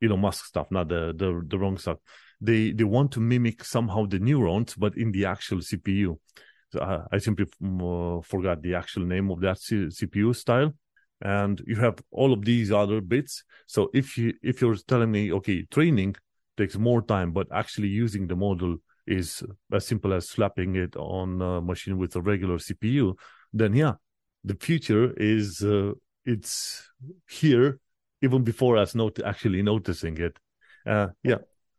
know 0.00 0.16
Musk 0.16 0.46
stuff, 0.46 0.68
not 0.70 0.88
the 0.88 1.12
the 1.16 1.42
the 1.46 1.58
wrong 1.58 1.78
stuff. 1.78 1.98
They 2.40 2.72
they 2.72 2.84
want 2.84 3.12
to 3.12 3.20
mimic 3.20 3.64
somehow 3.64 4.06
the 4.06 4.18
neurons, 4.18 4.74
but 4.74 4.96
in 4.96 5.12
the 5.12 5.24
actual 5.26 5.58
CPU. 5.58 6.18
Uh, 6.78 7.04
I 7.10 7.16
simply 7.18 7.46
uh, 7.64 8.20
forgot 8.20 8.60
the 8.60 8.74
actual 8.74 9.04
name 9.06 9.30
of 9.30 9.40
that 9.40 9.58
C- 9.58 9.88
CPU 9.88 10.36
style. 10.36 10.74
And 11.20 11.60
you 11.66 11.76
have 11.76 11.98
all 12.12 12.32
of 12.32 12.44
these 12.44 12.70
other 12.70 13.00
bits. 13.00 13.42
So 13.66 13.90
if 13.92 14.16
you 14.16 14.34
if 14.42 14.60
you're 14.60 14.76
telling 14.76 15.10
me, 15.10 15.32
okay, 15.32 15.64
training 15.70 16.14
takes 16.58 16.76
more 16.76 17.00
time, 17.00 17.32
but 17.32 17.46
actually 17.52 17.88
using 17.88 18.26
the 18.26 18.36
model 18.36 18.76
is 19.06 19.42
as 19.72 19.86
simple 19.86 20.12
as 20.12 20.28
slapping 20.28 20.76
it 20.76 20.94
on 20.96 21.40
a 21.40 21.60
machine 21.62 21.96
with 21.96 22.14
a 22.16 22.20
regular 22.20 22.56
CPU, 22.56 23.14
then 23.52 23.72
yeah, 23.74 23.94
the 24.44 24.54
future 24.54 25.14
is 25.16 25.62
uh, 25.62 25.92
it's 26.26 26.86
here 27.28 27.80
even 28.20 28.42
before 28.42 28.76
us 28.76 28.94
not 28.94 29.18
actually 29.24 29.62
noticing 29.62 30.18
it. 30.18 30.38
Uh, 30.86 31.08
yeah, 31.22 31.38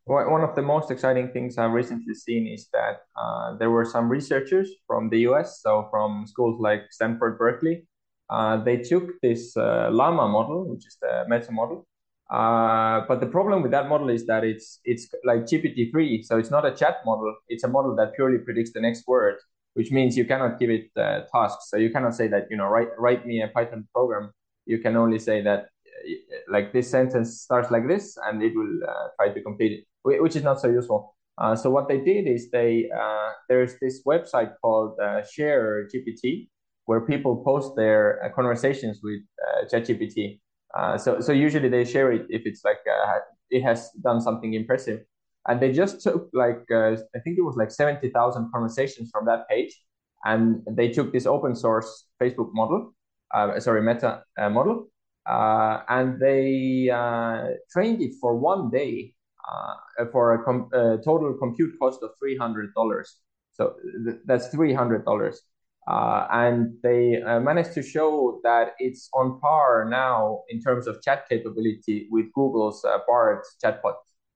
one 0.10 0.44
of 0.44 0.56
the 0.56 0.62
most 0.62 0.90
exciting 0.90 1.30
things 1.32 1.58
I've 1.60 1.72
recently 1.72 2.16
seen 2.16 2.48
is 2.48 2.68
that 2.74 3.02
uh, 3.16 3.56
there 3.58 3.70
were 3.70 3.86
some 3.86 4.10
researchers 4.10 4.72
from 4.88 5.10
the 5.10 5.20
US, 5.30 5.62
so 5.62 5.88
from 5.92 6.26
schools 6.26 6.60
like 6.60 6.82
Stanford, 6.90 7.38
Berkeley. 7.38 7.86
Uh, 8.30 8.64
they 8.64 8.78
took 8.78 9.20
this 9.22 9.56
uh, 9.56 9.90
Llama 9.92 10.28
model, 10.28 10.68
which 10.68 10.86
is 10.88 10.98
the 11.02 11.26
meta 11.28 11.52
model. 11.52 11.88
Uh, 12.30 13.02
but 13.08 13.20
the 13.20 13.26
problem 13.26 13.64
with 13.64 13.72
that 13.72 13.90
model 13.90 14.10
is 14.10 14.26
that 14.28 14.44
it's 14.44 14.80
it's 14.86 15.08
like 15.24 15.42
GPT-3, 15.46 16.24
so 16.24 16.38
it's 16.38 16.52
not 16.52 16.66
a 16.66 16.72
chat 16.72 16.98
model. 17.06 17.36
It's 17.48 17.64
a 17.64 17.68
model 17.68 17.96
that 17.96 18.14
purely 18.16 18.38
predicts 18.38 18.72
the 18.74 18.82
next 18.82 19.08
word, 19.08 19.36
which 19.74 19.92
means 19.92 20.16
you 20.16 20.26
cannot 20.26 20.60
give 20.60 20.70
it 20.70 20.92
uh, 20.96 21.22
tasks. 21.34 21.70
So 21.70 21.78
you 21.78 21.90
cannot 21.90 22.16
say 22.16 22.28
that 22.28 22.48
you 22.52 22.58
know 22.58 22.68
write 22.68 22.90
write 23.00 23.26
me 23.26 23.42
a 23.42 23.48
Python 23.48 23.88
program. 23.94 24.32
You 24.66 24.78
can 24.78 24.96
only 24.96 25.18
say 25.18 25.42
that 25.42 25.60
uh, 25.60 26.38
like 26.52 26.72
this 26.72 26.90
sentence 26.92 27.42
starts 27.42 27.72
like 27.72 27.88
this, 27.88 28.16
and 28.26 28.44
it 28.44 28.54
will 28.56 28.78
try 29.18 29.34
to 29.34 29.42
complete 29.42 29.72
it 29.80 29.86
which 30.04 30.36
is 30.36 30.44
not 30.44 30.60
so 30.60 30.68
useful. 30.68 31.16
Uh, 31.38 31.56
so 31.56 31.70
what 31.70 31.88
they 31.88 32.00
did 32.00 32.28
is 32.28 32.52
they 32.52 32.90
uh, 32.96 33.30
there's 33.48 33.76
this 33.82 34.04
website 34.04 34.54
called 34.62 34.98
uh, 35.02 35.22
ShareGPT 35.22 36.50
where 36.86 37.02
people 37.02 37.44
post 37.46 37.76
their 37.76 38.24
uh, 38.24 38.30
conversations 38.34 39.00
with 39.04 39.22
uh, 39.48 39.66
ChatGPT. 39.66 40.40
Uh, 40.78 40.98
so 40.98 41.20
so 41.20 41.32
usually 41.32 41.70
they 41.70 41.84
share 41.84 42.12
it 42.12 42.26
if 42.30 42.44
it's 42.46 42.64
like 42.64 42.80
uh, 42.90 43.20
it 43.50 43.62
has 43.62 43.90
done 44.04 44.22
something 44.22 44.54
impressive, 44.54 45.02
and 45.48 45.60
they 45.60 45.72
just 45.72 46.02
took 46.02 46.30
like 46.34 46.62
I 46.72 46.96
think 47.24 47.38
it 47.38 47.44
was 47.44 47.56
like 47.58 47.72
seventy 47.72 48.10
thousand 48.10 48.52
conversations 48.54 49.10
from 49.12 49.26
that 49.26 49.48
page, 49.50 49.74
and 50.26 50.62
they 50.70 50.90
took 50.90 51.12
this 51.12 51.26
open 51.26 51.56
source 51.56 52.06
Facebook 52.22 52.54
model, 52.54 52.94
sorry 53.60 53.82
Meta 53.82 54.24
model, 54.38 54.90
and 55.26 56.20
they 56.20 56.90
trained 57.72 58.02
it 58.02 58.14
for 58.22 58.36
one 58.38 58.70
day 58.70 59.14
uh, 59.50 60.06
for 60.12 60.34
a 60.36 60.44
com- 60.44 60.70
total 61.04 61.34
compute 61.34 61.74
cost 61.80 62.04
of 62.04 62.12
three 62.20 62.38
hundred 62.38 62.74
dollars. 62.76 63.18
So 63.54 63.76
th- 64.06 64.18
that's 64.26 64.48
three 64.48 64.74
hundred 64.74 65.06
dollars. 65.06 65.42
Uh, 65.90 66.28
and 66.32 66.76
they 66.84 67.20
uh, 67.20 67.40
managed 67.40 67.74
to 67.74 67.82
show 67.82 68.40
that 68.44 68.74
it's 68.78 69.10
on 69.14 69.40
par 69.40 69.88
now 69.90 70.42
in 70.50 70.62
terms 70.62 70.86
of 70.86 71.02
chat 71.02 71.28
capability 71.28 72.08
with 72.12 72.26
Google's 72.34 72.86
uh, 72.86 73.00
Bard 73.08 73.42
chatbot, 73.64 73.96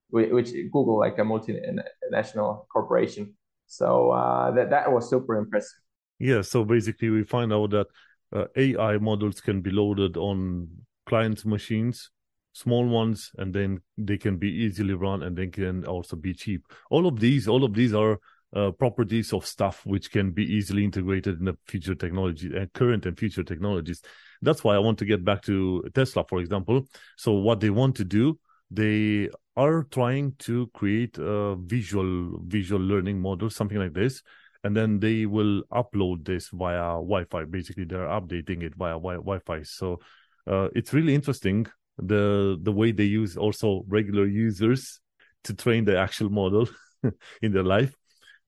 which 0.09 0.51
Google 0.71 0.97
like 0.97 1.19
a 1.19 1.21
multinational 1.21 2.65
corporation. 2.69 3.35
So 3.67 4.09
uh, 4.09 4.49
that 4.51 4.71
that 4.71 4.91
was 4.91 5.07
super 5.07 5.35
impressive. 5.35 5.79
Yeah. 6.17 6.41
So 6.41 6.65
basically, 6.65 7.09
we 7.09 7.23
find 7.23 7.53
out 7.53 7.69
that 7.69 7.87
uh, 8.35 8.45
AI 8.55 8.97
models 8.97 9.39
can 9.39 9.61
be 9.61 9.69
loaded 9.69 10.17
on 10.17 10.69
client 11.05 11.45
machines 11.45 12.09
small 12.53 12.87
ones, 12.87 13.31
and 13.37 13.53
then 13.53 13.81
they 13.97 14.17
can 14.17 14.37
be 14.37 14.47
easily 14.47 14.93
run, 14.93 15.23
and 15.23 15.35
they 15.35 15.47
can 15.47 15.85
also 15.85 16.15
be 16.15 16.33
cheap. 16.33 16.65
All 16.89 17.07
of 17.07 17.19
these, 17.19 17.47
all 17.47 17.63
of 17.63 17.73
these 17.73 17.93
are 17.93 18.19
uh, 18.55 18.71
properties 18.71 19.33
of 19.33 19.45
stuff 19.45 19.81
which 19.85 20.11
can 20.11 20.31
be 20.31 20.43
easily 20.43 20.83
integrated 20.83 21.39
in 21.39 21.45
the 21.45 21.57
future 21.67 21.95
technology 21.95 22.47
and 22.47 22.63
uh, 22.63 22.65
current 22.73 23.05
and 23.05 23.17
future 23.17 23.43
technologies. 23.43 24.01
That's 24.41 24.63
why 24.63 24.75
I 24.75 24.79
want 24.79 24.99
to 24.99 25.05
get 25.05 25.23
back 25.23 25.41
to 25.43 25.83
Tesla, 25.93 26.23
for 26.27 26.39
example. 26.39 26.87
So 27.17 27.31
what 27.33 27.59
they 27.59 27.69
want 27.69 27.95
to 27.97 28.03
do, 28.03 28.37
they 28.69 29.29
are 29.55 29.83
trying 29.91 30.33
to 30.39 30.67
create 30.73 31.17
a 31.17 31.55
visual 31.55 32.39
visual 32.45 32.81
learning 32.81 33.21
model, 33.21 33.49
something 33.49 33.77
like 33.77 33.93
this, 33.93 34.21
and 34.63 34.75
then 34.75 34.99
they 34.99 35.25
will 35.25 35.63
upload 35.71 36.25
this 36.25 36.49
via 36.49 36.93
Wi-Fi. 36.93 37.45
Basically, 37.45 37.85
they're 37.85 38.07
updating 38.07 38.63
it 38.63 38.75
via 38.75 38.93
wi- 38.93 39.15
Wi-Fi. 39.15 39.63
So 39.63 39.99
uh, 40.47 40.69
it's 40.75 40.93
really 40.93 41.15
interesting 41.15 41.67
the 41.97 42.57
the 42.61 42.71
way 42.71 42.91
they 42.91 43.05
use 43.05 43.37
also 43.37 43.83
regular 43.87 44.25
users 44.25 44.99
to 45.43 45.53
train 45.53 45.85
the 45.85 45.97
actual 45.97 46.29
model 46.29 46.67
in 47.41 47.51
their 47.51 47.63
life. 47.63 47.95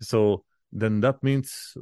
So 0.01 0.43
then 0.71 1.01
that 1.01 1.23
means 1.23 1.75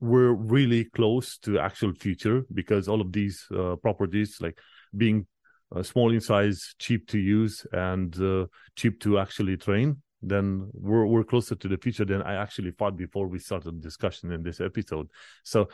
we're 0.00 0.32
really 0.32 0.84
close 0.84 1.38
to 1.38 1.58
actual 1.58 1.92
future 1.92 2.44
because 2.54 2.88
all 2.88 3.00
of 3.00 3.12
these 3.12 3.44
uh, 3.54 3.76
properties 3.76 4.38
like 4.40 4.58
being 4.96 5.26
uh, 5.74 5.82
small 5.82 6.12
in 6.12 6.20
size, 6.20 6.74
cheap 6.78 7.06
to 7.08 7.18
use, 7.18 7.66
and 7.72 8.18
uh, 8.22 8.46
cheap 8.76 9.00
to 9.00 9.18
actually 9.18 9.56
train 9.56 10.02
then 10.22 10.68
we're 10.72 11.06
we're 11.06 11.24
closer 11.24 11.54
to 11.54 11.68
the 11.68 11.76
future 11.76 12.04
than 12.04 12.22
I 12.22 12.34
actually 12.34 12.72
thought 12.72 12.96
before 12.96 13.28
we 13.28 13.38
started 13.38 13.80
discussion 13.80 14.32
in 14.32 14.42
this 14.42 14.60
episode. 14.60 15.08
So 15.44 15.68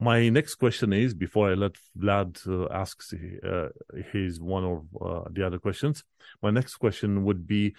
my 0.00 0.28
next 0.28 0.56
question 0.56 0.92
is 0.92 1.14
before 1.14 1.50
I 1.50 1.54
let 1.54 1.72
Vlad 1.98 2.46
uh, 2.46 2.72
ask 2.72 3.02
uh, 3.44 3.68
his 4.12 4.40
one 4.40 4.64
or 4.64 4.84
uh, 5.00 5.28
the 5.32 5.44
other 5.44 5.58
questions. 5.58 6.04
My 6.42 6.50
next 6.50 6.76
question 6.76 7.24
would 7.24 7.46
be. 7.46 7.74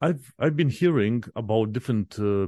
I've 0.00 0.32
I've 0.38 0.56
been 0.56 0.68
hearing 0.68 1.24
about 1.34 1.72
different 1.72 2.18
uh, 2.18 2.46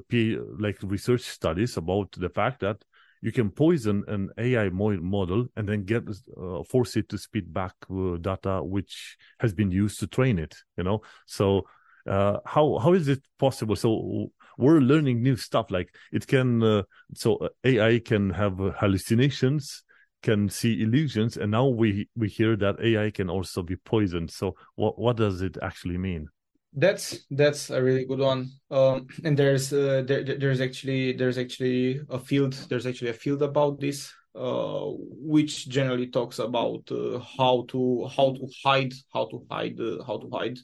like 0.59 0.79
research 0.83 1.23
studies 1.23 1.77
about 1.77 2.13
the 2.13 2.29
fact 2.29 2.61
that 2.61 2.85
you 3.23 3.33
can 3.33 3.51
poison 3.51 4.05
an 4.07 4.31
AI 4.39 4.69
model 4.69 5.47
and 5.57 5.69
then 5.69 5.85
get 5.85 6.05
uh, 6.37 6.63
force 6.63 6.97
it 6.97 7.09
to 7.09 7.19
spit 7.19 7.53
back 7.53 7.73
uh, 7.91 8.17
data 8.19 8.63
which 8.63 9.17
has 9.41 9.55
been 9.55 9.71
used 9.71 9.99
to 10.01 10.07
train 10.07 10.39
it. 10.39 10.55
You 10.77 10.85
know, 10.85 11.01
so 11.27 11.63
uh, 12.07 12.39
how 12.45 12.79
how 12.79 12.93
is 12.93 13.09
it 13.09 13.23
possible? 13.39 13.77
So 13.77 14.31
we're 14.59 14.81
learning 14.81 15.23
new 15.23 15.37
stuff. 15.37 15.71
Like 15.71 15.95
it 16.13 16.27
can, 16.27 16.63
uh, 16.63 16.83
so 17.15 17.37
uh, 17.37 17.49
AI 17.65 17.99
can 18.01 18.31
have 18.31 18.59
hallucinations, 18.79 19.85
can 20.23 20.49
see 20.51 20.83
illusions, 20.83 21.39
and 21.39 21.51
now 21.51 21.67
we 21.67 22.09
we 22.15 22.29
hear 22.29 22.57
that 22.57 22.77
AI 22.81 23.11
can 23.11 23.31
also 23.31 23.63
be 23.63 23.77
poisoned. 23.77 24.31
So 24.31 24.55
what 24.75 24.99
what 24.99 25.17
does 25.17 25.41
it 25.41 25.57
actually 25.63 25.97
mean? 25.99 26.29
That's 26.75 27.25
that's 27.31 27.71
a 27.71 27.83
really 27.83 28.05
good 28.05 28.19
one. 28.21 28.51
Um, 28.71 29.09
and 29.25 29.37
there's 29.37 29.73
uh, 29.73 30.03
there, 30.07 30.23
there's 30.23 30.61
actually 30.61 31.13
there's 31.13 31.39
actually 31.39 32.01
a 32.11 32.19
field 32.19 32.53
there's 32.69 32.87
actually 32.87 33.11
a 33.11 33.15
field 33.15 33.43
about 33.43 33.81
this 33.81 34.13
uh, 34.35 34.85
which 34.85 35.69
generally 35.69 36.09
talks 36.09 36.39
about 36.39 36.83
uh, 36.91 37.19
how 37.39 37.65
to 37.69 38.07
how 38.15 38.35
to 38.35 38.49
hide 38.63 38.93
how 39.13 39.27
to 39.27 39.45
hide 39.51 39.81
uh, 39.81 40.05
how 40.05 40.19
to 40.19 40.29
hide 40.31 40.59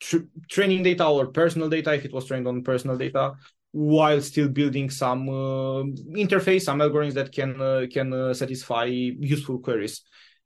tr- 0.00 0.28
training 0.50 0.82
data 0.82 1.06
or 1.06 1.28
personal 1.28 1.68
data 1.68 1.94
if 1.94 2.04
it 2.04 2.12
was 2.12 2.26
trained 2.26 2.48
on 2.48 2.62
personal 2.62 2.96
data 2.96 3.32
while 3.70 4.20
still 4.20 4.48
building 4.48 4.90
some 4.90 5.28
uh, 5.28 5.82
interface 6.18 6.62
some 6.62 6.80
algorithms 6.80 7.14
that 7.14 7.32
can 7.32 7.60
uh, 7.60 7.86
can 7.90 8.34
satisfy 8.34 8.84
useful 8.84 9.60
queries 9.60 10.02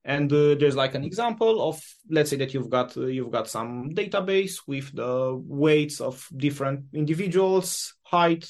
and 0.06 0.32
uh, 0.32 0.54
there's 0.54 0.76
like 0.76 0.94
an 0.94 1.04
example 1.04 1.68
of 1.68 1.82
let's 2.08 2.30
say 2.30 2.36
that 2.36 2.54
you've 2.54 2.70
got 2.70 2.96
uh, 2.96 3.06
you've 3.06 3.32
got 3.32 3.48
some 3.48 3.90
database 3.90 4.60
with 4.66 4.94
the 4.94 5.34
weights 5.44 6.00
of 6.00 6.26
different 6.36 6.84
individuals 6.94 7.94
height 8.04 8.48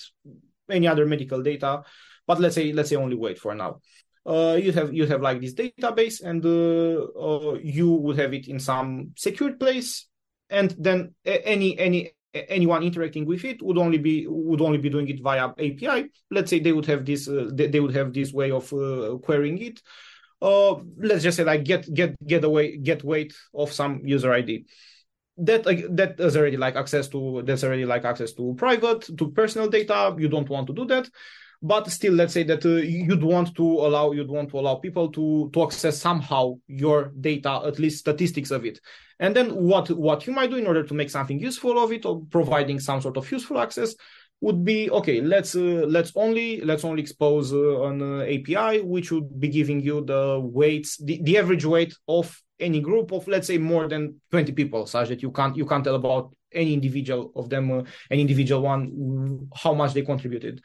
any 0.71 0.87
other 0.87 1.07
medical 1.07 1.43
data 1.43 1.83
but 2.27 2.39
let's 2.39 2.55
say 2.55 2.73
let's 2.73 2.91
say 2.91 2.97
only 2.97 3.17
weight 3.17 3.39
for 3.39 3.55
now 3.55 3.81
uh, 4.27 4.59
you 4.61 4.71
have 4.71 4.93
you 4.93 5.07
have 5.07 5.23
like 5.23 5.41
this 5.41 5.55
database 5.55 6.23
and 6.23 6.45
you 7.65 7.91
would 7.91 8.19
have 8.19 8.35
it 8.35 8.49
in 8.49 8.61
some 8.61 9.13
secured 9.17 9.59
place 9.59 10.09
and 10.51 10.77
then 10.79 11.15
any 11.25 11.79
any 11.79 12.13
anyone 12.49 12.83
interacting 12.83 13.25
with 13.25 13.45
it 13.45 13.63
would 13.63 13.79
only 13.79 13.99
be 13.99 14.27
would 14.29 14.61
only 14.61 14.79
be 14.79 14.91
doing 14.91 15.09
it 15.09 15.23
via 15.23 15.49
API. 15.49 16.11
Let's 16.31 16.51
say 16.51 16.61
they 16.61 16.73
would 16.73 16.87
have 16.87 17.05
this 17.05 17.29
uh, 17.29 17.49
they, 17.53 17.69
they, 17.69 17.81
would 17.81 17.95
have 17.95 18.13
this 18.13 18.33
way 18.33 18.51
of 18.51 18.71
uh, 18.73 19.17
querying 19.23 19.59
it. 19.59 19.81
Uh, 20.47 20.77
let's 20.99 21.25
just 21.25 21.37
say 21.37 21.45
like 21.45 21.65
get 21.65 21.93
get 21.93 22.15
get 22.25 22.45
away 22.45 22.77
get 22.77 23.03
weight 23.03 23.35
of 23.53 23.73
some 23.73 24.01
user 24.05 24.33
ID. 24.33 24.65
That 25.39 25.65
that 25.65 26.21
is 26.21 26.37
already 26.37 26.57
like 26.57 26.77
access 26.77 27.09
to 27.09 27.43
that's 27.45 27.65
already 27.65 27.85
like 27.85 28.05
access 28.05 28.33
to 28.35 28.55
private 28.57 29.01
to 29.19 29.31
personal 29.33 29.69
data. 29.69 30.15
You 30.17 30.29
don't 30.29 30.49
want 30.49 30.69
to 30.69 30.73
do 30.73 30.85
that 30.87 31.11
but 31.63 31.91
still 31.91 32.13
let's 32.13 32.33
say 32.33 32.43
that 32.43 32.65
uh, 32.65 32.69
you'd 32.69 33.23
want 33.23 33.55
to 33.57 33.63
allow 33.63 34.13
you'd 34.13 34.31
want 34.31 34.51
to 34.51 34.59
allow 34.59 34.75
people 34.77 35.11
to 35.11 35.51
to 35.53 35.63
access 35.65 35.99
somehow 35.99 36.55
your 36.67 37.13
data 37.21 37.63
at 37.65 37.79
least 37.79 37.99
statistics 37.99 38.51
of 38.51 38.65
it 38.65 38.79
and 39.19 39.35
then 39.35 39.55
what 39.55 39.91
what 39.91 40.27
you 40.27 40.33
might 40.33 40.51
do 40.51 40.57
in 40.57 40.67
order 40.67 40.83
to 40.83 40.95
make 40.95 41.11
something 41.11 41.39
useful 41.39 41.83
of 41.83 41.93
it 41.93 42.05
or 42.05 42.23
providing 42.31 42.79
some 42.79 43.01
sort 43.01 43.17
of 43.17 43.31
useful 43.31 43.59
access 43.59 43.95
would 44.41 44.65
be 44.65 44.91
okay 44.91 45.21
let's 45.21 45.57
uh, 45.57 45.85
let's 45.89 46.13
only 46.15 46.61
let's 46.61 46.85
only 46.85 47.01
expose 47.03 47.53
uh, 47.53 47.83
an 47.85 48.03
uh, 48.03 48.23
api 48.25 48.81
which 48.83 49.11
would 49.11 49.41
be 49.41 49.49
giving 49.49 49.81
you 49.81 50.05
the 50.05 50.39
weights 50.43 50.99
the, 50.99 51.21
the 51.23 51.39
average 51.39 51.65
weight 51.65 51.95
of 52.07 52.41
any 52.61 52.81
group 52.81 53.13
of 53.13 53.27
let's 53.29 53.47
say 53.47 53.59
more 53.59 53.89
than 53.89 54.21
20 54.31 54.53
people 54.53 54.87
such 54.87 55.09
that 55.09 55.23
you 55.23 55.31
can't 55.31 55.57
you 55.57 55.67
can't 55.67 55.85
tell 55.85 55.95
about 55.95 56.35
any 56.53 56.73
individual 56.75 57.33
of 57.35 57.49
them 57.49 57.71
uh, 57.71 57.83
any 58.11 58.23
individual 58.23 58.63
one 58.63 59.49
how 59.55 59.75
much 59.75 59.93
they 59.93 60.03
contributed. 60.03 60.63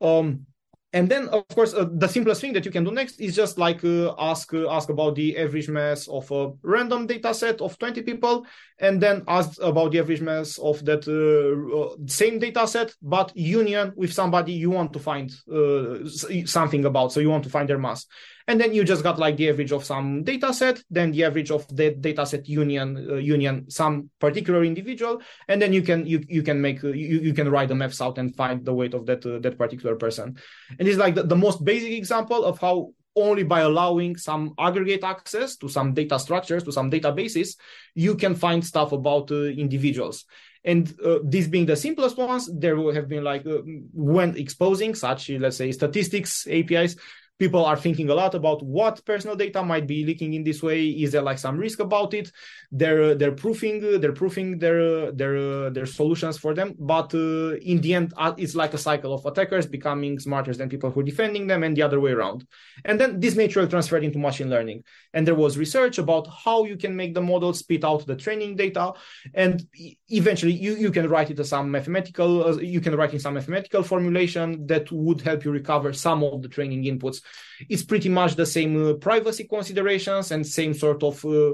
Um 0.00 0.46
and 0.92 1.08
then 1.08 1.28
of 1.28 1.46
course 1.48 1.74
uh, 1.74 1.86
the 1.92 2.08
simplest 2.08 2.40
thing 2.40 2.52
that 2.52 2.64
you 2.64 2.70
can 2.70 2.84
do 2.84 2.90
next 2.90 3.20
is 3.20 3.36
just 3.36 3.58
like 3.58 3.84
uh, 3.84 4.14
ask 4.18 4.54
uh, 4.54 4.70
ask 4.70 4.88
about 4.88 5.14
the 5.14 5.36
average 5.36 5.68
mass 5.68 6.08
of 6.08 6.30
a 6.30 6.50
random 6.62 7.06
data 7.06 7.34
set 7.34 7.60
of 7.60 7.78
20 7.78 8.02
people 8.02 8.46
and 8.78 9.00
then 9.00 9.22
ask 9.28 9.60
about 9.60 9.92
the 9.92 9.98
average 9.98 10.22
mass 10.22 10.56
of 10.58 10.82
that 10.84 11.06
uh, 11.06 11.76
uh 11.76 11.96
same 12.06 12.38
data 12.38 12.66
set 12.66 12.94
but 13.02 13.36
union 13.36 13.92
with 13.96 14.12
somebody 14.12 14.52
you 14.52 14.70
want 14.70 14.92
to 14.92 14.98
find 14.98 15.32
uh, 15.52 16.08
something 16.46 16.84
about. 16.84 17.12
So 17.12 17.20
you 17.20 17.30
want 17.30 17.44
to 17.44 17.50
find 17.50 17.68
their 17.68 17.78
mass 17.78 18.06
and 18.48 18.58
then 18.58 18.72
you 18.72 18.82
just 18.82 19.02
got 19.02 19.18
like 19.18 19.36
the 19.36 19.48
average 19.48 19.72
of 19.72 19.84
some 19.84 20.24
data 20.24 20.52
set 20.52 20.82
then 20.90 21.12
the 21.12 21.22
average 21.22 21.50
of 21.50 21.68
the 21.76 21.90
data 21.90 22.26
set 22.26 22.48
union 22.48 23.06
uh, 23.10 23.14
union 23.14 23.70
some 23.70 24.10
particular 24.18 24.64
individual 24.64 25.20
and 25.46 25.62
then 25.62 25.72
you 25.72 25.82
can 25.82 26.06
you, 26.06 26.24
you 26.28 26.42
can 26.42 26.60
make 26.60 26.82
uh, 26.82 26.88
you, 26.88 27.20
you 27.20 27.34
can 27.34 27.48
write 27.48 27.68
the 27.68 27.74
maps 27.74 28.00
out 28.00 28.18
and 28.18 28.34
find 28.34 28.64
the 28.64 28.74
weight 28.74 28.94
of 28.94 29.06
that 29.06 29.24
uh, 29.24 29.38
that 29.38 29.58
particular 29.58 29.94
person. 29.96 30.36
And 30.78 30.88
it's 30.88 30.98
like 30.98 31.14
the, 31.14 31.22
the 31.22 31.36
most 31.36 31.64
basic 31.64 31.92
example 31.92 32.44
of 32.44 32.58
how 32.58 32.92
only 33.14 33.42
by 33.42 33.60
allowing 33.60 34.16
some 34.16 34.54
aggregate 34.58 35.04
access 35.04 35.56
to 35.56 35.68
some 35.68 35.92
data 35.92 36.18
structures 36.18 36.62
to 36.62 36.72
some 36.72 36.90
databases 36.90 37.56
you 37.94 38.14
can 38.14 38.34
find 38.34 38.64
stuff 38.64 38.92
about 38.92 39.30
uh, 39.30 39.44
individuals. 39.44 40.24
And 40.64 40.92
uh, 41.04 41.18
these 41.24 41.48
being 41.48 41.66
the 41.66 41.76
simplest 41.76 42.16
ones 42.16 42.50
there 42.52 42.76
will 42.76 42.94
have 42.94 43.08
been 43.08 43.24
like 43.24 43.46
uh, 43.46 43.58
when 43.92 44.36
exposing 44.36 44.94
such 44.94 45.28
let's 45.30 45.56
say 45.58 45.70
statistics 45.72 46.46
apis 46.46 46.96
people 47.38 47.64
are 47.64 47.76
thinking 47.76 48.10
a 48.10 48.14
lot 48.14 48.34
about 48.34 48.62
what 48.62 49.04
personal 49.04 49.36
data 49.36 49.62
might 49.62 49.86
be 49.86 50.04
leaking 50.04 50.34
in 50.34 50.42
this 50.42 50.62
way. 50.62 50.88
Is 50.88 51.12
there 51.12 51.22
like 51.22 51.38
some 51.38 51.56
risk 51.56 51.80
about 51.80 52.14
it? 52.14 52.32
They're 52.72 53.14
they're 53.14 53.32
proofing 53.32 54.00
they're 54.00 54.12
proofing 54.12 54.58
their 54.58 55.12
their 55.12 55.70
their 55.70 55.86
solutions 55.86 56.36
for 56.36 56.54
them. 56.54 56.74
But 56.78 57.14
uh, 57.14 57.56
in 57.56 57.80
the 57.80 57.94
end 57.94 58.12
uh, 58.16 58.34
it's 58.36 58.54
like 58.54 58.74
a 58.74 58.78
cycle 58.78 59.14
of 59.14 59.24
attackers 59.24 59.66
becoming 59.66 60.18
smarter 60.18 60.52
than 60.54 60.68
people 60.68 60.90
who 60.90 61.00
are 61.00 61.04
defending 61.04 61.46
them 61.46 61.62
and 61.62 61.76
the 61.76 61.82
other 61.82 62.00
way 62.00 62.12
around. 62.12 62.46
And 62.84 63.00
then 63.00 63.20
this 63.20 63.36
naturally 63.36 63.68
transferred 63.68 64.04
into 64.04 64.18
machine 64.18 64.50
learning. 64.50 64.84
And 65.14 65.26
there 65.26 65.34
was 65.34 65.56
research 65.56 65.98
about 65.98 66.26
how 66.44 66.64
you 66.64 66.76
can 66.76 66.94
make 66.94 67.14
the 67.14 67.22
model 67.22 67.52
spit 67.52 67.84
out 67.84 68.06
the 68.06 68.16
training 68.16 68.56
data. 68.56 68.92
And 69.34 69.66
eventually 70.08 70.52
you, 70.52 70.74
you 70.74 70.90
can 70.90 71.08
write 71.08 71.30
it 71.30 71.38
as 71.38 71.48
some 71.50 71.70
mathematical 71.70 72.44
uh, 72.44 72.56
you 72.58 72.80
can 72.80 72.94
write 72.96 73.14
in 73.14 73.20
some 73.20 73.34
mathematical 73.34 73.82
formulation 73.82 74.66
that 74.66 74.90
would 74.90 75.20
help 75.20 75.44
you 75.44 75.50
recover 75.50 75.92
some 75.92 76.22
of 76.22 76.42
the 76.42 76.48
training 76.48 76.84
inputs 76.84 77.22
it's 77.68 77.82
pretty 77.82 78.08
much 78.08 78.34
the 78.34 78.46
same 78.46 78.90
uh, 78.90 78.94
privacy 78.94 79.44
considerations 79.44 80.30
and 80.30 80.46
same 80.46 80.74
sort 80.74 81.02
of 81.02 81.24
uh, 81.24 81.52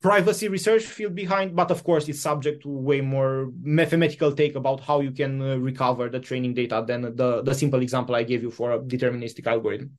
privacy 0.00 0.48
research 0.48 0.84
field 0.84 1.14
behind 1.14 1.56
but 1.56 1.70
of 1.70 1.82
course 1.82 2.08
it's 2.08 2.20
subject 2.20 2.62
to 2.62 2.68
way 2.68 3.00
more 3.00 3.50
mathematical 3.62 4.32
take 4.32 4.54
about 4.54 4.80
how 4.80 5.00
you 5.00 5.10
can 5.10 5.40
uh, 5.40 5.56
recover 5.56 6.10
the 6.10 6.20
training 6.20 6.52
data 6.52 6.84
than 6.86 7.02
the, 7.16 7.42
the 7.42 7.54
simple 7.54 7.80
example 7.80 8.14
i 8.14 8.22
gave 8.22 8.42
you 8.42 8.50
for 8.50 8.72
a 8.72 8.78
deterministic 8.78 9.46
algorithm. 9.46 9.90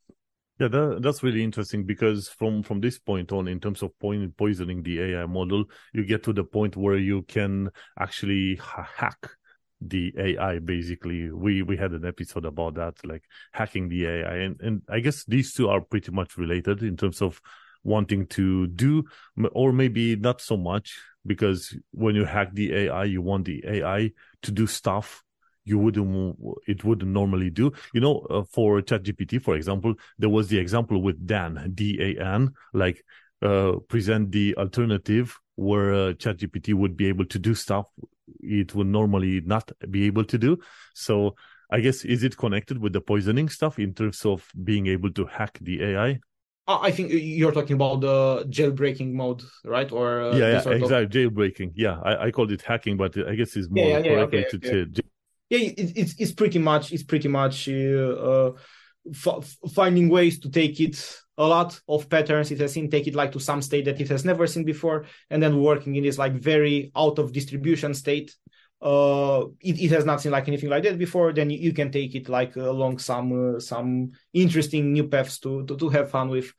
Yeah 0.59 0.67
that, 0.69 0.99
that's 1.01 1.23
really 1.23 1.43
interesting 1.43 1.85
because 1.85 2.29
from 2.29 2.63
from 2.63 2.81
this 2.81 2.99
point 2.99 3.31
on 3.31 3.47
in 3.47 3.59
terms 3.59 3.81
of 3.81 3.97
point, 3.99 4.37
poisoning 4.37 4.83
the 4.83 5.01
ai 5.01 5.25
model 5.25 5.65
you 5.91 6.05
get 6.05 6.23
to 6.23 6.33
the 6.33 6.43
point 6.43 6.77
where 6.77 6.97
you 6.97 7.23
can 7.23 7.69
actually 7.99 8.59
hack 8.61 9.31
the 9.81 10.13
AI 10.17 10.59
basically. 10.59 11.31
We 11.31 11.61
we 11.61 11.77
had 11.77 11.91
an 11.91 12.05
episode 12.05 12.45
about 12.45 12.75
that, 12.75 12.95
like 13.05 13.23
hacking 13.51 13.89
the 13.89 14.05
AI, 14.07 14.35
and 14.35 14.59
and 14.61 14.81
I 14.89 14.99
guess 14.99 15.25
these 15.25 15.53
two 15.53 15.69
are 15.69 15.81
pretty 15.81 16.11
much 16.11 16.37
related 16.37 16.83
in 16.83 16.97
terms 16.97 17.21
of 17.21 17.41
wanting 17.83 18.27
to 18.27 18.67
do, 18.67 19.03
or 19.51 19.71
maybe 19.71 20.15
not 20.15 20.41
so 20.41 20.57
much 20.57 20.99
because 21.25 21.75
when 21.91 22.15
you 22.15 22.25
hack 22.25 22.53
the 22.53 22.73
AI, 22.73 23.03
you 23.05 23.21
want 23.21 23.45
the 23.45 23.63
AI 23.67 24.11
to 24.43 24.51
do 24.51 24.67
stuff 24.67 25.23
you 25.65 25.79
wouldn't 25.79 26.37
it 26.67 26.83
wouldn't 26.83 27.11
normally 27.11 27.49
do. 27.49 27.73
You 27.93 28.01
know, 28.01 28.19
uh, 28.29 28.43
for 28.43 28.81
ChatGPT, 28.81 29.41
for 29.41 29.55
example, 29.55 29.95
there 30.17 30.29
was 30.29 30.47
the 30.47 30.59
example 30.59 31.01
with 31.01 31.25
Dan 31.25 31.71
D 31.73 31.97
A 31.99 32.23
N, 32.23 32.53
like 32.73 33.03
uh, 33.41 33.73
present 33.89 34.31
the 34.31 34.55
alternative 34.57 35.37
where 35.55 35.93
uh, 35.93 36.13
ChatGPT 36.13 36.73
would 36.73 36.95
be 36.95 37.07
able 37.07 37.25
to 37.25 37.39
do 37.39 37.55
stuff 37.55 37.87
it 38.39 38.73
would 38.75 38.87
normally 38.87 39.41
not 39.41 39.71
be 39.89 40.05
able 40.05 40.25
to 40.25 40.37
do. 40.37 40.57
So 40.93 41.35
I 41.69 41.79
guess 41.79 42.05
is 42.05 42.23
it 42.23 42.37
connected 42.37 42.77
with 42.77 42.93
the 42.93 43.01
poisoning 43.01 43.49
stuff 43.49 43.79
in 43.79 43.93
terms 43.93 44.25
of 44.25 44.47
being 44.63 44.87
able 44.87 45.11
to 45.11 45.25
hack 45.25 45.57
the 45.61 45.83
AI? 45.83 46.19
I 46.67 46.89
think 46.89 47.11
you're 47.11 47.51
talking 47.51 47.75
about 47.75 48.01
the 48.01 48.45
jailbreaking 48.49 49.13
mode, 49.13 49.43
right? 49.63 49.91
Or 49.91 50.21
uh, 50.21 50.35
yeah, 50.35 50.49
yeah 50.49 50.69
exactly, 50.71 51.03
of... 51.03 51.09
jailbreaking. 51.11 51.73
Yeah, 51.75 51.99
I, 52.03 52.25
I 52.25 52.31
called 52.31 52.51
it 52.51 52.63
hacking, 52.63 52.97
but 52.97 53.15
I 53.17 53.35
guess 53.35 53.55
it's 53.55 53.69
more 53.69 53.87
yeah, 53.87 53.99
yeah, 53.99 54.13
correctly 54.15 54.45
okay, 54.45 54.49
to, 54.49 54.57
okay. 54.57 54.91
to 54.91 55.03
yeah, 55.49 55.59
it, 55.59 55.93
it's 55.95 56.15
it's 56.17 56.31
pretty 56.31 56.57
much 56.57 56.91
it's 56.91 57.03
pretty 57.03 57.27
much 57.27 57.69
uh, 57.69 58.51
f- 59.13 59.57
finding 59.73 60.09
ways 60.09 60.39
to 60.39 60.49
take 60.49 60.79
it 60.79 61.19
a 61.37 61.45
lot 61.45 61.79
of 61.87 62.09
patterns 62.09 62.51
it 62.51 62.59
has 62.59 62.73
seen, 62.73 62.89
take 62.89 63.07
it 63.07 63.15
like 63.15 63.31
to 63.33 63.39
some 63.39 63.61
state 63.61 63.85
that 63.85 63.99
it 63.99 64.09
has 64.09 64.23
never 64.23 64.47
seen 64.47 64.63
before, 64.63 65.05
and 65.29 65.41
then 65.41 65.61
working 65.61 65.95
in 65.95 66.03
this 66.03 66.17
like 66.17 66.33
very 66.33 66.91
out 66.95 67.19
of 67.19 67.33
distribution 67.33 67.93
state. 67.93 68.35
Uh, 68.81 69.45
it, 69.61 69.81
it 69.81 69.91
has 69.91 70.05
not 70.05 70.21
seen 70.21 70.31
like 70.31 70.47
anything 70.47 70.69
like 70.69 70.83
that 70.83 70.97
before. 70.97 71.33
Then 71.33 71.49
you, 71.49 71.57
you 71.57 71.73
can 71.73 71.91
take 71.91 72.15
it 72.15 72.29
like 72.29 72.55
along 72.55 72.99
some 72.99 73.55
uh, 73.55 73.59
some 73.59 74.11
interesting 74.33 74.93
new 74.93 75.07
paths 75.07 75.39
to, 75.39 75.65
to 75.65 75.77
to 75.77 75.89
have 75.89 76.11
fun 76.11 76.29
with. 76.29 76.53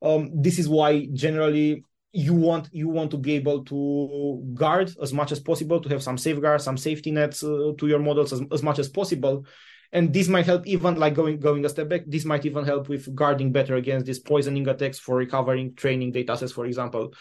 Um, 0.00 0.30
this 0.34 0.58
is 0.58 0.68
why 0.68 1.08
generally 1.12 1.84
you 2.12 2.34
want 2.34 2.68
you 2.72 2.88
want 2.88 3.10
to 3.10 3.18
be 3.18 3.34
able 3.34 3.64
to 3.64 4.42
guard 4.54 4.92
as 5.02 5.12
much 5.12 5.30
as 5.30 5.40
possible 5.40 5.80
to 5.80 5.88
have 5.90 6.02
some 6.02 6.16
safeguards 6.16 6.64
some 6.64 6.78
safety 6.78 7.10
nets 7.10 7.44
uh, 7.44 7.72
to 7.76 7.86
your 7.86 7.98
models 7.98 8.32
as, 8.32 8.40
as 8.50 8.62
much 8.62 8.78
as 8.78 8.88
possible 8.88 9.44
and 9.92 10.12
this 10.12 10.28
might 10.28 10.46
help 10.46 10.66
even 10.66 10.96
like 10.96 11.14
going 11.14 11.38
going 11.38 11.64
a 11.64 11.68
step 11.68 11.88
back 11.88 12.02
this 12.06 12.24
might 12.24 12.44
even 12.44 12.64
help 12.64 12.88
with 12.88 13.14
guarding 13.14 13.52
better 13.52 13.76
against 13.76 14.06
these 14.06 14.18
poisoning 14.18 14.66
attacks 14.68 14.98
for 14.98 15.16
recovering 15.16 15.74
training 15.74 16.12
data 16.12 16.36
sets 16.36 16.52
for 16.52 16.66
example. 16.66 17.12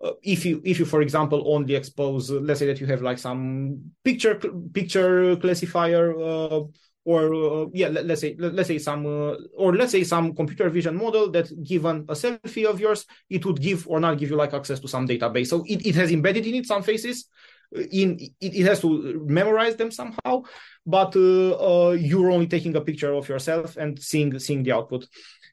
Uh, 0.00 0.12
if 0.22 0.46
you 0.46 0.62
if 0.64 0.78
you 0.78 0.84
for 0.84 1.02
example 1.02 1.42
only 1.52 1.74
expose 1.74 2.30
uh, 2.30 2.34
let's 2.34 2.60
say 2.60 2.66
that 2.66 2.80
you 2.80 2.86
have 2.86 3.02
like 3.02 3.18
some 3.18 3.80
picture 4.04 4.36
picture 4.72 5.34
classifier 5.36 6.16
uh, 6.16 6.60
or 7.04 7.34
uh, 7.34 7.66
yeah 7.72 7.88
let, 7.88 8.08
us 8.08 8.20
say 8.20 8.36
let, 8.38 8.56
us 8.56 8.68
say 8.68 8.78
some 8.78 9.04
uh, 9.06 9.34
or 9.56 9.74
let's 9.74 9.90
say 9.90 10.04
some 10.04 10.34
computer 10.36 10.70
vision 10.70 10.94
model 10.94 11.30
that 11.30 11.50
given 11.64 12.04
a 12.08 12.12
selfie 12.12 12.64
of 12.64 12.78
yours 12.78 13.06
it 13.28 13.44
would 13.44 13.60
give 13.60 13.88
or 13.88 13.98
not 13.98 14.18
give 14.18 14.30
you 14.30 14.36
like 14.36 14.54
access 14.54 14.78
to 14.78 14.86
some 14.86 15.08
database. 15.08 15.48
So 15.48 15.64
it, 15.66 15.84
it 15.84 15.94
has 15.96 16.12
embedded 16.12 16.46
in 16.46 16.54
it 16.54 16.66
some 16.66 16.84
faces 16.84 17.28
in 17.72 18.18
it, 18.40 18.54
it 18.54 18.64
has 18.66 18.80
to 18.80 19.22
memorize 19.26 19.76
them 19.76 19.90
somehow 19.90 20.42
but 20.88 21.14
uh, 21.16 21.50
uh, 21.50 21.90
you're 21.90 22.30
only 22.30 22.46
taking 22.46 22.74
a 22.74 22.80
picture 22.80 23.12
of 23.12 23.28
yourself 23.28 23.76
and 23.76 24.00
seeing 24.02 24.38
seeing 24.38 24.62
the 24.62 24.72
output. 24.72 25.06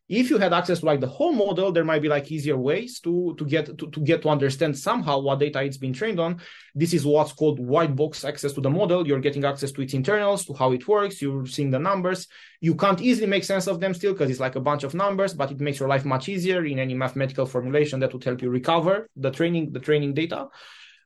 If 0.07 0.29
you 0.29 0.37
had 0.37 0.53
access 0.53 0.79
to 0.79 0.85
like 0.85 1.01
the 1.01 1.07
whole 1.07 1.33
model 1.33 1.73
there 1.73 1.83
might 1.83 2.01
be 2.01 2.07
like 2.07 2.31
easier 2.31 2.55
ways 2.55 3.01
to 3.01 3.35
to 3.37 3.43
get 3.43 3.65
to, 3.65 3.87
to 3.95 3.99
get 3.99 4.21
to 4.21 4.29
understand 4.29 4.77
somehow 4.77 5.19
what 5.19 5.39
data 5.39 5.61
it's 5.61 5.75
been 5.85 5.91
trained 5.91 6.21
on. 6.21 6.39
This 6.73 6.93
is 6.93 7.05
what's 7.05 7.33
called 7.33 7.59
white 7.59 7.93
box 7.97 8.23
access 8.23 8.53
to 8.53 8.61
the 8.61 8.69
model. 8.69 9.05
You're 9.05 9.19
getting 9.27 9.43
access 9.43 9.73
to 9.73 9.81
its 9.81 9.93
internals 9.93 10.45
to 10.45 10.53
how 10.53 10.71
it 10.71 10.87
works. 10.87 11.21
You're 11.21 11.47
seeing 11.47 11.71
the 11.71 11.79
numbers. 11.79 12.27
You 12.61 12.75
can't 12.75 13.01
easily 13.01 13.27
make 13.27 13.43
sense 13.43 13.67
of 13.67 13.81
them 13.81 13.93
still 13.93 14.13
because 14.13 14.29
it's 14.29 14.39
like 14.39 14.55
a 14.55 14.61
bunch 14.69 14.83
of 14.85 14.93
numbers 14.93 15.33
but 15.33 15.51
it 15.51 15.59
makes 15.59 15.79
your 15.79 15.89
life 15.89 16.05
much 16.05 16.29
easier 16.29 16.63
in 16.63 16.79
any 16.79 16.93
mathematical 16.93 17.45
formulation 17.45 17.99
that 17.99 18.13
would 18.13 18.23
help 18.23 18.41
you 18.41 18.49
recover 18.49 19.09
the 19.17 19.31
training 19.31 19.73
the 19.73 19.81
training 19.81 20.13
data 20.13 20.47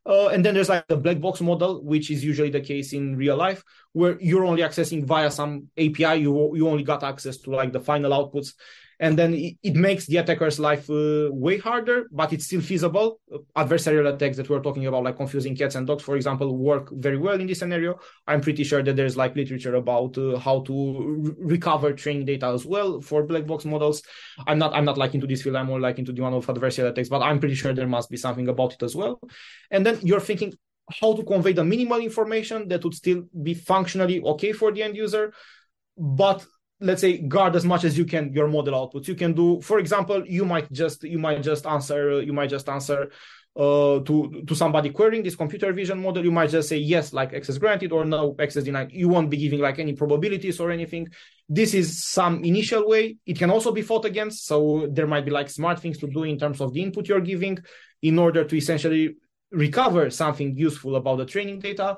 uh, 0.05 0.27
and 0.27 0.43
then 0.43 0.53
there's 0.53 0.69
like 0.69 0.87
the 0.87 0.97
black 0.97 1.19
box 1.19 1.41
model, 1.41 1.83
which 1.83 2.09
is 2.09 2.23
usually 2.23 2.49
the 2.49 2.61
case 2.61 2.93
in 2.93 3.15
real 3.15 3.35
life, 3.35 3.63
where 3.93 4.19
you're 4.21 4.45
only 4.45 4.61
accessing 4.61 5.03
via 5.03 5.29
some 5.29 5.67
API. 5.77 6.21
You 6.21 6.55
you 6.55 6.67
only 6.67 6.83
got 6.83 7.03
access 7.03 7.37
to 7.37 7.51
like 7.51 7.73
the 7.73 7.79
final 7.79 8.11
outputs, 8.11 8.53
and 8.99 9.17
then 9.17 9.33
it, 9.33 9.55
it 9.63 9.75
makes 9.75 10.05
the 10.05 10.17
attacker's 10.17 10.59
life 10.59 10.89
uh, 10.89 11.29
way 11.31 11.57
harder 11.57 12.07
but 12.11 12.33
it's 12.33 12.45
still 12.45 12.61
feasible. 12.61 13.19
Adversarial 13.55 14.13
attacks 14.13 14.37
that 14.37 14.49
we're 14.49 14.61
talking 14.61 14.85
about 14.87 15.03
like 15.03 15.15
confusing 15.15 15.55
cats 15.55 15.75
and 15.75 15.87
dogs 15.87 16.03
for 16.03 16.15
example 16.15 16.57
work 16.57 16.89
very 16.91 17.17
well 17.17 17.39
in 17.39 17.47
this 17.47 17.59
scenario. 17.59 17.99
I'm 18.27 18.41
pretty 18.41 18.63
sure 18.63 18.83
that 18.83 18.95
there's 18.95 19.15
like 19.15 19.35
literature 19.35 19.75
about 19.75 20.17
uh, 20.17 20.37
how 20.37 20.61
to 20.61 21.17
re- 21.19 21.33
recover 21.37 21.93
training 21.93 22.25
data 22.25 22.47
as 22.47 22.65
well 22.65 23.01
for 23.01 23.23
black 23.23 23.45
box 23.45 23.65
models. 23.65 24.03
I'm 24.47 24.59
not 24.59 24.73
i'm 24.73 24.85
not 24.85 24.97
like 24.97 25.13
into 25.13 25.27
this 25.27 25.41
field. 25.41 25.55
I'm 25.55 25.67
more 25.67 25.79
like 25.79 25.99
into 25.99 26.11
the 26.11 26.21
one 26.21 26.33
of 26.33 26.45
adversarial 26.45 26.89
attacks 26.89 27.09
but 27.09 27.21
i'm 27.21 27.39
pretty 27.39 27.55
sure 27.55 27.73
there 27.73 27.87
must 27.87 28.09
be 28.09 28.17
something 28.17 28.47
about 28.47 28.73
it 28.73 28.83
as 28.83 28.95
well. 28.95 29.19
And 29.71 29.85
then 29.85 29.99
you're 30.01 30.19
thinking 30.19 30.53
how 31.01 31.15
to 31.15 31.23
convey 31.23 31.53
the 31.53 31.63
minimal 31.63 31.99
information 31.99 32.67
that 32.67 32.83
would 32.83 32.95
still 32.95 33.23
be 33.43 33.53
functionally 33.53 34.21
okay 34.21 34.51
for 34.51 34.71
the 34.71 34.83
end 34.83 34.95
user 34.95 35.33
but 35.97 36.45
let's 36.81 37.01
say 37.01 37.17
guard 37.17 37.55
as 37.55 37.65
much 37.65 37.83
as 37.83 37.97
you 37.97 38.05
can 38.05 38.31
your 38.33 38.47
model 38.47 38.73
outputs. 38.73 39.07
You 39.07 39.15
can 39.15 39.33
do 39.33 39.61
for 39.61 39.79
example 39.79 40.25
you 40.25 40.45
might 40.45 40.71
just 40.71 41.03
you 41.03 41.19
might 41.19 41.43
just 41.43 41.65
answer 41.65 42.21
you 42.21 42.33
might 42.33 42.49
just 42.49 42.69
answer 42.69 43.11
uh, 43.55 43.99
to 43.99 44.43
to 44.47 44.55
somebody 44.55 44.89
querying 44.89 45.23
this 45.23 45.35
computer 45.35 45.73
vision 45.73 46.01
model. 46.01 46.23
You 46.23 46.31
might 46.31 46.49
just 46.49 46.69
say 46.69 46.77
yes 46.77 47.11
like 47.11 47.33
access 47.33 47.57
granted 47.57 47.91
or 47.91 48.05
no 48.05 48.35
access 48.39 48.63
denied. 48.63 48.91
You 48.91 49.09
won't 49.09 49.29
be 49.29 49.37
giving 49.37 49.59
like 49.59 49.79
any 49.79 49.93
probabilities 49.93 50.59
or 50.59 50.71
anything. 50.71 51.07
This 51.49 51.73
is 51.73 52.05
some 52.05 52.43
initial 52.43 52.87
way. 52.87 53.17
It 53.25 53.37
can 53.37 53.49
also 53.49 53.71
be 53.71 53.81
fought 53.81 54.05
against 54.05 54.45
so 54.45 54.87
there 54.91 55.07
might 55.07 55.25
be 55.25 55.31
like 55.31 55.49
smart 55.49 55.79
things 55.79 55.97
to 55.99 56.07
do 56.07 56.23
in 56.23 56.39
terms 56.39 56.61
of 56.61 56.73
the 56.73 56.81
input 56.81 57.07
you're 57.07 57.19
giving 57.21 57.57
in 58.01 58.17
order 58.17 58.45
to 58.45 58.55
essentially 58.55 59.15
recover 59.51 60.09
something 60.09 60.55
useful 60.55 60.95
about 60.95 61.17
the 61.17 61.25
training 61.25 61.59
data 61.59 61.97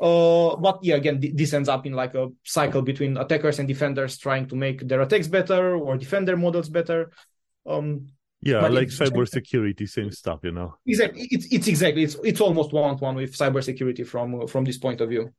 uh, 0.00 0.56
but 0.56 0.80
yeah, 0.82 0.96
again, 0.96 1.20
th- 1.20 1.34
this 1.34 1.52
ends 1.52 1.68
up 1.68 1.86
in 1.86 1.92
like 1.92 2.14
a 2.14 2.28
cycle 2.44 2.82
between 2.82 3.16
attackers 3.16 3.58
and 3.58 3.68
defenders 3.68 4.18
trying 4.18 4.48
to 4.48 4.56
make 4.56 4.86
their 4.86 5.02
attacks 5.02 5.28
better 5.28 5.76
or 5.76 5.96
defend 5.96 6.26
their 6.26 6.36
models 6.36 6.68
better. 6.68 7.12
Um, 7.66 8.08
yeah, 8.40 8.66
like 8.66 8.88
cybersecurity, 8.88 9.88
same 9.88 10.10
stuff, 10.10 10.40
you 10.42 10.52
know. 10.52 10.74
Exactly, 10.86 11.28
it's 11.30 11.46
it's 11.50 11.68
exactly 11.68 12.02
it's 12.02 12.16
it's 12.24 12.40
almost 12.40 12.72
one 12.72 12.96
to 12.96 13.04
one 13.04 13.14
with 13.14 13.34
cybersecurity 13.36 14.06
from 14.06 14.46
from 14.46 14.64
this 14.64 14.78
point 14.78 15.00
of 15.00 15.08
view. 15.08 15.32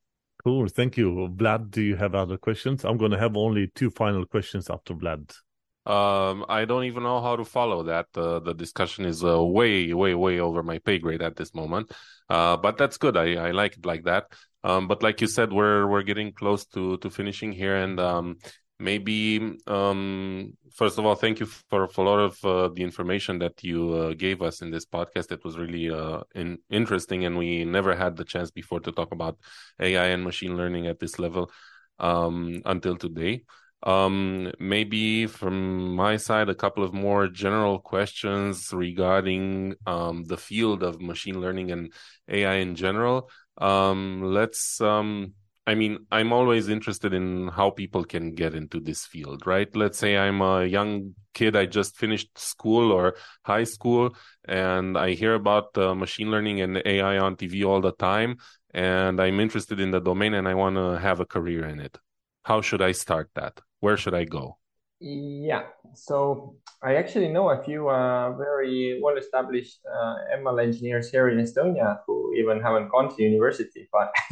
Cool, 0.44 0.68
thank 0.68 0.98
you, 0.98 1.30
Vlad. 1.36 1.70
Do 1.70 1.82
you 1.82 1.96
have 1.96 2.16
other 2.16 2.38
questions? 2.38 2.84
I'm 2.86 2.98
going 2.98 3.12
to 3.12 3.20
have 3.20 3.36
only 3.36 3.72
two 3.76 3.90
final 3.90 4.26
questions 4.26 4.70
after 4.70 4.94
Vlad. 4.94 5.36
Um, 5.86 6.46
I 6.50 6.66
don't 6.66 6.86
even 6.86 7.04
know 7.04 7.22
how 7.22 7.36
to 7.36 7.46
follow 7.46 7.84
that. 7.84 8.08
The 8.14 8.54
discussion 8.54 9.06
is 9.06 9.24
uh, 9.24 9.44
way, 9.44 9.94
way, 9.94 10.16
way 10.16 10.40
over 10.40 10.64
my 10.64 10.80
pay 10.80 11.00
grade 11.00 11.22
at 11.22 11.36
this 11.36 11.54
moment. 11.54 11.92
Uh, 12.30 12.58
but 12.58 12.78
that's 12.78 12.98
good. 12.98 13.16
I, 13.18 13.36
I 13.36 13.52
like 13.52 13.78
it 13.78 13.86
like 13.86 14.04
that. 14.06 14.26
Um, 14.64 14.88
but 14.88 15.04
like 15.04 15.22
you 15.22 15.28
said, 15.28 15.54
we're 15.54 15.86
we're 15.86 16.02
getting 16.02 16.34
close 16.34 16.66
to 16.74 16.98
to 16.98 17.10
finishing 17.12 17.52
here, 17.52 17.76
and 17.76 18.00
um, 18.00 18.38
maybe 18.80 19.58
um, 19.68 20.54
first 20.74 20.98
of 20.98 21.06
all, 21.06 21.16
thank 21.16 21.40
you 21.40 21.46
for, 21.46 21.88
for 21.88 22.04
a 22.04 22.10
lot 22.10 22.20
of 22.20 22.44
uh, 22.44 22.70
the 22.74 22.82
information 22.82 23.38
that 23.40 23.64
you 23.64 23.94
uh, 23.94 24.14
gave 24.14 24.42
us 24.42 24.62
in 24.64 24.72
this 24.72 24.86
podcast. 24.86 25.32
It 25.32 25.44
was 25.46 25.58
really 25.58 25.92
uh, 25.92 26.22
in, 26.34 26.58
interesting, 26.72 27.26
and 27.26 27.38
we 27.38 27.64
never 27.64 27.96
had 27.96 28.16
the 28.16 28.26
chance 28.26 28.50
before 28.50 28.80
to 28.82 28.92
talk 28.92 29.12
about 29.12 29.38
AI 29.80 30.08
and 30.08 30.24
machine 30.24 30.58
learning 30.58 30.88
at 30.88 31.00
this 31.00 31.20
level 31.20 31.52
um, 32.00 32.62
until 32.66 32.98
today. 32.98 33.44
Um, 33.86 34.52
maybe 34.60 35.28
from 35.28 35.96
my 35.96 36.18
side, 36.18 36.50
a 36.50 36.56
couple 36.56 36.84
of 36.84 36.94
more 36.94 37.28
general 37.28 37.78
questions 37.80 38.74
regarding 38.74 39.76
um, 39.86 40.24
the 40.26 40.38
field 40.38 40.82
of 40.82 41.00
machine 41.02 41.40
learning 41.40 41.72
and 41.72 41.94
AI 42.28 42.56
in 42.56 42.76
general. 42.76 43.30
Um, 43.60 44.24
let's, 44.24 44.82
um, 44.82 45.34
I 45.68 45.76
mean, 45.76 46.06
I'm 46.12 46.34
always 46.34 46.68
interested 46.70 47.14
in 47.14 47.48
how 47.50 47.70
people 47.70 48.04
can 48.04 48.34
get 48.34 48.56
into 48.56 48.80
this 48.80 49.06
field, 49.06 49.46
right? 49.46 49.74
Let's 49.76 49.98
say 50.00 50.18
I'm 50.18 50.42
a 50.42 50.66
young 50.66 51.14
kid, 51.34 51.56
I 51.56 51.66
just 51.66 51.96
finished 51.96 52.38
school 52.38 52.92
or 52.92 53.16
high 53.44 53.64
school, 53.64 54.16
and 54.48 54.98
I 54.98 55.12
hear 55.14 55.34
about 55.36 55.78
uh, 55.78 55.94
machine 55.96 56.32
learning 56.32 56.62
and 56.62 56.82
AI 56.86 57.18
on 57.20 57.36
TV 57.36 57.64
all 57.64 57.82
the 57.82 57.94
time, 57.94 58.38
and 58.74 59.20
I'm 59.20 59.40
interested 59.40 59.80
in 59.80 59.92
the 59.92 60.00
domain 60.02 60.34
and 60.34 60.48
I 60.48 60.54
want 60.56 60.76
to 60.76 61.00
have 61.00 61.20
a 61.20 61.26
career 61.26 61.66
in 61.68 61.80
it. 61.80 61.98
How 62.46 62.62
should 62.62 62.82
I 62.82 62.94
start 62.94 63.30
that? 63.36 63.60
where 63.86 63.98
should 63.98 64.16
I 64.16 64.26
go? 64.26 64.58
Yeah, 65.00 65.64
so 65.94 66.56
I 66.82 66.96
actually 66.96 67.30
know 67.30 67.50
a 67.50 67.64
few 67.64 67.90
uh, 67.90 68.34
very 68.36 69.00
well 69.04 69.18
established 69.18 69.80
uh, 69.86 70.16
ML 70.40 70.58
engineers 70.68 71.12
here 71.12 71.30
in 71.30 71.38
Estonia 71.38 72.00
who 72.08 72.34
even 72.34 72.62
haven't 72.62 72.90
gone 72.90 73.16
to 73.16 73.24
university, 73.24 73.88
but 73.92 74.10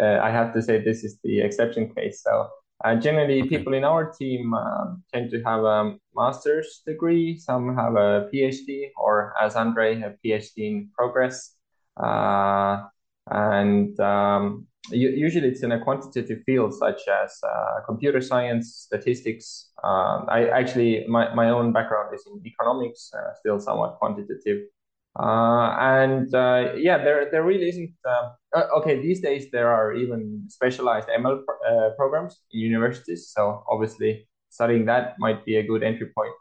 uh, 0.00 0.18
I 0.26 0.30
have 0.30 0.54
to 0.54 0.62
say 0.62 0.74
this 0.80 1.04
is 1.04 1.18
the 1.22 1.40
exception 1.40 1.92
case. 1.94 2.22
So 2.22 2.48
uh, 2.84 2.94
generally, 2.94 3.40
okay. 3.42 3.50
people 3.50 3.74
in 3.74 3.84
our 3.84 4.10
team 4.18 4.54
um, 4.54 5.02
tend 5.12 5.30
to 5.32 5.42
have 5.42 5.64
a 5.64 5.96
master's 6.14 6.80
degree, 6.86 7.36
some 7.36 7.76
have 7.76 7.94
a 7.96 8.28
PhD, 8.32 8.88
or 8.96 9.34
as 9.42 9.56
Andrei, 9.56 10.00
a 10.00 10.14
PhD 10.24 10.58
in 10.72 10.90
progress. 10.96 11.56
Uh, 11.96 12.84
and 13.30 13.98
um, 14.00 14.66
usually 14.90 15.48
it's 15.48 15.62
in 15.62 15.72
a 15.72 15.80
quantitative 15.80 16.42
field 16.44 16.74
such 16.74 17.02
as 17.08 17.38
uh, 17.42 17.80
computer 17.86 18.20
science, 18.20 18.86
statistics. 18.86 19.70
Um, 19.84 20.26
I 20.28 20.48
actually 20.48 21.06
my, 21.08 21.34
my 21.34 21.50
own 21.50 21.72
background 21.72 22.14
is 22.14 22.26
in 22.26 22.40
economics, 22.46 23.10
uh, 23.14 23.34
still 23.34 23.58
somewhat 23.60 23.98
quantitative. 23.98 24.66
Uh, 25.18 25.74
and 25.80 26.32
uh, 26.34 26.72
yeah, 26.76 26.98
there 26.98 27.28
there 27.30 27.42
really 27.42 27.68
isn't. 27.68 27.92
Uh, 28.04 28.30
uh, 28.54 28.66
okay, 28.78 29.00
these 29.00 29.20
days 29.20 29.50
there 29.50 29.68
are 29.68 29.92
even 29.92 30.44
specialized 30.48 31.08
ML 31.08 31.42
pro- 31.44 31.90
programs 31.96 32.40
in 32.52 32.60
universities. 32.60 33.32
So 33.34 33.64
obviously, 33.68 34.28
studying 34.50 34.84
that 34.86 35.16
might 35.18 35.44
be 35.44 35.56
a 35.56 35.62
good 35.62 35.82
entry 35.82 36.10
point. 36.14 36.34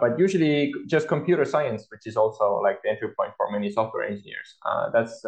but 0.00 0.18
usually, 0.18 0.72
just 0.86 1.06
computer 1.08 1.44
science, 1.44 1.86
which 1.90 2.06
is 2.06 2.16
also 2.16 2.60
like 2.62 2.80
the 2.82 2.90
entry 2.90 3.10
point 3.18 3.32
for 3.36 3.50
many 3.50 3.70
software 3.70 4.04
engineers, 4.04 4.56
that's 4.92 5.22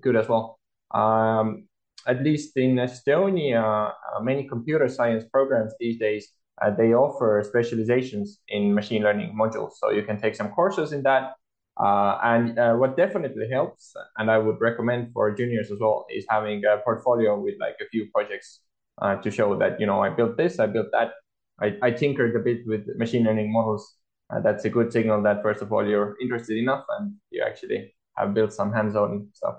good 0.00 0.16
as 0.16 0.28
well. 0.28 0.57
Um, 0.92 1.68
at 2.06 2.22
least 2.22 2.56
in 2.56 2.76
Estonia, 2.76 3.92
uh, 3.92 4.20
many 4.22 4.48
computer 4.48 4.88
science 4.88 5.24
programs 5.30 5.74
these 5.78 5.98
days 5.98 6.32
uh, 6.60 6.70
they 6.70 6.94
offer 6.94 7.42
specializations 7.46 8.40
in 8.48 8.74
machine 8.74 9.02
learning 9.02 9.36
modules. 9.38 9.72
So 9.78 9.90
you 9.90 10.02
can 10.02 10.20
take 10.20 10.34
some 10.34 10.50
courses 10.50 10.92
in 10.92 11.02
that. 11.02 11.34
Uh, 11.78 12.18
and 12.24 12.58
uh, 12.58 12.74
what 12.74 12.96
definitely 12.96 13.48
helps, 13.48 13.94
and 14.16 14.30
I 14.30 14.38
would 14.38 14.60
recommend 14.60 15.12
for 15.12 15.32
juniors 15.32 15.70
as 15.70 15.78
well, 15.80 16.06
is 16.10 16.26
having 16.28 16.64
a 16.64 16.78
portfolio 16.78 17.38
with 17.38 17.54
like 17.60 17.76
a 17.80 17.88
few 17.90 18.08
projects 18.12 18.60
uh, 19.00 19.16
to 19.16 19.30
show 19.30 19.56
that 19.58 19.78
you 19.80 19.86
know 19.86 20.02
I 20.02 20.10
built 20.10 20.36
this, 20.36 20.58
I 20.58 20.66
built 20.66 20.88
that, 20.90 21.12
I, 21.60 21.76
I 21.80 21.90
tinkered 21.92 22.34
a 22.34 22.40
bit 22.40 22.66
with 22.66 22.88
machine 22.96 23.22
learning 23.22 23.52
models. 23.52 23.94
Uh, 24.28 24.40
that's 24.40 24.64
a 24.64 24.70
good 24.70 24.92
signal 24.92 25.22
that 25.22 25.40
first 25.40 25.62
of 25.62 25.72
all 25.72 25.86
you're 25.86 26.16
interested 26.20 26.58
enough 26.58 26.84
and 26.98 27.14
you 27.30 27.44
actually 27.46 27.94
have 28.16 28.34
built 28.34 28.52
some 28.52 28.72
hands-on 28.72 29.28
stuff. 29.32 29.58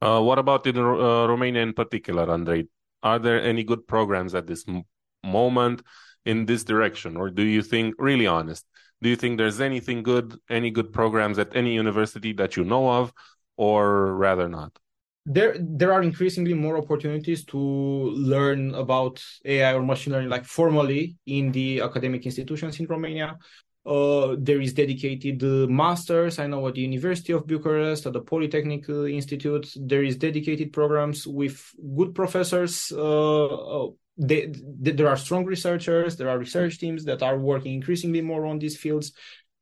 Uh, 0.00 0.20
what 0.20 0.38
about 0.38 0.66
in 0.66 0.76
uh, 0.76 1.26
Romania 1.26 1.62
in 1.62 1.72
particular, 1.72 2.30
Andrei? 2.30 2.64
Are 3.02 3.18
there 3.18 3.42
any 3.42 3.64
good 3.64 3.86
programs 3.86 4.34
at 4.34 4.46
this 4.46 4.64
m- 4.68 4.84
moment 5.24 5.82
in 6.24 6.46
this 6.46 6.64
direction, 6.64 7.16
or 7.16 7.30
do 7.30 7.42
you 7.42 7.62
think, 7.62 7.94
really 7.98 8.26
honest, 8.26 8.66
do 9.00 9.08
you 9.08 9.16
think 9.16 9.38
there's 9.38 9.60
anything 9.60 10.02
good, 10.02 10.36
any 10.50 10.70
good 10.70 10.92
programs 10.92 11.38
at 11.38 11.54
any 11.54 11.74
university 11.74 12.32
that 12.34 12.56
you 12.56 12.64
know 12.64 12.90
of, 12.90 13.12
or 13.56 14.14
rather 14.14 14.48
not? 14.48 14.76
There, 15.24 15.56
there 15.58 15.92
are 15.92 16.02
increasingly 16.02 16.54
more 16.54 16.78
opportunities 16.78 17.44
to 17.46 17.58
learn 17.58 18.74
about 18.74 19.22
AI 19.44 19.74
or 19.74 19.82
machine 19.82 20.12
learning, 20.14 20.30
like 20.30 20.44
formally 20.44 21.16
in 21.26 21.52
the 21.52 21.80
academic 21.80 22.24
institutions 22.24 22.80
in 22.80 22.86
Romania. 22.86 23.36
Uh, 23.86 24.36
there 24.38 24.60
is 24.60 24.74
dedicated 24.74 25.42
uh, 25.42 25.66
masters. 25.66 26.38
I 26.38 26.46
know 26.46 26.66
at 26.68 26.74
the 26.74 26.82
University 26.82 27.32
of 27.32 27.46
Bucharest, 27.46 28.06
at 28.06 28.12
the 28.12 28.20
Polytechnic 28.20 28.88
uh, 28.88 29.04
Institute, 29.04 29.72
there 29.76 30.02
is 30.02 30.16
dedicated 30.16 30.72
programs 30.72 31.26
with 31.26 31.72
good 31.96 32.14
professors. 32.14 32.92
Uh, 32.92 33.86
they, 34.18 34.52
they, 34.80 34.90
there 34.90 35.08
are 35.08 35.16
strong 35.16 35.44
researchers. 35.46 36.16
There 36.16 36.28
are 36.28 36.38
research 36.38 36.78
teams 36.78 37.04
that 37.04 37.22
are 37.22 37.38
working 37.38 37.72
increasingly 37.74 38.20
more 38.20 38.44
on 38.46 38.58
these 38.58 38.76
fields, 38.76 39.12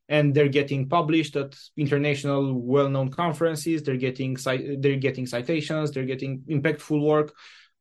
and 0.09 0.35
they're 0.35 0.49
getting 0.49 0.89
published 0.89 1.37
at 1.37 1.55
international, 1.77 2.55
well-known 2.55 3.11
conferences. 3.11 3.83
They're 3.83 3.97
getting 3.97 4.37
they're 4.81 4.97
getting 4.97 5.27
citations. 5.27 5.91
They're 5.91 6.05
getting 6.05 6.41
impactful 6.49 7.01
work. 7.01 7.35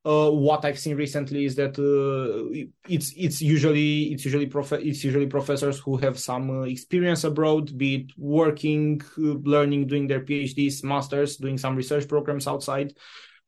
Uh, 0.05 0.29
what 0.29 0.63
I've 0.63 0.77
seen 0.77 0.97
recently 0.97 1.45
is 1.45 1.55
that 1.55 1.79
uh, 1.79 2.67
it's 2.87 3.11
it's 3.17 3.41
usually 3.41 4.13
it's 4.13 4.23
usually 4.23 4.45
prof- 4.45 4.73
it's 4.73 5.03
usually 5.03 5.25
professors 5.25 5.79
who 5.79 5.97
have 5.97 6.19
some 6.19 6.61
uh, 6.61 6.61
experience 6.61 7.23
abroad, 7.23 7.75
be 7.75 7.95
it 7.95 8.11
working, 8.15 9.01
uh, 9.17 9.33
learning, 9.43 9.87
doing 9.87 10.05
their 10.05 10.19
PhDs, 10.21 10.83
masters, 10.83 11.37
doing 11.37 11.57
some 11.57 11.75
research 11.75 12.07
programs 12.07 12.45
outside, 12.47 12.93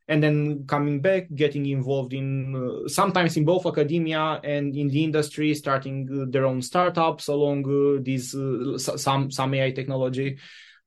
and 0.08 0.24
then 0.24 0.66
coming 0.66 1.00
back, 1.00 1.28
getting 1.36 1.68
involved 1.68 2.14
in 2.14 2.56
uh, 2.56 2.88
sometimes 2.88 3.38
in 3.38 3.46
both 3.46 3.68
academia 3.68 4.42
and 4.44 4.76
in 4.76 4.88
the 4.88 5.04
industry, 5.04 5.54
starting 5.54 6.10
uh, 6.12 6.26
their 6.28 6.48
own 6.48 6.64
startups 6.64 7.28
along 7.28 8.02
these 8.04 8.32
some 8.78 9.30
some 9.30 9.54
AI 9.54 9.70
technology, 9.70 10.40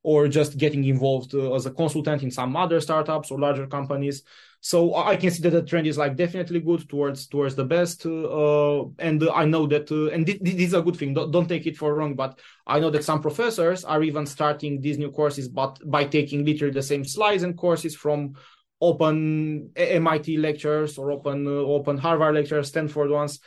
or 0.03 0.27
just 0.27 0.59
getting 0.59 0.83
involved 0.83 1.33
as 1.37 1.67
a 1.67 1.71
consultant 1.71 2.25
in 2.25 2.33
some 2.33 2.57
other 2.57 2.81
startups 2.81 3.31
or 3.31 3.39
larger 3.39 3.69
companies. 3.69 4.25
So 4.62 4.95
I 4.95 5.16
can 5.16 5.31
see 5.31 5.43
that 5.45 5.51
the 5.51 5.62
trend 5.62 5.87
is 5.87 5.97
like 5.97 6.16
definitely 6.16 6.61
good 6.61 6.87
towards 6.87 7.27
towards 7.27 7.55
the 7.55 7.65
best, 7.65 8.05
uh, 8.05 8.85
and 8.99 9.27
I 9.32 9.47
know 9.47 9.66
that, 9.69 9.91
uh, 9.91 10.11
and 10.11 10.27
this, 10.27 10.37
this, 10.43 10.55
is 10.55 10.74
a 10.74 10.82
good 10.82 10.97
thing. 10.97 11.15
Don't, 11.15 11.31
don't 11.31 11.49
take 11.49 11.66
it 11.66 11.78
for 11.78 11.95
wrong, 11.95 12.15
but 12.15 12.39
I 12.66 12.78
know 12.78 12.91
that 12.91 13.05
some 13.05 13.23
professors 13.23 13.85
are 13.85 14.03
even 14.03 14.27
starting 14.27 14.82
these 14.82 14.99
new 14.99 15.11
courses, 15.11 15.49
but 15.49 15.78
by 15.91 16.05
taking 16.05 16.45
literally 16.45 16.74
the 16.74 16.82
same 16.82 17.05
slides 17.05 17.43
and 17.43 17.57
courses 17.57 17.97
from 17.97 18.35
open 18.82 19.70
MIT 19.77 20.37
lectures 20.37 20.99
or 20.99 21.11
open 21.11 21.47
uh, 21.47 21.51
open 21.51 21.97
Harvard 21.97 22.35
lectures, 22.35 22.69
Stanford 22.69 23.11
ones. 23.11 23.41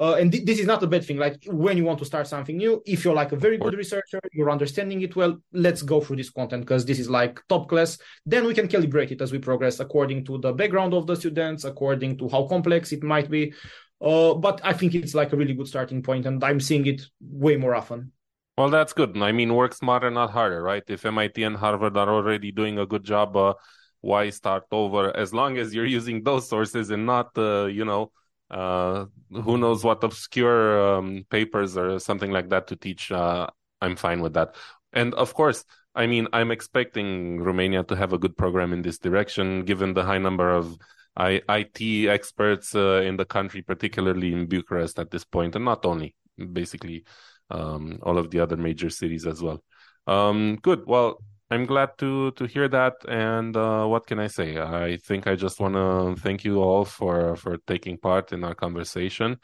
Uh, 0.00 0.14
and 0.14 0.30
th- 0.30 0.44
this 0.44 0.60
is 0.60 0.66
not 0.66 0.82
a 0.82 0.86
bad 0.86 1.04
thing. 1.04 1.16
Like 1.16 1.42
when 1.46 1.76
you 1.76 1.84
want 1.84 1.98
to 1.98 2.04
start 2.04 2.28
something 2.28 2.56
new, 2.56 2.82
if 2.86 3.04
you're 3.04 3.14
like 3.14 3.32
a 3.32 3.36
very 3.36 3.58
good 3.58 3.74
researcher, 3.74 4.20
you're 4.32 4.50
understanding 4.50 5.02
it 5.02 5.16
well, 5.16 5.36
let's 5.52 5.82
go 5.82 6.00
through 6.00 6.16
this 6.16 6.30
content 6.30 6.62
because 6.62 6.84
this 6.84 7.00
is 7.00 7.10
like 7.10 7.40
top 7.48 7.68
class. 7.68 7.98
Then 8.24 8.46
we 8.46 8.54
can 8.54 8.68
calibrate 8.68 9.10
it 9.10 9.20
as 9.20 9.32
we 9.32 9.38
progress 9.38 9.80
according 9.80 10.24
to 10.26 10.38
the 10.38 10.52
background 10.52 10.94
of 10.94 11.06
the 11.06 11.16
students, 11.16 11.64
according 11.64 12.18
to 12.18 12.28
how 12.28 12.46
complex 12.46 12.92
it 12.92 13.02
might 13.02 13.28
be. 13.28 13.52
Uh, 14.00 14.34
but 14.34 14.60
I 14.62 14.72
think 14.72 14.94
it's 14.94 15.14
like 15.14 15.32
a 15.32 15.36
really 15.36 15.54
good 15.54 15.66
starting 15.66 16.02
point, 16.02 16.26
and 16.26 16.42
I'm 16.44 16.60
seeing 16.60 16.86
it 16.86 17.02
way 17.20 17.56
more 17.56 17.74
often. 17.74 18.12
Well, 18.56 18.70
that's 18.70 18.92
good. 18.92 19.16
I 19.20 19.32
mean, 19.32 19.54
work 19.54 19.74
smarter, 19.74 20.10
not 20.10 20.30
harder, 20.30 20.62
right? 20.62 20.82
If 20.86 21.04
MIT 21.04 21.42
and 21.42 21.56
Harvard 21.56 21.96
are 21.96 22.08
already 22.08 22.52
doing 22.52 22.78
a 22.78 22.86
good 22.86 23.04
job, 23.04 23.36
uh, 23.36 23.54
why 24.00 24.30
start 24.30 24.64
over? 24.70 25.16
As 25.16 25.34
long 25.34 25.58
as 25.58 25.74
you're 25.74 25.86
using 25.86 26.22
those 26.22 26.48
sources 26.48 26.90
and 26.90 27.06
not, 27.06 27.36
uh, 27.36 27.66
you 27.66 27.84
know, 27.84 28.12
uh, 28.50 29.06
who 29.30 29.58
knows 29.58 29.84
what 29.84 30.04
obscure 30.04 30.96
um, 30.96 31.24
papers 31.30 31.76
or 31.76 31.98
something 31.98 32.30
like 32.30 32.48
that 32.50 32.66
to 32.68 32.76
teach. 32.76 33.12
Uh, 33.12 33.46
I'm 33.80 33.96
fine 33.96 34.20
with 34.20 34.34
that. 34.34 34.56
And 34.92 35.14
of 35.14 35.34
course, 35.34 35.64
I 35.94 36.06
mean, 36.06 36.28
I'm 36.32 36.50
expecting 36.50 37.40
Romania 37.40 37.82
to 37.84 37.96
have 37.96 38.12
a 38.12 38.18
good 38.18 38.36
program 38.36 38.72
in 38.72 38.82
this 38.82 38.98
direction, 38.98 39.64
given 39.64 39.94
the 39.94 40.04
high 40.04 40.18
number 40.18 40.50
of 40.50 40.78
I- 41.16 41.42
IT 41.48 42.08
experts 42.08 42.74
uh, 42.74 43.02
in 43.04 43.16
the 43.16 43.24
country, 43.24 43.62
particularly 43.62 44.32
in 44.32 44.46
Bucharest 44.46 44.98
at 44.98 45.10
this 45.10 45.24
point, 45.24 45.56
and 45.56 45.64
not 45.64 45.84
only, 45.84 46.14
basically, 46.52 47.04
um, 47.50 47.98
all 48.02 48.18
of 48.18 48.30
the 48.30 48.40
other 48.40 48.56
major 48.56 48.90
cities 48.90 49.26
as 49.26 49.42
well. 49.42 49.62
Um, 50.06 50.58
good. 50.62 50.86
Well, 50.86 51.18
I'm 51.50 51.64
glad 51.64 51.96
to 51.98 52.32
to 52.32 52.46
hear 52.46 52.68
that. 52.68 52.94
And 53.08 53.56
uh, 53.56 53.86
what 53.86 54.06
can 54.06 54.18
I 54.18 54.26
say? 54.26 54.58
I 54.58 54.98
think 54.98 55.26
I 55.26 55.34
just 55.34 55.60
want 55.60 55.74
to 55.74 56.20
thank 56.20 56.44
you 56.44 56.60
all 56.62 56.84
for 56.84 57.36
for 57.36 57.56
taking 57.66 57.96
part 57.98 58.32
in 58.32 58.44
our 58.44 58.54
conversation, 58.54 59.38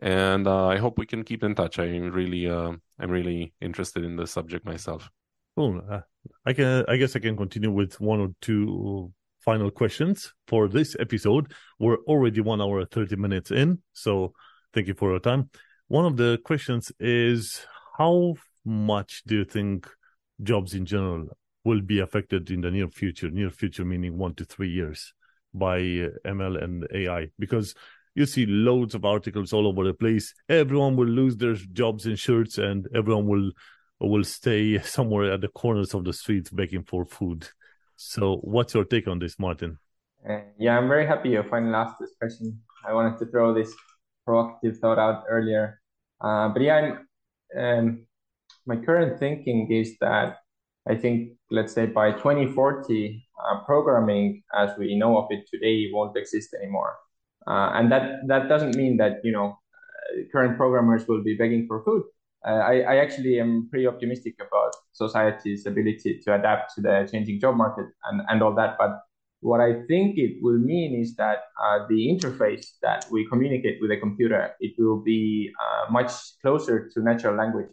and 0.00 0.46
uh, 0.46 0.66
I 0.66 0.76
hope 0.76 0.98
we 0.98 1.06
can 1.06 1.24
keep 1.24 1.42
in 1.42 1.54
touch. 1.54 1.78
I'm 1.78 2.12
really 2.12 2.48
uh, 2.48 2.72
I'm 2.98 3.10
really 3.10 3.54
interested 3.60 4.04
in 4.04 4.16
the 4.16 4.26
subject 4.26 4.66
myself. 4.66 5.10
Cool. 5.56 5.82
Uh, 5.88 6.00
I 6.44 6.52
can 6.52 6.84
I 6.86 6.96
guess 6.96 7.16
I 7.16 7.20
can 7.20 7.36
continue 7.36 7.72
with 7.72 7.98
one 8.00 8.20
or 8.20 8.28
two 8.42 9.12
final 9.40 9.70
questions 9.70 10.34
for 10.46 10.68
this 10.68 10.96
episode. 11.00 11.54
We're 11.78 12.02
already 12.06 12.42
one 12.42 12.60
hour 12.60 12.84
thirty 12.84 13.16
minutes 13.16 13.50
in, 13.50 13.80
so 13.94 14.34
thank 14.74 14.86
you 14.86 14.94
for 14.94 15.10
your 15.10 15.20
time. 15.20 15.48
One 15.86 16.04
of 16.04 16.18
the 16.18 16.38
questions 16.44 16.92
is 17.00 17.64
how 17.96 18.34
much 18.66 19.22
do 19.26 19.36
you 19.36 19.44
think 19.46 19.88
jobs 20.42 20.74
in 20.74 20.86
general 20.86 21.28
will 21.64 21.80
be 21.80 21.98
affected 22.00 22.50
in 22.50 22.60
the 22.60 22.70
near 22.70 22.88
future, 22.88 23.30
near 23.30 23.50
future 23.50 23.84
meaning 23.84 24.16
one 24.16 24.34
to 24.34 24.44
three 24.44 24.70
years 24.70 25.12
by 25.52 25.78
uh, 25.78 26.08
ML 26.26 26.62
and 26.62 26.86
AI 26.94 27.28
because 27.38 27.74
you 28.14 28.26
see 28.26 28.46
loads 28.46 28.94
of 28.94 29.04
articles 29.04 29.52
all 29.52 29.66
over 29.66 29.84
the 29.84 29.94
place. 29.94 30.34
Everyone 30.48 30.96
will 30.96 31.06
lose 31.06 31.36
their 31.36 31.54
jobs 31.54 32.06
and 32.06 32.18
shirts 32.18 32.58
and 32.58 32.88
everyone 32.94 33.26
will 33.26 33.50
will 34.00 34.24
stay 34.24 34.78
somewhere 34.96 35.32
at 35.32 35.40
the 35.40 35.48
corners 35.48 35.94
of 35.94 36.04
the 36.04 36.12
streets 36.12 36.50
begging 36.50 36.84
for 36.84 37.04
food. 37.04 37.48
So 37.96 38.36
what's 38.36 38.74
your 38.74 38.84
take 38.84 39.08
on 39.08 39.18
this, 39.18 39.38
Martin? 39.38 39.78
Uh, 40.28 40.40
yeah, 40.58 40.76
I'm 40.78 40.88
very 40.88 41.06
happy 41.06 41.30
you 41.30 41.44
finally 41.48 41.74
asked 41.74 41.96
this 42.00 42.14
question. 42.18 42.60
I 42.86 42.92
wanted 42.92 43.18
to 43.18 43.26
throw 43.26 43.54
this 43.54 43.74
provocative 44.24 44.78
thought 44.78 44.98
out 44.98 45.24
earlier. 45.28 45.80
Uh, 46.20 46.48
but 46.48 46.62
yeah, 46.62 46.98
um, 47.56 48.06
my 48.68 48.76
current 48.76 49.18
thinking 49.18 49.72
is 49.72 49.96
that 50.00 50.36
I 50.86 50.94
think, 50.94 51.32
let's 51.50 51.72
say 51.72 51.86
by 51.86 52.12
2040, 52.12 53.26
uh, 53.44 53.64
programming 53.64 54.42
as 54.54 54.70
we 54.78 54.94
know 54.94 55.18
of 55.18 55.26
it 55.30 55.48
today 55.52 55.88
won't 55.92 56.16
exist 56.16 56.54
anymore. 56.54 56.94
Uh, 57.46 57.70
and 57.74 57.90
that, 57.90 58.20
that 58.26 58.48
doesn't 58.48 58.76
mean 58.76 58.98
that, 58.98 59.20
you 59.24 59.32
know, 59.32 59.56
uh, 59.56 60.22
current 60.30 60.56
programmers 60.56 61.08
will 61.08 61.22
be 61.22 61.34
begging 61.34 61.66
for 61.66 61.82
food. 61.82 62.02
Uh, 62.46 62.60
I, 62.72 62.80
I 62.80 62.96
actually 62.96 63.40
am 63.40 63.68
pretty 63.70 63.86
optimistic 63.86 64.34
about 64.36 64.72
society's 64.92 65.66
ability 65.66 66.20
to 66.24 66.34
adapt 66.34 66.74
to 66.74 66.82
the 66.82 67.08
changing 67.10 67.40
job 67.40 67.56
market 67.56 67.86
and, 68.04 68.22
and 68.28 68.42
all 68.42 68.54
that. 68.54 68.76
But 68.78 69.00
what 69.40 69.60
I 69.60 69.82
think 69.88 70.18
it 70.18 70.38
will 70.42 70.58
mean 70.58 71.00
is 71.00 71.14
that 71.16 71.38
uh, 71.62 71.86
the 71.88 72.08
interface 72.08 72.66
that 72.82 73.06
we 73.10 73.26
communicate 73.26 73.78
with 73.80 73.90
a 73.90 73.96
computer, 73.96 74.52
it 74.60 74.74
will 74.78 75.00
be 75.00 75.50
uh, 75.58 75.90
much 75.90 76.12
closer 76.42 76.88
to 76.92 77.00
natural 77.02 77.34
language. 77.34 77.68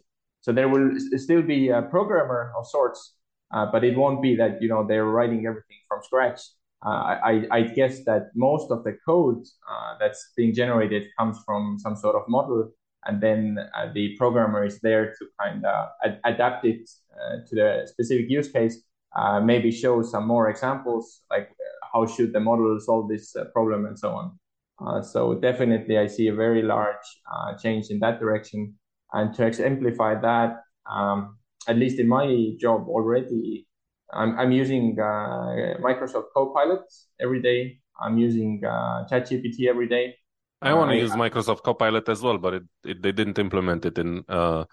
So 0.46 0.52
there 0.52 0.68
will 0.68 0.92
still 1.16 1.42
be 1.42 1.70
a 1.70 1.82
programmer 1.82 2.52
of 2.56 2.68
sorts, 2.68 3.16
uh, 3.52 3.66
but 3.72 3.82
it 3.82 3.96
won't 3.96 4.22
be 4.22 4.36
that 4.36 4.62
you 4.62 4.68
know 4.68 4.86
they're 4.86 5.04
writing 5.04 5.44
everything 5.44 5.80
from 5.88 6.04
scratch. 6.04 6.40
uh, 6.86 7.18
I, 7.30 7.46
I 7.50 7.60
guess 7.62 8.04
that 8.04 8.30
most 8.36 8.70
of 8.70 8.84
the 8.84 8.96
code 9.04 9.42
uh, 9.68 9.94
that's 9.98 10.30
being 10.36 10.54
generated 10.54 11.08
comes 11.18 11.36
from 11.44 11.80
some 11.80 11.96
sort 11.96 12.14
of 12.14 12.22
model, 12.28 12.70
and 13.06 13.20
then 13.20 13.58
uh, 13.74 13.90
the 13.92 14.14
programmer 14.18 14.64
is 14.64 14.78
there 14.82 15.06
to 15.18 15.26
kind 15.42 15.66
of 15.66 15.88
ad- 16.04 16.20
adapt 16.24 16.64
it 16.64 16.88
uh, 17.18 17.38
to 17.48 17.52
the 17.56 17.82
specific 17.86 18.30
use 18.30 18.48
case. 18.48 18.84
Uh, 19.16 19.40
maybe 19.40 19.72
show 19.72 20.00
some 20.00 20.28
more 20.28 20.48
examples, 20.48 21.22
like 21.28 21.50
how 21.92 22.06
should 22.06 22.32
the 22.32 22.38
model 22.38 22.78
solve 22.78 23.08
this 23.08 23.34
problem, 23.52 23.84
and 23.84 23.98
so 23.98 24.10
on. 24.20 25.02
so 25.02 25.34
definitely, 25.34 25.98
I 25.98 26.06
see 26.06 26.28
a 26.28 26.34
very 26.34 26.62
large 26.62 27.06
change 27.60 27.90
in 27.90 27.98
that 27.98 28.20
direction. 28.20 28.76
And 29.12 29.34
to 29.34 29.46
exemplify 29.46 30.20
that, 30.20 30.62
um, 30.90 31.38
at 31.68 31.76
least 31.76 31.98
in 31.98 32.08
my 32.08 32.54
job 32.60 32.88
already, 32.88 33.66
I'm, 34.12 34.38
I'm 34.38 34.52
using 34.52 34.98
uh, 35.00 35.78
Microsoft 35.80 36.26
Copilot 36.34 36.82
every 37.20 37.42
day. 37.42 37.80
I'm 38.00 38.18
using 38.18 38.62
uh, 38.64 39.06
ChatGPT 39.10 39.68
every 39.68 39.88
day. 39.88 40.14
I 40.62 40.72
want 40.74 40.90
to 40.90 40.96
use 40.96 41.12
Microsoft 41.12 41.62
Copilot 41.62 42.08
as 42.08 42.22
well, 42.22 42.38
but 42.38 42.54
it, 42.54 42.62
it, 42.84 43.02
they 43.02 43.12
didn't 43.12 43.38
implement 43.38 43.84
it 43.84 43.98
in 43.98 44.24
uh, 44.28 44.64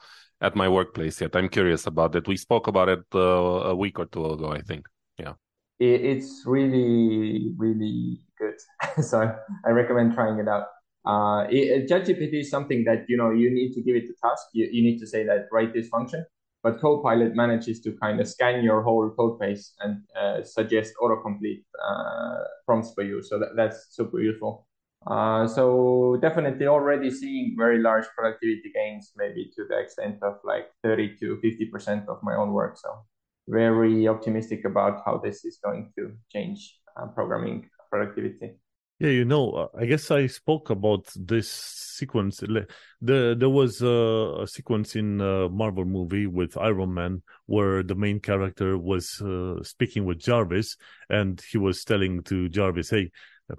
at 0.42 0.56
my 0.56 0.68
workplace 0.68 1.20
yet. 1.22 1.36
I'm 1.36 1.50
curious 1.50 1.88
about 1.88 2.16
it. 2.16 2.28
We 2.28 2.38
spoke 2.38 2.68
about 2.68 2.90
it 2.90 3.04
uh, 3.14 3.20
a 3.20 3.76
week 3.76 4.00
or 4.00 4.06
two 4.06 4.26
ago, 4.26 4.52
I 4.52 4.62
think. 4.62 4.88
Yeah, 5.18 5.34
it, 5.80 6.02
it's 6.02 6.44
really 6.46 7.54
really 7.58 8.20
good. 8.38 8.56
so 9.04 9.36
I 9.66 9.70
recommend 9.70 10.14
trying 10.14 10.40
it 10.40 10.48
out. 10.48 10.68
Uh, 11.06 11.46
it, 11.50 11.90
ChatGPT 11.90 12.42
is 12.42 12.50
something 12.50 12.84
that 12.86 13.06
you 13.10 13.18
know 13.18 13.32
you 13.32 13.52
need 13.52 13.74
to 13.74 13.82
give 13.82 13.96
it 13.96 14.06
a 14.06 14.28
task. 14.28 14.48
You, 14.54 14.70
you 14.72 14.84
need 14.84 15.00
to 15.00 15.08
say 15.08 15.24
that 15.26 15.48
write 15.52 15.74
this 15.74 15.90
function, 15.90 16.26
but 16.64 16.80
Copilot 16.80 17.36
manages 17.36 17.82
to 17.82 17.92
kind 17.94 18.22
of 18.22 18.28
scan 18.28 18.64
your 18.64 18.82
whole 18.82 19.10
code 19.12 19.40
base 19.40 19.74
and 19.82 20.02
uh, 20.20 20.44
suggest 20.44 20.94
autocomplete 21.02 21.64
uh, 21.86 22.44
prompts 22.66 22.94
for 22.94 23.04
you. 23.04 23.22
So 23.22 23.38
that, 23.40 23.50
that's 23.56 23.88
super 23.92 24.22
useful. 24.22 24.68
Uh, 25.06 25.46
so 25.46 26.18
definitely 26.22 26.66
already 26.68 27.12
seeing 27.12 27.56
very 27.58 27.80
large 27.80 28.06
productivity 28.18 28.72
gains, 28.74 29.12
maybe 29.18 29.52
to 29.56 29.66
the 29.68 29.78
extent 29.78 30.18
of 30.24 30.36
like 30.46 30.68
30 30.84 31.18
to 31.20 31.38
50% 31.44 32.08
of 32.08 32.24
my 32.24 32.36
own 32.36 32.54
work. 32.54 32.78
So 32.78 33.04
very 33.50 34.08
optimistic 34.08 34.64
about 34.64 35.02
how 35.06 35.18
this 35.18 35.44
is 35.44 35.60
going 35.62 35.92
to 35.98 36.14
change 36.32 36.80
uh, 36.96 37.08
programming 37.08 37.70
productivity. 37.90 38.56
Yeah, 39.04 39.10
you 39.10 39.26
know, 39.26 39.52
uh, 39.52 39.68
I 39.78 39.86
guess 39.86 40.10
I 40.12 40.28
spoke 40.28 40.70
about 40.70 41.10
this 41.18 41.52
sequence. 41.52 42.38
The 42.38 43.36
there 43.38 43.50
was 43.50 43.82
a, 43.82 44.44
a 44.44 44.48
sequence 44.48 44.96
in 44.96 45.20
a 45.20 45.50
Marvel 45.50 45.84
movie 45.84 46.26
with 46.26 46.56
Iron 46.58 46.94
Man 46.94 47.22
where 47.46 47.84
the 47.84 47.96
main 47.96 48.22
character 48.22 48.78
was 48.78 49.20
uh, 49.20 49.62
speaking 49.62 50.06
with 50.06 50.20
Jarvis, 50.20 50.78
and 51.10 51.44
he 51.52 51.58
was 51.58 51.84
telling 51.84 52.24
to 52.24 52.48
Jarvis, 52.48 52.92
"Hey, 52.92 53.12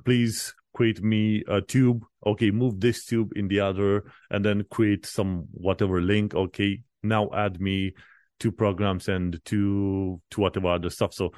please 0.07 0.55
create 0.73 1.03
me 1.03 1.45
a 1.47 1.61
tube. 1.61 2.07
Okay, 2.25 2.51
move 2.51 2.81
this 2.81 3.05
tube 3.05 3.33
in 3.37 3.49
the 3.49 3.61
other, 3.61 4.05
and 4.31 4.43
then 4.43 4.65
create 4.71 5.05
some 5.05 5.45
whatever 5.51 6.01
link. 6.01 6.35
Okay, 6.35 6.81
now 7.03 7.29
add 7.35 7.61
me 7.61 7.93
two 8.41 8.51
programs 8.51 9.09
and 9.09 9.39
two 9.45 10.23
to 10.31 10.41
whatever 10.41 10.69
other 10.69 10.89
stuff." 10.89 11.13
So 11.13 11.33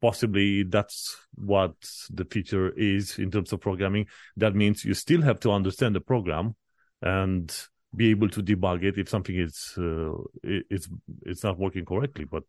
possibly 0.00 0.62
that's 0.62 1.16
what 1.34 1.74
the 2.10 2.24
feature 2.24 2.70
is 2.70 3.18
in 3.18 3.30
terms 3.30 3.52
of 3.52 3.60
programming. 3.60 4.06
That 4.36 4.54
means 4.54 4.84
you 4.84 4.94
still 4.94 5.22
have 5.22 5.40
to 5.40 5.52
understand 5.52 5.94
the 5.94 6.00
program 6.00 6.56
and 7.02 7.54
be 7.94 8.10
able 8.10 8.28
to 8.28 8.42
debug 8.42 8.84
it 8.84 8.98
if 8.98 9.08
something 9.08 9.36
is 9.36 9.74
uh, 9.78 10.12
it's 10.42 10.88
it's 11.26 11.42
not 11.42 11.58
working 11.58 11.84
correctly. 11.84 12.24
But 12.24 12.44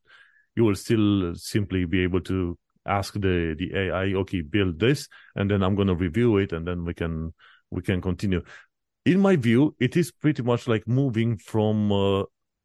you 0.56 0.64
will 0.66 0.76
still 0.76 1.34
simply 1.36 1.86
be 1.86 2.04
able 2.04 2.22
to 2.22 2.58
ask 2.86 3.14
the 3.14 3.56
the 3.58 3.72
AI, 3.76 4.14
okay, 4.14 4.42
build 4.42 4.80
this, 4.80 5.08
and 5.36 5.50
then 5.50 5.64
I'm 5.64 5.76
going 5.76 5.88
to 5.88 5.96
review 5.96 6.38
it, 6.38 6.54
and 6.54 6.68
then 6.68 6.86
we 6.86 6.94
can 6.94 7.34
we 7.70 7.82
can 7.82 8.02
continue. 8.02 8.42
In 9.06 9.20
my 9.20 9.36
view, 9.36 9.76
it 9.80 9.98
is 9.98 10.12
pretty 10.12 10.44
much 10.44 10.68
like 10.68 10.88
moving 10.88 11.38
from 11.38 11.92
uh, 11.92 12.24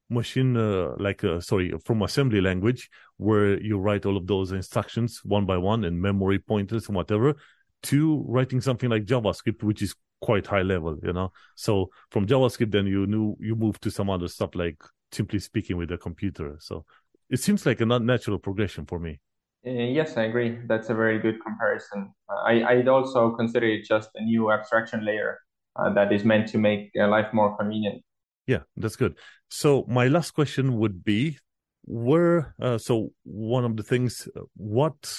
machine 0.09 0.57
uh, 0.57 0.95
like 0.99 1.25
uh, 1.25 1.41
sorry 1.41 1.73
from 1.85 2.03
assembly 2.03 2.41
language 2.41 2.89
where 3.17 3.61
you 3.61 3.79
write 3.79 4.07
all 4.07 4.17
of 4.17 4.27
those 4.27 4.53
instructions 4.53 5.21
one 5.25 5.45
by 5.45 5.57
one 5.57 5.85
and 5.85 6.01
memory 6.01 6.39
pointers 6.39 6.87
and 6.87 6.97
whatever 6.97 7.35
to 7.83 8.25
writing 8.29 8.61
something 8.61 8.89
like 8.89 9.05
javascript 9.05 9.63
which 9.63 9.83
is 9.83 9.95
quite 10.21 10.47
high 10.47 10.63
level 10.63 10.97
you 11.03 11.13
know? 11.13 11.33
So 11.55 11.91
from 12.11 12.27
javascript 12.27 12.71
then 12.71 12.87
you 12.87 13.07
knew 13.07 13.37
you 13.41 13.57
move 13.57 13.81
to 13.81 13.91
some 13.91 14.09
other 14.09 14.29
stuff 14.29 14.55
like 14.55 14.83
simply 15.13 15.39
speaking 15.39 15.77
with 15.77 15.91
a 15.93 15.99
computer. 15.99 16.57
So 16.61 16.85
it 17.31 17.41
seems 17.41 17.65
like 17.65 17.81
a 17.81 17.87
natural 17.87 18.39
progression 18.39 18.87
for 18.87 18.99
me. 18.99 19.21
Uh, 19.67 19.71
yes 19.71 20.17
i 20.17 20.25
agree. 20.25 20.59
That's 20.67 20.91
a 20.91 20.95
very 20.95 21.19
good 21.19 21.43
comparison. 21.43 22.13
I 22.29 22.63
i'd 22.71 22.89
also 22.89 23.31
consider 23.31 23.67
it 23.67 23.85
just 23.85 24.11
a 24.15 24.23
new 24.23 24.53
abstraction 24.53 25.05
layer 25.05 25.41
uh, 25.77 25.93
that 25.95 26.13
is 26.13 26.25
meant 26.25 26.49
to 26.49 26.59
make 26.59 26.91
uh, 26.99 27.09
life 27.09 27.33
more 27.33 27.57
convenient 27.57 28.03
yeah, 28.47 28.61
that's 28.77 28.97
good. 28.97 29.17
So 29.51 29.85
my 29.89 30.09
last 30.09 30.33
question 30.33 30.77
would 30.79 31.05
be, 31.05 31.39
where? 31.85 32.55
Uh, 32.61 32.79
so 32.79 33.13
one 33.25 33.65
of 33.65 33.77
the 33.77 33.83
things, 33.83 34.29
uh, 34.37 34.41
what, 34.57 35.15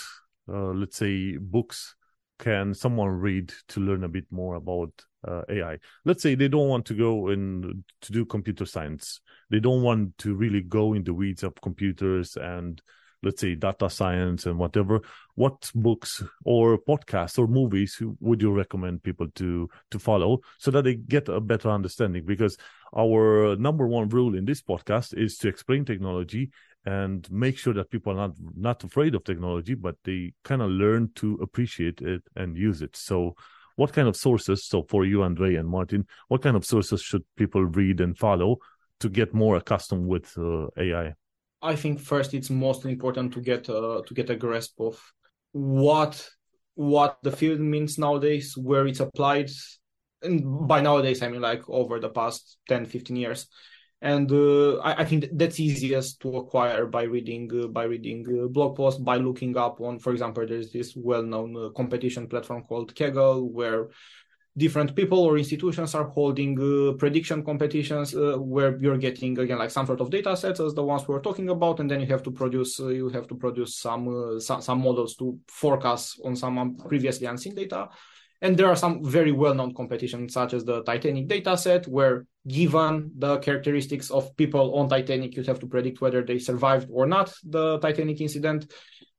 uh, 0.49 0.71
let's 0.71 0.97
say, 0.97 1.37
books 1.37 1.95
can 2.39 2.73
someone 2.73 3.09
read 3.09 3.51
to 3.69 3.79
learn 3.79 4.03
a 4.03 4.09
bit 4.09 4.25
more 4.31 4.55
about 4.55 4.91
uh, 5.27 5.41
AI? 5.49 5.77
Let's 6.05 6.21
say 6.21 6.35
they 6.35 6.47
don't 6.47 6.69
want 6.69 6.85
to 6.87 6.93
go 6.93 7.29
in 7.29 7.83
to 8.01 8.11
do 8.11 8.25
computer 8.25 8.65
science. 8.65 9.21
They 9.49 9.59
don't 9.59 9.81
want 9.81 10.17
to 10.19 10.35
really 10.35 10.61
go 10.61 10.93
in 10.93 11.03
the 11.03 11.13
weeds 11.13 11.43
of 11.43 11.55
computers 11.61 12.37
and 12.37 12.81
let's 13.23 13.41
say 13.41 13.55
data 13.55 13.89
science 13.89 14.45
and 14.45 14.57
whatever 14.57 15.01
what 15.37 15.71
books 15.75 16.23
or 16.45 16.79
podcasts 16.79 17.37
or 17.37 17.47
movies 17.47 18.01
would 18.19 18.41
you 18.41 18.51
recommend 18.51 19.03
people 19.03 19.27
to 19.35 19.69
to 19.91 19.99
follow 19.99 20.39
so 20.57 20.71
that 20.71 20.83
they 20.83 20.95
get 20.95 21.29
a 21.29 21.39
better 21.39 21.69
understanding? 21.69 22.25
Because 22.25 22.57
our 22.95 23.55
number 23.57 23.87
one 23.87 24.09
rule 24.09 24.35
in 24.35 24.45
this 24.45 24.63
podcast 24.63 25.15
is 25.15 25.37
to 25.37 25.47
explain 25.47 25.85
technology 25.85 26.49
and 26.85 27.29
make 27.31 27.57
sure 27.57 27.73
that 27.75 27.91
people 27.91 28.13
are 28.13 28.27
not 28.27 28.35
not 28.55 28.83
afraid 28.83 29.13
of 29.13 29.23
technology 29.23 29.75
but 29.75 29.95
they 30.03 30.33
kind 30.43 30.63
of 30.63 30.71
learn 30.71 31.11
to 31.13 31.35
appreciate 31.41 32.01
it 32.01 32.23
and 32.35 32.57
use 32.57 32.81
it. 32.81 32.95
So 32.95 33.35
what 33.75 33.93
kind 33.93 34.07
of 34.07 34.15
sources 34.15 34.65
so 34.65 34.81
for 34.89 35.05
you 35.05 35.23
andrei 35.23 35.55
and 35.55 35.69
martin 35.69 36.07
what 36.29 36.41
kind 36.41 36.57
of 36.57 36.65
sources 36.65 36.99
should 36.99 37.23
people 37.35 37.63
read 37.63 38.01
and 38.01 38.17
follow 38.17 38.57
to 38.99 39.07
get 39.07 39.35
more 39.35 39.55
accustomed 39.55 40.07
with 40.07 40.35
uh, 40.39 40.65
ai 40.77 41.13
I 41.61 41.75
think 41.75 41.99
first 41.99 42.33
it's 42.33 42.49
most 42.49 42.85
important 42.85 43.33
to 43.33 43.41
get 43.41 43.69
uh, 43.69 44.01
to 44.05 44.13
get 44.13 44.29
a 44.29 44.35
grasp 44.35 44.79
of 44.79 45.01
what 45.51 46.29
what 46.75 47.17
the 47.23 47.31
field 47.31 47.59
means 47.59 47.97
nowadays, 47.97 48.55
where 48.55 48.85
it's 48.85 48.99
applied, 48.99 49.49
and 50.21 50.67
by 50.67 50.81
nowadays 50.81 51.21
I 51.21 51.29
mean 51.29 51.41
like 51.41 51.67
over 51.69 51.99
the 51.99 52.09
past 52.09 52.57
10, 52.69 52.85
15 52.85 53.15
years. 53.15 53.47
And 53.99 54.31
uh, 54.31 54.77
I, 54.77 55.01
I, 55.01 55.05
think 55.05 55.25
that's 55.33 55.59
easiest 55.59 56.19
to 56.21 56.37
acquire 56.37 56.85
by 56.85 57.03
reading 57.03 57.49
uh, 57.51 57.65
by 57.65 57.85
reading 57.85 58.27
uh, 58.29 58.47
blog 58.47 58.75
posts, 58.77 59.01
by 59.01 59.17
looking 59.17 59.57
up 59.57 59.81
on, 59.81 59.97
for 59.97 60.11
example, 60.11 60.45
there's 60.45 60.71
this 60.71 60.93
well-known 60.95 61.57
uh, 61.57 61.69
competition 61.69 62.27
platform 62.27 62.61
called 62.61 62.93
Kaggle, 62.93 63.49
where 63.49 63.89
different 64.57 64.95
people 64.95 65.19
or 65.19 65.37
institutions 65.37 65.93
are 65.93 66.05
holding 66.05 66.57
uh, 66.59 66.93
prediction 66.93 67.43
competitions 67.43 68.15
uh, 68.15 68.35
where 68.37 68.75
you're 68.79 68.97
getting 68.97 69.37
again 69.37 69.59
like 69.59 69.69
some 69.69 69.85
sort 69.85 70.01
of 70.01 70.09
data 70.09 70.35
sets 70.35 70.59
as 70.59 70.73
the 70.73 70.83
ones 70.83 71.07
we 71.07 71.13
are 71.15 71.21
talking 71.21 71.49
about 71.49 71.79
and 71.79 71.89
then 71.89 72.01
you 72.01 72.07
have 72.07 72.23
to 72.23 72.31
produce 72.31 72.79
uh, 72.79 72.87
you 72.87 73.07
have 73.09 73.27
to 73.27 73.35
produce 73.35 73.75
some, 73.75 74.07
uh, 74.07 74.39
some, 74.39 74.61
some 74.61 74.79
models 74.81 75.15
to 75.15 75.39
forecast 75.47 76.19
on 76.25 76.35
some 76.35 76.75
previously 76.75 77.27
unseen 77.27 77.53
data. 77.53 77.87
And 78.41 78.55
there 78.55 78.67
are 78.67 78.75
some 78.75 79.03
very 79.03 79.31
well-known 79.31 79.73
competitions 79.73 80.33
such 80.33 80.53
as 80.53 80.63
the 80.63 80.83
titanic 80.83 81.27
data 81.27 81.57
set 81.57 81.87
where 81.87 82.25
given 82.47 83.11
the 83.17 83.37
characteristics 83.39 84.11
of 84.11 84.35
people 84.37 84.75
on 84.75 84.89
titanic 84.89 85.35
you 85.35 85.43
have 85.43 85.59
to 85.59 85.67
predict 85.67 86.01
whether 86.01 86.23
they 86.23 86.39
survived 86.39 86.87
or 86.91 87.05
not 87.05 87.31
the 87.43 87.77
titanic 87.79 88.21
incident. 88.21 88.71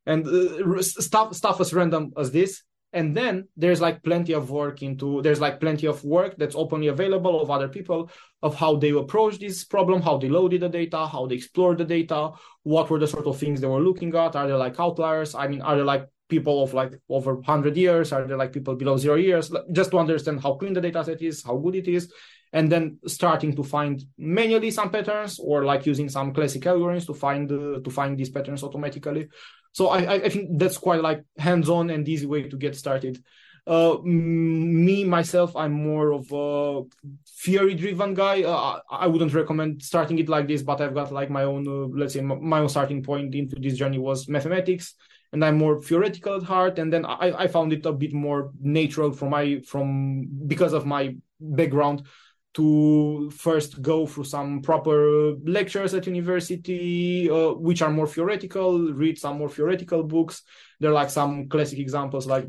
And 0.07 0.27
uh, 0.27 0.83
stuff 0.83 1.35
stuff 1.35 1.61
as 1.61 1.73
random 1.73 2.13
as 2.17 2.33
this 2.33 2.63
and 2.93 3.17
then 3.17 3.47
there's 3.57 3.81
like 3.81 4.03
plenty 4.03 4.33
of 4.33 4.51
work 4.51 4.83
into 4.83 5.21
there's 5.23 5.41
like 5.41 5.61
plenty 5.61 5.87
of 5.87 6.03
work 6.05 6.35
that's 6.39 6.57
openly 6.57 6.87
available 6.87 7.41
of 7.41 7.51
other 7.51 7.69
people 7.69 8.11
of 8.43 8.55
how 8.55 8.77
they 8.77 8.91
approach 8.91 9.39
this 9.39 9.65
problem 9.65 10.01
how 10.01 10.17
they 10.17 10.29
loaded 10.29 10.63
the 10.63 10.69
data 10.69 11.07
how 11.07 11.27
they 11.27 11.35
explored 11.35 11.77
the 11.79 11.85
data 11.85 12.31
what 12.63 12.89
were 12.89 12.99
the 12.99 13.07
sort 13.07 13.27
of 13.27 13.39
things 13.39 13.61
they 13.61 13.67
were 13.67 13.81
looking 13.81 14.15
at 14.15 14.37
are 14.37 14.47
there 14.47 14.57
like 14.57 14.79
outliers? 14.81 15.35
I 15.35 15.49
mean 15.49 15.63
are 15.63 15.77
there 15.77 15.85
like 15.85 16.07
people 16.29 16.63
of 16.63 16.75
like 16.75 16.93
over 17.09 17.37
100 17.37 17.75
years? 17.77 18.13
Are 18.13 18.27
there 18.27 18.37
like 18.37 18.53
people 18.53 18.77
below 18.77 18.99
zero 18.99 19.15
years? 19.15 19.51
Just 19.73 19.91
to 19.93 19.99
understand 19.99 20.43
how 20.43 20.55
clean 20.55 20.75
the 20.75 20.81
data 20.81 21.03
set 21.03 21.23
is 21.23 21.43
how 21.43 21.57
good 21.57 21.75
it 21.75 21.89
is 21.89 22.13
and 22.53 22.71
then 22.73 22.99
starting 23.07 23.55
to 23.55 23.63
find 23.63 24.05
manually 24.17 24.71
some 24.71 24.91
patterns 24.91 25.39
or 25.39 25.65
like 25.65 25.85
using 25.87 26.09
some 26.09 26.33
classic 26.33 26.63
algorithms 26.63 27.07
to 27.07 27.15
find 27.15 27.51
uh, 27.53 27.81
to 27.81 27.91
find 27.91 28.17
these 28.17 28.31
patterns 28.31 28.63
automatically 28.63 29.29
so 29.73 29.89
I, 29.89 30.15
I 30.15 30.29
think 30.29 30.59
that's 30.59 30.79
quite 30.79 31.03
like 31.03 31.25
hands-on 31.37 31.91
and 31.91 32.09
easy 32.09 32.27
way 32.27 32.49
to 32.49 32.57
get 32.57 32.77
started. 32.77 33.23
Uh, 33.67 33.99
me 34.03 35.05
myself, 35.05 35.55
I'm 35.55 35.73
more 35.73 36.13
of 36.13 36.27
a 36.33 36.83
theory-driven 37.43 38.15
guy. 38.15 38.43
Uh, 38.43 38.81
I 38.91 39.07
wouldn't 39.07 39.35
recommend 39.35 39.83
starting 39.83 40.19
it 40.19 40.29
like 40.31 40.49
this, 40.49 40.63
but 40.63 40.81
I've 40.81 40.95
got 40.95 41.13
like 41.13 41.29
my 41.29 41.45
own, 41.45 41.69
uh, 41.69 41.87
let's 41.95 42.15
say, 42.15 42.23
my 42.23 42.61
own 42.61 42.71
starting 42.71 43.03
point 43.03 43.35
into 43.35 43.57
this 43.61 43.77
journey 43.77 43.99
was 43.99 44.27
mathematics, 44.27 44.95
and 45.35 45.45
I'm 45.45 45.59
more 45.59 45.83
theoretical 45.83 46.37
at 46.37 46.45
heart. 46.45 46.79
And 46.79 46.91
then 46.91 47.05
I, 47.05 47.45
I 47.45 47.47
found 47.47 47.75
it 47.75 47.85
a 47.85 47.93
bit 47.93 48.15
more 48.15 48.53
natural 48.59 49.13
from 49.13 49.31
my 49.31 49.61
from 49.61 50.27
because 50.47 50.73
of 50.73 50.87
my 50.87 51.15
background 51.39 52.07
to 52.59 53.31
first 53.31 53.81
go 53.81 54.05
through 54.05 54.25
some 54.25 54.61
proper 54.61 55.33
lectures 55.45 55.95
at 55.95 56.09
university, 56.09 57.31
uh, 57.31 57.53
which 57.53 57.83
are 57.83 57.91
more 57.91 58.09
theoretical, 58.09 58.93
read 58.93 59.17
some 59.17 59.39
more 59.39 59.49
theoretical 59.49 60.03
books. 60.03 60.43
There 60.81 60.91
are 60.91 60.95
like 60.95 61.11
some 61.11 61.49
classic 61.49 61.79
examples 61.79 62.27
like 62.27 62.47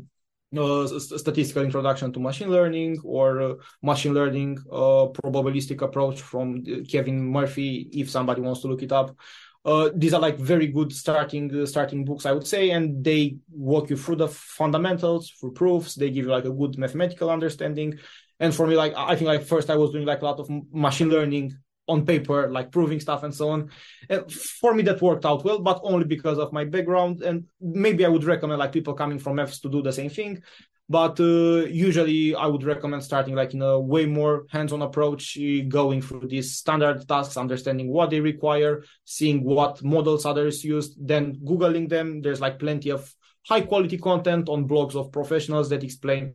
uh, 0.58 0.88
statistical 0.98 1.62
introduction 1.62 2.12
to 2.12 2.18
machine 2.18 2.50
learning 2.50 2.98
or 3.04 3.40
uh, 3.40 3.54
machine 3.82 4.12
learning 4.12 4.58
uh, 4.72 5.06
probabilistic 5.14 5.80
approach 5.80 6.22
from 6.22 6.64
Kevin 6.90 7.24
Murphy, 7.24 7.88
if 7.92 8.10
somebody 8.10 8.40
wants 8.40 8.62
to 8.62 8.66
look 8.66 8.82
it 8.82 8.90
up. 8.90 9.16
Uh, 9.64 9.90
these 9.94 10.12
are 10.12 10.20
like 10.20 10.38
very 10.38 10.66
good 10.66 10.92
starting 10.92 11.54
uh, 11.54 11.66
starting 11.66 12.04
books, 12.04 12.26
I 12.26 12.32
would 12.32 12.48
say, 12.48 12.70
and 12.70 13.04
they 13.04 13.36
walk 13.48 13.90
you 13.90 13.96
through 13.96 14.16
the 14.16 14.28
fundamentals, 14.28 15.30
through 15.30 15.52
proofs. 15.52 15.94
They 15.94 16.10
give 16.10 16.24
you 16.24 16.32
like 16.32 16.46
a 16.46 16.50
good 16.50 16.78
mathematical 16.78 17.30
understanding. 17.30 18.00
And 18.40 18.54
for 18.54 18.66
me, 18.66 18.74
like 18.74 18.94
I 18.96 19.14
think 19.14 19.28
like 19.28 19.44
first 19.44 19.70
I 19.70 19.76
was 19.76 19.90
doing 19.90 20.06
like 20.06 20.22
a 20.22 20.24
lot 20.24 20.40
of 20.40 20.50
machine 20.72 21.10
learning 21.10 21.52
on 21.86 22.06
paper, 22.06 22.50
like 22.50 22.72
proving 22.72 23.00
stuff 23.00 23.22
and 23.22 23.34
so 23.34 23.50
on. 23.50 23.70
And 24.08 24.30
for 24.32 24.74
me, 24.74 24.82
that 24.84 25.02
worked 25.02 25.26
out 25.26 25.44
well, 25.44 25.58
but 25.58 25.80
only 25.82 26.06
because 26.06 26.38
of 26.38 26.52
my 26.52 26.64
background. 26.64 27.22
And 27.22 27.44
maybe 27.60 28.04
I 28.04 28.08
would 28.08 28.24
recommend 28.24 28.58
like 28.58 28.72
people 28.72 28.94
coming 28.94 29.18
from 29.18 29.38
Fs 29.38 29.60
to 29.60 29.70
do 29.70 29.82
the 29.82 29.92
same 29.92 30.10
thing. 30.10 30.42
But 30.88 31.20
uh, 31.20 31.66
usually, 31.66 32.34
I 32.34 32.46
would 32.46 32.64
recommend 32.64 33.04
starting 33.04 33.36
like 33.36 33.54
in 33.54 33.62
a 33.62 33.78
way 33.78 34.06
more 34.06 34.46
hands-on 34.50 34.82
approach, 34.82 35.38
going 35.68 36.02
through 36.02 36.26
these 36.26 36.56
standard 36.56 37.06
tasks, 37.06 37.36
understanding 37.36 37.92
what 37.92 38.10
they 38.10 38.18
require, 38.20 38.82
seeing 39.04 39.44
what 39.44 39.84
models 39.84 40.26
others 40.26 40.64
used, 40.64 40.96
then 40.98 41.36
googling 41.44 41.88
them. 41.88 42.22
There's 42.22 42.40
like 42.40 42.58
plenty 42.58 42.90
of 42.90 43.14
high-quality 43.48 43.98
content 43.98 44.48
on 44.48 44.68
blogs 44.68 44.94
of 44.94 45.12
professionals 45.12 45.68
that 45.70 45.82
explain 45.82 46.34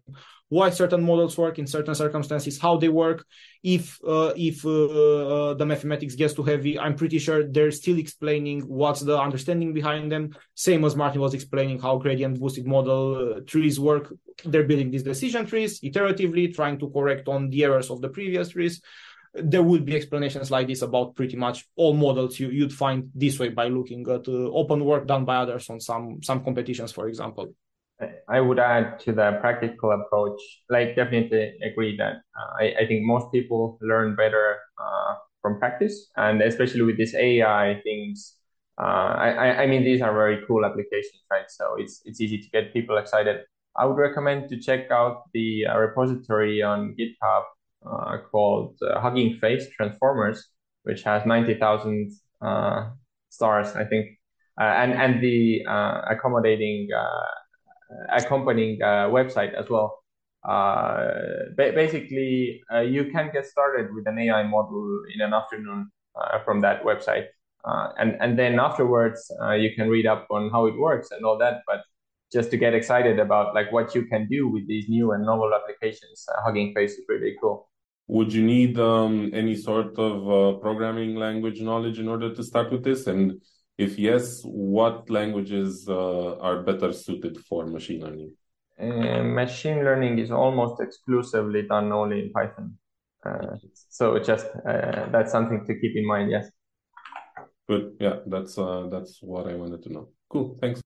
why 0.49 0.69
certain 0.69 1.03
models 1.03 1.37
work 1.37 1.57
in 1.57 1.65
certain 1.65 1.95
circumstances, 1.95 2.59
how 2.59 2.77
they 2.77 2.89
work. 2.89 3.25
If 3.63 3.99
uh, 4.07 4.31
if 4.35 4.63
uh, 4.63 4.69
uh, 4.69 5.53
the 5.55 5.65
mathematics 5.65 6.15
gets 6.15 6.35
too 6.35 6.43
heavy, 6.43 6.77
I'm 6.77 6.95
pretty 6.95 7.17
sure 7.17 7.47
they're 7.47 7.71
still 7.71 7.97
explaining 7.97 8.61
what's 8.61 9.01
the 9.01 9.19
understanding 9.19 9.73
behind 9.73 10.11
them. 10.11 10.35
Same 10.53 10.85
as 10.85 10.95
Martin 10.95 11.21
was 11.21 11.33
explaining 11.33 11.79
how 11.79 11.97
gradient 11.97 12.39
boosted 12.39 12.67
model 12.67 13.37
uh, 13.37 13.39
trees 13.47 13.79
work. 13.79 14.13
They're 14.43 14.63
building 14.63 14.91
these 14.91 15.03
decision 15.03 15.47
trees 15.47 15.81
iteratively, 15.81 16.53
trying 16.53 16.77
to 16.79 16.91
correct 16.91 17.27
on 17.27 17.49
the 17.49 17.63
errors 17.63 17.89
of 17.89 18.01
the 18.01 18.09
previous 18.09 18.49
trees. 18.49 18.81
There 19.35 19.63
would 19.63 19.85
be 19.85 19.95
explanations 19.95 20.49
like 20.49 20.67
this 20.67 20.81
about 20.81 21.15
pretty 21.15 21.35
much 21.35 21.67
all 21.75 21.93
models 21.93 22.39
you, 22.39 22.49
you'd 22.49 22.73
find 22.73 23.09
this 23.13 23.37
way 23.37 23.49
by 23.49 23.67
looking 23.67 24.07
at 24.09 24.27
uh, 24.27 24.31
open 24.31 24.85
work 24.85 25.07
done 25.07 25.25
by 25.25 25.37
others 25.37 25.69
on 25.69 25.79
some 25.79 26.23
some 26.23 26.43
competitions, 26.43 26.91
for 26.91 27.07
example. 27.07 27.53
I 28.27 28.41
would 28.41 28.59
add 28.59 28.99
to 29.01 29.13
the 29.13 29.37
practical 29.39 29.91
approach, 29.91 30.39
like 30.69 30.95
definitely 30.95 31.53
agree 31.63 31.95
that 31.97 32.15
uh, 32.37 32.51
I, 32.59 32.75
I 32.81 32.87
think 32.87 33.05
most 33.05 33.31
people 33.31 33.77
learn 33.81 34.15
better 34.15 34.57
uh, 34.77 35.15
from 35.41 35.59
practice, 35.59 36.09
and 36.17 36.41
especially 36.41 36.81
with 36.81 36.97
this 36.97 37.15
AI 37.15 37.79
things. 37.83 38.35
Uh, 38.77 39.15
I, 39.15 39.63
I 39.63 39.67
mean, 39.67 39.85
these 39.85 40.01
are 40.01 40.11
very 40.13 40.43
cool 40.45 40.65
applications, 40.65 41.23
right? 41.31 41.45
So 41.47 41.75
it's 41.77 42.01
it's 42.03 42.19
easy 42.19 42.39
to 42.39 42.49
get 42.49 42.73
people 42.73 42.97
excited. 42.97 43.41
I 43.77 43.85
would 43.85 43.97
recommend 43.97 44.49
to 44.49 44.59
check 44.59 44.91
out 44.91 45.23
the 45.33 45.65
uh, 45.67 45.77
repository 45.77 46.61
on 46.61 46.95
GitHub 46.99 47.43
uh, 47.85 48.17
called 48.31 48.75
uh, 48.81 48.99
Hugging 48.99 49.37
Face 49.39 49.67
Transformers, 49.75 50.47
which 50.83 51.03
has 51.03 51.25
ninety 51.25 51.55
thousand 51.55 52.11
stars, 53.29 53.75
I 53.75 53.85
think, 53.85 54.17
and 54.57 54.93
and 54.93 55.21
the 55.21 55.63
accommodating 56.09 56.89
accompanying 58.11 58.81
uh, 58.81 59.09
website 59.09 59.53
as 59.53 59.69
well. 59.69 59.99
Uh, 60.47 61.13
basically, 61.57 62.61
uh, 62.71 62.81
you 62.81 63.05
can 63.05 63.31
get 63.33 63.45
started 63.45 63.93
with 63.93 64.07
an 64.07 64.19
AI 64.19 64.43
model 64.43 65.01
in 65.13 65.21
an 65.21 65.33
afternoon 65.33 65.89
from 66.45 66.61
that 66.61 66.83
website. 66.83 67.25
and, 67.65 68.15
and 68.21 68.37
then 68.37 68.59
afterwards, 68.59 69.31
you 69.57 69.71
can 69.75 69.89
read 69.89 70.05
up 70.05 70.27
on 70.29 70.49
how 70.51 70.65
it 70.67 70.77
works 70.77 71.09
and 71.11 71.25
all 71.25 71.37
that. 71.37 71.61
But 71.67 71.81
just 72.31 72.51
to 72.51 72.57
get 72.57 72.73
excited 72.73 73.19
about 73.19 73.55
like 73.55 73.71
what 73.71 73.95
you 73.95 74.05
can 74.05 74.27
do 74.27 74.47
with 74.47 74.67
these 74.67 74.87
new 74.87 75.11
and 75.13 75.25
novel 75.25 75.51
applications, 75.53 76.25
Hugging 76.43 76.73
Face 76.73 76.93
is 76.93 77.05
really 77.09 77.35
cool. 77.41 77.69
Would 78.07 78.31
you 78.31 78.43
need 78.43 78.79
um, 78.79 79.31
any 79.33 79.55
sort 79.55 79.97
of 79.97 80.29
uh, 80.29 80.59
programming 80.59 81.15
language 81.15 81.59
knowledge 81.61 81.99
in 81.99 82.07
order 82.07 82.33
to 82.33 82.43
start 82.43 82.71
with 82.71 82.83
this? 82.83 83.07
And 83.07 83.41
if 83.77 83.97
yes, 83.97 84.41
what 84.43 85.09
languages 85.09 85.87
uh, 85.89 86.37
are 86.37 86.61
better 86.61 86.93
suited 86.93 87.39
for 87.45 87.65
machine 87.65 88.01
learning? 88.01 88.31
Uh, 88.79 89.23
machine 89.23 89.83
learning 89.83 90.19
is 90.19 90.31
almost 90.31 90.81
exclusively 90.81 91.63
done 91.63 91.91
only 91.91 92.19
in 92.25 92.31
Python. 92.31 92.77
Uh, 93.25 93.55
so 93.89 94.19
just 94.19 94.45
uh, 94.67 95.07
that's 95.11 95.31
something 95.31 95.65
to 95.65 95.73
keep 95.79 95.95
in 95.95 96.05
mind. 96.05 96.29
Yes. 96.29 96.49
Good. 97.67 97.95
Yeah, 97.99 98.17
that's 98.27 98.57
uh, 98.57 98.87
that's 98.91 99.19
what 99.21 99.47
I 99.47 99.55
wanted 99.55 99.81
to 99.83 99.93
know. 99.93 100.09
Cool. 100.29 100.57
Thanks. 100.61 100.84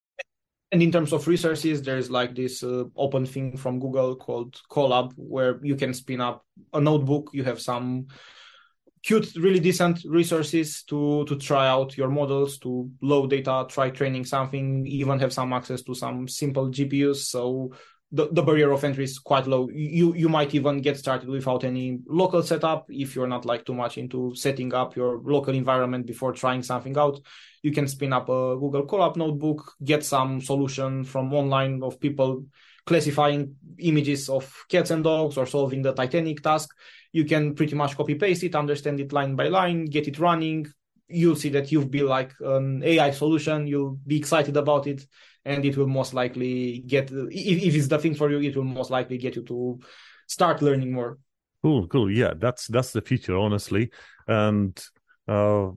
And 0.72 0.84
in 0.84 0.92
terms 0.92 1.14
of 1.14 1.28
resources, 1.28 1.82
there's 1.82 2.12
like 2.12 2.36
this 2.36 2.64
uh, 2.64 2.84
open 2.96 3.26
thing 3.26 3.58
from 3.58 3.80
Google 3.80 4.16
called 4.16 4.62
Colab, 4.70 5.14
where 5.16 5.60
you 5.64 5.76
can 5.76 5.94
spin 5.94 6.22
up 6.22 6.46
a 6.74 6.80
notebook. 6.80 7.32
You 7.34 7.44
have 7.44 7.60
some 7.60 8.08
cute, 9.04 9.36
really 9.36 9.60
decent 9.60 10.04
resources 10.06 10.84
to 10.84 11.26
to 11.26 11.36
try 11.38 11.68
out 11.68 11.98
your 11.98 12.10
models, 12.10 12.60
to 12.60 12.90
load 13.02 13.32
data, 13.32 13.66
try 13.68 13.90
training 13.90 14.26
something, 14.26 14.86
even 14.86 15.20
have 15.20 15.34
some 15.34 15.54
access 15.54 15.82
to 15.84 15.96
some 15.96 16.28
simple 16.28 16.70
GPUs. 16.70 17.18
So 17.18 17.74
the, 18.12 18.28
the 18.32 18.42
barrier 18.42 18.72
of 18.72 18.84
entry 18.84 19.04
is 19.04 19.20
quite 19.20 19.48
low. 19.48 19.70
You 19.72 20.16
you 20.16 20.30
might 20.30 20.56
even 20.56 20.82
get 20.82 20.98
started 20.98 21.30
without 21.30 21.64
any 21.64 22.00
local 22.08 22.42
setup 22.42 22.88
if 22.90 23.16
you're 23.16 23.28
not 23.28 23.46
like 23.46 23.66
too 23.66 23.74
much 23.76 23.98
into 23.98 24.34
setting 24.36 24.74
up 24.74 24.96
your 24.96 25.22
local 25.24 25.54
environment 25.54 26.06
before 26.06 26.34
trying 26.34 26.64
something 26.64 26.98
out. 26.98 27.20
You 27.62 27.72
can 27.72 27.88
spin 27.88 28.14
up 28.14 28.30
a 28.30 28.58
Google 28.58 28.88
Colab 28.88 29.16
notebook, 29.16 29.74
get 29.84 30.04
some 30.04 30.42
solution 30.42 31.04
from 31.04 31.34
online 31.34 31.84
of 31.84 32.00
people 32.00 32.46
classifying 32.86 33.56
images 33.78 34.30
of 34.30 34.66
cats 34.68 34.90
and 34.90 35.04
dogs 35.04 35.38
or 35.38 35.46
solving 35.46 35.84
the 35.84 35.94
Titanic 35.94 36.42
task 36.42 36.70
you 37.12 37.26
can 37.26 37.56
pretty 37.56 37.76
much 37.76 37.96
copy 37.96 38.16
paste 38.16 38.44
it, 38.44 38.56
understand 38.56 39.00
it 39.00 39.14
line 39.14 39.36
by 39.36 39.48
line, 39.48 39.86
get 39.86 40.08
it 40.08 40.20
running. 40.20 40.68
You'll 41.08 41.36
see 41.36 41.50
that 41.50 41.72
you've 41.72 41.90
built 41.90 42.10
like 42.10 42.34
an 42.40 42.84
AI 42.84 43.12
solution. 43.12 43.66
You'll 43.66 43.98
be 44.06 44.18
excited 44.18 44.56
about 44.58 44.86
it, 44.86 45.06
and 45.46 45.66
it 45.66 45.78
will 45.78 45.88
most 45.88 46.14
likely 46.14 46.80
get 46.80 47.12
if, 47.12 47.64
if 47.64 47.76
it's 47.76 47.88
the 47.88 48.00
thing 48.00 48.16
for 48.16 48.30
you, 48.30 48.40
it 48.42 48.56
will 48.56 48.64
most 48.64 48.92
likely 48.92 49.18
get 49.18 49.36
you 49.36 49.44
to 49.44 49.80
start 50.28 50.62
learning 50.62 50.92
more. 50.92 51.18
Cool, 51.62 51.88
cool. 51.88 52.10
Yeah, 52.10 52.34
that's 52.38 52.68
that's 52.68 52.94
the 52.94 53.02
future, 53.02 53.38
honestly. 53.38 53.92
And 54.28 54.82
uh, 55.28 55.70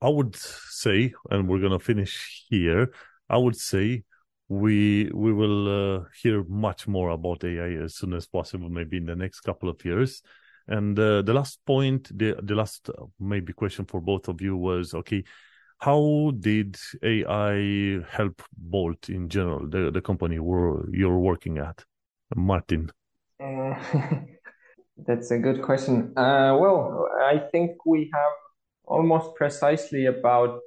I 0.00 0.08
would 0.08 0.36
say, 0.36 1.12
and 1.30 1.48
we're 1.48 1.60
gonna 1.60 1.78
finish 1.78 2.44
here. 2.48 2.92
I 3.28 3.36
would 3.36 3.56
say 3.56 4.04
we 4.48 5.10
we 5.12 5.32
will 5.32 5.68
uh, 5.98 6.04
hear 6.22 6.44
much 6.44 6.86
more 6.86 7.10
about 7.10 7.44
AI 7.44 7.82
as 7.82 7.96
soon 7.96 8.14
as 8.14 8.26
possible, 8.26 8.68
maybe 8.70 8.96
in 8.96 9.06
the 9.06 9.16
next 9.16 9.40
couple 9.40 9.68
of 9.68 9.84
years. 9.84 10.22
And 10.68 10.98
uh, 10.98 11.22
the 11.22 11.34
last 11.34 11.64
point, 11.66 12.16
the 12.16 12.36
the 12.42 12.54
last 12.54 12.88
uh, 12.88 13.04
maybe 13.20 13.52
question 13.52 13.84
for 13.84 14.00
both 14.00 14.28
of 14.28 14.40
you 14.40 14.56
was 14.56 14.94
okay. 14.94 15.24
How 15.78 16.32
did 16.40 16.76
AI 17.02 18.00
help 18.08 18.42
Bolt 18.56 19.08
in 19.08 19.28
general, 19.28 19.68
the, 19.68 19.90
the 19.90 20.00
company 20.00 20.36
you're 20.36 21.18
working 21.18 21.58
at? 21.58 21.84
Martin. 22.34 22.90
Uh, 23.42 23.74
that's 25.06 25.30
a 25.30 25.38
good 25.38 25.62
question. 25.62 26.12
Uh, 26.16 26.56
well, 26.58 27.08
I 27.22 27.38
think 27.52 27.72
we 27.86 28.10
have 28.12 28.32
almost 28.84 29.34
precisely 29.36 30.06
about, 30.06 30.60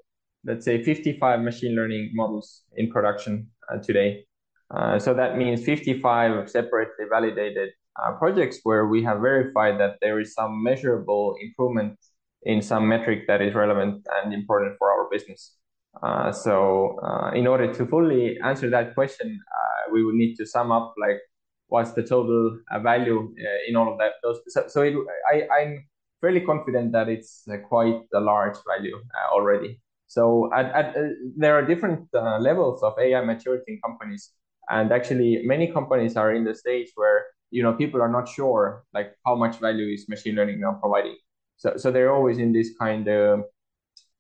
let's 0.46 0.66
say, 0.66 0.84
55 0.84 1.42
machine 1.42 1.76
learning 1.76 2.12
models 2.14 2.64
in 2.76 2.92
production 2.92 3.50
uh, 3.72 3.78
today. 3.78 4.26
Uh, 4.72 5.00
so 5.00 5.14
that 5.14 5.38
means 5.38 5.66
55 5.66 6.50
separately 6.50 7.06
validated 7.10 7.70
uh, 8.02 8.12
projects 8.14 8.60
where 8.64 8.86
we 8.88 9.04
have 9.04 9.20
verified 9.20 9.80
that 9.80 9.98
there 10.02 10.20
is 10.20 10.34
some 10.34 10.64
measurable 10.64 11.36
improvement 11.42 11.98
in 12.44 12.62
some 12.62 12.88
metric 12.88 13.26
that 13.28 13.42
is 13.42 13.54
relevant 13.54 14.06
and 14.18 14.34
important 14.34 14.76
for 14.78 14.92
our 14.92 15.08
business. 15.12 15.56
Uh, 16.02 16.32
so 16.32 17.00
uh, 17.04 17.32
in 17.34 17.48
order 17.48 17.74
to 17.74 17.86
fully 17.86 18.38
answer 18.44 18.70
that 18.70 18.94
question, 18.94 19.40
uh, 19.52 19.92
we 19.92 20.04
would 20.04 20.16
need 20.16 20.36
to 20.36 20.46
sum 20.46 20.72
up 20.72 20.94
like 21.00 21.20
what's 21.68 21.94
the 21.94 22.04
total 22.04 22.58
uh, 22.72 22.80
value 22.80 23.34
uh, 23.40 23.70
in 23.70 23.76
all 23.76 23.92
of 23.92 23.98
that. 24.00 24.14
Those, 24.24 24.40
so, 24.48 24.66
so 24.68 24.82
it, 24.82 24.96
I, 25.32 25.48
I'm 25.60 25.86
fairly 26.22 26.42
confident 26.42 26.92
that 26.94 27.10
it's 27.10 27.48
quite 27.68 28.02
a 28.14 28.20
large 28.20 28.58
value 28.68 28.98
already. 29.32 29.82
So 30.08 30.52
at, 30.54 30.66
at, 30.74 30.96
there 31.38 31.56
are 31.56 31.66
different 31.66 32.08
levels 32.14 32.82
of 32.82 32.94
AI 33.00 33.22
maturity 33.22 33.74
in 33.74 33.80
companies 33.86 34.32
And 34.70 34.92
actually, 34.92 35.42
many 35.44 35.72
companies 35.72 36.16
are 36.16 36.34
in 36.34 36.44
the 36.46 36.54
stage 36.54 36.92
where 36.96 37.26
you 37.52 37.64
know 37.64 37.74
people 37.74 38.02
are 38.02 38.12
not 38.12 38.30
sure 38.30 38.84
like 38.94 39.16
how 39.26 39.36
much 39.36 39.58
value 39.58 39.92
is 39.94 40.08
machine 40.08 40.36
learning 40.36 40.60
now 40.62 40.78
providing. 40.80 41.18
So 41.60 41.76
so 41.76 41.92
they're 41.92 42.12
always 42.12 42.38
in 42.40 42.52
this 42.54 42.72
kind 42.80 43.08
of 43.08 43.44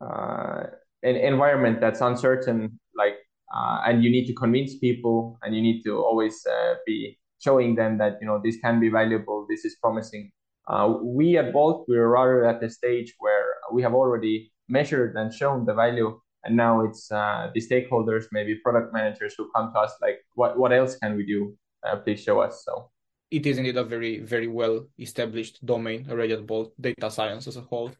uh, 0.04 0.64
an 1.04 1.16
environment 1.16 1.80
that's 1.80 2.02
uncertain, 2.02 2.80
like, 2.96 3.16
uh, 3.56 3.80
and 3.88 4.04
you 4.04 4.12
need 4.12 4.28
to 4.28 4.34
convince 4.34 4.78
people, 4.78 5.40
and 5.42 5.56
you 5.56 5.62
need 5.62 5.82
to 5.84 6.04
always 6.04 6.46
uh, 6.46 6.76
be 6.86 7.18
showing 7.40 7.76
them 7.76 7.98
that 7.98 8.18
you 8.20 8.28
know 8.28 8.42
this 8.44 8.58
can 8.60 8.80
be 8.80 8.90
valuable, 8.90 9.48
this 9.50 9.64
is 9.64 9.78
promising. 9.82 10.32
Uh, 10.68 10.96
we 11.02 11.38
at 11.38 11.52
Bolt 11.54 11.86
we're 11.88 12.10
rather 12.10 12.46
at 12.46 12.60
the 12.60 12.70
stage 12.70 13.16
where 13.20 13.56
we 13.74 13.82
have 13.82 13.96
already 13.96 14.52
measured 14.68 15.16
and 15.16 15.34
shown 15.34 15.66
the 15.66 15.74
value, 15.74 16.20
and 16.44 16.58
now 16.58 16.84
it's 16.84 17.10
uh, 17.10 17.50
the 17.54 17.62
stakeholders, 17.62 18.26
maybe 18.34 18.56
product 18.56 18.94
managers, 18.94 19.34
who 19.38 19.50
come 19.56 19.72
to 19.74 19.80
us 19.80 19.94
like, 20.02 20.20
what 20.36 20.60
what 20.60 20.74
else 20.74 20.98
can 20.98 21.16
we 21.16 21.26
do? 21.26 21.56
Uh, 21.88 21.96
please 21.96 22.22
show 22.22 22.42
us. 22.42 22.64
So 22.66 22.92
it 23.32 23.46
is 23.46 23.58
indeed 23.58 23.78
a 23.78 23.84
very 23.84 24.20
very 24.20 24.48
well 24.48 24.86
established 24.98 25.66
domain 25.66 26.08
already 26.10 26.34
at 26.34 26.46
Bolt 26.46 26.74
data 26.80 27.12
science 27.12 27.48
as 27.48 27.58
a 27.58 27.62
whole. 27.62 27.92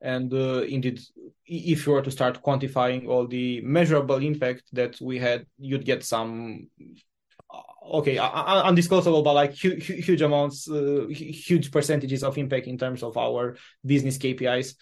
And 0.00 0.32
uh, 0.32 0.62
indeed 0.62 1.00
if 1.48 1.86
you 1.86 1.92
were 1.92 2.02
to 2.02 2.10
start 2.10 2.42
quantifying 2.42 3.08
all 3.08 3.26
the 3.26 3.60
measurable 3.62 4.18
impact 4.18 4.64
that 4.72 5.00
we 5.00 5.18
had 5.18 5.46
you'd 5.58 5.84
get 5.84 6.04
some 6.04 6.68
uh, 7.52 7.96
okay 7.96 8.16
undisclosable 8.16 9.24
but 9.24 9.32
like 9.32 9.52
huge, 9.52 9.86
huge 9.86 10.20
amounts 10.20 10.70
uh, 10.70 11.06
huge 11.10 11.72
percentages 11.72 12.22
of 12.22 12.36
impact 12.36 12.66
in 12.66 12.76
terms 12.76 13.02
of 13.02 13.16
our 13.16 13.56
business 13.84 14.18
kpis 14.18 14.74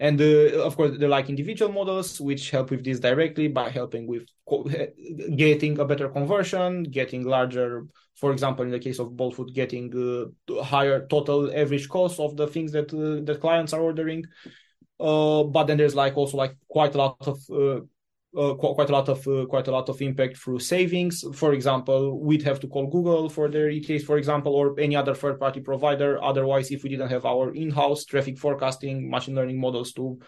and 0.00 0.20
uh, 0.20 0.64
of 0.64 0.76
course 0.76 0.96
they're 0.98 1.08
like 1.08 1.28
individual 1.28 1.70
models 1.70 2.20
which 2.20 2.50
help 2.50 2.70
with 2.70 2.82
this 2.82 2.98
directly 2.98 3.48
by 3.48 3.68
helping 3.68 4.06
with 4.06 4.26
getting 5.36 5.78
a 5.78 5.84
better 5.84 6.08
conversion 6.08 6.84
getting 6.84 7.24
larger 7.24 7.86
for 8.14 8.32
example 8.32 8.64
in 8.64 8.70
the 8.70 8.78
case 8.78 8.98
of 8.98 9.16
Bolt 9.16 9.36
Food 9.36 9.54
getting 9.54 9.92
uh, 9.94 10.62
higher 10.62 11.06
total 11.06 11.52
average 11.54 11.88
cost 11.88 12.20
of 12.20 12.36
the 12.36 12.46
things 12.46 12.72
that 12.72 12.92
uh, 12.92 13.24
that 13.24 13.40
clients 13.40 13.72
are 13.72 13.80
ordering 13.80 14.24
uh, 15.00 15.42
but 15.44 15.64
then 15.64 15.76
there's 15.76 15.94
like 15.94 16.16
also 16.16 16.36
like 16.36 16.56
quite 16.68 16.94
a 16.94 16.98
lot 16.98 17.26
of 17.26 17.38
uh, 18.36 18.54
quite 18.54 18.88
a 18.88 18.92
lot 18.92 19.08
of 19.08 19.26
uh, 19.28 19.46
quite 19.46 19.68
a 19.68 19.70
lot 19.70 19.88
of 19.88 20.00
impact 20.02 20.36
through 20.36 20.58
savings. 20.58 21.24
For 21.34 21.52
example, 21.52 22.20
we'd 22.20 22.42
have 22.42 22.58
to 22.60 22.66
call 22.66 22.88
Google 22.88 23.28
for 23.28 23.48
their 23.48 23.68
ETAs, 23.70 24.02
for 24.04 24.18
example, 24.18 24.54
or 24.54 24.78
any 24.78 24.96
other 24.96 25.14
third-party 25.14 25.60
provider. 25.60 26.22
Otherwise, 26.22 26.70
if 26.70 26.82
we 26.82 26.90
didn't 26.90 27.10
have 27.10 27.24
our 27.26 27.54
in-house 27.54 28.04
traffic 28.04 28.38
forecasting 28.38 29.08
machine 29.08 29.36
learning 29.36 29.60
models 29.60 29.92
to 29.92 30.18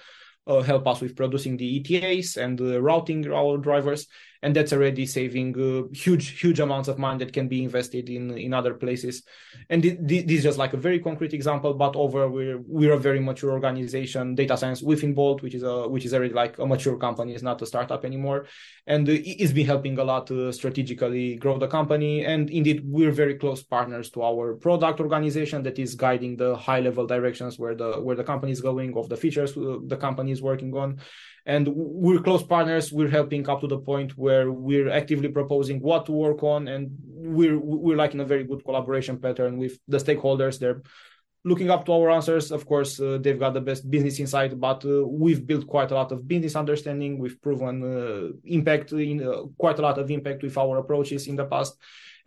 uh, 0.47 0.61
help 0.63 0.87
us 0.87 1.01
with 1.01 1.17
producing 1.17 1.57
the 1.57 1.81
ETAs 1.81 2.37
and 2.37 2.61
routing 2.61 3.29
our 3.33 3.59
drivers, 3.59 4.07
and 4.43 4.55
that's 4.55 4.73
already 4.73 5.07
saving 5.07 5.55
uh, 5.59 5.89
huge 5.95 6.41
huge 6.41 6.61
amounts 6.61 6.89
of 6.89 6.99
money 6.99 7.19
that 7.19 7.33
can 7.33 7.49
be 7.49 7.63
invested 7.63 8.09
in 8.09 8.37
in 8.37 8.53
other 8.53 8.75
places. 8.75 9.23
And 9.71 9.83
th- 9.83 9.99
th- 10.07 10.27
this 10.27 10.39
is 10.39 10.45
just 10.45 10.59
like 10.59 10.73
a 10.73 10.77
very 10.77 11.01
concrete 11.01 11.35
example 11.35 11.75
but 11.75 11.97
over 11.97 12.29
we're 12.29 12.59
we're 12.67 12.93
a 12.93 12.99
very 12.99 13.21
mature 13.21 13.53
organization 13.53 14.35
data 14.35 14.57
science 14.57 14.83
within 14.83 15.15
bolt 15.15 15.43
which 15.43 15.55
is 15.55 15.63
a 15.63 15.89
which 15.89 16.05
is 16.05 16.15
already 16.15 16.35
like 16.35 16.59
a 16.59 16.67
mature 16.67 16.97
company 16.97 17.35
it's 17.35 17.43
not 17.43 17.63
a 17.63 17.67
startup 17.67 18.05
anymore. 18.05 18.47
And 18.87 19.09
it's 19.09 19.53
been 19.53 19.67
helping 19.67 19.99
a 19.99 20.05
lot 20.05 20.27
to 20.29 20.53
strategically 20.53 21.37
grow 21.37 21.59
the 21.59 21.69
company. 21.69 22.25
And 22.25 22.51
indeed 22.51 22.83
we're 22.85 23.11
very 23.13 23.35
close 23.35 23.63
partners 23.63 24.11
to 24.11 24.23
our 24.23 24.55
product 24.55 25.01
organization 25.01 25.63
that 25.65 25.79
is 25.79 25.95
guiding 25.95 26.37
the 26.37 26.57
high 26.57 26.81
level 26.81 27.07
directions 27.07 27.59
where 27.59 27.75
the 27.75 27.93
where 28.01 28.17
the 28.17 28.25
company 28.25 28.53
is 28.53 28.61
going 28.61 28.97
of 28.97 29.09
the 29.09 29.17
features 29.17 29.57
uh, 29.57 29.79
the 29.87 29.97
company 29.97 30.33
is 30.33 30.43
working 30.43 30.75
on 30.77 30.99
and 31.47 31.69
we're 31.69 32.19
close 32.19 32.43
partners. 32.43 32.93
We're 32.93 33.09
helping 33.09 33.49
up 33.49 33.61
to 33.61 33.69
the 33.69 33.79
point 33.79 34.19
where 34.19 34.51
we're 34.51 34.91
actively 34.91 35.29
proposing 35.29 35.81
what 35.81 36.05
to 36.07 36.13
work 36.13 36.43
on. 36.43 36.67
And 36.67 36.91
we're 37.07 37.59
we're 37.59 37.97
like 37.97 38.15
in 38.15 38.21
a 38.21 38.25
very 38.25 38.45
good 38.45 38.65
collaboration 38.65 39.19
pattern 39.19 39.57
with 39.57 39.79
the 39.87 39.99
stakeholders. 39.99 40.59
They're 40.59 40.83
looking 41.45 41.71
up 41.71 41.87
to 41.87 41.93
our 41.93 42.11
answers. 42.11 42.51
Of 42.51 42.67
course 42.67 43.01
uh, 43.01 43.19
they've 43.21 43.39
got 43.39 43.55
the 43.55 43.61
best 43.61 43.89
business 43.89 44.19
insight 44.19 44.59
but 44.59 44.85
uh, 44.85 45.07
we've 45.07 45.47
built 45.47 45.69
quite 45.69 45.93
a 45.93 45.95
lot 45.95 46.11
of 46.11 46.27
business 46.27 46.57
understanding. 46.57 47.17
We've 47.17 47.41
proven 47.41 47.75
uh, 47.85 48.33
impact 48.45 48.91
in 48.93 49.23
uh, 49.23 49.43
quite 49.57 49.79
a 49.79 49.83
lot 49.83 49.99
of 49.99 50.11
impact 50.11 50.43
with 50.43 50.59
our 50.59 50.79
approaches 50.79 51.29
in 51.29 51.37
the 51.37 51.45
past. 51.45 51.77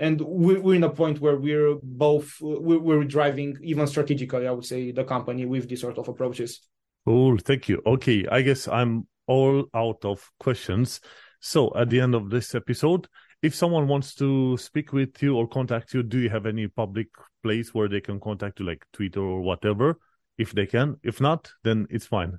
And 0.01 0.21
we're, 0.21 0.75
in 0.75 0.85
a 0.85 0.89
point 0.89 1.19
where 1.19 1.35
we're 1.35 1.75
both 1.83 2.37
we're, 2.39 2.79
we're 2.79 3.03
driving 3.03 3.57
even 3.61 3.85
strategically 3.85 4.47
i 4.47 4.51
would 4.51 4.65
say 4.65 4.93
the 4.93 5.03
company 5.03 5.45
with 5.45 5.67
these 5.67 5.81
sort 5.81 5.97
of 5.97 6.07
approaches 6.07 6.61
Cool. 7.09 7.39
Thank 7.39 7.67
you. 7.67 7.81
Okay. 7.87 8.27
I 8.31 8.43
guess 8.43 8.67
I'm 8.67 9.07
all 9.25 9.65
out 9.73 10.05
of 10.05 10.29
questions. 10.39 11.01
So 11.39 11.73
at 11.75 11.89
the 11.89 11.99
end 12.01 12.13
of 12.13 12.29
this 12.29 12.53
episode, 12.53 13.07
if 13.41 13.55
someone 13.55 13.87
wants 13.87 14.13
to 14.21 14.55
speak 14.57 14.93
with 14.93 15.19
you 15.23 15.35
or 15.35 15.47
contact 15.47 15.95
you, 15.95 16.03
do 16.03 16.19
you 16.19 16.29
have 16.29 16.45
any 16.45 16.67
public 16.67 17.07
place 17.41 17.73
where 17.73 17.87
they 17.87 17.99
can 17.99 18.19
contact 18.19 18.59
you, 18.59 18.67
like 18.67 18.85
Twitter 18.93 19.21
or 19.21 19.41
whatever? 19.41 19.97
If 20.37 20.51
they 20.51 20.67
can. 20.67 20.97
If 21.01 21.19
not, 21.19 21.51
then 21.63 21.87
it's 21.89 22.05
fine. 22.05 22.37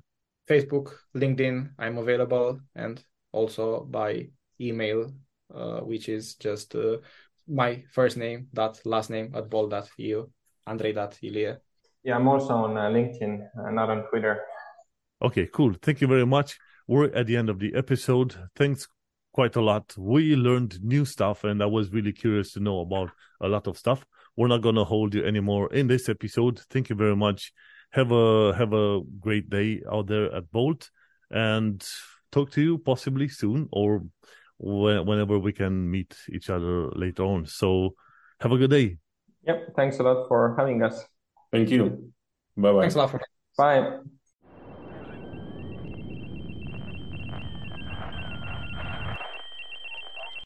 Facebook, 0.49 0.93
LinkedIn, 1.17 1.71
I'm 1.77 1.97
available, 1.97 2.61
and 2.73 3.03
also 3.33 3.83
by 3.83 4.29
email, 4.61 5.11
uh, 5.53 5.81
which 5.81 6.07
is 6.07 6.35
just 6.35 6.75
uh, 6.75 6.99
my 7.45 7.83
first 7.91 8.15
name 8.15 8.47
dot 8.53 8.79
last 8.85 9.09
name 9.09 9.33
at 9.35 9.49
bolt.eu, 9.49 10.27
Andrei.ilie. 10.65 11.57
Yeah, 12.05 12.15
I'm 12.15 12.29
also 12.29 12.53
on 12.53 12.77
uh, 12.77 12.89
LinkedIn, 12.89 13.49
uh, 13.59 13.71
not 13.71 13.89
on 13.89 14.03
Twitter. 14.07 14.45
Okay, 15.21 15.47
cool. 15.53 15.73
Thank 15.81 16.01
you 16.01 16.07
very 16.07 16.25
much. 16.25 16.57
We're 16.87 17.13
at 17.13 17.27
the 17.27 17.37
end 17.37 17.49
of 17.49 17.59
the 17.59 17.73
episode. 17.75 18.35
Thanks 18.55 18.87
quite 19.33 19.55
a 19.55 19.61
lot. 19.61 19.93
We 19.97 20.35
learned 20.35 20.83
new 20.83 21.05
stuff, 21.05 21.43
and 21.43 21.61
I 21.61 21.67
was 21.67 21.91
really 21.91 22.11
curious 22.11 22.53
to 22.53 22.59
know 22.59 22.81
about 22.81 23.11
a 23.39 23.47
lot 23.47 23.67
of 23.67 23.77
stuff. 23.77 24.05
We're 24.35 24.47
not 24.47 24.61
going 24.61 24.75
to 24.75 24.83
hold 24.83 25.13
you 25.13 25.23
anymore 25.23 25.71
in 25.73 25.87
this 25.87 26.09
episode. 26.09 26.59
Thank 26.69 26.89
you 26.89 26.95
very 26.95 27.15
much. 27.15 27.53
Have 27.91 28.11
a 28.11 28.53
have 28.53 28.73
a 28.73 29.01
great 29.19 29.49
day 29.49 29.81
out 29.91 30.07
there 30.07 30.33
at 30.33 30.51
Bolt, 30.51 30.89
and 31.29 31.85
talk 32.31 32.51
to 32.51 32.61
you 32.61 32.77
possibly 32.77 33.27
soon 33.27 33.67
or 33.71 34.03
whenever 34.57 35.39
we 35.39 35.51
can 35.51 35.89
meet 35.89 36.15
each 36.29 36.49
other 36.49 36.89
later 36.91 37.23
on. 37.23 37.45
So 37.45 37.95
have 38.39 38.51
a 38.51 38.57
good 38.57 38.69
day. 38.69 38.97
Yep. 39.45 39.75
Thanks 39.75 39.99
a 39.99 40.03
lot 40.03 40.27
for 40.27 40.55
having 40.57 40.83
us. 40.83 41.03
Thank 41.51 41.69
you. 41.69 42.11
Bye 42.55 42.71
bye. 42.71 42.81
Thanks 42.81 42.95
a 42.95 42.99
lot 42.99 43.11
for. 43.11 43.21
Bye. 43.57 43.99